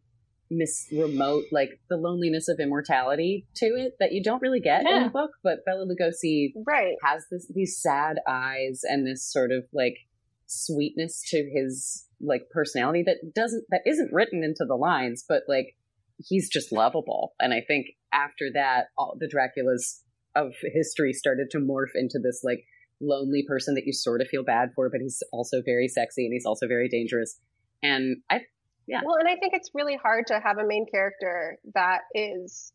mis 0.51 0.89
remote, 0.91 1.45
like 1.53 1.79
the 1.91 1.97
loneliness 1.99 2.49
of 2.49 2.59
immortality 2.59 3.47
to 3.57 3.67
it 3.67 3.97
that 4.01 4.13
you 4.13 4.23
don't 4.23 4.41
really 4.41 4.61
get 4.61 4.87
in 4.87 5.05
the 5.05 5.11
book. 5.11 5.33
But 5.45 5.59
Bela 5.67 5.85
Lugosi 5.85 6.55
right. 6.67 6.97
has 7.05 7.27
this 7.31 7.47
these 7.55 7.79
sad 7.81 8.17
eyes 8.27 8.81
and 8.83 9.07
this 9.07 9.31
sort 9.31 9.53
of 9.53 9.65
like 9.75 9.99
sweetness 10.47 11.23
to 11.29 11.49
his 11.55 12.07
like 12.21 12.49
personality 12.51 13.05
that 13.05 13.35
doesn't 13.35 13.65
that 13.69 13.83
isn't 13.87 14.13
written 14.13 14.43
into 14.43 14.65
the 14.67 14.75
lines 14.75 15.23
but 15.29 15.43
like 15.47 15.77
he's 16.17 16.49
just 16.49 16.73
lovable 16.73 17.35
and 17.39 17.53
i 17.53 17.61
think 17.61 17.89
after 18.15 18.47
that 18.55 18.87
all 18.97 19.15
the 19.21 19.29
draculas 19.29 20.01
of 20.35 20.55
history 20.75 21.13
started 21.13 21.49
to 21.51 21.59
morph 21.59 21.95
into 21.95 22.19
this 22.19 22.41
like 22.43 22.65
lonely 23.01 23.45
person 23.47 23.75
that 23.75 23.85
you 23.87 23.93
sort 23.93 24.23
of 24.23 24.27
feel 24.27 24.43
bad 24.43 24.71
for 24.75 24.89
but 24.91 25.03
he's 25.03 25.23
also 25.33 25.63
very 25.65 25.87
sexy 25.87 26.25
and 26.25 26.33
he's 26.33 26.47
also 26.47 26.67
very 26.67 26.89
dangerous 26.89 27.39
and 27.83 28.19
i 28.31 28.41
Yeah. 28.87 29.01
Well, 29.05 29.17
and 29.17 29.29
I 29.29 29.37
think 29.37 29.55
it's 29.55 29.71
really 29.75 29.97
hard 29.97 30.27
to 30.29 30.41
have 30.41 30.59
a 30.59 30.67
main 30.67 30.87
character 30.91 31.59
that 31.75 32.03
is 32.15 32.73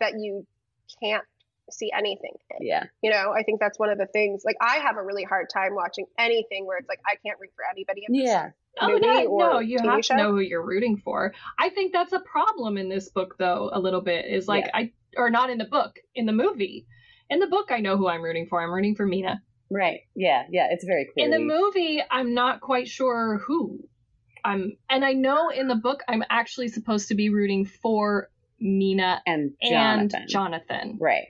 that 0.00 0.14
you 0.18 0.46
can't 1.02 1.24
see 1.70 1.90
anything 1.96 2.34
in. 2.50 2.66
yeah 2.66 2.84
You 3.02 3.10
know, 3.10 3.32
I 3.32 3.42
think 3.42 3.60
that's 3.60 3.78
one 3.78 3.88
of 3.90 3.98
the 3.98 4.06
things. 4.06 4.42
Like, 4.44 4.56
I 4.60 4.76
have 4.78 4.96
a 4.96 5.02
really 5.02 5.24
hard 5.24 5.46
time 5.52 5.74
watching 5.74 6.04
anything 6.18 6.66
where 6.66 6.76
it's 6.78 6.88
like 6.88 7.00
I 7.06 7.16
can't 7.24 7.38
root 7.40 7.50
for 7.56 7.64
anybody. 7.70 8.02
In 8.06 8.12
this. 8.14 8.30
yeah 8.30 8.50
Oh 8.80 8.88
movie 8.88 9.00
no, 9.06 9.24
or 9.26 9.38
no, 9.38 9.58
you 9.60 9.78
TV 9.78 9.84
have 9.84 10.04
show? 10.04 10.16
to 10.16 10.22
know 10.22 10.30
who 10.32 10.40
you're 10.40 10.64
rooting 10.64 10.96
for. 11.04 11.32
I 11.58 11.68
think 11.68 11.92
that's 11.92 12.12
a 12.12 12.18
problem 12.20 12.76
in 12.76 12.88
this 12.88 13.08
book, 13.08 13.36
though. 13.38 13.70
A 13.72 13.78
little 13.78 14.00
bit 14.00 14.26
is 14.26 14.48
like 14.48 14.68
I, 14.74 14.92
or 15.16 15.30
not 15.30 15.48
in 15.50 15.58
the 15.58 15.64
book, 15.64 16.00
in 16.14 16.26
the 16.26 16.32
movie. 16.32 16.86
In 17.30 17.38
the 17.38 17.46
book, 17.46 17.70
I 17.70 17.78
know 17.80 17.96
who 17.96 18.08
I'm 18.08 18.20
rooting 18.22 18.46
for. 18.48 18.60
I'm 18.60 18.72
rooting 18.72 18.96
for 18.96 19.06
Mina. 19.06 19.40
Right 19.70 20.00
yeah 20.14 20.44
yeah 20.50 20.68
it's 20.70 20.84
very 20.84 21.08
clear 21.12 21.24
In 21.26 21.30
the 21.30 21.38
movie, 21.38 22.02
I'm 22.10 22.34
not 22.34 22.60
quite 22.60 22.88
sure 22.88 23.38
who. 23.46 23.80
I'm, 24.44 24.76
and 24.90 25.04
I 25.04 25.14
know 25.14 25.48
in 25.48 25.68
the 25.68 25.74
book, 25.74 26.00
I'm 26.06 26.22
actually 26.28 26.68
supposed 26.68 27.08
to 27.08 27.14
be 27.14 27.30
rooting 27.30 27.64
for 27.64 28.28
Mina 28.60 29.22
and 29.26 29.52
jonathan 29.62 30.10
and 30.20 30.28
Jonathan. 30.28 30.98
right 31.00 31.24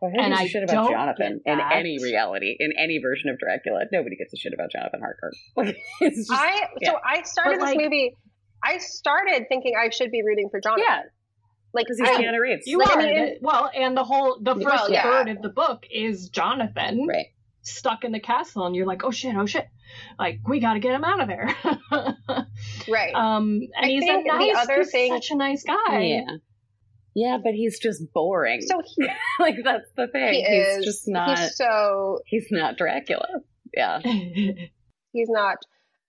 well, 0.00 0.10
who 0.10 0.18
And 0.20 0.32
gives 0.32 0.40
a 0.40 0.44
I 0.44 0.46
shit 0.48 0.62
about 0.64 0.72
don't 0.74 0.90
Jonathan 0.92 1.40
get 1.44 1.52
in 1.54 1.60
any 1.72 1.98
reality, 2.02 2.56
in 2.58 2.72
any 2.78 2.98
version 2.98 3.30
of 3.30 3.38
Dracula. 3.38 3.84
Nobody 3.92 4.16
gives 4.16 4.32
a 4.34 4.36
shit 4.36 4.52
about 4.52 4.70
Jonathan 4.72 5.00
Harker. 5.00 5.32
Like, 5.56 5.76
just, 6.02 6.30
I 6.32 6.68
yeah. 6.80 6.90
so 6.90 6.96
I 7.04 7.22
started 7.22 7.58
But, 7.60 7.66
this 7.66 7.74
like- 7.76 7.84
movie. 7.84 8.14
I 8.62 8.78
started 8.78 9.44
thinking 9.48 9.74
I 9.78 9.90
should 9.90 10.10
be 10.10 10.22
rooting 10.22 10.48
for 10.50 10.58
Jonathan. 10.60 10.84
yeah, 10.88 11.02
like 11.74 11.86
because 11.86 11.98
he's 11.98 12.08
I- 12.08 12.22
Keanu 12.22 12.40
Reeves. 12.40 12.66
You 12.66 12.78
Like, 12.78 12.96
are 12.96 13.00
I 13.00 13.04
mean, 13.06 13.14
the- 13.24 13.38
well, 13.42 13.70
and 13.74 13.96
the 13.96 14.04
whole 14.04 14.38
the 14.40 14.54
first 14.54 14.64
Well, 14.64 14.90
yeah. 14.90 15.02
third 15.02 15.28
of 15.28 15.42
the 15.42 15.48
book 15.50 15.84
is 15.90 16.28
Jonathan 16.30 17.06
right. 17.06 17.26
Stuck 17.64 18.04
in 18.04 18.12
the 18.12 18.20
castle, 18.20 18.66
and 18.66 18.76
you're 18.76 18.86
like, 18.86 19.02
oh 19.04 19.10
shit, 19.10 19.34
oh 19.36 19.46
shit, 19.46 19.66
like 20.18 20.40
we 20.48 20.60
got 20.60 20.74
to 20.74 20.80
get 20.80 20.92
him 20.94 21.04
out 21.04 21.20
of 21.20 21.28
there. 21.28 21.54
right. 22.88 23.14
um, 23.14 23.60
and 23.76 23.84
I 23.84 23.88
he's 23.88 24.02
a 24.02 24.06
think 24.06 24.26
the 24.26 24.52
other 24.56 24.78
he's 24.82 24.90
thing- 24.90 25.12
such 25.12 25.30
a 25.30 25.36
nice 25.36 25.64
guy. 25.64 26.00
Yeah. 26.02 26.26
Yeah, 27.16 27.38
but 27.42 27.54
he's 27.54 27.78
just 27.78 28.12
boring. 28.12 28.60
So 28.62 28.80
he, 28.84 29.06
like 29.38 29.54
that's 29.62 29.88
the 29.96 30.08
thing. 30.08 30.34
he 30.34 30.42
he's 30.42 30.78
is 30.78 30.84
just 30.84 31.08
not. 31.08 31.38
He's 31.38 31.56
so 31.56 32.18
he's 32.26 32.48
not 32.50 32.76
Dracula. 32.76 33.28
Yeah. 33.72 34.00
he's 34.02 35.28
not. 35.28 35.58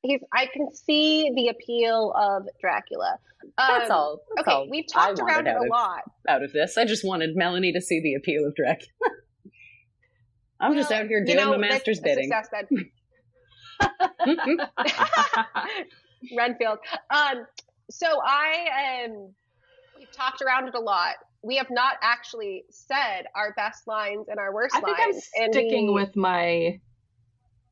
He's. 0.02 0.22
I 0.34 0.48
can 0.48 0.74
see 0.74 1.32
the 1.36 1.50
appeal 1.50 2.12
of 2.16 2.48
Dracula. 2.60 3.20
That's 3.56 3.92
Um, 3.92 3.96
all. 3.96 4.20
That's 4.36 4.48
Okay, 4.48 4.56
all 4.56 4.68
we've 4.70 4.86
talked 4.92 5.20
wanted 5.20 5.32
around 5.32 5.48
it 5.48 5.56
a 5.56 5.62
of- 5.62 5.70
lot. 5.70 6.02
out 6.28 6.42
of 6.44 6.52
this. 6.54 6.76
I 6.76 6.86
just 6.86 7.06
wanted 7.06 7.36
Melanie 7.36 7.74
to 7.74 7.82
see 7.82 8.02
the 8.02 8.16
appeal 8.16 8.44
of 8.46 8.56
Dracula. 8.56 8.90
I'm 10.60 10.74
just 10.76 10.92
out 10.92 11.08
here 11.08 11.20
you 11.20 11.26
doing 11.26 11.38
know, 11.38 11.52
my 11.52 11.58
master's 11.58 12.00
bidding. 12.00 12.32
Renfield. 16.38 16.80
Um, 17.10 17.46
so 17.90 18.08
I 18.26 19.06
um, 19.06 19.34
we've 19.98 20.12
talked 20.12 20.42
around 20.42 20.68
it 20.68 20.76
a 20.76 20.80
lot. 20.80 21.16
We 21.44 21.58
have 21.58 21.70
not 21.70 21.98
actually 22.02 22.64
said 22.72 23.24
our 23.36 23.54
best 23.56 23.86
lines 23.88 24.28
and 24.30 24.40
our 24.40 24.52
worst 24.54 24.76
I 24.76 24.82
think 24.82 24.98
I'm 25.00 25.14
sticking 25.14 25.88
we- 25.88 25.94
with 26.02 26.16
my. 26.16 26.80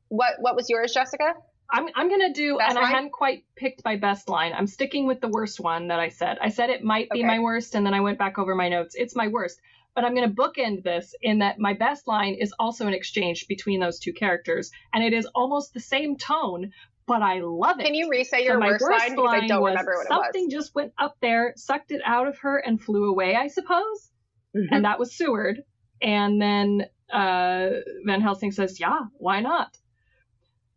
what 0.08 0.34
what 0.38 0.54
was 0.56 0.68
yours, 0.70 0.92
Jessica? 0.92 1.34
I'm 1.70 1.88
I'm 1.94 2.10
gonna 2.10 2.32
do, 2.32 2.58
Best 2.58 2.70
and 2.70 2.78
I 2.78 2.82
line? 2.82 2.92
hadn't 2.92 3.12
quite 3.12 3.44
picked 3.56 3.84
my 3.84 3.96
best 3.96 4.28
line. 4.28 4.52
I'm 4.54 4.66
sticking 4.66 5.06
with 5.06 5.20
the 5.22 5.28
worst 5.28 5.58
one 5.58 5.88
that 5.88 5.98
I 5.98 6.10
said. 6.10 6.36
I 6.40 6.50
said 6.50 6.68
it 6.70 6.84
might 6.84 7.08
be 7.10 7.20
Okay. 7.20 7.26
my 7.26 7.38
worst, 7.40 7.74
and 7.74 7.84
then 7.86 7.94
I 7.94 8.00
went 8.00 8.18
back 8.18 8.38
over 8.38 8.54
my 8.54 8.68
notes. 8.68 8.94
It's 8.94 9.16
my 9.16 9.28
worst, 9.28 9.58
but 9.94 10.04
I'm 10.04 10.14
gonna 10.14 10.30
bookend 10.30 10.82
this 10.82 11.14
in 11.22 11.38
that 11.38 11.58
my 11.58 11.72
best 11.74 12.06
line 12.06 12.34
is 12.34 12.52
also 12.58 12.86
an 12.86 12.94
exchange 12.94 13.46
between 13.48 13.80
those 13.80 13.98
two 13.98 14.12
characters, 14.12 14.70
and 14.92 15.04
it 15.04 15.12
is 15.12 15.26
almost 15.34 15.72
the 15.74 15.80
same 15.80 16.16
tone, 16.16 16.72
but 17.06 17.22
I 17.22 17.40
love 17.40 17.80
it. 17.80 17.84
Can 17.86 17.94
you 17.94 18.08
re-say 18.10 18.38
So 18.38 18.44
your 18.44 18.58
my 18.58 18.70
worst, 18.70 18.82
line 18.82 19.14
because 19.16 19.30
I 19.42 19.46
don't 19.46 19.60
was 19.62 19.70
remember 19.70 19.92
what 19.96 20.06
it 20.06 20.08
something 20.08 20.44
was. 20.46 20.52
just 20.52 20.74
went 20.74 20.92
up 20.98 21.16
there, 21.20 21.52
sucked 21.56 21.90
it 21.92 22.00
out 22.04 22.26
of 22.26 22.38
her, 22.38 22.58
and 22.58 22.80
flew 22.80 23.08
away. 23.10 23.34
I 23.36 23.46
suppose, 23.48 24.10
Mhm. 24.56 24.68
and 24.70 24.84
that 24.84 24.98
was 24.98 25.14
Seward. 25.16 25.62
And 26.02 26.40
then 26.42 26.86
uh, 27.12 27.70
Van 28.06 28.20
Helsing 28.20 28.50
says, 28.50 28.80
"Yeah, 28.80 29.00
why 29.18 29.40
not?" 29.40 29.76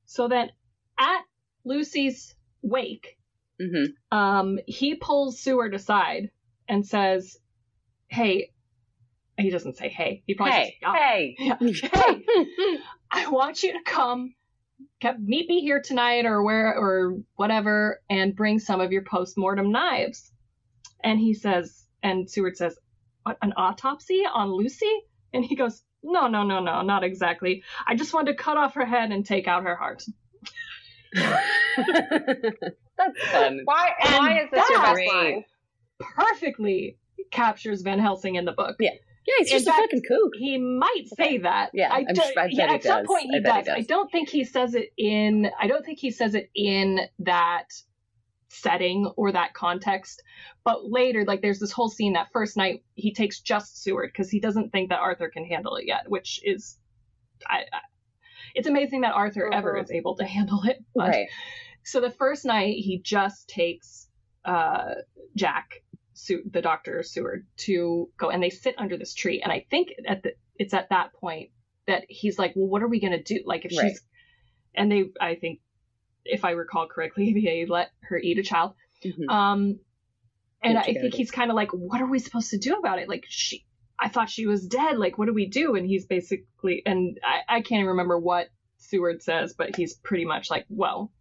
So 0.05 0.27
then, 0.27 0.51
at 0.99 1.21
Lucy's 1.63 2.35
wake, 2.61 3.17
Mhm. 3.59 3.87
um, 4.11 4.59
he 4.67 4.95
pulls 4.95 5.39
Seward 5.39 5.73
aside 5.73 6.29
and 6.67 6.85
says, 6.85 7.37
"Hey." 8.09 8.51
He 9.37 9.49
doesn't 9.49 9.77
say 9.77 9.89
"Hey." 9.89 10.23
He 10.25 10.33
probably 10.33 10.53
says, 10.53 10.71
Hey, 10.95 11.35
"Yeah." 11.37 11.37
hey. 11.37 11.37
Yeah. 11.39 11.57
Hey, 11.93 12.21
I 13.11 13.29
want 13.29 13.63
you 13.63 13.73
to 13.73 13.79
come, 13.85 14.33
come 15.01 15.25
meet 15.25 15.47
me 15.47 15.61
here 15.61 15.81
tonight 15.81 16.25
or 16.25 16.43
where 16.43 16.75
or 16.75 17.17
whatever, 17.35 18.01
and 18.09 18.35
bring 18.35 18.59
some 18.59 18.81
of 18.81 18.91
your 18.91 19.03
post-mortem 19.03 19.71
knives. 19.71 20.31
And 21.03 21.19
he 21.19 21.33
says, 21.33 21.85
and 22.03 22.29
Seward 22.29 22.57
says, 22.57 22.77
what, 23.23 23.37
an 23.41 23.53
autopsy 23.55 24.23
on 24.31 24.51
Lucy? 24.51 24.91
And 25.33 25.45
he 25.45 25.55
goes, 25.55 25.83
no, 26.03 26.27
no, 26.27 26.43
no, 26.43 26.59
no, 26.59 26.81
not 26.81 27.03
exactly. 27.03 27.63
I 27.85 27.95
just 27.95 28.13
wanted 28.13 28.37
to 28.37 28.43
cut 28.43 28.57
off 28.57 28.75
her 28.75 28.85
head 28.85 29.11
and 29.11 29.25
take 29.25 29.47
out 29.47 29.63
her 29.63 29.75
heart. 29.75 30.03
That's 31.13 33.19
fun. 33.31 33.61
Why 33.65 33.91
And 34.03 34.15
why 34.15 34.41
is 34.41 34.49
this 34.51 34.69
your 34.69 34.79
that's 34.79 34.99
best 34.99 35.07
line? 35.07 35.45
Perfectly 35.99 36.97
captures 37.31 37.81
Van 37.81 37.99
Helsing 37.99 38.35
in 38.35 38.45
the 38.45 38.51
book. 38.51 38.75
Yeah. 38.79 38.91
Yeah, 39.27 39.33
he's 39.39 39.51
In 39.51 39.55
just 39.57 39.67
a 39.67 39.71
fact, 39.71 39.81
fucking 39.83 40.03
kook. 40.07 40.31
He 40.37 40.57
might 40.57 41.03
say 41.17 41.37
that. 41.39 41.71
Yeah, 41.73 41.91
I 41.91 41.97
I'm 41.99 42.05
do- 42.15 42.21
sure- 42.21 42.41
I 42.41 42.47
yeah, 42.49 42.73
at 42.75 42.83
some 42.83 42.99
does. 43.01 43.07
point 43.07 43.23
he 43.29 43.37
I 43.37 43.39
bet 43.41 43.55
he 43.57 43.63
does. 43.63 43.75
I 43.77 43.81
don't 43.81 44.09
think 44.11 44.29
he 44.29 44.45
says 44.45 44.73
it 44.73 44.89
in. 44.97 45.51
I 45.59 45.67
don't 45.67 45.85
think 45.85 45.99
he 45.99 46.11
says 46.11 46.33
it 46.33 46.49
in 46.55 47.01
that 47.19 47.65
setting 48.49 49.05
or 49.17 49.33
that 49.33 49.53
context. 49.53 50.23
But 50.63 50.89
later, 50.89 51.25
like 51.25 51.41
there's 51.41 51.59
this 51.59 51.73
whole 51.73 51.89
scene 51.89 52.13
that 52.13 52.31
first 52.31 52.55
night 52.55 52.83
he 52.95 53.13
takes 53.13 53.41
just 53.41 53.83
Seward 53.83 54.11
because 54.13 54.29
he 54.31 54.39
doesn't 54.39 54.71
think 54.71 54.89
that 54.89 54.99
Arthur 54.99 55.29
can 55.29 55.43
handle 55.45 55.75
it 55.75 55.85
yet, 55.85 56.09
which 56.09 56.39
is, 56.45 56.77
I, 57.45 57.63
I 57.73 57.79
it's 58.55 58.67
amazing 58.67 59.01
that 59.01 59.13
Arthur 59.13 59.53
ever 59.53 59.73
Mhm. 59.73 59.83
is 59.83 59.91
able 59.91 60.15
to 60.15 60.23
handle 60.25 60.61
it. 60.63 60.77
But 60.95 61.09
Right. 61.09 61.27
so 61.83 61.99
the 61.99 62.09
first 62.11 62.45
night 62.45 62.77
he 62.77 62.99
just 62.99 63.49
takes 63.49 64.05
uh, 64.45 64.93
Jack, 65.35 65.83
Su- 66.17 66.43
the 66.51 66.61
doctor 66.61 67.03
Seward, 67.03 67.45
to 67.57 68.09
go, 68.17 68.29
and 68.29 68.41
they 68.41 68.49
sit 68.49 68.75
under 68.77 68.97
this 68.97 69.13
tree. 69.13 69.41
And 69.41 69.51
I 69.51 69.65
think 69.69 69.89
at 70.07 70.23
the 70.23 70.33
it's 70.57 70.73
at 70.73 70.89
that 70.89 71.13
point 71.13 71.51
that 71.85 72.05
he's 72.09 72.39
like, 72.39 72.53
well, 72.55 72.67
what 72.67 72.81
are 72.81 72.87
we 72.87 72.99
gonna 72.99 73.21
do? 73.21 73.41
Like 73.45 73.65
if 73.65 73.77
Right. 73.77 73.89
she's, 73.91 74.01
and 74.75 74.91
they, 74.91 75.05
I 75.21 75.35
think, 75.35 75.59
if 76.25 76.43
I 76.43 76.51
recall 76.51 76.87
correctly, 76.87 77.33
they 77.45 77.65
let 77.65 77.91
her 78.01 78.17
eat 78.17 78.39
a 78.39 78.43
child. 78.43 78.73
Mhm. 79.05 79.29
Um, 79.29 79.79
and 80.63 80.77
I 80.77 80.83
think 80.83 81.13
he's 81.13 81.29
kind 81.31 81.51
of 81.51 81.55
like, 81.55 81.69
what 81.71 82.01
are 82.01 82.07
we 82.09 82.17
supposed 82.19 82.49
to 82.49 82.57
do 82.57 82.75
about 82.75 82.99
it? 82.99 83.07
Like 83.07 83.25
she. 83.29 83.63
I 83.99 84.09
thought 84.09 84.29
she 84.29 84.45
was 84.45 84.67
dead. 84.67 84.97
Like, 84.99 85.17
what 85.17 85.25
do 85.25 85.33
we 85.33 85.47
do? 85.47 85.75
And 85.75 85.87
he's 85.87 86.05
basically, 86.05 86.83
and 86.85 87.19
I, 87.23 87.55
I 87.57 87.61
can't 87.61 87.79
even 87.79 87.87
remember 87.87 88.17
what 88.19 88.47
Seward 88.77 89.23
says, 89.23 89.53
but 89.57 89.75
he's 89.75 89.95
pretty 89.95 90.23
much 90.25 90.51
like, 90.51 90.65
well, 90.69 91.11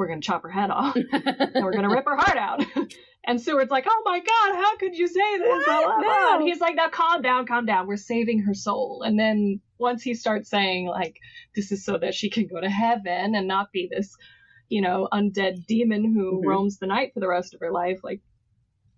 we're 0.00 0.06
going 0.08 0.20
to 0.22 0.26
chop 0.26 0.42
her 0.42 0.48
head 0.50 0.70
off 0.70 0.96
and 1.12 1.62
we're 1.62 1.72
going 1.72 1.82
to 1.88 1.90
rip 1.94 2.06
her 2.06 2.16
heart 2.16 2.38
out. 2.38 2.64
and 3.26 3.38
Seward's 3.40 3.70
like, 3.70 3.86
oh 3.86 4.02
my 4.06 4.18
God, 4.18 4.54
how 4.56 4.76
could 4.78 4.96
you 4.96 5.06
say 5.06 5.38
this? 5.38 5.66
What? 5.66 6.00
No. 6.00 6.34
And 6.36 6.42
he's 6.42 6.58
like, 6.58 6.74
now 6.74 6.88
calm 6.88 7.20
down, 7.20 7.46
calm 7.46 7.66
down. 7.66 7.86
We're 7.86 7.98
saving 7.98 8.40
her 8.44 8.54
soul. 8.54 9.02
And 9.04 9.18
then 9.20 9.60
once 9.78 10.02
he 10.02 10.14
starts 10.14 10.48
saying, 10.48 10.86
like, 10.86 11.16
this 11.54 11.70
is 11.70 11.84
so 11.84 11.98
that 11.98 12.14
she 12.14 12.30
can 12.30 12.46
go 12.46 12.60
to 12.60 12.70
heaven 12.70 13.34
and 13.34 13.46
not 13.46 13.72
be 13.72 13.88
this, 13.90 14.16
you 14.70 14.80
know, 14.80 15.06
undead 15.12 15.66
demon 15.66 16.02
who 16.14 16.40
Mhm. 16.42 16.48
roams 16.48 16.78
the 16.78 16.86
night 16.86 17.12
for 17.12 17.20
the 17.20 17.28
rest 17.28 17.52
of 17.52 17.60
her 17.60 17.70
life, 17.70 18.00
like, 18.02 18.22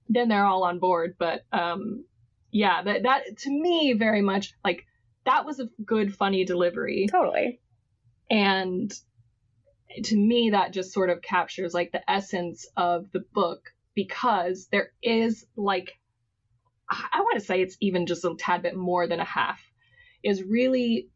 then 0.08 0.28
they're 0.28 0.44
all 0.46 0.62
on 0.62 0.78
board. 0.78 1.16
But, 1.18 1.42
um, 1.52 2.04
yeah, 2.52 2.80
that, 2.84 3.02
that 3.02 3.38
to 3.38 3.50
me, 3.50 3.94
very 3.98 4.22
much 4.22 4.54
like, 4.64 4.86
that 5.24 5.44
was 5.44 5.58
a 5.58 5.68
good, 5.84 6.14
funny 6.14 6.44
delivery 6.44 7.08
totally. 7.10 7.60
and 8.30 8.92
to 10.04 10.16
me 10.16 10.50
that 10.50 10.72
just 10.72 10.92
sort 10.92 11.10
of 11.10 11.22
captures 11.22 11.74
like 11.74 11.92
the 11.92 12.10
essence 12.10 12.66
of 12.76 13.10
the 13.12 13.24
book 13.32 13.72
because 13.94 14.68
there 14.70 14.92
is 15.02 15.46
like 15.56 15.92
i 16.88 17.20
want 17.20 17.38
to 17.38 17.44
say 17.44 17.60
it's 17.60 17.76
even 17.80 18.06
just 18.06 18.24
a 18.24 18.34
tad 18.38 18.62
bit 18.62 18.76
more 18.76 19.06
than 19.06 19.20
a 19.20 19.24
half 19.24 19.60
is 20.22 20.42
really 20.42 21.08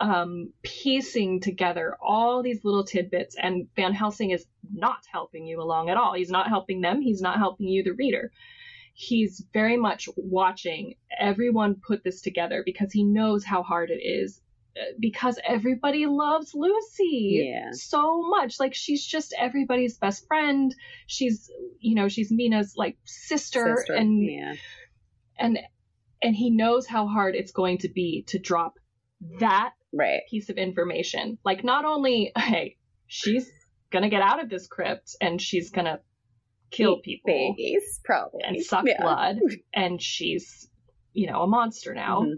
um 0.00 0.52
piecing 0.62 1.40
together 1.40 1.96
all 2.02 2.42
these 2.42 2.64
little 2.64 2.84
tidbits 2.84 3.36
and 3.40 3.68
van 3.76 3.92
helsing 3.92 4.30
is 4.30 4.46
not 4.74 5.04
helping 5.10 5.46
you 5.46 5.60
along 5.60 5.90
at 5.90 5.96
all. 5.96 6.14
He's 6.14 6.30
not 6.30 6.48
helping 6.48 6.80
them. 6.80 7.00
He's 7.00 7.20
not 7.20 7.38
helping 7.38 7.68
you 7.68 7.82
the 7.82 7.92
reader. 7.92 8.32
He's 8.94 9.44
very 9.52 9.76
much 9.76 10.08
watching 10.16 10.94
everyone 11.18 11.80
put 11.86 12.04
this 12.04 12.20
together 12.20 12.62
because 12.64 12.92
he 12.92 13.04
knows 13.04 13.44
how 13.44 13.62
hard 13.62 13.90
it 13.90 14.02
is 14.02 14.40
because 14.98 15.38
everybody 15.46 16.06
loves 16.06 16.52
Lucy 16.54 17.44
Yeah. 17.52 17.70
so 17.72 18.22
much. 18.22 18.58
Like 18.58 18.74
she's 18.74 19.04
just 19.06 19.34
everybody's 19.38 19.98
best 19.98 20.26
friend. 20.26 20.74
She's 21.06 21.50
you 21.80 21.94
know, 21.94 22.08
she's 22.08 22.30
Mina's 22.32 22.74
like 22.76 22.96
sister, 23.04 23.76
Sister. 23.78 23.94
and 23.94 24.24
yeah. 24.24 24.54
and 25.38 25.58
and 26.22 26.34
he 26.34 26.50
knows 26.50 26.86
how 26.86 27.06
hard 27.06 27.34
it's 27.34 27.52
going 27.52 27.78
to 27.78 27.88
be 27.88 28.24
to 28.28 28.38
drop 28.38 28.74
that 29.40 29.72
Right. 29.92 30.22
piece 30.30 30.48
of 30.48 30.56
information. 30.56 31.36
Like 31.44 31.64
not 31.64 31.84
only 31.84 32.32
hey, 32.36 32.76
she's 33.06 33.50
gonna 33.90 34.08
get 34.08 34.22
out 34.22 34.42
of 34.42 34.48
this 34.48 34.66
crypt 34.66 35.16
and 35.20 35.40
she's 35.40 35.70
gonna 35.70 36.00
kill 36.70 36.96
Eat 36.98 37.02
people 37.04 37.54
Babies, 37.56 38.00
probably. 38.04 38.40
and 38.42 38.64
suck 38.64 38.86
Yeah. 38.86 39.02
blood 39.02 39.36
and 39.74 40.00
she's 40.00 40.68
you 41.12 41.26
know 41.26 41.42
a 41.42 41.46
monster 41.46 41.92
now. 41.94 42.22
Mhm. 42.22 42.32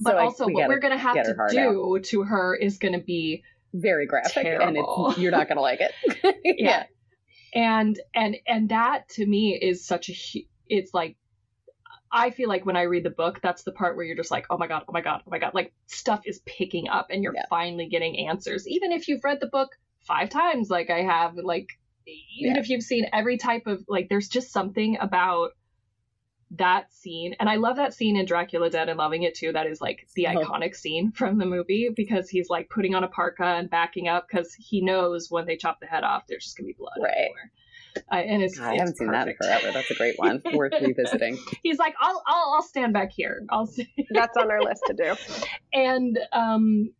But 0.00 0.12
So 0.12 0.16
I- 0.18 0.22
also, 0.24 0.46
we 0.46 0.54
what 0.54 0.68
we're 0.68 0.78
going 0.80 0.92
to 0.92 0.98
have 0.98 1.14
to 1.24 1.36
do 1.50 1.98
to 2.02 2.22
her 2.24 2.54
is 2.56 2.78
going 2.78 2.94
to 2.94 3.00
be 3.04 3.42
very 3.72 4.06
graphic, 4.06 4.44
and 4.46 4.74
Terrible. 4.74 5.10
it's 5.10 5.18
you're 5.18 5.30
not 5.30 5.48
gonna 5.48 5.60
like 5.60 5.80
it. 5.80 6.36
yeah. 6.58 6.84
and 7.54 7.98
and 8.14 8.36
and 8.46 8.68
that 8.70 9.08
to 9.10 9.24
me 9.24 9.56
is 9.60 9.84
such 9.84 10.08
a 10.10 10.14
it's 10.68 10.92
like 10.92 11.16
I 12.12 12.30
feel 12.30 12.48
like 12.48 12.66
when 12.66 12.76
I 12.76 12.82
read 12.82 13.04
the 13.04 13.10
book, 13.10 13.38
that's 13.40 13.62
the 13.62 13.70
part 13.70 13.94
where 13.94 14.04
you're 14.04 14.16
just 14.16 14.32
like, 14.32 14.46
oh 14.50 14.58
my 14.58 14.66
god, 14.66 14.82
oh 14.88 14.92
my 14.92 15.00
god, 15.02 15.22
oh 15.24 15.30
my 15.30 15.38
god, 15.38 15.54
like 15.54 15.72
stuff 15.86 16.22
is 16.24 16.40
picking 16.44 16.88
up, 16.88 17.06
and 17.10 17.22
you're 17.22 17.34
Yeah. 17.34 17.44
finally 17.48 17.86
getting 17.86 18.26
answers, 18.28 18.66
even 18.66 18.90
if 18.90 19.06
you've 19.06 19.22
read 19.22 19.38
the 19.40 19.46
book 19.46 19.70
five 20.00 20.28
times, 20.30 20.68
like 20.68 20.90
I 20.90 21.02
have, 21.02 21.36
like 21.36 21.68
even 22.06 22.56
Yeah. 22.56 22.60
if 22.60 22.68
you've 22.68 22.82
seen 22.82 23.06
every 23.12 23.36
type 23.38 23.68
of 23.68 23.84
like, 23.86 24.08
there's 24.08 24.28
just 24.28 24.50
something 24.50 24.98
about 25.00 25.50
that 26.56 26.92
scene 26.92 27.34
and 27.38 27.48
i 27.48 27.54
love 27.56 27.76
that 27.76 27.94
scene 27.94 28.16
in 28.16 28.26
dracula 28.26 28.68
dead 28.68 28.88
and 28.88 28.98
loving 28.98 29.22
it 29.22 29.36
too 29.36 29.52
that 29.52 29.66
is 29.68 29.80
like 29.80 30.08
the 30.16 30.26
Oh. 30.26 30.30
iconic 30.32 30.74
scene 30.74 31.12
from 31.12 31.38
the 31.38 31.46
movie 31.46 31.90
because 31.94 32.28
he's 32.28 32.50
like 32.50 32.68
putting 32.68 32.94
on 32.94 33.04
a 33.04 33.08
parka 33.08 33.44
and 33.44 33.70
backing 33.70 34.08
up 34.08 34.26
because 34.28 34.52
he 34.54 34.80
knows 34.82 35.28
when 35.30 35.46
they 35.46 35.56
chop 35.56 35.78
the 35.80 35.86
head 35.86 36.02
off 36.02 36.24
there's 36.28 36.44
just 36.44 36.56
gonna 36.56 36.66
be 36.66 36.74
blood 36.76 36.98
Right. 37.00 37.10
everywhere. 37.12 37.52
Uh, 38.12 38.14
and 38.16 38.42
it's, 38.42 38.56
God, 38.56 38.68
I 38.70 38.76
haven't 38.76 38.96
seen 38.96 39.10
that 39.10 39.26
in 39.26 39.34
forever. 39.36 39.72
That's 39.74 39.90
a 39.90 39.94
great 39.94 40.14
one. 40.16 40.40
Worth 40.54 40.74
revisiting. 40.80 41.36
he's 41.62 41.78
like 41.78 41.94
I'll, 42.00 42.22
I'll 42.26 42.54
i'll 42.56 42.62
stand 42.62 42.92
back 42.92 43.10
here 43.12 43.42
i'll 43.50 43.66
see 43.66 43.88
That's 44.10 44.36
on 44.36 44.50
our 44.50 44.62
list 44.62 44.82
to 44.86 44.94
do. 44.94 45.14
and 45.72 46.18
um 46.32 46.90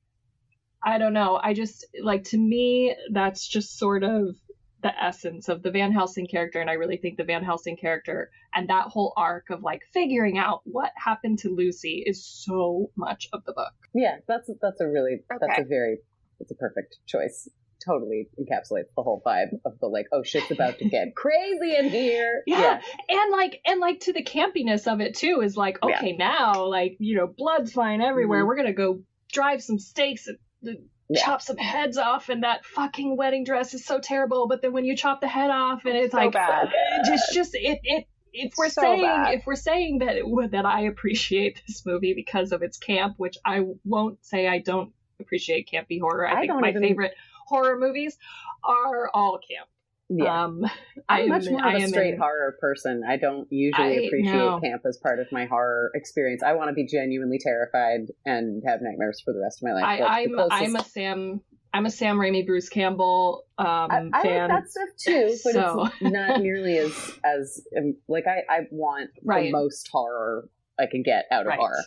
i 0.82 0.98
don't 0.98 1.12
know 1.12 1.39
i 1.43 1.55
just 1.55 1.86
like 2.02 2.24
to 2.24 2.39
me 2.39 2.94
that's 3.12 3.47
just 3.47 3.78
sort 3.78 4.02
of 4.02 4.35
the 4.82 4.93
essence 5.02 5.48
of 5.48 5.62
the 5.62 5.70
Van 5.70 5.93
Helsing 5.93 6.27
character, 6.27 6.61
and 6.61 6.70
I 6.70 6.74
really 6.74 6.97
think 6.97 7.16
the 7.16 7.24
Van 7.24 7.44
Helsing 7.44 7.77
character 7.77 8.31
and 8.55 8.69
that 8.69 8.86
whole 8.89 9.12
arc 9.16 9.51
of 9.51 9.62
like 9.62 9.82
figuring 9.93 10.39
out 10.39 10.61
what 10.65 10.90
happened 10.97 11.39
to 11.40 11.51
Lucy 11.55 12.02
is 12.07 12.24
so 12.24 12.90
much 12.97 13.28
of 13.32 13.44
the 13.44 13.52
book. 13.52 13.73
Yeah, 13.94 14.16
that's 14.27 14.51
that's 14.61 14.81
a 14.81 14.89
really 14.89 15.20
that's 15.28 15.43
a 15.59 15.65
very 15.65 15.98
it's 16.39 16.51
a 16.51 16.55
perfect 16.55 16.97
choice. 17.07 17.48
Totally 17.85 18.28
encapsulates 18.39 18.93
the 18.94 19.02
whole 19.02 19.23
vibe 19.27 19.52
of 19.65 19.78
the 19.81 19.86
like, 19.86 20.07
oh 20.12 20.23
shit's 20.23 20.51
about 20.51 20.78
to 20.81 20.89
get 20.89 21.15
crazy 21.16 21.77
in 21.77 21.89
here. 21.89 22.43
Yeah. 22.47 22.81
And 23.09 23.32
like 23.32 23.61
and 23.65 23.81
like 23.81 24.01
to 24.01 24.12
the 24.12 24.23
campiness 24.23 24.86
of 24.86 25.01
it 25.01 25.15
too 25.15 25.40
is 25.43 25.57
like, 25.57 25.78
Yeah. 25.86 25.97
okay, 25.97 26.12
now 26.12 26.66
like, 26.66 26.97
you 26.98 27.16
know, 27.16 27.27
blood's 27.27 27.73
flying 27.73 28.02
everywhere. 28.02 28.44
Mhm. 28.44 28.48
We're 28.48 28.57
gonna 28.57 28.73
go 28.74 29.02
drive 29.32 29.62
some 29.62 29.78
stakes 29.78 30.27
and 30.27 30.39
uh, 30.69 30.81
Yeah. 31.12 31.24
chop 31.24 31.43
some 31.43 31.57
heads 31.57 31.99
off 31.99 32.28
and 32.28 32.45
that 32.45 32.65
fucking 32.65 33.16
wedding 33.16 33.43
dress 33.45 33.74
is 33.74 33.85
so 33.85 33.99
terrible. 33.99 34.47
But 34.49 34.62
then 34.62 34.73
when 34.73 34.85
you 34.85 34.97
chop 34.97 35.20
the 35.20 35.27
head 35.28 35.51
off 35.51 35.85
and 35.85 35.97
it's 35.97 36.12
So 36.12 36.19
like 36.19 36.32
bad. 36.32 36.69
it 36.73 37.05
just 37.07 37.35
just 37.35 37.55
it 37.55 37.81
it 37.82 38.07
if 38.32 38.53
we're 38.57 38.69
So 38.69 38.82
saying 38.82 39.03
bad. 39.03 39.35
if 39.35 39.45
we're 39.45 39.57
saying 39.57 39.99
that 39.99 40.16
it, 40.16 40.24
would- 40.28 40.53
that 40.53 40.65
I 40.65 40.82
appreciate 40.82 41.61
this 41.66 41.85
movie 41.85 42.15
because 42.15 42.53
of 42.53 42.62
its 42.62 42.78
camp, 42.78 43.15
which 43.16 43.37
I 43.45 43.62
won't 43.85 44.24
say 44.24 44.47
I 44.47 44.59
don't 44.61 44.93
appreciate 45.19 45.69
campy 45.69 46.01
horror. 46.01 46.28
I, 46.28 46.35
I 46.35 46.41
think 46.47 46.61
my 46.61 46.70
even- 46.70 46.82
favorite 46.82 47.15
horror 47.47 47.77
movies 47.78 48.16
are 48.62 49.11
all 49.12 49.39
camp. 49.39 49.69
Yeah. 50.12 50.45
Um, 50.45 50.65
I 51.09 51.20
I'm 51.23 51.28
much 51.28 51.47
more 51.49 51.65
I 51.65 51.77
of 51.77 51.82
a 51.85 51.89
straight 51.89 52.15
in- 52.15 52.20
horror 52.20 52.57
person. 52.61 53.03
I 53.09 53.16
don't 53.16 53.47
usually 53.51 53.87
I 53.87 53.91
appreciate 54.07 54.32
know. 54.35 54.61
camp 54.61 54.82
as 54.87 54.99
part 54.99 55.20
of 55.20 55.28
my 55.31 55.47
horror 55.47 55.91
experience. 55.95 56.43
I 56.43 56.53
want 56.55 56.69
to 56.69 56.74
be 56.74 56.85
genuinely 56.87 57.39
terrified 57.39 58.09
and 58.27 58.62
have 58.66 58.81
nightmares 58.82 59.20
for 59.24 59.32
the 59.32 59.41
rest 59.41 59.62
of 59.62 59.69
my 59.69 59.74
life. 59.74 59.85
I, 59.85 60.23
I'm, 60.23 60.35
closest- 60.35 60.53
I'm 60.62 60.77
a 60.77 60.85
Sam 60.85 61.41
I'm 61.73 61.87
a 61.87 61.91
Sam 61.91 62.16
Raimi 62.16 62.45
Bruce 62.45 62.69
Campbell 62.69 63.45
um, 63.57 63.66
I, 63.69 64.09
I 64.12 64.23
fan. 64.23 64.49
like 64.49 64.65
that 64.65 64.70
stuff 64.70 64.89
too, 64.99 65.37
but 65.45 65.53
So- 65.53 65.87
it's 65.87 66.03
not 66.03 66.41
nearly 66.43 66.78
as 66.78 66.93
as 67.24 67.62
um, 67.78 67.95
like 68.09 68.24
I 68.27 68.41
I 68.53 68.61
want 68.73 69.11
Right. 69.24 69.45
the 69.45 69.53
most 69.53 69.89
horror 69.93 70.49
I 70.78 70.87
can 70.87 71.03
get 71.05 71.27
out 71.31 71.43
of 71.43 71.47
Right. 71.47 71.59
horror. 71.59 71.85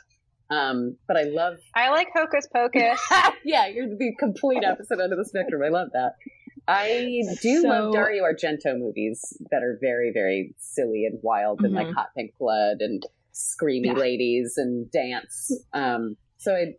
Um, 0.49 0.97
but 1.07 1.17
I 1.17 1.23
love 1.23 1.55
I 1.75 1.89
like 1.89 2.09
Hocus 2.15 2.47
Pocus. 2.53 2.99
yeah, 3.43 3.67
you're 3.67 3.87
the 3.87 4.13
complete 4.19 4.63
opposite 4.63 4.99
end 5.01 5.11
of 5.11 5.17
the 5.17 5.25
spectrum. 5.25 5.61
I 5.65 5.69
love 5.69 5.89
that. 5.93 6.13
I 6.67 7.21
do 7.41 7.61
So- 7.61 7.67
love 7.67 7.93
Dario 7.93 8.23
Argento 8.23 8.77
movies 8.77 9.37
that 9.51 9.63
are 9.63 9.77
very, 9.81 10.11
very 10.13 10.53
silly 10.57 11.05
and 11.05 11.19
wild 11.21 11.61
and 11.61 11.73
like 11.73 11.87
Mhm. 11.87 11.93
hot 11.93 12.09
pink 12.15 12.33
blood 12.39 12.77
and 12.81 13.05
screamy 13.33 13.87
Yeah. 13.87 13.93
ladies 13.93 14.53
and 14.57 14.89
dance. 14.91 15.51
Um, 15.73 16.17
so 16.37 16.53
I, 16.55 16.75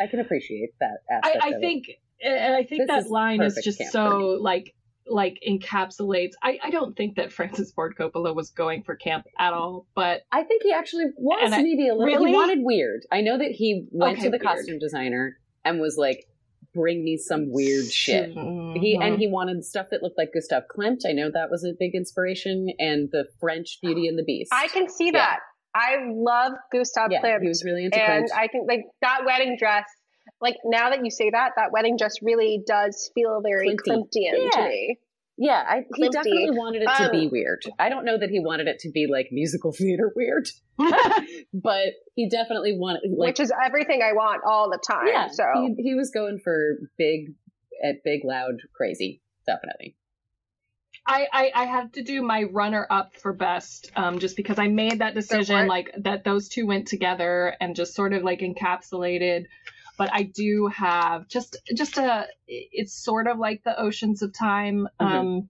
I 0.00 0.06
can 0.06 0.20
appreciate 0.20 0.70
that 0.80 0.98
I, 1.10 1.14
aspect. 1.14 1.44
I 1.44 1.48
it. 1.56 1.60
think 1.60 1.84
and 2.22 2.54
I 2.54 2.62
think 2.64 2.82
This 2.82 2.88
that 2.88 2.98
is 3.04 3.10
line 3.10 3.42
is 3.42 3.60
just 3.62 3.82
so 3.92 4.38
like 4.40 4.74
like 5.08 5.38
encapsulates 5.48 6.32
I, 6.42 6.58
I 6.64 6.70
don't 6.70 6.96
think 6.96 7.14
that 7.16 7.32
Francis 7.32 7.70
Ford 7.72 7.94
Coppola 7.96 8.34
was 8.34 8.50
going 8.50 8.82
for 8.82 8.96
camp 8.96 9.26
at 9.38 9.52
all, 9.52 9.86
but 9.94 10.22
I 10.32 10.42
think 10.42 10.62
he 10.64 10.72
actually 10.72 11.04
was 11.16 11.50
maybe 11.52 11.88
a 11.88 11.94
little. 11.94 12.06
Really? 12.06 12.30
He 12.30 12.34
wanted 12.34 12.58
weird. 12.62 13.06
I 13.12 13.20
know 13.20 13.38
that 13.38 13.52
he 13.52 13.86
went 13.92 14.14
Okay, 14.18 14.22
to 14.24 14.30
the 14.30 14.38
weird. 14.38 14.42
costume 14.56 14.78
designer 14.80 15.38
and 15.64 15.78
was 15.80 15.96
like, 15.96 16.26
"Bring 16.76 17.02
me 17.04 17.16
some 17.16 17.50
weird 17.50 17.86
shit." 17.86 18.28
He 18.30 18.36
Mhm. 18.36 19.02
and 19.02 19.18
he 19.18 19.26
wanted 19.26 19.64
stuff 19.64 19.86
that 19.90 20.02
looked 20.02 20.18
like 20.18 20.32
Gustav 20.32 20.64
Klimt. 20.68 21.00
I 21.06 21.12
know 21.12 21.30
that 21.32 21.50
was 21.50 21.64
a 21.64 21.72
big 21.78 21.94
inspiration, 21.94 22.68
and 22.78 23.08
the 23.10 23.24
French 23.40 23.78
Beauty 23.82 24.06
and 24.06 24.16
the 24.18 24.22
Beast. 24.24 24.52
I 24.54 24.68
can 24.68 24.88
see 24.88 25.06
Yeah. 25.06 25.12
that. 25.12 25.38
I 25.74 25.96
love 26.08 26.52
Gustav 26.72 27.10
yeah, 27.10 27.20
Klimt. 27.22 27.42
he 27.42 27.48
was 27.48 27.64
really 27.64 27.84
into 27.84 27.98
and 27.98 28.24
Klimt. 28.24 28.36
I 28.36 28.46
think 28.48 28.68
like 28.68 28.84
that 29.02 29.22
wedding 29.26 29.56
dress, 29.58 29.84
like 30.40 30.56
now 30.64 30.90
that 30.90 31.04
you 31.04 31.10
say 31.10 31.30
that, 31.30 31.52
that 31.56 31.70
wedding 31.72 31.96
dress 31.98 32.14
really 32.22 32.62
does 32.66 33.10
feel 33.14 33.40
very 33.42 33.70
Klimty. 33.70 34.08
Klimtian 34.14 34.50
to 34.52 34.62
me. 34.68 34.98
yeah, 35.38 35.62
I, 35.68 35.84
he 35.94 36.02
Klimt-y. 36.04 36.08
definitely 36.12 36.50
wanted 36.52 36.82
it 36.82 36.88
to 37.04 37.10
be 37.10 37.26
Um, 37.26 37.30
weird. 37.30 37.62
I 37.78 37.90
don't 37.90 38.04
know 38.06 38.16
that 38.18 38.30
he 38.30 38.40
wanted 38.40 38.68
it 38.68 38.78
to 38.80 38.90
be 38.90 39.06
like 39.06 39.28
musical 39.32 39.70
theater 39.72 40.10
weird, 40.16 40.48
but 41.62 41.94
he 42.14 42.28
definitely 42.28 42.76
wanted 42.76 43.10
like 43.16 43.28
which 43.28 43.40
is 43.40 43.52
everything 43.64 44.02
I 44.02 44.12
want 44.12 44.42
all 44.46 44.70
the 44.70 44.78
time. 44.78 45.08
yeah. 45.08 45.28
so 45.28 45.44
he, 45.76 45.82
he 45.82 45.94
was 45.94 46.10
going 46.10 46.38
for 46.38 46.78
big, 46.98 47.34
at 47.82 48.04
big, 48.04 48.24
loud, 48.24 48.60
crazy. 48.74 49.22
Definitely. 49.46 49.96
I, 51.06 51.26
I, 51.32 51.52
I 51.54 51.64
had 51.66 51.92
to 51.94 52.02
do 52.02 52.20
my 52.20 52.42
runner 52.44 52.84
up 52.90 53.16
for 53.16 53.32
best 53.32 53.92
um, 53.94 54.18
just 54.18 54.36
because 54.36 54.58
I 54.58 54.66
made 54.68 54.98
that 54.98 55.14
decision 55.14 55.68
like 55.68 55.94
that 55.98 56.24
those 56.24 56.48
two 56.48 56.66
went 56.66 56.88
together 56.88 57.54
and 57.60 57.76
just 57.76 57.94
sort 57.94 58.12
of 58.12 58.22
like 58.22 58.40
encapsulated. 58.40 59.44
But 59.96 60.10
I 60.12 60.24
do 60.24 60.66
have 60.66 61.28
just 61.28 61.56
just 61.74 61.96
a 61.96 62.26
it's 62.48 62.92
sort 62.92 63.28
of 63.28 63.38
like 63.38 63.62
the 63.64 63.80
oceans 63.80 64.22
of 64.22 64.32
time. 64.32 64.88
Mhm. 65.00 65.06
Um, 65.06 65.48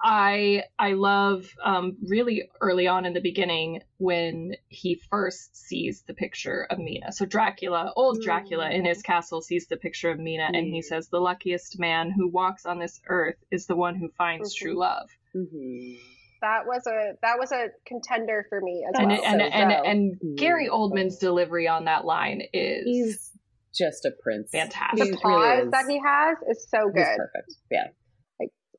I 0.00 0.62
I 0.78 0.92
love 0.92 1.46
um, 1.64 1.96
really 2.06 2.48
early 2.60 2.86
on 2.86 3.04
in 3.04 3.14
the 3.14 3.20
beginning 3.20 3.80
when 3.98 4.54
he 4.68 5.00
first 5.10 5.56
sees 5.56 6.02
the 6.06 6.14
picture 6.14 6.66
of 6.70 6.78
Mina. 6.78 7.10
So 7.12 7.24
Dracula, 7.26 7.92
old 7.96 8.20
Dracula 8.22 8.70
in 8.70 8.84
his 8.84 9.02
castle 9.02 9.42
sees 9.42 9.66
the 9.66 9.76
picture 9.76 10.10
of 10.10 10.18
Mina 10.20 10.48
and 10.52 10.66
he 10.66 10.80
Mm. 10.80 10.84
says 10.84 11.08
the 11.08 11.20
luckiest 11.20 11.78
man 11.80 12.10
who 12.12 12.28
walks 12.28 12.64
on 12.64 12.78
this 12.78 13.00
earth 13.08 13.36
is 13.50 13.66
the 13.66 13.74
one 13.76 13.96
who 13.96 14.08
finds 14.16 14.54
Mhm. 14.54 14.58
true 14.58 14.78
love. 14.78 15.08
Mm-hmm. 15.34 15.94
that 16.40 16.66
was 16.66 16.86
a 16.86 17.14
that 17.22 17.36
was 17.36 17.50
a 17.50 17.66
contender 17.84 18.46
for 18.48 18.60
me 18.60 18.84
as 18.88 18.94
And 19.00 19.08
well. 19.10 19.22
and 19.24 19.40
so 19.40 19.46
and, 19.48 19.72
so- 19.72 19.82
and 19.84 20.36
Gary 20.38 20.68
Oldman's 20.68 21.18
delivery 21.18 21.66
on 21.66 21.86
that 21.86 22.04
line 22.04 22.42
is 22.52 22.84
He's 22.84 23.32
just 23.74 24.04
a 24.04 24.12
prince. 24.22 24.50
Fantastic. 24.52 24.98
The 24.98 25.04
really 25.10 25.16
pause 25.20 25.64
is. 25.64 25.70
that 25.72 25.84
he 25.88 25.98
has 25.98 26.36
is 26.48 26.66
so 26.70 26.90
He's 26.94 27.04
good. 27.04 27.16
perfect. 27.16 27.54
Yeah, 27.72 27.88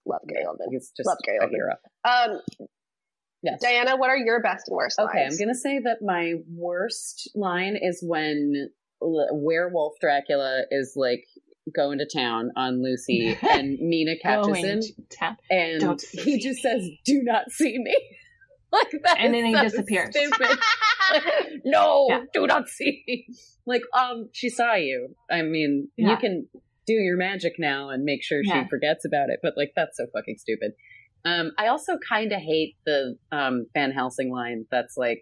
Love 0.10 0.22
Gary 0.28 0.46
Oldman. 0.46 0.68
he's 0.72 0.92
just 0.98 1.08
Love 1.08 1.18
Gary 1.24 1.38
a 1.42 1.46
Oldman. 1.48 1.52
hero. 1.52 1.74
Um, 2.04 2.42
Yes. 3.42 3.62
Diana, 3.62 3.96
what 3.96 4.10
are 4.10 4.18
your 4.18 4.42
best 4.42 4.68
and 4.68 4.76
worst 4.76 5.00
Okay, 5.00 5.24
I'm 5.26 5.38
gonna 5.38 5.56
say 5.56 5.80
that 5.80 6.00
my 6.02 6.34
worst 6.54 7.32
line 7.36 7.78
is 7.82 8.04
when 8.06 8.70
werewolf 9.02 9.94
Dracula 10.02 10.64
is 10.72 10.94
like 10.98 11.24
going 11.74 12.00
to 12.00 12.06
town 12.06 12.52
on 12.58 12.84
Lucy, 12.84 13.38
and 13.50 13.80
Mina 13.80 14.16
catches 14.22 14.58
him, 14.58 14.82
to 14.82 15.38
and 15.50 15.80
Don't 15.80 16.02
he 16.02 16.18
see 16.22 16.40
just 16.40 16.62
says, 16.62 16.86
"Do 17.06 17.22
not 17.24 17.50
see 17.52 17.78
me." 17.78 17.96
like 18.74 18.92
that, 19.04 19.16
And 19.20 19.34
then 19.34 19.46
he 19.46 19.54
so 19.56 19.62
disappears. 19.64 20.14
Stupid. 20.16 20.60
no, 21.66 22.08
Yeah. 22.10 22.22
do 22.34 22.46
not 22.46 22.68
see 22.68 23.04
me. 23.08 23.28
Like, 23.66 23.84
um, 23.98 24.30
she 24.34 24.50
saw 24.50 24.76
you. 24.76 25.16
I 25.32 25.44
mean, 25.44 25.90
you 25.96 26.18
can 26.18 26.48
do 26.90 26.94
your 27.08 27.18
magic 27.18 27.54
now 27.60 27.90
and 27.90 28.04
make 28.04 28.22
sure 28.24 28.42
Yeah. 28.44 28.64
she 28.64 28.70
forgets 28.70 29.04
about 29.06 29.30
it, 29.30 29.40
but 29.44 29.54
like, 29.62 29.72
that's 29.76 29.96
so 29.98 30.06
fucking 30.14 30.38
stupid. 30.40 30.72
Um, 31.26 31.52
I 31.58 31.68
also 31.68 31.94
kind 32.16 32.32
of 32.32 32.40
hate 32.40 32.76
the 32.86 33.16
um 33.32 33.56
Van 33.76 33.92
Helsing 33.92 34.32
line 34.32 34.66
that's 34.72 34.96
like, 35.06 35.22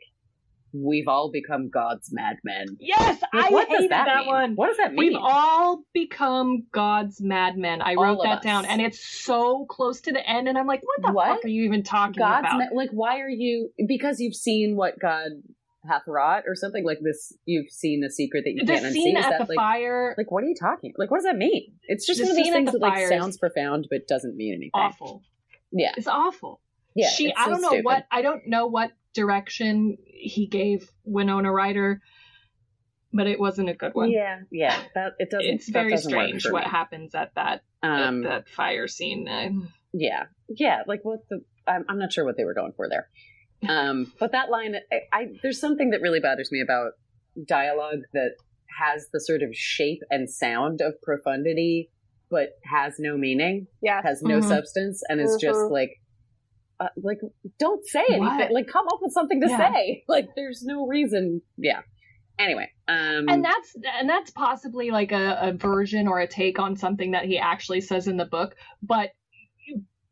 "We've 0.73 1.07
all 1.07 1.31
become 1.31 1.69
God's 1.69 2.09
madmen." 2.11 2.77
Yes, 2.79 3.21
Like, 3.33 3.45
I 3.45 3.49
what 3.51 3.67
hated 3.67 3.89
that, 3.91 4.05
that, 4.05 4.25
one. 4.27 4.53
What 4.55 4.67
does 4.67 4.77
that 4.77 4.93
mean? 4.93 5.13
We've 5.13 5.19
all 5.19 5.81
become 5.93 6.67
God's 6.71 7.17
madmen. 7.21 7.81
I 7.81 7.95
wrote 7.95 8.19
that 8.23 8.43
down, 8.43 8.65
and 8.65 8.79
it's 8.81 9.03
so 9.25 9.65
close 9.69 10.01
to 10.01 10.11
the 10.11 10.23
end, 10.35 10.47
and 10.47 10.55
I'm 10.57 10.67
like, 10.67 10.81
what 10.83 11.07
the 11.07 11.13
What? 11.13 11.27
fuck 11.37 11.45
are 11.45 11.47
you 11.57 11.63
even 11.63 11.83
talking 11.83 12.19
God's 12.19 12.47
about? 12.47 12.59
ma- 12.59 12.75
like, 12.79 12.91
why 12.91 13.19
are 13.21 13.29
you? 13.29 13.71
Because 13.87 14.19
you've 14.19 14.35
seen 14.35 14.75
what 14.75 14.99
God 14.99 15.29
hath 15.87 16.03
wrought, 16.07 16.43
or 16.47 16.55
something 16.55 16.83
like 16.85 16.99
this. 17.01 17.33
You've 17.45 17.69
seen 17.71 18.01
the 18.01 18.09
secret 18.09 18.43
that 18.45 18.51
you 18.51 18.65
the 18.65 18.73
can't 18.73 18.85
unsee. 18.85 18.91
scene 18.93 19.17
Is 19.17 19.25
at 19.25 19.29
that 19.31 19.39
the 19.47 19.53
like? 19.53 19.55
fire, 19.55 20.15
Like, 20.17 20.29
what 20.31 20.43
are 20.43 20.47
you 20.47 20.55
talking? 20.59 20.93
Like, 20.97 21.09
what 21.11 21.17
does 21.17 21.25
that 21.25 21.37
mean? 21.37 21.73
It's 21.83 22.05
just 22.05 22.19
The 22.19 22.25
one 22.25 22.31
of 22.31 22.37
those 22.37 22.53
things 22.53 22.71
the 22.73 22.79
that 22.79 22.85
like 22.85 23.07
sounds 23.07 23.37
profound 23.37 23.87
but 23.89 24.07
doesn't 24.07 24.35
mean 24.35 24.53
anything. 24.53 24.71
awful. 24.73 25.21
Yeah, 25.71 25.91
It's 25.97 26.07
awful. 26.07 26.61
yeah. 26.95 27.09
she, 27.09 27.33
I 27.33 27.45
so 27.45 27.51
don't 27.51 27.61
know 27.61 27.67
stupid. 27.69 27.85
what, 27.85 28.05
I 28.11 28.21
don't 28.21 28.47
know 28.47 28.67
what 28.67 28.91
direction 29.13 29.97
he 30.05 30.47
gave 30.47 30.89
Winona 31.03 31.51
Ryder, 31.51 32.01
but 33.13 33.27
it 33.27 33.39
wasn't 33.39 33.69
a 33.69 33.73
good 33.73 33.93
one. 33.93 34.11
Yeah, 34.11 34.41
yeah. 34.51 34.77
That 34.95 35.13
it 35.19 35.29
doesn't. 35.29 35.45
it's 35.45 35.69
very 35.69 35.91
doesn't 35.91 36.09
strange 36.11 36.49
what 36.49 36.63
me. 36.65 36.69
happens 36.69 37.15
at 37.15 37.33
that 37.35 37.63
Um, 37.83 38.25
at 38.25 38.29
that 38.29 38.49
fire 38.49 38.87
scene. 38.87 39.27
Yeah, 39.93 40.25
yeah. 40.49 40.83
Like 40.87 41.03
what 41.03 41.27
the? 41.29 41.41
I'm, 41.65 41.85
I'm 41.89 41.99
not 41.99 42.13
sure 42.13 42.23
what 42.25 42.37
they 42.37 42.45
were 42.45 42.53
going 42.53 42.73
for 42.75 42.87
there. 42.89 43.09
Um, 43.67 44.11
but 44.19 44.31
that 44.33 44.49
line, 44.49 44.75
I, 44.91 44.99
I 45.11 45.25
there's 45.41 45.59
something 45.59 45.89
that 45.91 46.01
really 46.01 46.19
bothers 46.19 46.51
me 46.51 46.61
about 46.61 46.91
dialogue 47.47 47.99
that 48.13 48.31
has 48.79 49.07
the 49.13 49.19
sort 49.19 49.41
of 49.41 49.49
shape 49.53 49.99
and 50.09 50.29
sound 50.29 50.81
of 50.81 50.93
profundity, 51.01 51.89
but 52.29 52.49
has 52.65 52.95
no 52.99 53.17
meaning, 53.17 53.67
yeah, 53.81 54.01
has 54.03 54.21
no 54.21 54.39
Mhm. 54.39 54.47
substance, 54.47 55.01
and 55.09 55.19
is 55.21 55.37
just 55.41 55.59
Mhm. 55.59 55.71
like. 55.71 55.91
Uh, 56.79 56.89
like, 57.01 57.17
don't 57.57 57.83
say 57.87 58.03
anything. 58.07 58.21
What? 58.21 58.51
Like, 58.51 58.67
come 58.67 58.87
up 58.87 58.99
with 59.01 59.11
something 59.11 59.41
to 59.41 59.47
Yeah. 59.49 59.73
say. 59.73 60.03
Like, 60.07 60.27
there's 60.35 60.61
no 60.63 60.85
reason. 60.85 61.41
Yeah. 61.57 61.81
Anyway, 62.37 62.69
um, 62.87 63.27
and 63.27 63.43
that's 63.43 63.75
and 63.99 64.07
that's 64.07 64.29
possibly 64.29 64.91
like 64.91 65.11
a, 65.11 65.39
a 65.41 65.53
version 65.53 66.07
or 66.07 66.19
a 66.19 66.27
take 66.27 66.59
on 66.59 66.75
something 66.75 67.13
that 67.13 67.25
he 67.25 67.39
actually 67.39 67.81
says 67.81 68.07
in 68.07 68.17
the 68.17 68.25
book, 68.25 68.53
but 68.83 69.09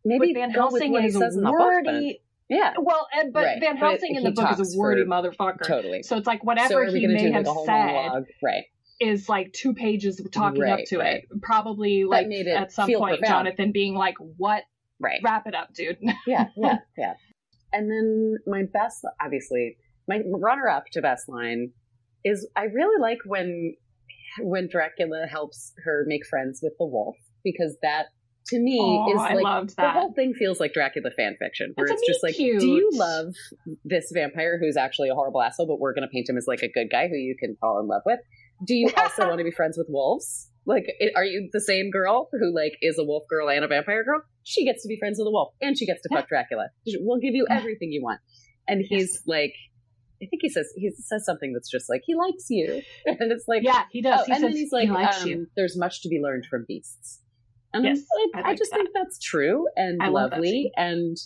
maybe 0.03 0.33
but 0.33 0.39
Van 0.39 0.49
Helsing 0.49 0.95
is 0.95 1.15
says 1.15 1.35
in 1.35 1.43
the 1.43 1.51
book, 1.51 1.83
then. 1.85 1.93
wordy. 1.93 2.21
Yeah, 2.49 2.73
well, 2.79 3.07
and, 3.11 3.33
but 3.33 3.43
Right, 3.43 3.59
Van 3.59 3.79
but 3.79 3.89
Helsing 3.89 4.15
in 4.15 4.23
the 4.23 4.31
book 4.31 4.59
is 4.59 4.75
a 4.75 4.77
wordy 4.77 5.03
for- 5.03 5.07
motherfucker. 5.07 5.65
totally. 5.65 6.03
So 6.03 6.17
it's 6.17 6.27
like 6.27 6.43
whatever 6.43 6.85
we 6.85 6.99
he 6.99 7.07
may 7.07 7.31
have 7.31 7.47
like 7.47 7.65
said? 7.65 8.25
Right. 8.43 8.65
is 8.99 9.27
like 9.27 9.51
two 9.53 9.73
pages 9.73 10.21
talking 10.31 10.63
up 10.63 10.79
to 10.87 10.99
right. 10.99 11.23
it. 11.23 11.41
Probably 11.41 12.03
like 12.03 12.27
it 12.29 12.47
at 12.47 12.71
some 12.71 12.91
point 12.93 13.19
profound. 13.19 13.45
Jonathan 13.47 13.71
being 13.71 13.95
like, 13.95 14.15
"What 14.37 14.63
right. 14.99 15.19
Wrap 15.23 15.47
it 15.47 15.55
up, 15.55 15.73
dude. 15.73 15.97
yeah, 16.27 16.47
yeah, 16.55 16.77
yeah. 16.97 17.13
And 17.73 17.89
then 17.89 18.37
my 18.47 18.63
best, 18.71 19.03
obviously, 19.21 19.77
my 20.07 20.21
runner 20.25 20.67
up 20.67 20.85
to 20.93 21.01
best 21.01 21.27
line 21.27 21.71
is 22.23 22.47
I 22.55 22.63
really 22.65 23.01
like 23.01 23.19
when 23.25 23.75
when 24.41 24.67
Dracula 24.67 25.27
helps 25.29 25.73
her 25.83 26.03
make 26.07 26.25
friends 26.25 26.59
with 26.61 26.73
the 26.77 26.85
wolf 26.85 27.15
because 27.43 27.77
that 27.81 28.07
to 28.47 28.59
me 28.59 29.05
is 29.11 29.17
like 29.17 29.67
the 29.75 29.89
whole 29.89 30.13
thing 30.13 30.33
feels 30.33 30.59
like 30.59 30.73
Dracula 30.73 31.09
fan 31.17 31.35
fiction 31.39 31.71
where 31.75 31.87
That's 31.87 32.01
it's 32.01 32.07
just 32.07 32.23
like, 32.23 32.35
cute. 32.35 32.59
do 32.59 32.67
you 32.67 32.89
love 32.93 33.33
this 33.83 34.11
vampire 34.13 34.59
who's 34.59 34.77
actually 34.77 35.09
a 35.09 35.15
horrible 35.15 35.41
asshole, 35.41 35.67
but 35.67 35.79
we're 35.79 35.93
going 35.93 36.07
to 36.07 36.11
paint 36.11 36.29
him 36.29 36.37
as 36.37 36.45
like 36.47 36.61
a 36.61 36.69
good 36.69 36.89
guy 36.91 37.07
who 37.07 37.15
you 37.15 37.35
can 37.39 37.55
fall 37.59 37.79
in 37.79 37.87
love 37.87 38.03
with? 38.05 38.19
Do 38.65 38.75
you 38.75 38.89
also 38.97 39.23
want 39.27 39.39
to 39.39 39.43
be 39.43 39.51
friends 39.51 39.77
with 39.77 39.87
wolves? 39.89 40.49
Like, 40.67 40.85
it, 40.99 41.13
are 41.15 41.23
you 41.23 41.49
the 41.53 41.61
same 41.61 41.91
girl 41.91 42.29
who 42.31 42.53
like 42.53 42.73
is 42.81 42.97
a 42.97 43.03
wolf 43.03 43.23
girl 43.29 43.49
and 43.49 43.63
a 43.63 43.67
vampire 43.67 44.03
girl? 44.03 44.21
She 44.43 44.65
gets 44.65 44.83
to 44.83 44.87
be 44.87 44.97
friends 44.97 45.17
with 45.19 45.27
a 45.27 45.31
wolf, 45.31 45.53
and 45.61 45.77
she 45.77 45.85
gets 45.85 46.01
to 46.03 46.09
fuck 46.09 46.27
Dracula. 46.29 46.69
We'll 46.85 47.19
give 47.19 47.35
you 47.35 47.45
everything 47.49 47.91
you 47.91 48.01
want. 48.03 48.19
And 48.67 48.83
he's 48.87 49.21
like, 49.27 49.53
I 50.21 50.25
think 50.27 50.41
he 50.41 50.49
says 50.49 50.71
he 50.75 50.91
says 50.91 51.25
something 51.25 51.53
that's 51.53 51.69
just 51.69 51.89
like 51.89 52.01
he 52.05 52.15
likes 52.15 52.45
you, 52.49 52.81
and 53.05 53.31
it's 53.31 53.45
like, 53.47 53.63
yeah, 53.63 53.83
he 53.91 54.01
does. 54.01 54.21
oh, 54.21 54.23
he 54.25 54.31
and 54.31 54.41
says 54.41 54.49
then 54.49 54.57
he's 54.57 54.71
like, 54.71 54.89
he 55.23 55.33
um, 55.33 55.47
there's 55.55 55.77
much 55.77 56.01
to 56.01 56.09
be 56.09 56.19
learned 56.19 56.45
from 56.49 56.65
beasts. 56.67 57.21
And 57.75 57.85
Yes, 57.85 57.99
I, 58.35 58.39
I 58.39 58.41
I 58.41 58.47
like 58.49 58.57
just 58.57 58.71
that. 58.71 58.77
think 58.77 58.89
that's 58.93 59.19
true 59.19 59.67
and 59.75 59.99
lovely 60.11 60.71
and 60.77 61.17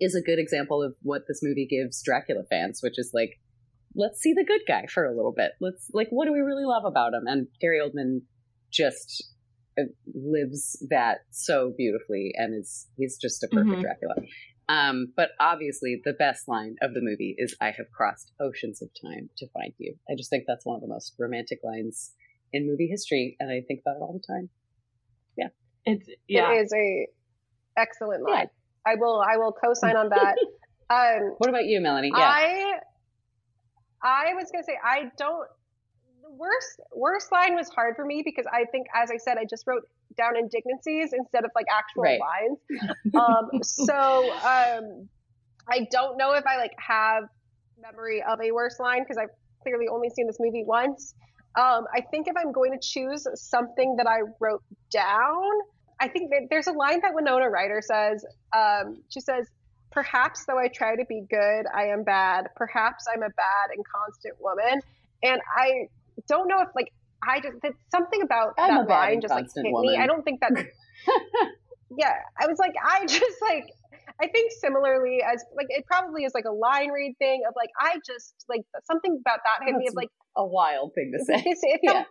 is 0.00 0.14
a 0.14 0.20
good 0.22 0.38
example 0.38 0.82
of 0.82 0.94
what 1.02 1.22
this 1.26 1.40
movie 1.42 1.66
gives 1.66 2.02
Dracula 2.02 2.44
fans, 2.48 2.80
which 2.82 2.98
is 2.98 3.10
like, 3.12 3.40
let's 3.94 4.20
see 4.20 4.32
the 4.32 4.44
good 4.44 4.60
guy 4.68 4.86
for 4.86 5.04
a 5.04 5.14
little 5.16 5.32
bit. 5.32 5.52
Let's 5.60 5.90
like, 5.92 6.08
what 6.10 6.26
do 6.26 6.32
we 6.32 6.40
really 6.40 6.64
love 6.64 6.84
about 6.84 7.14
him? 7.14 7.24
And 7.26 7.48
Gary 7.60 7.80
Oldman 7.80 8.20
just 8.72 9.32
uh, 9.78 9.84
lives 10.14 10.82
that 10.90 11.18
so 11.30 11.72
beautifully, 11.76 12.32
and 12.36 12.54
is 12.54 12.86
he's 12.96 13.18
just 13.18 13.42
a 13.42 13.48
perfect 13.48 13.76
Mhm. 13.76 13.80
Dracula. 13.82 14.14
Um, 14.68 15.12
but 15.16 15.30
obviously, 15.38 16.00
the 16.04 16.12
best 16.12 16.48
line 16.48 16.76
of 16.82 16.92
the 16.94 17.00
movie 17.00 17.34
is 17.38 17.56
"I 17.60 17.70
have 17.72 17.90
crossed 17.92 18.32
oceans 18.40 18.82
of 18.82 18.90
time 19.00 19.30
to 19.38 19.48
find 19.48 19.72
you." 19.78 19.96
I 20.10 20.14
just 20.16 20.30
think 20.30 20.44
that's 20.46 20.64
one 20.66 20.76
of 20.76 20.82
the 20.82 20.88
most 20.88 21.14
romantic 21.18 21.60
lines 21.62 22.12
in 22.52 22.66
movie 22.66 22.88
history, 22.88 23.36
and 23.38 23.50
I 23.50 23.60
think 23.66 23.80
about 23.80 23.96
it 23.96 24.02
all 24.02 24.12
the 24.12 24.32
time. 24.34 24.50
It's 25.86 26.08
yeah. 26.28 26.52
It 26.52 26.64
is 26.64 26.72
a 26.74 27.06
excellent 27.76 28.24
Yeah. 28.26 28.34
line. 28.34 28.50
I 28.86 28.94
will 28.96 29.20
I 29.20 29.36
will 29.36 29.52
co-sign 29.52 29.96
on 29.96 30.10
that. 30.10 30.34
um, 30.90 31.34
What 31.38 31.48
about 31.50 31.64
you, 31.64 31.80
Melanie? 31.80 32.12
Yeah, 32.14 32.28
I 32.28 32.74
I 34.02 34.34
was 34.34 34.50
gonna 34.52 34.64
say 34.64 34.76
I 34.82 35.10
don't. 35.18 35.48
The 36.22 36.30
worst 36.32 36.80
worst 36.94 37.32
line 37.32 37.54
was 37.54 37.68
hard 37.68 37.94
for 37.96 38.04
me 38.04 38.22
because 38.24 38.46
I 38.52 38.64
think, 38.70 38.86
as 38.94 39.10
I 39.10 39.16
said, 39.16 39.38
I 39.38 39.44
just 39.48 39.64
wrote 39.66 39.82
down 40.16 40.34
indignancies 40.34 41.10
instead 41.12 41.44
of 41.44 41.50
like 41.54 41.66
actual 41.70 42.02
Right. 42.02 42.20
lines. 42.20 42.58
Um, 43.16 43.48
so 43.62 43.94
um, 43.94 45.08
I 45.70 45.86
don't 45.90 46.18
know 46.18 46.32
if 46.34 46.44
I 46.46 46.58
like 46.58 46.72
have 46.86 47.24
memory 47.80 48.22
of 48.28 48.40
a 48.40 48.50
worst 48.52 48.78
line 48.80 49.02
because 49.02 49.16
I've 49.16 49.30
clearly 49.62 49.86
only 49.90 50.10
seen 50.10 50.26
this 50.26 50.36
movie 50.38 50.64
once. 50.66 51.14
Um, 51.58 51.84
I 51.94 52.02
think 52.10 52.28
if 52.28 52.34
I'm 52.36 52.52
going 52.52 52.72
to 52.72 52.78
choose 52.82 53.26
something 53.34 53.96
that 53.96 54.06
I 54.06 54.18
wrote 54.40 54.62
down, 54.92 55.50
I 56.00 56.08
think 56.08 56.30
there's 56.50 56.66
a 56.66 56.72
line 56.72 57.00
that 57.02 57.14
Winona 57.14 57.48
Ryder 57.48 57.80
says. 57.82 58.24
Um, 58.54 59.02
she 59.08 59.20
says, 59.20 59.46
Perhaps 59.92 60.44
though 60.46 60.58
I 60.58 60.68
try 60.68 60.96
to 60.96 61.04
be 61.08 61.24
good, 61.30 61.64
I 61.74 61.86
am 61.86 62.04
bad. 62.04 62.48
Perhaps 62.54 63.06
I'm 63.12 63.22
a 63.22 63.30
bad 63.30 63.70
and 63.74 63.82
constant 63.86 64.34
woman. 64.40 64.80
And 65.22 65.40
I 65.56 65.88
don't 66.28 66.48
know 66.48 66.60
if 66.60 66.68
like 66.74 66.92
I 67.22 67.40
just 67.40 67.56
that 67.62 67.72
something 67.90 68.20
about 68.22 68.54
I'm 68.58 68.86
that 68.86 68.88
line 68.88 69.20
just 69.20 69.32
like 69.32 69.46
hit 69.54 69.72
woman. 69.72 69.92
me. 69.92 69.98
I 69.98 70.06
don't 70.06 70.22
think 70.22 70.40
that 70.40 70.52
yeah, 71.96 72.14
I 72.38 72.46
was 72.46 72.58
like, 72.58 72.74
I 72.82 73.06
just 73.06 73.40
like, 73.40 73.64
I 74.20 74.28
think 74.28 74.52
similarly 74.60 75.20
as 75.22 75.44
like, 75.56 75.66
it 75.70 75.84
probably 75.86 76.24
is 76.24 76.32
like 76.34 76.44
a 76.44 76.52
line 76.52 76.90
read 76.90 77.14
thing 77.18 77.42
of 77.48 77.54
like, 77.56 77.70
I 77.80 77.98
just 78.04 78.34
like 78.48 78.62
something 78.84 79.18
about 79.20 79.40
that 79.44 79.64
hit 79.64 79.74
me 79.76 79.84
That's 79.84 79.92
of 79.92 79.96
like, 79.96 80.10
a 80.36 80.46
wild 80.46 80.92
thing 80.94 81.12
to 81.16 81.24
say. 81.24 81.42
it 81.44 81.80
felt, 81.86 82.06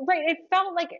right. 0.00 0.22
It 0.28 0.38
felt 0.50 0.74
like 0.74 0.90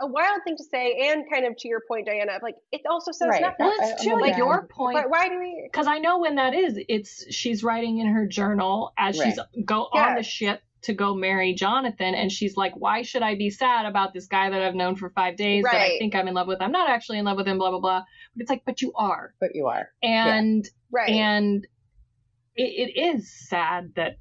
a 0.00 0.06
wild 0.06 0.40
thing 0.44 0.56
to 0.56 0.64
say. 0.64 1.10
And 1.10 1.24
kind 1.30 1.46
of 1.46 1.56
to 1.58 1.68
your 1.68 1.82
point, 1.86 2.06
Diana, 2.06 2.32
of 2.36 2.42
like, 2.42 2.56
it 2.72 2.80
also 2.90 3.12
says 3.12 3.28
Right. 3.30 3.40
nothing. 3.42 3.66
well, 3.66 3.74
I- 3.80 3.90
it's 3.92 4.02
I'm 4.02 4.08
to 4.08 4.14
a 4.14 4.20
like 4.20 4.36
your 4.36 4.66
point. 4.66 4.96
But 4.96 5.10
why 5.10 5.28
do 5.28 5.38
we, 5.38 5.68
because 5.70 5.86
I 5.86 5.98
know 5.98 6.18
when 6.20 6.36
that 6.36 6.54
is. 6.54 6.78
It's 6.88 7.32
she's 7.34 7.62
writing 7.62 7.98
in 7.98 8.06
her 8.08 8.26
journal 8.26 8.92
as 8.98 9.16
she's 9.16 9.38
go 9.64 9.82
on 9.92 10.14
the 10.16 10.22
ship 10.22 10.62
to 10.82 10.94
go 10.94 11.14
marry 11.14 11.52
Jonathan, 11.52 12.14
and 12.14 12.32
she's 12.32 12.56
like, 12.56 12.72
"Why 12.74 13.02
should 13.02 13.22
I 13.22 13.34
be 13.34 13.50
sad 13.50 13.84
about 13.84 14.14
this 14.14 14.26
guy 14.26 14.48
that 14.48 14.62
I've 14.62 14.74
known 14.74 14.96
for 14.96 15.10
five 15.10 15.36
days 15.36 15.62
that 15.64 15.74
I 15.74 15.98
think 15.98 16.14
I'm 16.14 16.26
in 16.26 16.32
love 16.32 16.46
with? 16.46 16.62
I'm 16.62 16.72
not 16.72 16.88
actually 16.88 17.18
in 17.18 17.26
love 17.26 17.36
with 17.36 17.46
him." 17.46 17.58
Blah 17.58 17.70
blah 17.70 17.80
blah. 17.80 18.04
But 18.34 18.40
it's 18.42 18.48
like, 18.50 18.62
but 18.64 18.80
you 18.80 18.92
are, 18.94 19.34
But 19.40 19.50
you 19.54 19.66
are. 19.66 19.90
and 20.02 20.66
right. 20.90 21.10
and 21.10 21.66
it, 22.56 22.88
it 22.94 22.98
is 22.98 23.30
sad 23.48 23.92
that 23.96 24.16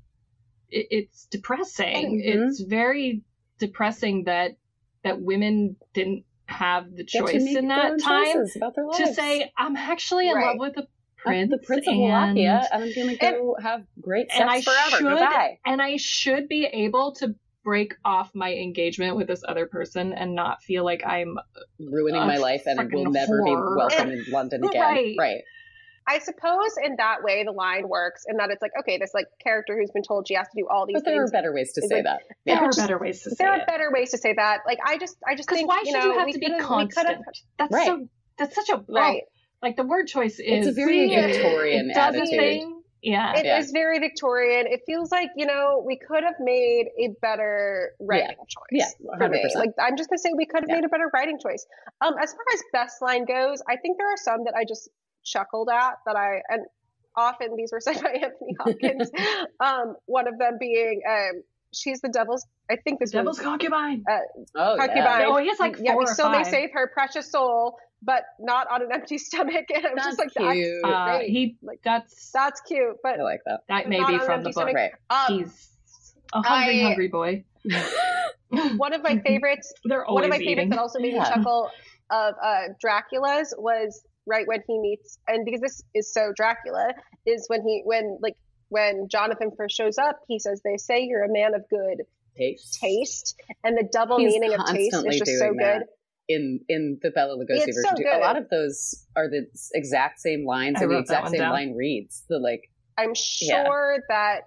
it, 0.70 0.88
it's 0.92 1.26
depressing. 1.28 2.20
Mhm. 2.22 2.48
It's 2.50 2.60
very 2.62 3.22
depressing 3.60 4.26
that 4.26 4.58
that 5.04 5.22
women 5.22 5.76
didn't 5.94 6.24
have 6.48 6.96
the 6.96 7.04
choice 7.04 7.34
in 7.36 7.68
that 7.68 8.00
time 8.02 8.26
choices 8.26 8.56
about 8.56 8.76
their 8.76 8.86
to 8.88 9.14
say 9.14 9.52
I'm 9.58 9.76
actually 9.78 10.30
in 10.30 10.36
Right. 10.36 10.48
love 10.48 10.58
with 10.60 10.76
the 10.76 10.82
I'm 10.82 10.88
prince, 11.18 11.52
the 11.52 11.58
Prince 11.60 11.86
of 11.88 11.94
and, 11.94 12.02
Wallachia, 12.02 12.68
and 12.72 12.84
I'm 12.84 12.94
gonna 12.96 13.18
go 13.18 13.56
have 13.62 13.84
great 14.02 14.30
sex 14.30 14.40
and 14.40 14.50
I 14.50 14.62
forever. 14.62 14.98
should 14.98 15.08
Goodbye. 15.08 15.60
and 15.66 15.82
I 15.82 15.98
should 15.98 16.48
be 16.48 16.66
able 16.66 17.14
to 17.16 17.36
break 17.64 17.94
off 18.06 18.32
my 18.34 18.54
engagement 18.54 19.16
with 19.18 19.28
this 19.28 19.44
other 19.48 19.66
person 19.68 20.14
and 20.14 20.34
not 20.34 20.64
feel 20.64 20.84
like 20.86 21.06
I'm 21.06 21.38
Ruining 21.78 22.22
a 22.22 22.26
my 22.26 22.38
life, 22.38 22.64
and 22.66 22.92
will 22.92 23.12
never 23.12 23.42
whore. 23.42 23.46
be 23.46 23.78
welcome 23.78 24.10
in 24.10 24.26
London 24.32 24.64
again. 24.64 24.82
Right. 24.82 25.16
right. 25.20 25.42
I 26.10 26.20
suppose 26.20 26.72
in 26.84 26.96
that 26.98 27.24
way, 27.24 27.44
the 27.44 27.52
line 27.52 27.88
works 27.88 28.24
in 28.28 28.38
that 28.38 28.50
it's 28.50 28.62
like, 28.62 28.72
okay, 28.80 28.98
this 28.98 29.14
like 29.14 29.28
character 29.44 29.78
who's 29.78 29.92
been 29.92 30.02
told 30.04 30.28
she 30.28 30.34
has 30.34 30.48
to 30.48 30.62
do 30.62 30.68
all 30.68 30.88
these 30.88 30.96
things. 30.96 31.04
But 31.06 31.12
there 31.12 31.24
are 31.24 31.28
better 31.28 31.54
ways 31.54 31.74
to 31.74 31.82
say 31.88 32.00
it- 32.00 32.04
that. 32.04 32.22
there 32.46 32.58
are 32.58 32.66
just- 32.66 32.80
better 32.80 32.98
ways 32.98 33.22
to 33.24 33.30
say 33.30 33.36
that. 33.38 33.44
there 33.44 33.52
are 33.62 33.66
better 33.68 33.92
ways 33.94 34.12
to 34.12 34.18
say 34.18 34.34
that. 34.34 34.62
Like, 34.66 34.80
I 34.84 34.98
just, 34.98 35.18
I 35.28 35.36
just 35.36 35.48
Because 35.48 35.60
think, 35.60 35.70
why 35.70 35.82
you 35.86 35.92
should 35.92 36.00
know, 36.00 36.06
you 36.14 36.18
have 36.20 36.26
we 36.26 36.34
to 36.34 36.40
be 36.40 36.52
we 36.52 36.60
constant? 36.60 37.08
could've- 37.08 37.24
That's 37.60 37.72
Right. 37.74 37.86
so 37.86 38.08
that's 38.40 38.56
such 38.56 38.70
a 38.70 38.78
oh, 38.78 38.86
Right. 38.90 39.24
like 39.62 39.76
the 39.78 39.84
word 39.84 40.08
choice 40.08 40.40
It's 40.40 40.66
is 40.66 40.68
a 40.68 40.72
very 40.76 41.06
Yeah. 41.12 41.28
Victorian 41.28 41.92
it 41.92 41.94
does 41.94 42.16
a 42.16 42.18
attitude. 42.20 42.40
thing. 42.40 42.76
Yeah. 43.02 43.34
It 43.38 43.46
is 43.46 43.68
Yeah. 43.68 43.80
very 43.80 44.00
Victorian. 44.00 44.68
It 44.68 44.82
feels 44.86 45.12
like 45.12 45.30
you 45.38 45.46
know 45.46 45.84
we 45.86 45.98
could 45.98 46.24
have 46.24 46.36
made 46.40 46.88
a 47.00 47.10
better 47.22 47.94
writing 48.00 48.36
choice. 48.48 48.72
Yeah, 48.72 48.86
100%. 49.00 49.56
Like 49.56 49.72
I'm 49.80 49.96
just 49.96 50.10
gonna 50.10 50.18
say 50.20 50.32
we 50.36 50.46
could 50.46 50.62
have 50.64 50.70
Yeah. 50.70 50.76
made 50.76 50.86
a 50.86 50.90
better 50.90 51.10
writing 51.14 51.40
choice. 51.40 51.66
Um, 52.02 52.16
as 52.18 52.34
far 52.34 52.44
as 52.54 52.64
best 52.74 53.02
line 53.02 53.26
goes, 53.26 53.62
I 53.70 53.78
think 53.78 53.98
there 53.98 54.08
are 54.12 54.18
some 54.18 54.44
that 54.46 54.54
I 54.56 54.66
just 54.66 54.90
chuckled 55.30 55.70
at 55.70 55.94
that 56.06 56.16
I 56.16 56.42
and 56.50 56.66
often 57.16 57.56
these 57.56 57.72
were 57.72 57.80
said 57.88 58.02
by 58.02 58.12
Anthony 58.12 58.56
Hopkins. 58.60 59.12
um, 59.60 59.96
one 60.06 60.28
of 60.28 60.38
them 60.38 60.58
being 60.60 61.02
um, 61.10 61.44
she's 61.74 62.02
the 62.02 62.10
devil's. 62.10 62.46
I 62.72 62.76
think 62.78 63.00
this 63.00 63.12
Devil's 63.12 63.38
was 63.40 63.46
concubine. 63.46 64.04
Oh, 64.56 64.76
concubine. 64.78 64.96
yeah. 64.98 65.26
Oh, 65.28 65.38
he 65.38 65.48
has 65.50 65.60
like 65.60 65.78
yeah, 65.82 65.94
four 65.94 66.00
we 66.02 66.06
or 66.06 66.14
still 66.14 66.30
may 66.30 66.44
save 66.44 66.70
her 66.74 66.88
precious 66.94 67.32
soul, 67.32 67.78
but 68.04 68.24
not 68.40 68.68
on 68.72 68.84
an 68.84 68.90
empty 68.94 69.18
stomach. 69.30 69.66
And 69.74 69.86
I'm 69.88 69.96
That's 69.96 70.08
just 70.08 70.20
like, 70.20 70.34
cute. 70.54 70.82
that's 70.84 70.94
Uh, 70.94 71.20
he 71.26 71.58
Like, 71.64 71.80
that's 71.84 72.32
that's 72.32 72.62
cute, 72.62 72.98
but 73.02 73.20
I 73.20 73.24
like 73.24 73.42
that. 73.46 73.62
that 73.70 73.90
may 73.90 74.04
be 74.06 74.20
from 74.20 74.44
the 74.44 74.50
book. 74.50 74.54
stomach. 74.54 74.76
Right. 74.76 74.92
um, 75.10 75.38
He's 75.40 75.72
a 76.34 76.42
hungry, 76.48 76.82
I- 76.82 76.84
hungry 76.84 77.08
boy. 77.08 77.44
one 78.78 78.94
of 78.94 79.04
my 79.04 79.18
favorites 79.20 79.74
They're 79.84 80.06
always 80.06 80.24
one 80.24 80.32
of 80.32 80.40
my 80.40 80.44
favorites 80.44 80.70
that 80.70 80.80
also 80.80 81.00
made 81.00 81.14
me 81.14 81.20
chuckle 81.20 81.70
of 82.12 82.34
uh, 82.44 82.62
Dracula's 82.80 83.54
was 83.58 84.04
right 84.26 84.48
when 84.48 84.62
he 84.68 84.78
meets 84.80 85.18
and 85.28 85.46
because 85.46 85.62
this 85.62 85.82
is 85.96 86.14
so 86.14 86.32
Dracula 86.36 86.94
is 87.26 87.46
when 87.48 87.62
he 87.64 87.82
when 87.86 88.18
like 88.22 88.36
when 88.70 89.08
Jonathan 89.10 89.52
first 89.58 89.76
shows 89.76 89.98
up 89.98 90.20
he 90.28 90.40
says 90.40 90.62
they 90.64 90.78
say 90.78 91.02
you're 91.04 91.24
a 91.24 91.32
man 91.32 91.54
of 91.56 91.64
good 91.70 92.04
Taste. 92.38 92.78
taste 92.80 93.36
and 93.64 93.78
the 93.78 93.88
double 93.92 94.18
He's 94.20 94.34
meaning 94.34 94.54
of 94.54 94.66
taste 94.68 94.96
is 95.06 95.18
just 95.20 95.32
so 95.40 95.46
doing 95.48 95.58
good 95.58 95.82
that. 95.82 95.88
In 96.28 96.60
in 96.70 97.00
the 97.02 97.10
Bela 97.10 97.36
Lugosi 97.36 97.64
It's 97.68 97.76
version, 97.76 97.84
so 97.84 97.96
too. 97.98 98.04
good. 98.04 98.18
a 98.18 98.20
lot 98.20 98.38
of 98.38 98.50
those 98.50 99.06
are 99.16 99.28
the 99.28 99.48
exact 99.74 100.20
same 100.20 100.46
lines 100.46 100.78
I 100.80 100.84
and 100.84 100.92
the 100.92 101.00
exact 101.00 101.30
same 101.30 101.40
down. 101.40 101.52
line 101.54 101.76
reads. 101.76 102.24
The 102.30 102.38
like, 102.38 102.70
I'm 103.00 103.14
Yeah. 103.42 103.64
sure 103.66 103.98
that 104.10 104.42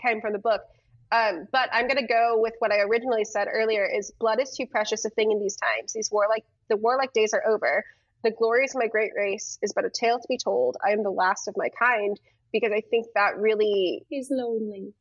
came 0.00 0.20
from 0.20 0.32
the 0.34 0.38
book 0.38 0.60
um, 1.12 1.48
but 1.50 1.68
I'm 1.72 1.88
going 1.88 1.96
to 2.00 2.06
go 2.06 2.36
with 2.38 2.52
what 2.60 2.70
I 2.70 2.80
originally 2.82 3.24
said 3.24 3.48
earlier 3.52 3.84
is 3.84 4.12
blood 4.20 4.40
is 4.40 4.56
too 4.56 4.66
precious 4.66 5.04
a 5.04 5.10
thing 5.10 5.32
in 5.32 5.40
these 5.40 5.56
times. 5.56 5.92
These 5.92 6.08
warlike, 6.12 6.44
the 6.68 6.76
warlike 6.76 7.12
days 7.12 7.34
are 7.34 7.44
over. 7.48 7.84
The 8.22 8.30
glories 8.30 8.74
of 8.74 8.80
my 8.80 8.88
great 8.88 9.12
race 9.16 9.58
is 9.62 9.72
but 9.74 9.84
a 9.84 9.90
tale 9.90 10.18
to 10.18 10.26
be 10.28 10.38
told. 10.42 10.76
I 10.86 10.90
am 10.92 11.02
the 11.02 11.10
last 11.10 11.48
of 11.48 11.54
my 11.56 11.68
kind 11.78 12.18
because 12.52 12.72
I 12.74 12.82
think 12.90 13.06
that 13.14 13.36
really 13.38 14.04
he's 14.08 14.28
lonely. 14.30 14.92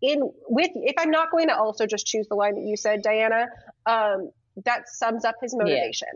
in 0.00 0.20
with, 0.48 0.70
if 0.74 0.94
I'm 0.98 1.10
not 1.10 1.30
going 1.30 1.48
to 1.48 1.56
also 1.56 1.86
just 1.86 2.06
choose 2.06 2.26
the 2.28 2.36
line 2.36 2.54
that 2.54 2.62
you 2.66 2.76
said, 2.76 3.02
Diana, 3.02 3.46
um, 3.86 4.30
that 4.64 4.82
sums 4.88 5.24
up 5.24 5.34
his 5.42 5.54
motivation, 5.54 6.08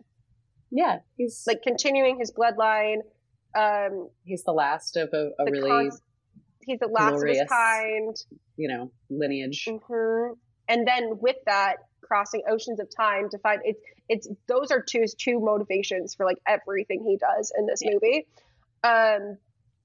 Yeah, 0.70 0.98
he's 1.16 1.42
like 1.46 1.62
continuing 1.62 2.18
his 2.18 2.32
bloodline. 2.32 2.98
Um, 3.56 4.08
he's 4.24 4.44
the 4.44 4.52
last 4.52 4.96
of 4.96 5.08
a, 5.12 5.30
a 5.38 5.50
really 5.50 5.68
cons- 5.68 6.00
he's 6.60 6.78
the 6.78 6.86
last 6.86 7.14
glorious 7.14 7.38
of 7.40 7.42
his 7.42 7.48
kind. 7.50 8.16
you 8.56 8.68
know 8.68 8.92
lineage. 9.10 9.66
hmm 9.68 10.32
And 10.68 10.86
then 10.86 11.18
with 11.20 11.36
that, 11.46 11.76
crossing 12.08 12.42
oceans 12.50 12.80
of 12.80 12.88
time 12.94 13.28
to 13.30 13.38
find 13.38 13.60
it's 13.64 13.80
it's 14.08 14.28
those 14.48 14.70
are 14.70 14.80
two 14.82 15.04
two 15.18 15.38
motivations 15.40 16.14
for 16.14 16.24
like 16.26 16.38
everything 16.46 17.04
he 17.06 17.16
does 17.18 17.52
in 17.56 17.66
this 17.66 17.82
movie. 17.84 18.26
Um, 18.82 19.36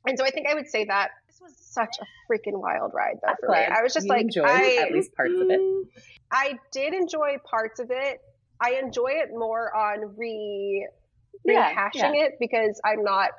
and 0.08 0.18
so 0.18 0.26
I 0.26 0.32
think 0.32 0.48
I 0.50 0.54
would 0.56 0.68
say 0.68 0.86
that 0.86 1.12
this 1.28 1.40
was 1.42 1.54
such 1.58 1.96
a 2.02 2.06
freaking 2.32 2.60
wild 2.60 2.94
ride 2.96 3.18
though 3.22 3.30
I'm 3.30 3.36
for 3.40 3.50
me. 3.50 3.58
I 3.58 3.82
was 3.84 3.94
just 3.94 4.06
you 4.06 4.14
like 4.14 4.22
enjoyed 4.22 4.48
I 4.48 4.78
at 4.82 4.92
least 4.92 5.14
parts 5.16 5.34
of 5.34 5.50
it. 5.50 5.60
I 6.32 6.58
did 6.72 6.94
enjoy 6.94 7.38
parts 7.50 7.80
of 7.80 7.88
it. 7.92 8.20
I 8.62 8.80
enjoy 8.82 9.10
it 9.10 9.30
more 9.32 9.76
on 9.76 10.16
re 10.18 10.88
Yeah, 11.46 11.74
rehashing 11.74 12.16
it 12.16 12.34
because 12.40 12.80
I'm 12.86 13.04
not 13.04 13.32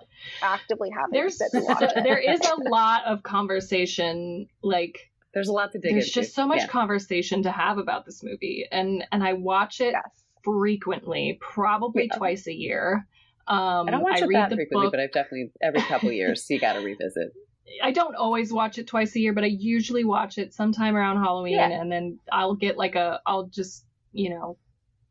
actively 0.43 0.91
having 0.91 1.13
There's 1.13 1.39
to 1.39 1.45
sit 1.45 1.55
and 1.55 1.65
watch 1.65 1.83
it. 1.97 2.05
there 2.05 2.19
is 2.19 2.41
a 2.41 2.69
lot 2.69 3.05
of 3.07 3.23
conversation 3.23 4.49
like 4.63 5.11
There's 5.35 5.49
a 5.49 5.53
lot 5.53 5.73
to 5.73 5.79
dig 5.79 5.93
there's 5.93 6.07
into. 6.07 6.21
just 6.21 6.35
so 6.35 6.47
much 6.47 6.61
Yeah. 6.61 6.67
conversation 6.69 7.43
to 7.43 7.51
have 7.51 7.79
about 7.79 8.07
this 8.07 8.23
movie 8.23 8.67
and 8.71 9.05
and 9.13 9.23
I 9.25 9.33
watch 9.35 9.81
it 9.81 9.93
Yes. 9.93 10.25
frequently, 10.45 11.39
probably 11.41 12.09
Yeah. 12.11 12.17
twice 12.17 12.47
a 12.47 12.55
year. 12.55 13.07
Um, 13.47 13.87
I 13.89 13.91
don't 13.91 14.03
watch 14.03 14.23
it 14.23 14.27
read 14.27 14.37
that 14.51 14.55
frequently, 14.55 14.87
book. 14.87 14.93
but 14.93 15.01
I've 15.01 15.13
definitely 15.13 15.51
every 15.63 15.81
couple 15.83 16.11
years 16.13 16.47
So 16.47 16.55
you 16.55 16.61
got 16.61 16.75
to 16.75 16.81
revisit. 16.81 17.33
I 17.83 17.91
don't 17.93 18.15
always 18.15 18.53
watch 18.53 18.79
it 18.79 18.87
twice 18.87 19.15
a 19.17 19.21
year, 19.21 19.33
but 19.33 19.43
I 19.45 19.49
usually 19.49 20.05
watch 20.05 20.39
it 20.39 20.53
sometime 20.55 20.97
around 20.97 21.17
Halloween, 21.23 21.55
Yeah. 21.55 21.69
and 21.81 21.91
then 21.91 22.19
I'll 22.31 22.55
get 22.55 22.77
like 22.79 22.95
a, 22.95 23.21
I'll 23.27 23.47
just, 23.49 23.85
you 24.13 24.31
know, 24.31 24.59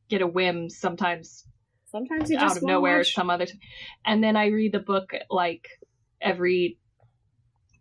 get 0.09 0.21
a 0.21 0.27
whim 0.27 0.69
sometimes 0.69 1.45
Sometimes 1.85 2.31
you 2.31 2.37
out 2.39 2.57
of 2.57 2.63
nowhere 2.63 2.97
watch- 2.99 3.13
some 3.13 3.29
other, 3.29 3.45
t- 3.45 3.59
and 4.05 4.23
then 4.23 4.35
I 4.35 4.47
read 4.47 4.71
the 4.71 4.79
book 4.79 5.13
like 5.29 5.67
every 6.21 6.79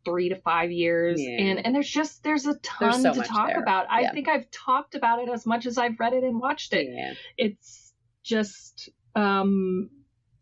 three 0.05 0.29
to 0.31 0.37
five 0.37 0.71
years, 0.71 1.21
Yeah. 1.21 1.37
and 1.41 1.65
and 1.67 1.75
there's 1.75 1.89
just 1.91 2.23
there's 2.25 2.47
a 2.47 2.55
ton 2.59 3.01
so 3.03 3.15
to 3.15 3.23
talk 3.23 3.49
there. 3.49 3.63
about. 3.63 3.87
I 3.91 4.03
Yeah. 4.03 4.13
think 4.13 4.29
I've 4.29 4.51
talked 4.51 4.95
about 4.95 5.21
it 5.23 5.29
as 5.29 5.47
much 5.47 5.67
as 5.67 5.79
I've 5.79 5.99
read 6.01 6.13
it 6.13 6.25
and 6.25 6.41
watched 6.41 6.73
it. 6.75 6.89
Yeah. 6.91 7.15
It's 7.37 7.93
just, 8.25 8.89
um, 9.17 9.91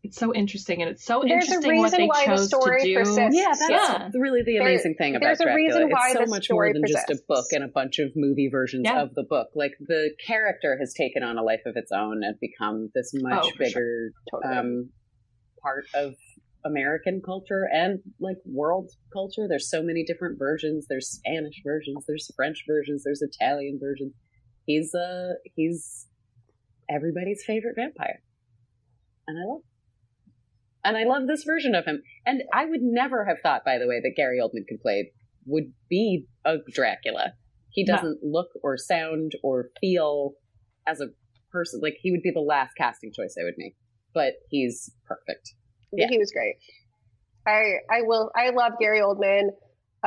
it's 0.03 0.17
so 0.17 0.33
interesting, 0.33 0.81
and 0.81 0.89
it's 0.91 1.03
so 1.03 1.21
There's 1.21 1.31
a 1.49 1.53
interesting 1.53 1.77
what 1.77 1.83
reason 1.85 1.99
they 1.99 2.07
why 2.07 2.25
the 2.27 2.37
story 2.39 2.79
to 2.81 2.85
do. 2.87 2.95
persists. 2.95 3.35
Yeah, 3.37 3.45
that's 3.49 3.69
Yeah. 3.69 4.09
really 4.15 4.41
the 4.41 4.53
There- 4.53 4.61
amazing 4.67 4.95
thing 4.95 5.15
about 5.15 5.27
there's 5.27 5.41
a 5.41 5.43
Dracula. 5.43 5.65
reason 5.67 5.89
why 5.89 6.07
it's 6.09 6.13
so 6.17 6.25
the 6.25 6.29
much 6.31 6.45
story 6.45 6.67
more 6.69 6.73
than 6.73 6.83
just 6.87 7.09
a 7.11 7.19
book 7.27 7.45
and 7.51 7.63
a 7.63 7.67
bunch 7.67 7.99
of 7.99 8.11
movie 8.15 8.49
versions 8.49 8.83
Yeah. 8.85 9.01
of 9.03 9.13
the 9.13 9.23
book. 9.23 9.49
Like 9.55 9.73
the 9.79 10.11
character 10.25 10.77
has 10.79 10.93
taken 10.95 11.21
on 11.23 11.37
a 11.37 11.43
life 11.43 11.61
of 11.67 11.75
its 11.75 11.91
own 11.91 12.23
and 12.23 12.39
become 12.39 12.89
this 12.95 13.11
much 13.13 13.43
Oh, 13.45 13.49
for 13.51 13.57
bigger 13.59 14.11
Totally. 14.31 14.55
um, 14.57 14.89
part 15.61 15.85
of 15.93 16.15
American 16.65 17.21
culture 17.25 17.67
and 17.71 17.99
like 18.19 18.37
world 18.45 18.91
culture. 19.11 19.47
There's 19.47 19.69
so 19.69 19.81
many 19.81 20.03
different 20.03 20.37
versions. 20.37 20.85
There's 20.89 21.09
Spanish 21.09 21.61
versions. 21.65 22.05
There's 22.07 22.29
French 22.35 22.63
versions. 22.67 23.03
There's 23.03 23.21
Italian 23.21 23.79
versions. 23.81 24.13
He's 24.65 24.93
uh 24.93 25.33
he's 25.55 26.07
everybody's 26.89 27.43
favorite 27.45 27.75
vampire, 27.75 28.21
and 29.27 29.37
I 29.37 29.51
love. 29.51 29.61
And 30.83 30.97
I 30.97 31.03
love 31.03 31.27
this 31.27 31.43
version 31.43 31.75
of 31.75 31.85
him. 31.85 32.01
And 32.25 32.41
I 32.53 32.65
would 32.65 32.81
never 32.81 33.25
have 33.25 33.37
thought, 33.43 33.63
by 33.63 33.77
the 33.77 33.87
way, 33.87 33.99
that 34.01 34.13
Gary 34.15 34.39
Oldman 34.39 34.67
could 34.67 34.81
play 34.81 35.11
would 35.45 35.73
be 35.89 36.25
a 36.43 36.55
Dracula. 36.71 37.33
He 37.69 37.85
doesn't 37.85 38.19
look 38.23 38.47
or 38.63 38.77
sound 38.77 39.33
or 39.43 39.69
feel 39.79 40.33
as 40.87 40.99
a 40.99 41.07
person. 41.51 41.81
Like 41.83 41.97
he 42.01 42.11
would 42.11 42.23
be 42.23 42.31
the 42.33 42.41
last 42.41 42.73
casting 42.77 43.11
choice 43.13 43.35
I 43.39 43.43
would 43.43 43.53
make. 43.57 43.75
But 44.13 44.33
he's 44.49 44.91
perfect. 45.07 45.53
Yeah. 45.91 46.07
He 46.09 46.17
was 46.17 46.31
great. 46.31 46.55
I 47.47 47.75
I 47.89 48.01
will 48.03 48.31
I 48.35 48.49
love 48.51 48.73
Gary 48.79 49.01
Oldman, 49.01 49.49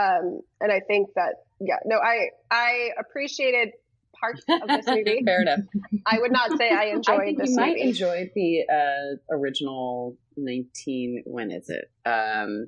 um, 0.01 0.41
and 0.61 0.73
I 0.73 0.81
think 0.81 1.09
that 1.17 1.37
yeah 1.61 1.77
no 1.85 1.99
I 1.99 2.29
I 2.51 2.91
appreciated 2.99 3.71
parts 4.19 4.43
of 4.49 4.69
this 4.69 4.87
movie. 4.89 5.23
Fair 5.25 5.43
enough. 5.43 5.61
I 6.07 6.19
would 6.21 6.33
not 6.33 6.57
say 6.59 6.71
I 6.71 6.87
enjoyed 6.87 7.21
I 7.21 7.25
think 7.25 7.39
this 7.39 7.51
you 7.51 7.57
might 7.57 7.77
movie. 7.77 7.89
enjoy 7.89 8.31
the 8.35 8.63
uh, 8.73 9.35
original 9.35 10.17
19. 10.37 11.25
When 11.27 11.51
is 11.51 11.69
it? 11.69 11.91
Um, 12.09 12.67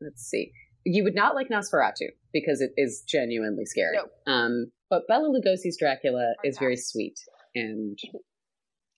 let's 0.00 0.22
see. 0.22 0.52
You 0.84 1.04
would 1.04 1.14
not 1.14 1.34
like 1.34 1.48
Nosferatu 1.48 2.08
because 2.32 2.60
it 2.60 2.72
is 2.76 3.02
genuinely 3.06 3.64
scary. 3.64 3.96
No. 3.96 4.32
Um, 4.32 4.72
but 4.90 5.06
Bela 5.08 5.28
Lugosi's 5.28 5.76
Dracula 5.78 6.34
is 6.44 6.58
very 6.58 6.76
sweet 6.76 7.18
and 7.54 7.98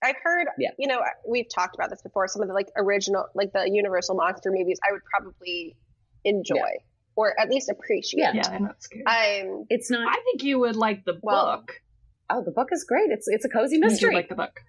I've 0.03 0.15
heard, 0.23 0.47
Yeah. 0.57 0.69
you 0.77 0.87
know, 0.87 0.99
we've 1.27 1.47
talked 1.53 1.75
about 1.75 1.89
this 1.89 2.01
before. 2.01 2.27
Some 2.27 2.41
of 2.41 2.47
the 2.47 2.53
like 2.53 2.67
original, 2.77 3.25
like 3.33 3.53
the 3.53 3.69
Universal 3.71 4.15
monster 4.15 4.51
movies, 4.51 4.79
I 4.87 4.91
would 4.91 5.01
probably 5.13 5.75
enjoy 6.23 6.55
Yeah. 6.55 6.79
or 7.15 7.39
at 7.39 7.49
least 7.49 7.69
appreciate. 7.69 8.19
Yeah. 8.21 8.33
Yeah, 8.33 8.49
they're 8.49 8.59
not 8.59 8.81
scary. 8.83 9.03
I'm 9.07 9.65
it's 9.69 9.89
not. 9.89 10.07
I 10.07 10.21
think 10.23 10.43
you 10.43 10.59
would 10.59 10.75
like 10.75 11.05
the 11.05 11.17
Well, 11.21 11.57
book. 11.57 11.81
oh, 12.29 12.43
the 12.43 12.51
book 12.51 12.69
is 12.71 12.83
great. 12.83 13.09
It's 13.09 13.27
it's 13.27 13.45
a 13.45 13.49
cozy 13.49 13.77
mystery. 13.79 14.11
You 14.11 14.15
like 14.17 14.29
the 14.29 14.35
book. 14.35 14.59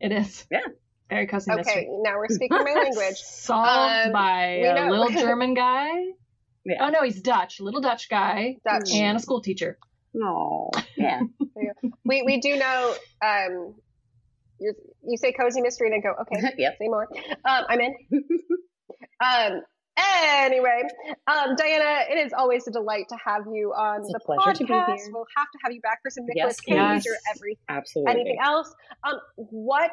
It 0.00 0.10
is. 0.12 0.46
Yeah. 0.50 0.60
Very 1.10 1.26
cozy 1.26 1.50
okay. 1.50 1.58
mystery. 1.58 1.82
Okay, 1.82 1.88
now 2.02 2.16
we're 2.16 2.28
speaking 2.28 2.56
my 2.64 2.72
language. 2.72 3.16
Solved 3.22 4.06
Um, 4.06 4.12
by 4.12 4.44
a 4.64 4.74
know- 4.74 4.90
little 4.90 5.08
German 5.26 5.54
guy. 5.54 5.90
Yeah. 6.64 6.86
Oh 6.86 6.88
no, 6.88 7.02
he's 7.02 7.20
Dutch. 7.20 7.60
Little 7.60 7.80
Dutch 7.80 8.08
guy 8.08 8.56
Dutch. 8.64 8.90
and 8.94 9.16
a 9.18 9.20
school 9.20 9.40
teacher. 9.42 9.78
Oh, 10.20 10.70
yeah. 10.96 11.20
We 12.04 12.22
we 12.22 12.40
do 12.40 12.56
know. 12.56 12.94
Um, 13.24 13.74
you 14.62 14.74
you 15.02 15.16
say 15.16 15.32
cozy 15.32 15.60
mystery 15.60 15.88
and 15.88 15.96
I 15.96 16.00
go 16.00 16.14
okay. 16.22 16.54
yep. 16.58 16.76
Say 16.78 16.88
more. 16.88 17.08
Um, 17.44 17.64
I'm 17.68 17.80
in. 17.80 17.94
um. 19.24 19.62
Anyway, 19.96 20.82
um, 21.26 21.54
Diana, 21.56 22.04
it 22.10 22.16
is 22.26 22.32
always 22.36 22.66
a 22.66 22.70
delight 22.70 23.04
to 23.10 23.16
have 23.24 23.42
you 23.52 23.72
on 23.76 24.00
It's 24.00 24.08
the 24.12 24.18
a 24.22 24.24
pleasure 24.24 24.52
to 24.58 24.64
be 24.64 24.72
podcast. 24.72 24.86
here. 24.96 25.10
We'll 25.12 25.26
have 25.36 25.46
to 25.52 25.58
have 25.64 25.72
you 25.72 25.80
back 25.82 25.98
for 26.02 26.10
some 26.10 26.24
Nicholas 26.26 26.56
Yes, 26.66 26.76
Cage 26.78 27.04
yes. 27.04 27.06
or 27.06 27.16
everything, 27.34 27.64
Absolutely. 27.68 28.12
anything 28.12 28.38
else. 28.42 28.72
Um, 29.04 29.14
what 29.36 29.90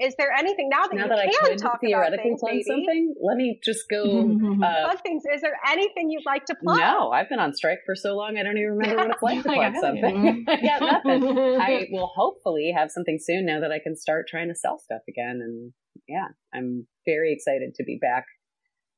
is 0.00 0.14
there 0.16 0.32
anything 0.32 0.68
now 0.70 0.86
that 0.86 0.94
now 0.94 1.02
you 1.04 1.08
that 1.10 1.18
I 1.18 1.24
can 1.26 1.50
could 1.50 1.58
talk 1.58 1.72
about 1.74 1.80
theoretically 1.82 2.22
things, 2.30 2.40
plug 2.40 2.52
maybe? 2.52 2.62
something, 2.64 3.14
let 3.22 3.36
me 3.36 3.60
just 3.62 3.88
go. 3.90 4.02
Uh, 4.62 4.84
Plug 4.88 5.02
things. 5.02 5.22
Is 5.32 5.40
there 5.42 5.56
anything 5.70 6.10
you'd 6.10 6.24
like 6.26 6.44
to 6.46 6.54
plug? 6.54 6.78
no, 6.78 7.10
I've 7.10 7.28
been 7.28 7.38
on 7.40 7.52
strike 7.54 7.80
for 7.84 7.94
so 7.94 8.14
long, 8.16 8.38
I 8.38 8.42
don't 8.42 8.56
even 8.56 8.72
remember 8.76 8.96
what 8.96 9.10
it's 9.10 9.22
like 9.22 9.42
to 9.44 9.50
I 9.50 9.70
plug 9.70 9.74
something. 9.80 10.44
yeah, 10.62 10.78
nothing. 10.78 11.24
I 11.60 11.88
will 11.90 12.10
hopefully 12.14 12.72
have 12.76 12.90
something 12.90 13.18
soon 13.20 13.44
now 13.46 13.60
that 13.60 13.72
I 13.72 13.78
can 13.80 13.96
start 13.96 14.26
trying 14.28 14.48
to 14.48 14.54
sell 14.54 14.78
stuff 14.78 15.02
again. 15.08 15.40
And 15.42 15.72
yeah, 16.08 16.28
I'm 16.54 16.86
very 17.06 17.32
excited 17.32 17.74
to 17.76 17.84
be 17.84 17.98
back, 18.00 18.24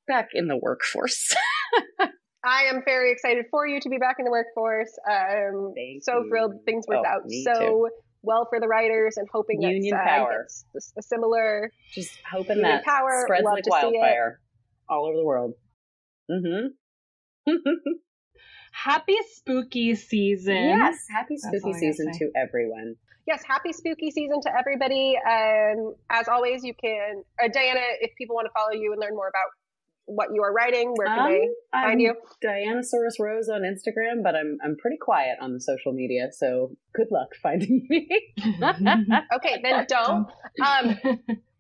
back 0.07 0.29
in 0.35 0.49
the 0.49 0.57
workforce. 0.57 1.35
I 2.47 2.65
am 2.65 2.83
very 2.85 3.11
excited 3.11 3.47
for 3.51 3.67
you 3.67 3.81
to 3.81 3.89
be 3.89 3.97
back 3.99 4.17
in 4.19 4.25
the 4.27 4.31
workforce. 4.31 4.91
Um, 5.11 5.73
Thank 5.75 6.03
so 6.05 6.19
you. 6.23 6.29
thrilled 6.29 6.53
things 6.67 6.85
worked 6.87 7.07
Oh, 7.07 7.11
out 7.11 7.23
so 7.45 7.61
too. 7.61 7.89
well 8.23 8.47
for 8.51 8.61
the 8.61 8.69
writers 8.69 9.17
and 9.17 9.27
hoping 9.33 9.63
Union 9.63 9.97
that 9.97 10.03
uh, 10.07 10.09
power. 10.25 10.43
gets 10.43 10.65
this- 10.75 10.93
a 10.99 11.03
similar 11.03 11.71
Just 11.95 12.13
hoping 12.31 12.57
Union 12.59 12.71
that 12.77 12.85
power, 12.85 13.23
spreads 13.25 13.45
love 13.45 13.55
like 13.55 13.65
to 13.65 13.71
see 13.71 13.77
it. 13.79 13.93
wildfire 13.99 14.41
all 14.91 15.07
over 15.07 15.17
the 15.17 15.25
world. 15.25 15.53
Mm-hmm. 16.31 17.53
Happy 18.73 19.17
spooky 19.33 19.95
season. 19.95 20.57
yes, 20.57 20.97
happy 21.09 21.37
spooky 21.37 21.73
season 21.75 22.11
to 22.13 22.31
everyone. 22.37 22.97
yes, 23.27 23.43
happy 23.47 23.73
spooky 23.73 24.11
season 24.11 24.41
to 24.43 24.51
everybody. 24.59 25.15
Um, 25.17 25.95
as 26.11 26.27
always, 26.29 26.65
you 26.65 26.75
can, 26.75 27.23
uh, 27.43 27.49
Diana, 27.53 27.81
if 28.01 28.11
people 28.19 28.35
want 28.35 28.47
to 28.47 28.51
follow 28.53 28.73
you 28.73 28.91
and 28.93 29.01
learn 29.01 29.15
more 29.15 29.29
about 29.29 29.49
what 30.07 30.29
you 30.35 30.43
are 30.43 30.53
writing, 30.53 30.93
where 30.97 31.07
can 31.07 31.19
Um, 31.19 31.31
they 31.31 31.49
find 31.73 31.93
I'm 31.93 31.99
you? 31.99 32.15
Dianasaurus 32.45 33.19
Rose 33.19 33.49
on 33.49 33.63
Instagram, 33.63 34.23
but 34.23 34.35
I'm 34.35 34.59
I'm 34.63 34.77
pretty 34.77 34.99
quiet 35.01 35.39
on 35.41 35.53
the 35.55 35.61
social 35.61 35.93
media, 35.93 36.29
so 36.33 36.73
good 36.95 37.09
luck 37.11 37.29
finding 37.43 37.87
me. 37.89 38.09
Okay, 39.35 39.61
then 39.63 39.87
don't. 39.89 40.29
Um, 40.65 40.99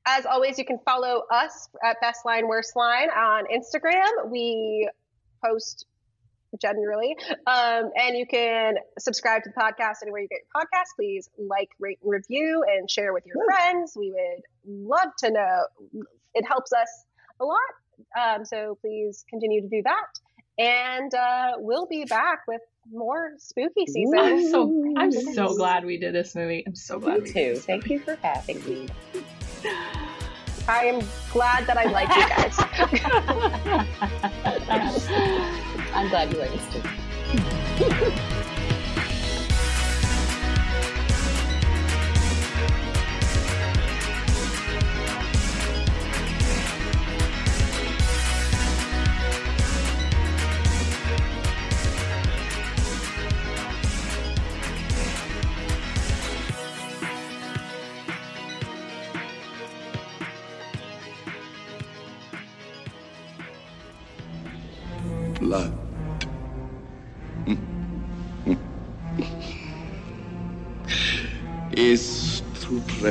as 0.06 0.26
always, 0.26 0.58
you 0.58 0.64
can 0.64 0.78
follow 0.84 1.22
us 1.30 1.68
at 1.82 2.00
Best 2.00 2.26
Line 2.26 2.46
Worst 2.46 2.76
Line 2.76 3.08
on 3.10 3.44
Instagram. 3.46 4.30
We 4.30 4.88
post 5.44 5.86
generally, 6.60 7.16
um, 7.46 7.90
and 7.96 8.16
you 8.16 8.26
can 8.26 8.74
subscribe 8.98 9.42
to 9.42 9.50
the 9.54 9.60
podcast 9.60 9.96
anywhere 10.02 10.20
you 10.20 10.28
get 10.28 10.40
your 10.54 10.62
podcast. 10.62 10.94
Please 10.96 11.28
like, 11.38 11.70
rate, 11.80 11.98
and 12.02 12.12
review, 12.12 12.62
and 12.68 12.88
share 12.90 13.12
with 13.12 13.24
your 13.26 13.36
Woo. 13.38 13.46
friends. 13.46 13.96
We 13.98 14.12
would 14.12 14.42
love 14.88 15.08
to 15.20 15.30
know. 15.30 15.64
It 16.34 16.44
helps 16.46 16.72
us 16.72 17.04
a 17.40 17.44
lot. 17.44 17.58
Um, 18.18 18.44
so 18.44 18.76
please 18.80 19.24
continue 19.28 19.60
to 19.62 19.68
do 19.68 19.82
that, 19.84 20.06
and 20.58 21.14
uh, 21.14 21.52
we'll 21.58 21.86
be 21.86 22.04
back 22.04 22.40
with 22.46 22.60
more 22.92 23.32
spooky 23.38 23.86
season. 23.86 24.18
I'm 24.18 24.46
so 24.48 24.94
I'm 24.96 25.12
so 25.12 25.56
glad 25.56 25.84
we 25.84 25.98
did 25.98 26.14
this 26.14 26.34
movie. 26.34 26.64
I'm 26.66 26.74
so 26.74 26.98
glad 26.98 27.14
Me 27.14 27.20
we 27.20 27.26
did 27.26 27.34
too. 27.34 27.54
this 27.54 27.64
Thank 27.64 27.88
you 27.88 28.00
for 28.00 28.16
having 28.16 28.62
me. 28.64 28.88
I 30.66 30.86
am 30.86 31.06
glad 31.30 31.66
that 31.66 31.76
I 31.76 31.84
like 31.84 32.08
you 32.08 32.26
guys. 32.28 32.56
I'm 35.94 36.08
glad 36.08 36.32
you 36.32 36.38
like 36.38 36.52
us 36.52 36.72
too. 36.72 36.80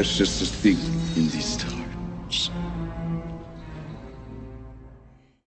Precious 0.03 0.41
a 0.41 0.45
thing 0.45 0.77
in 0.77 0.77
these 0.77 0.81
times. 0.81 0.92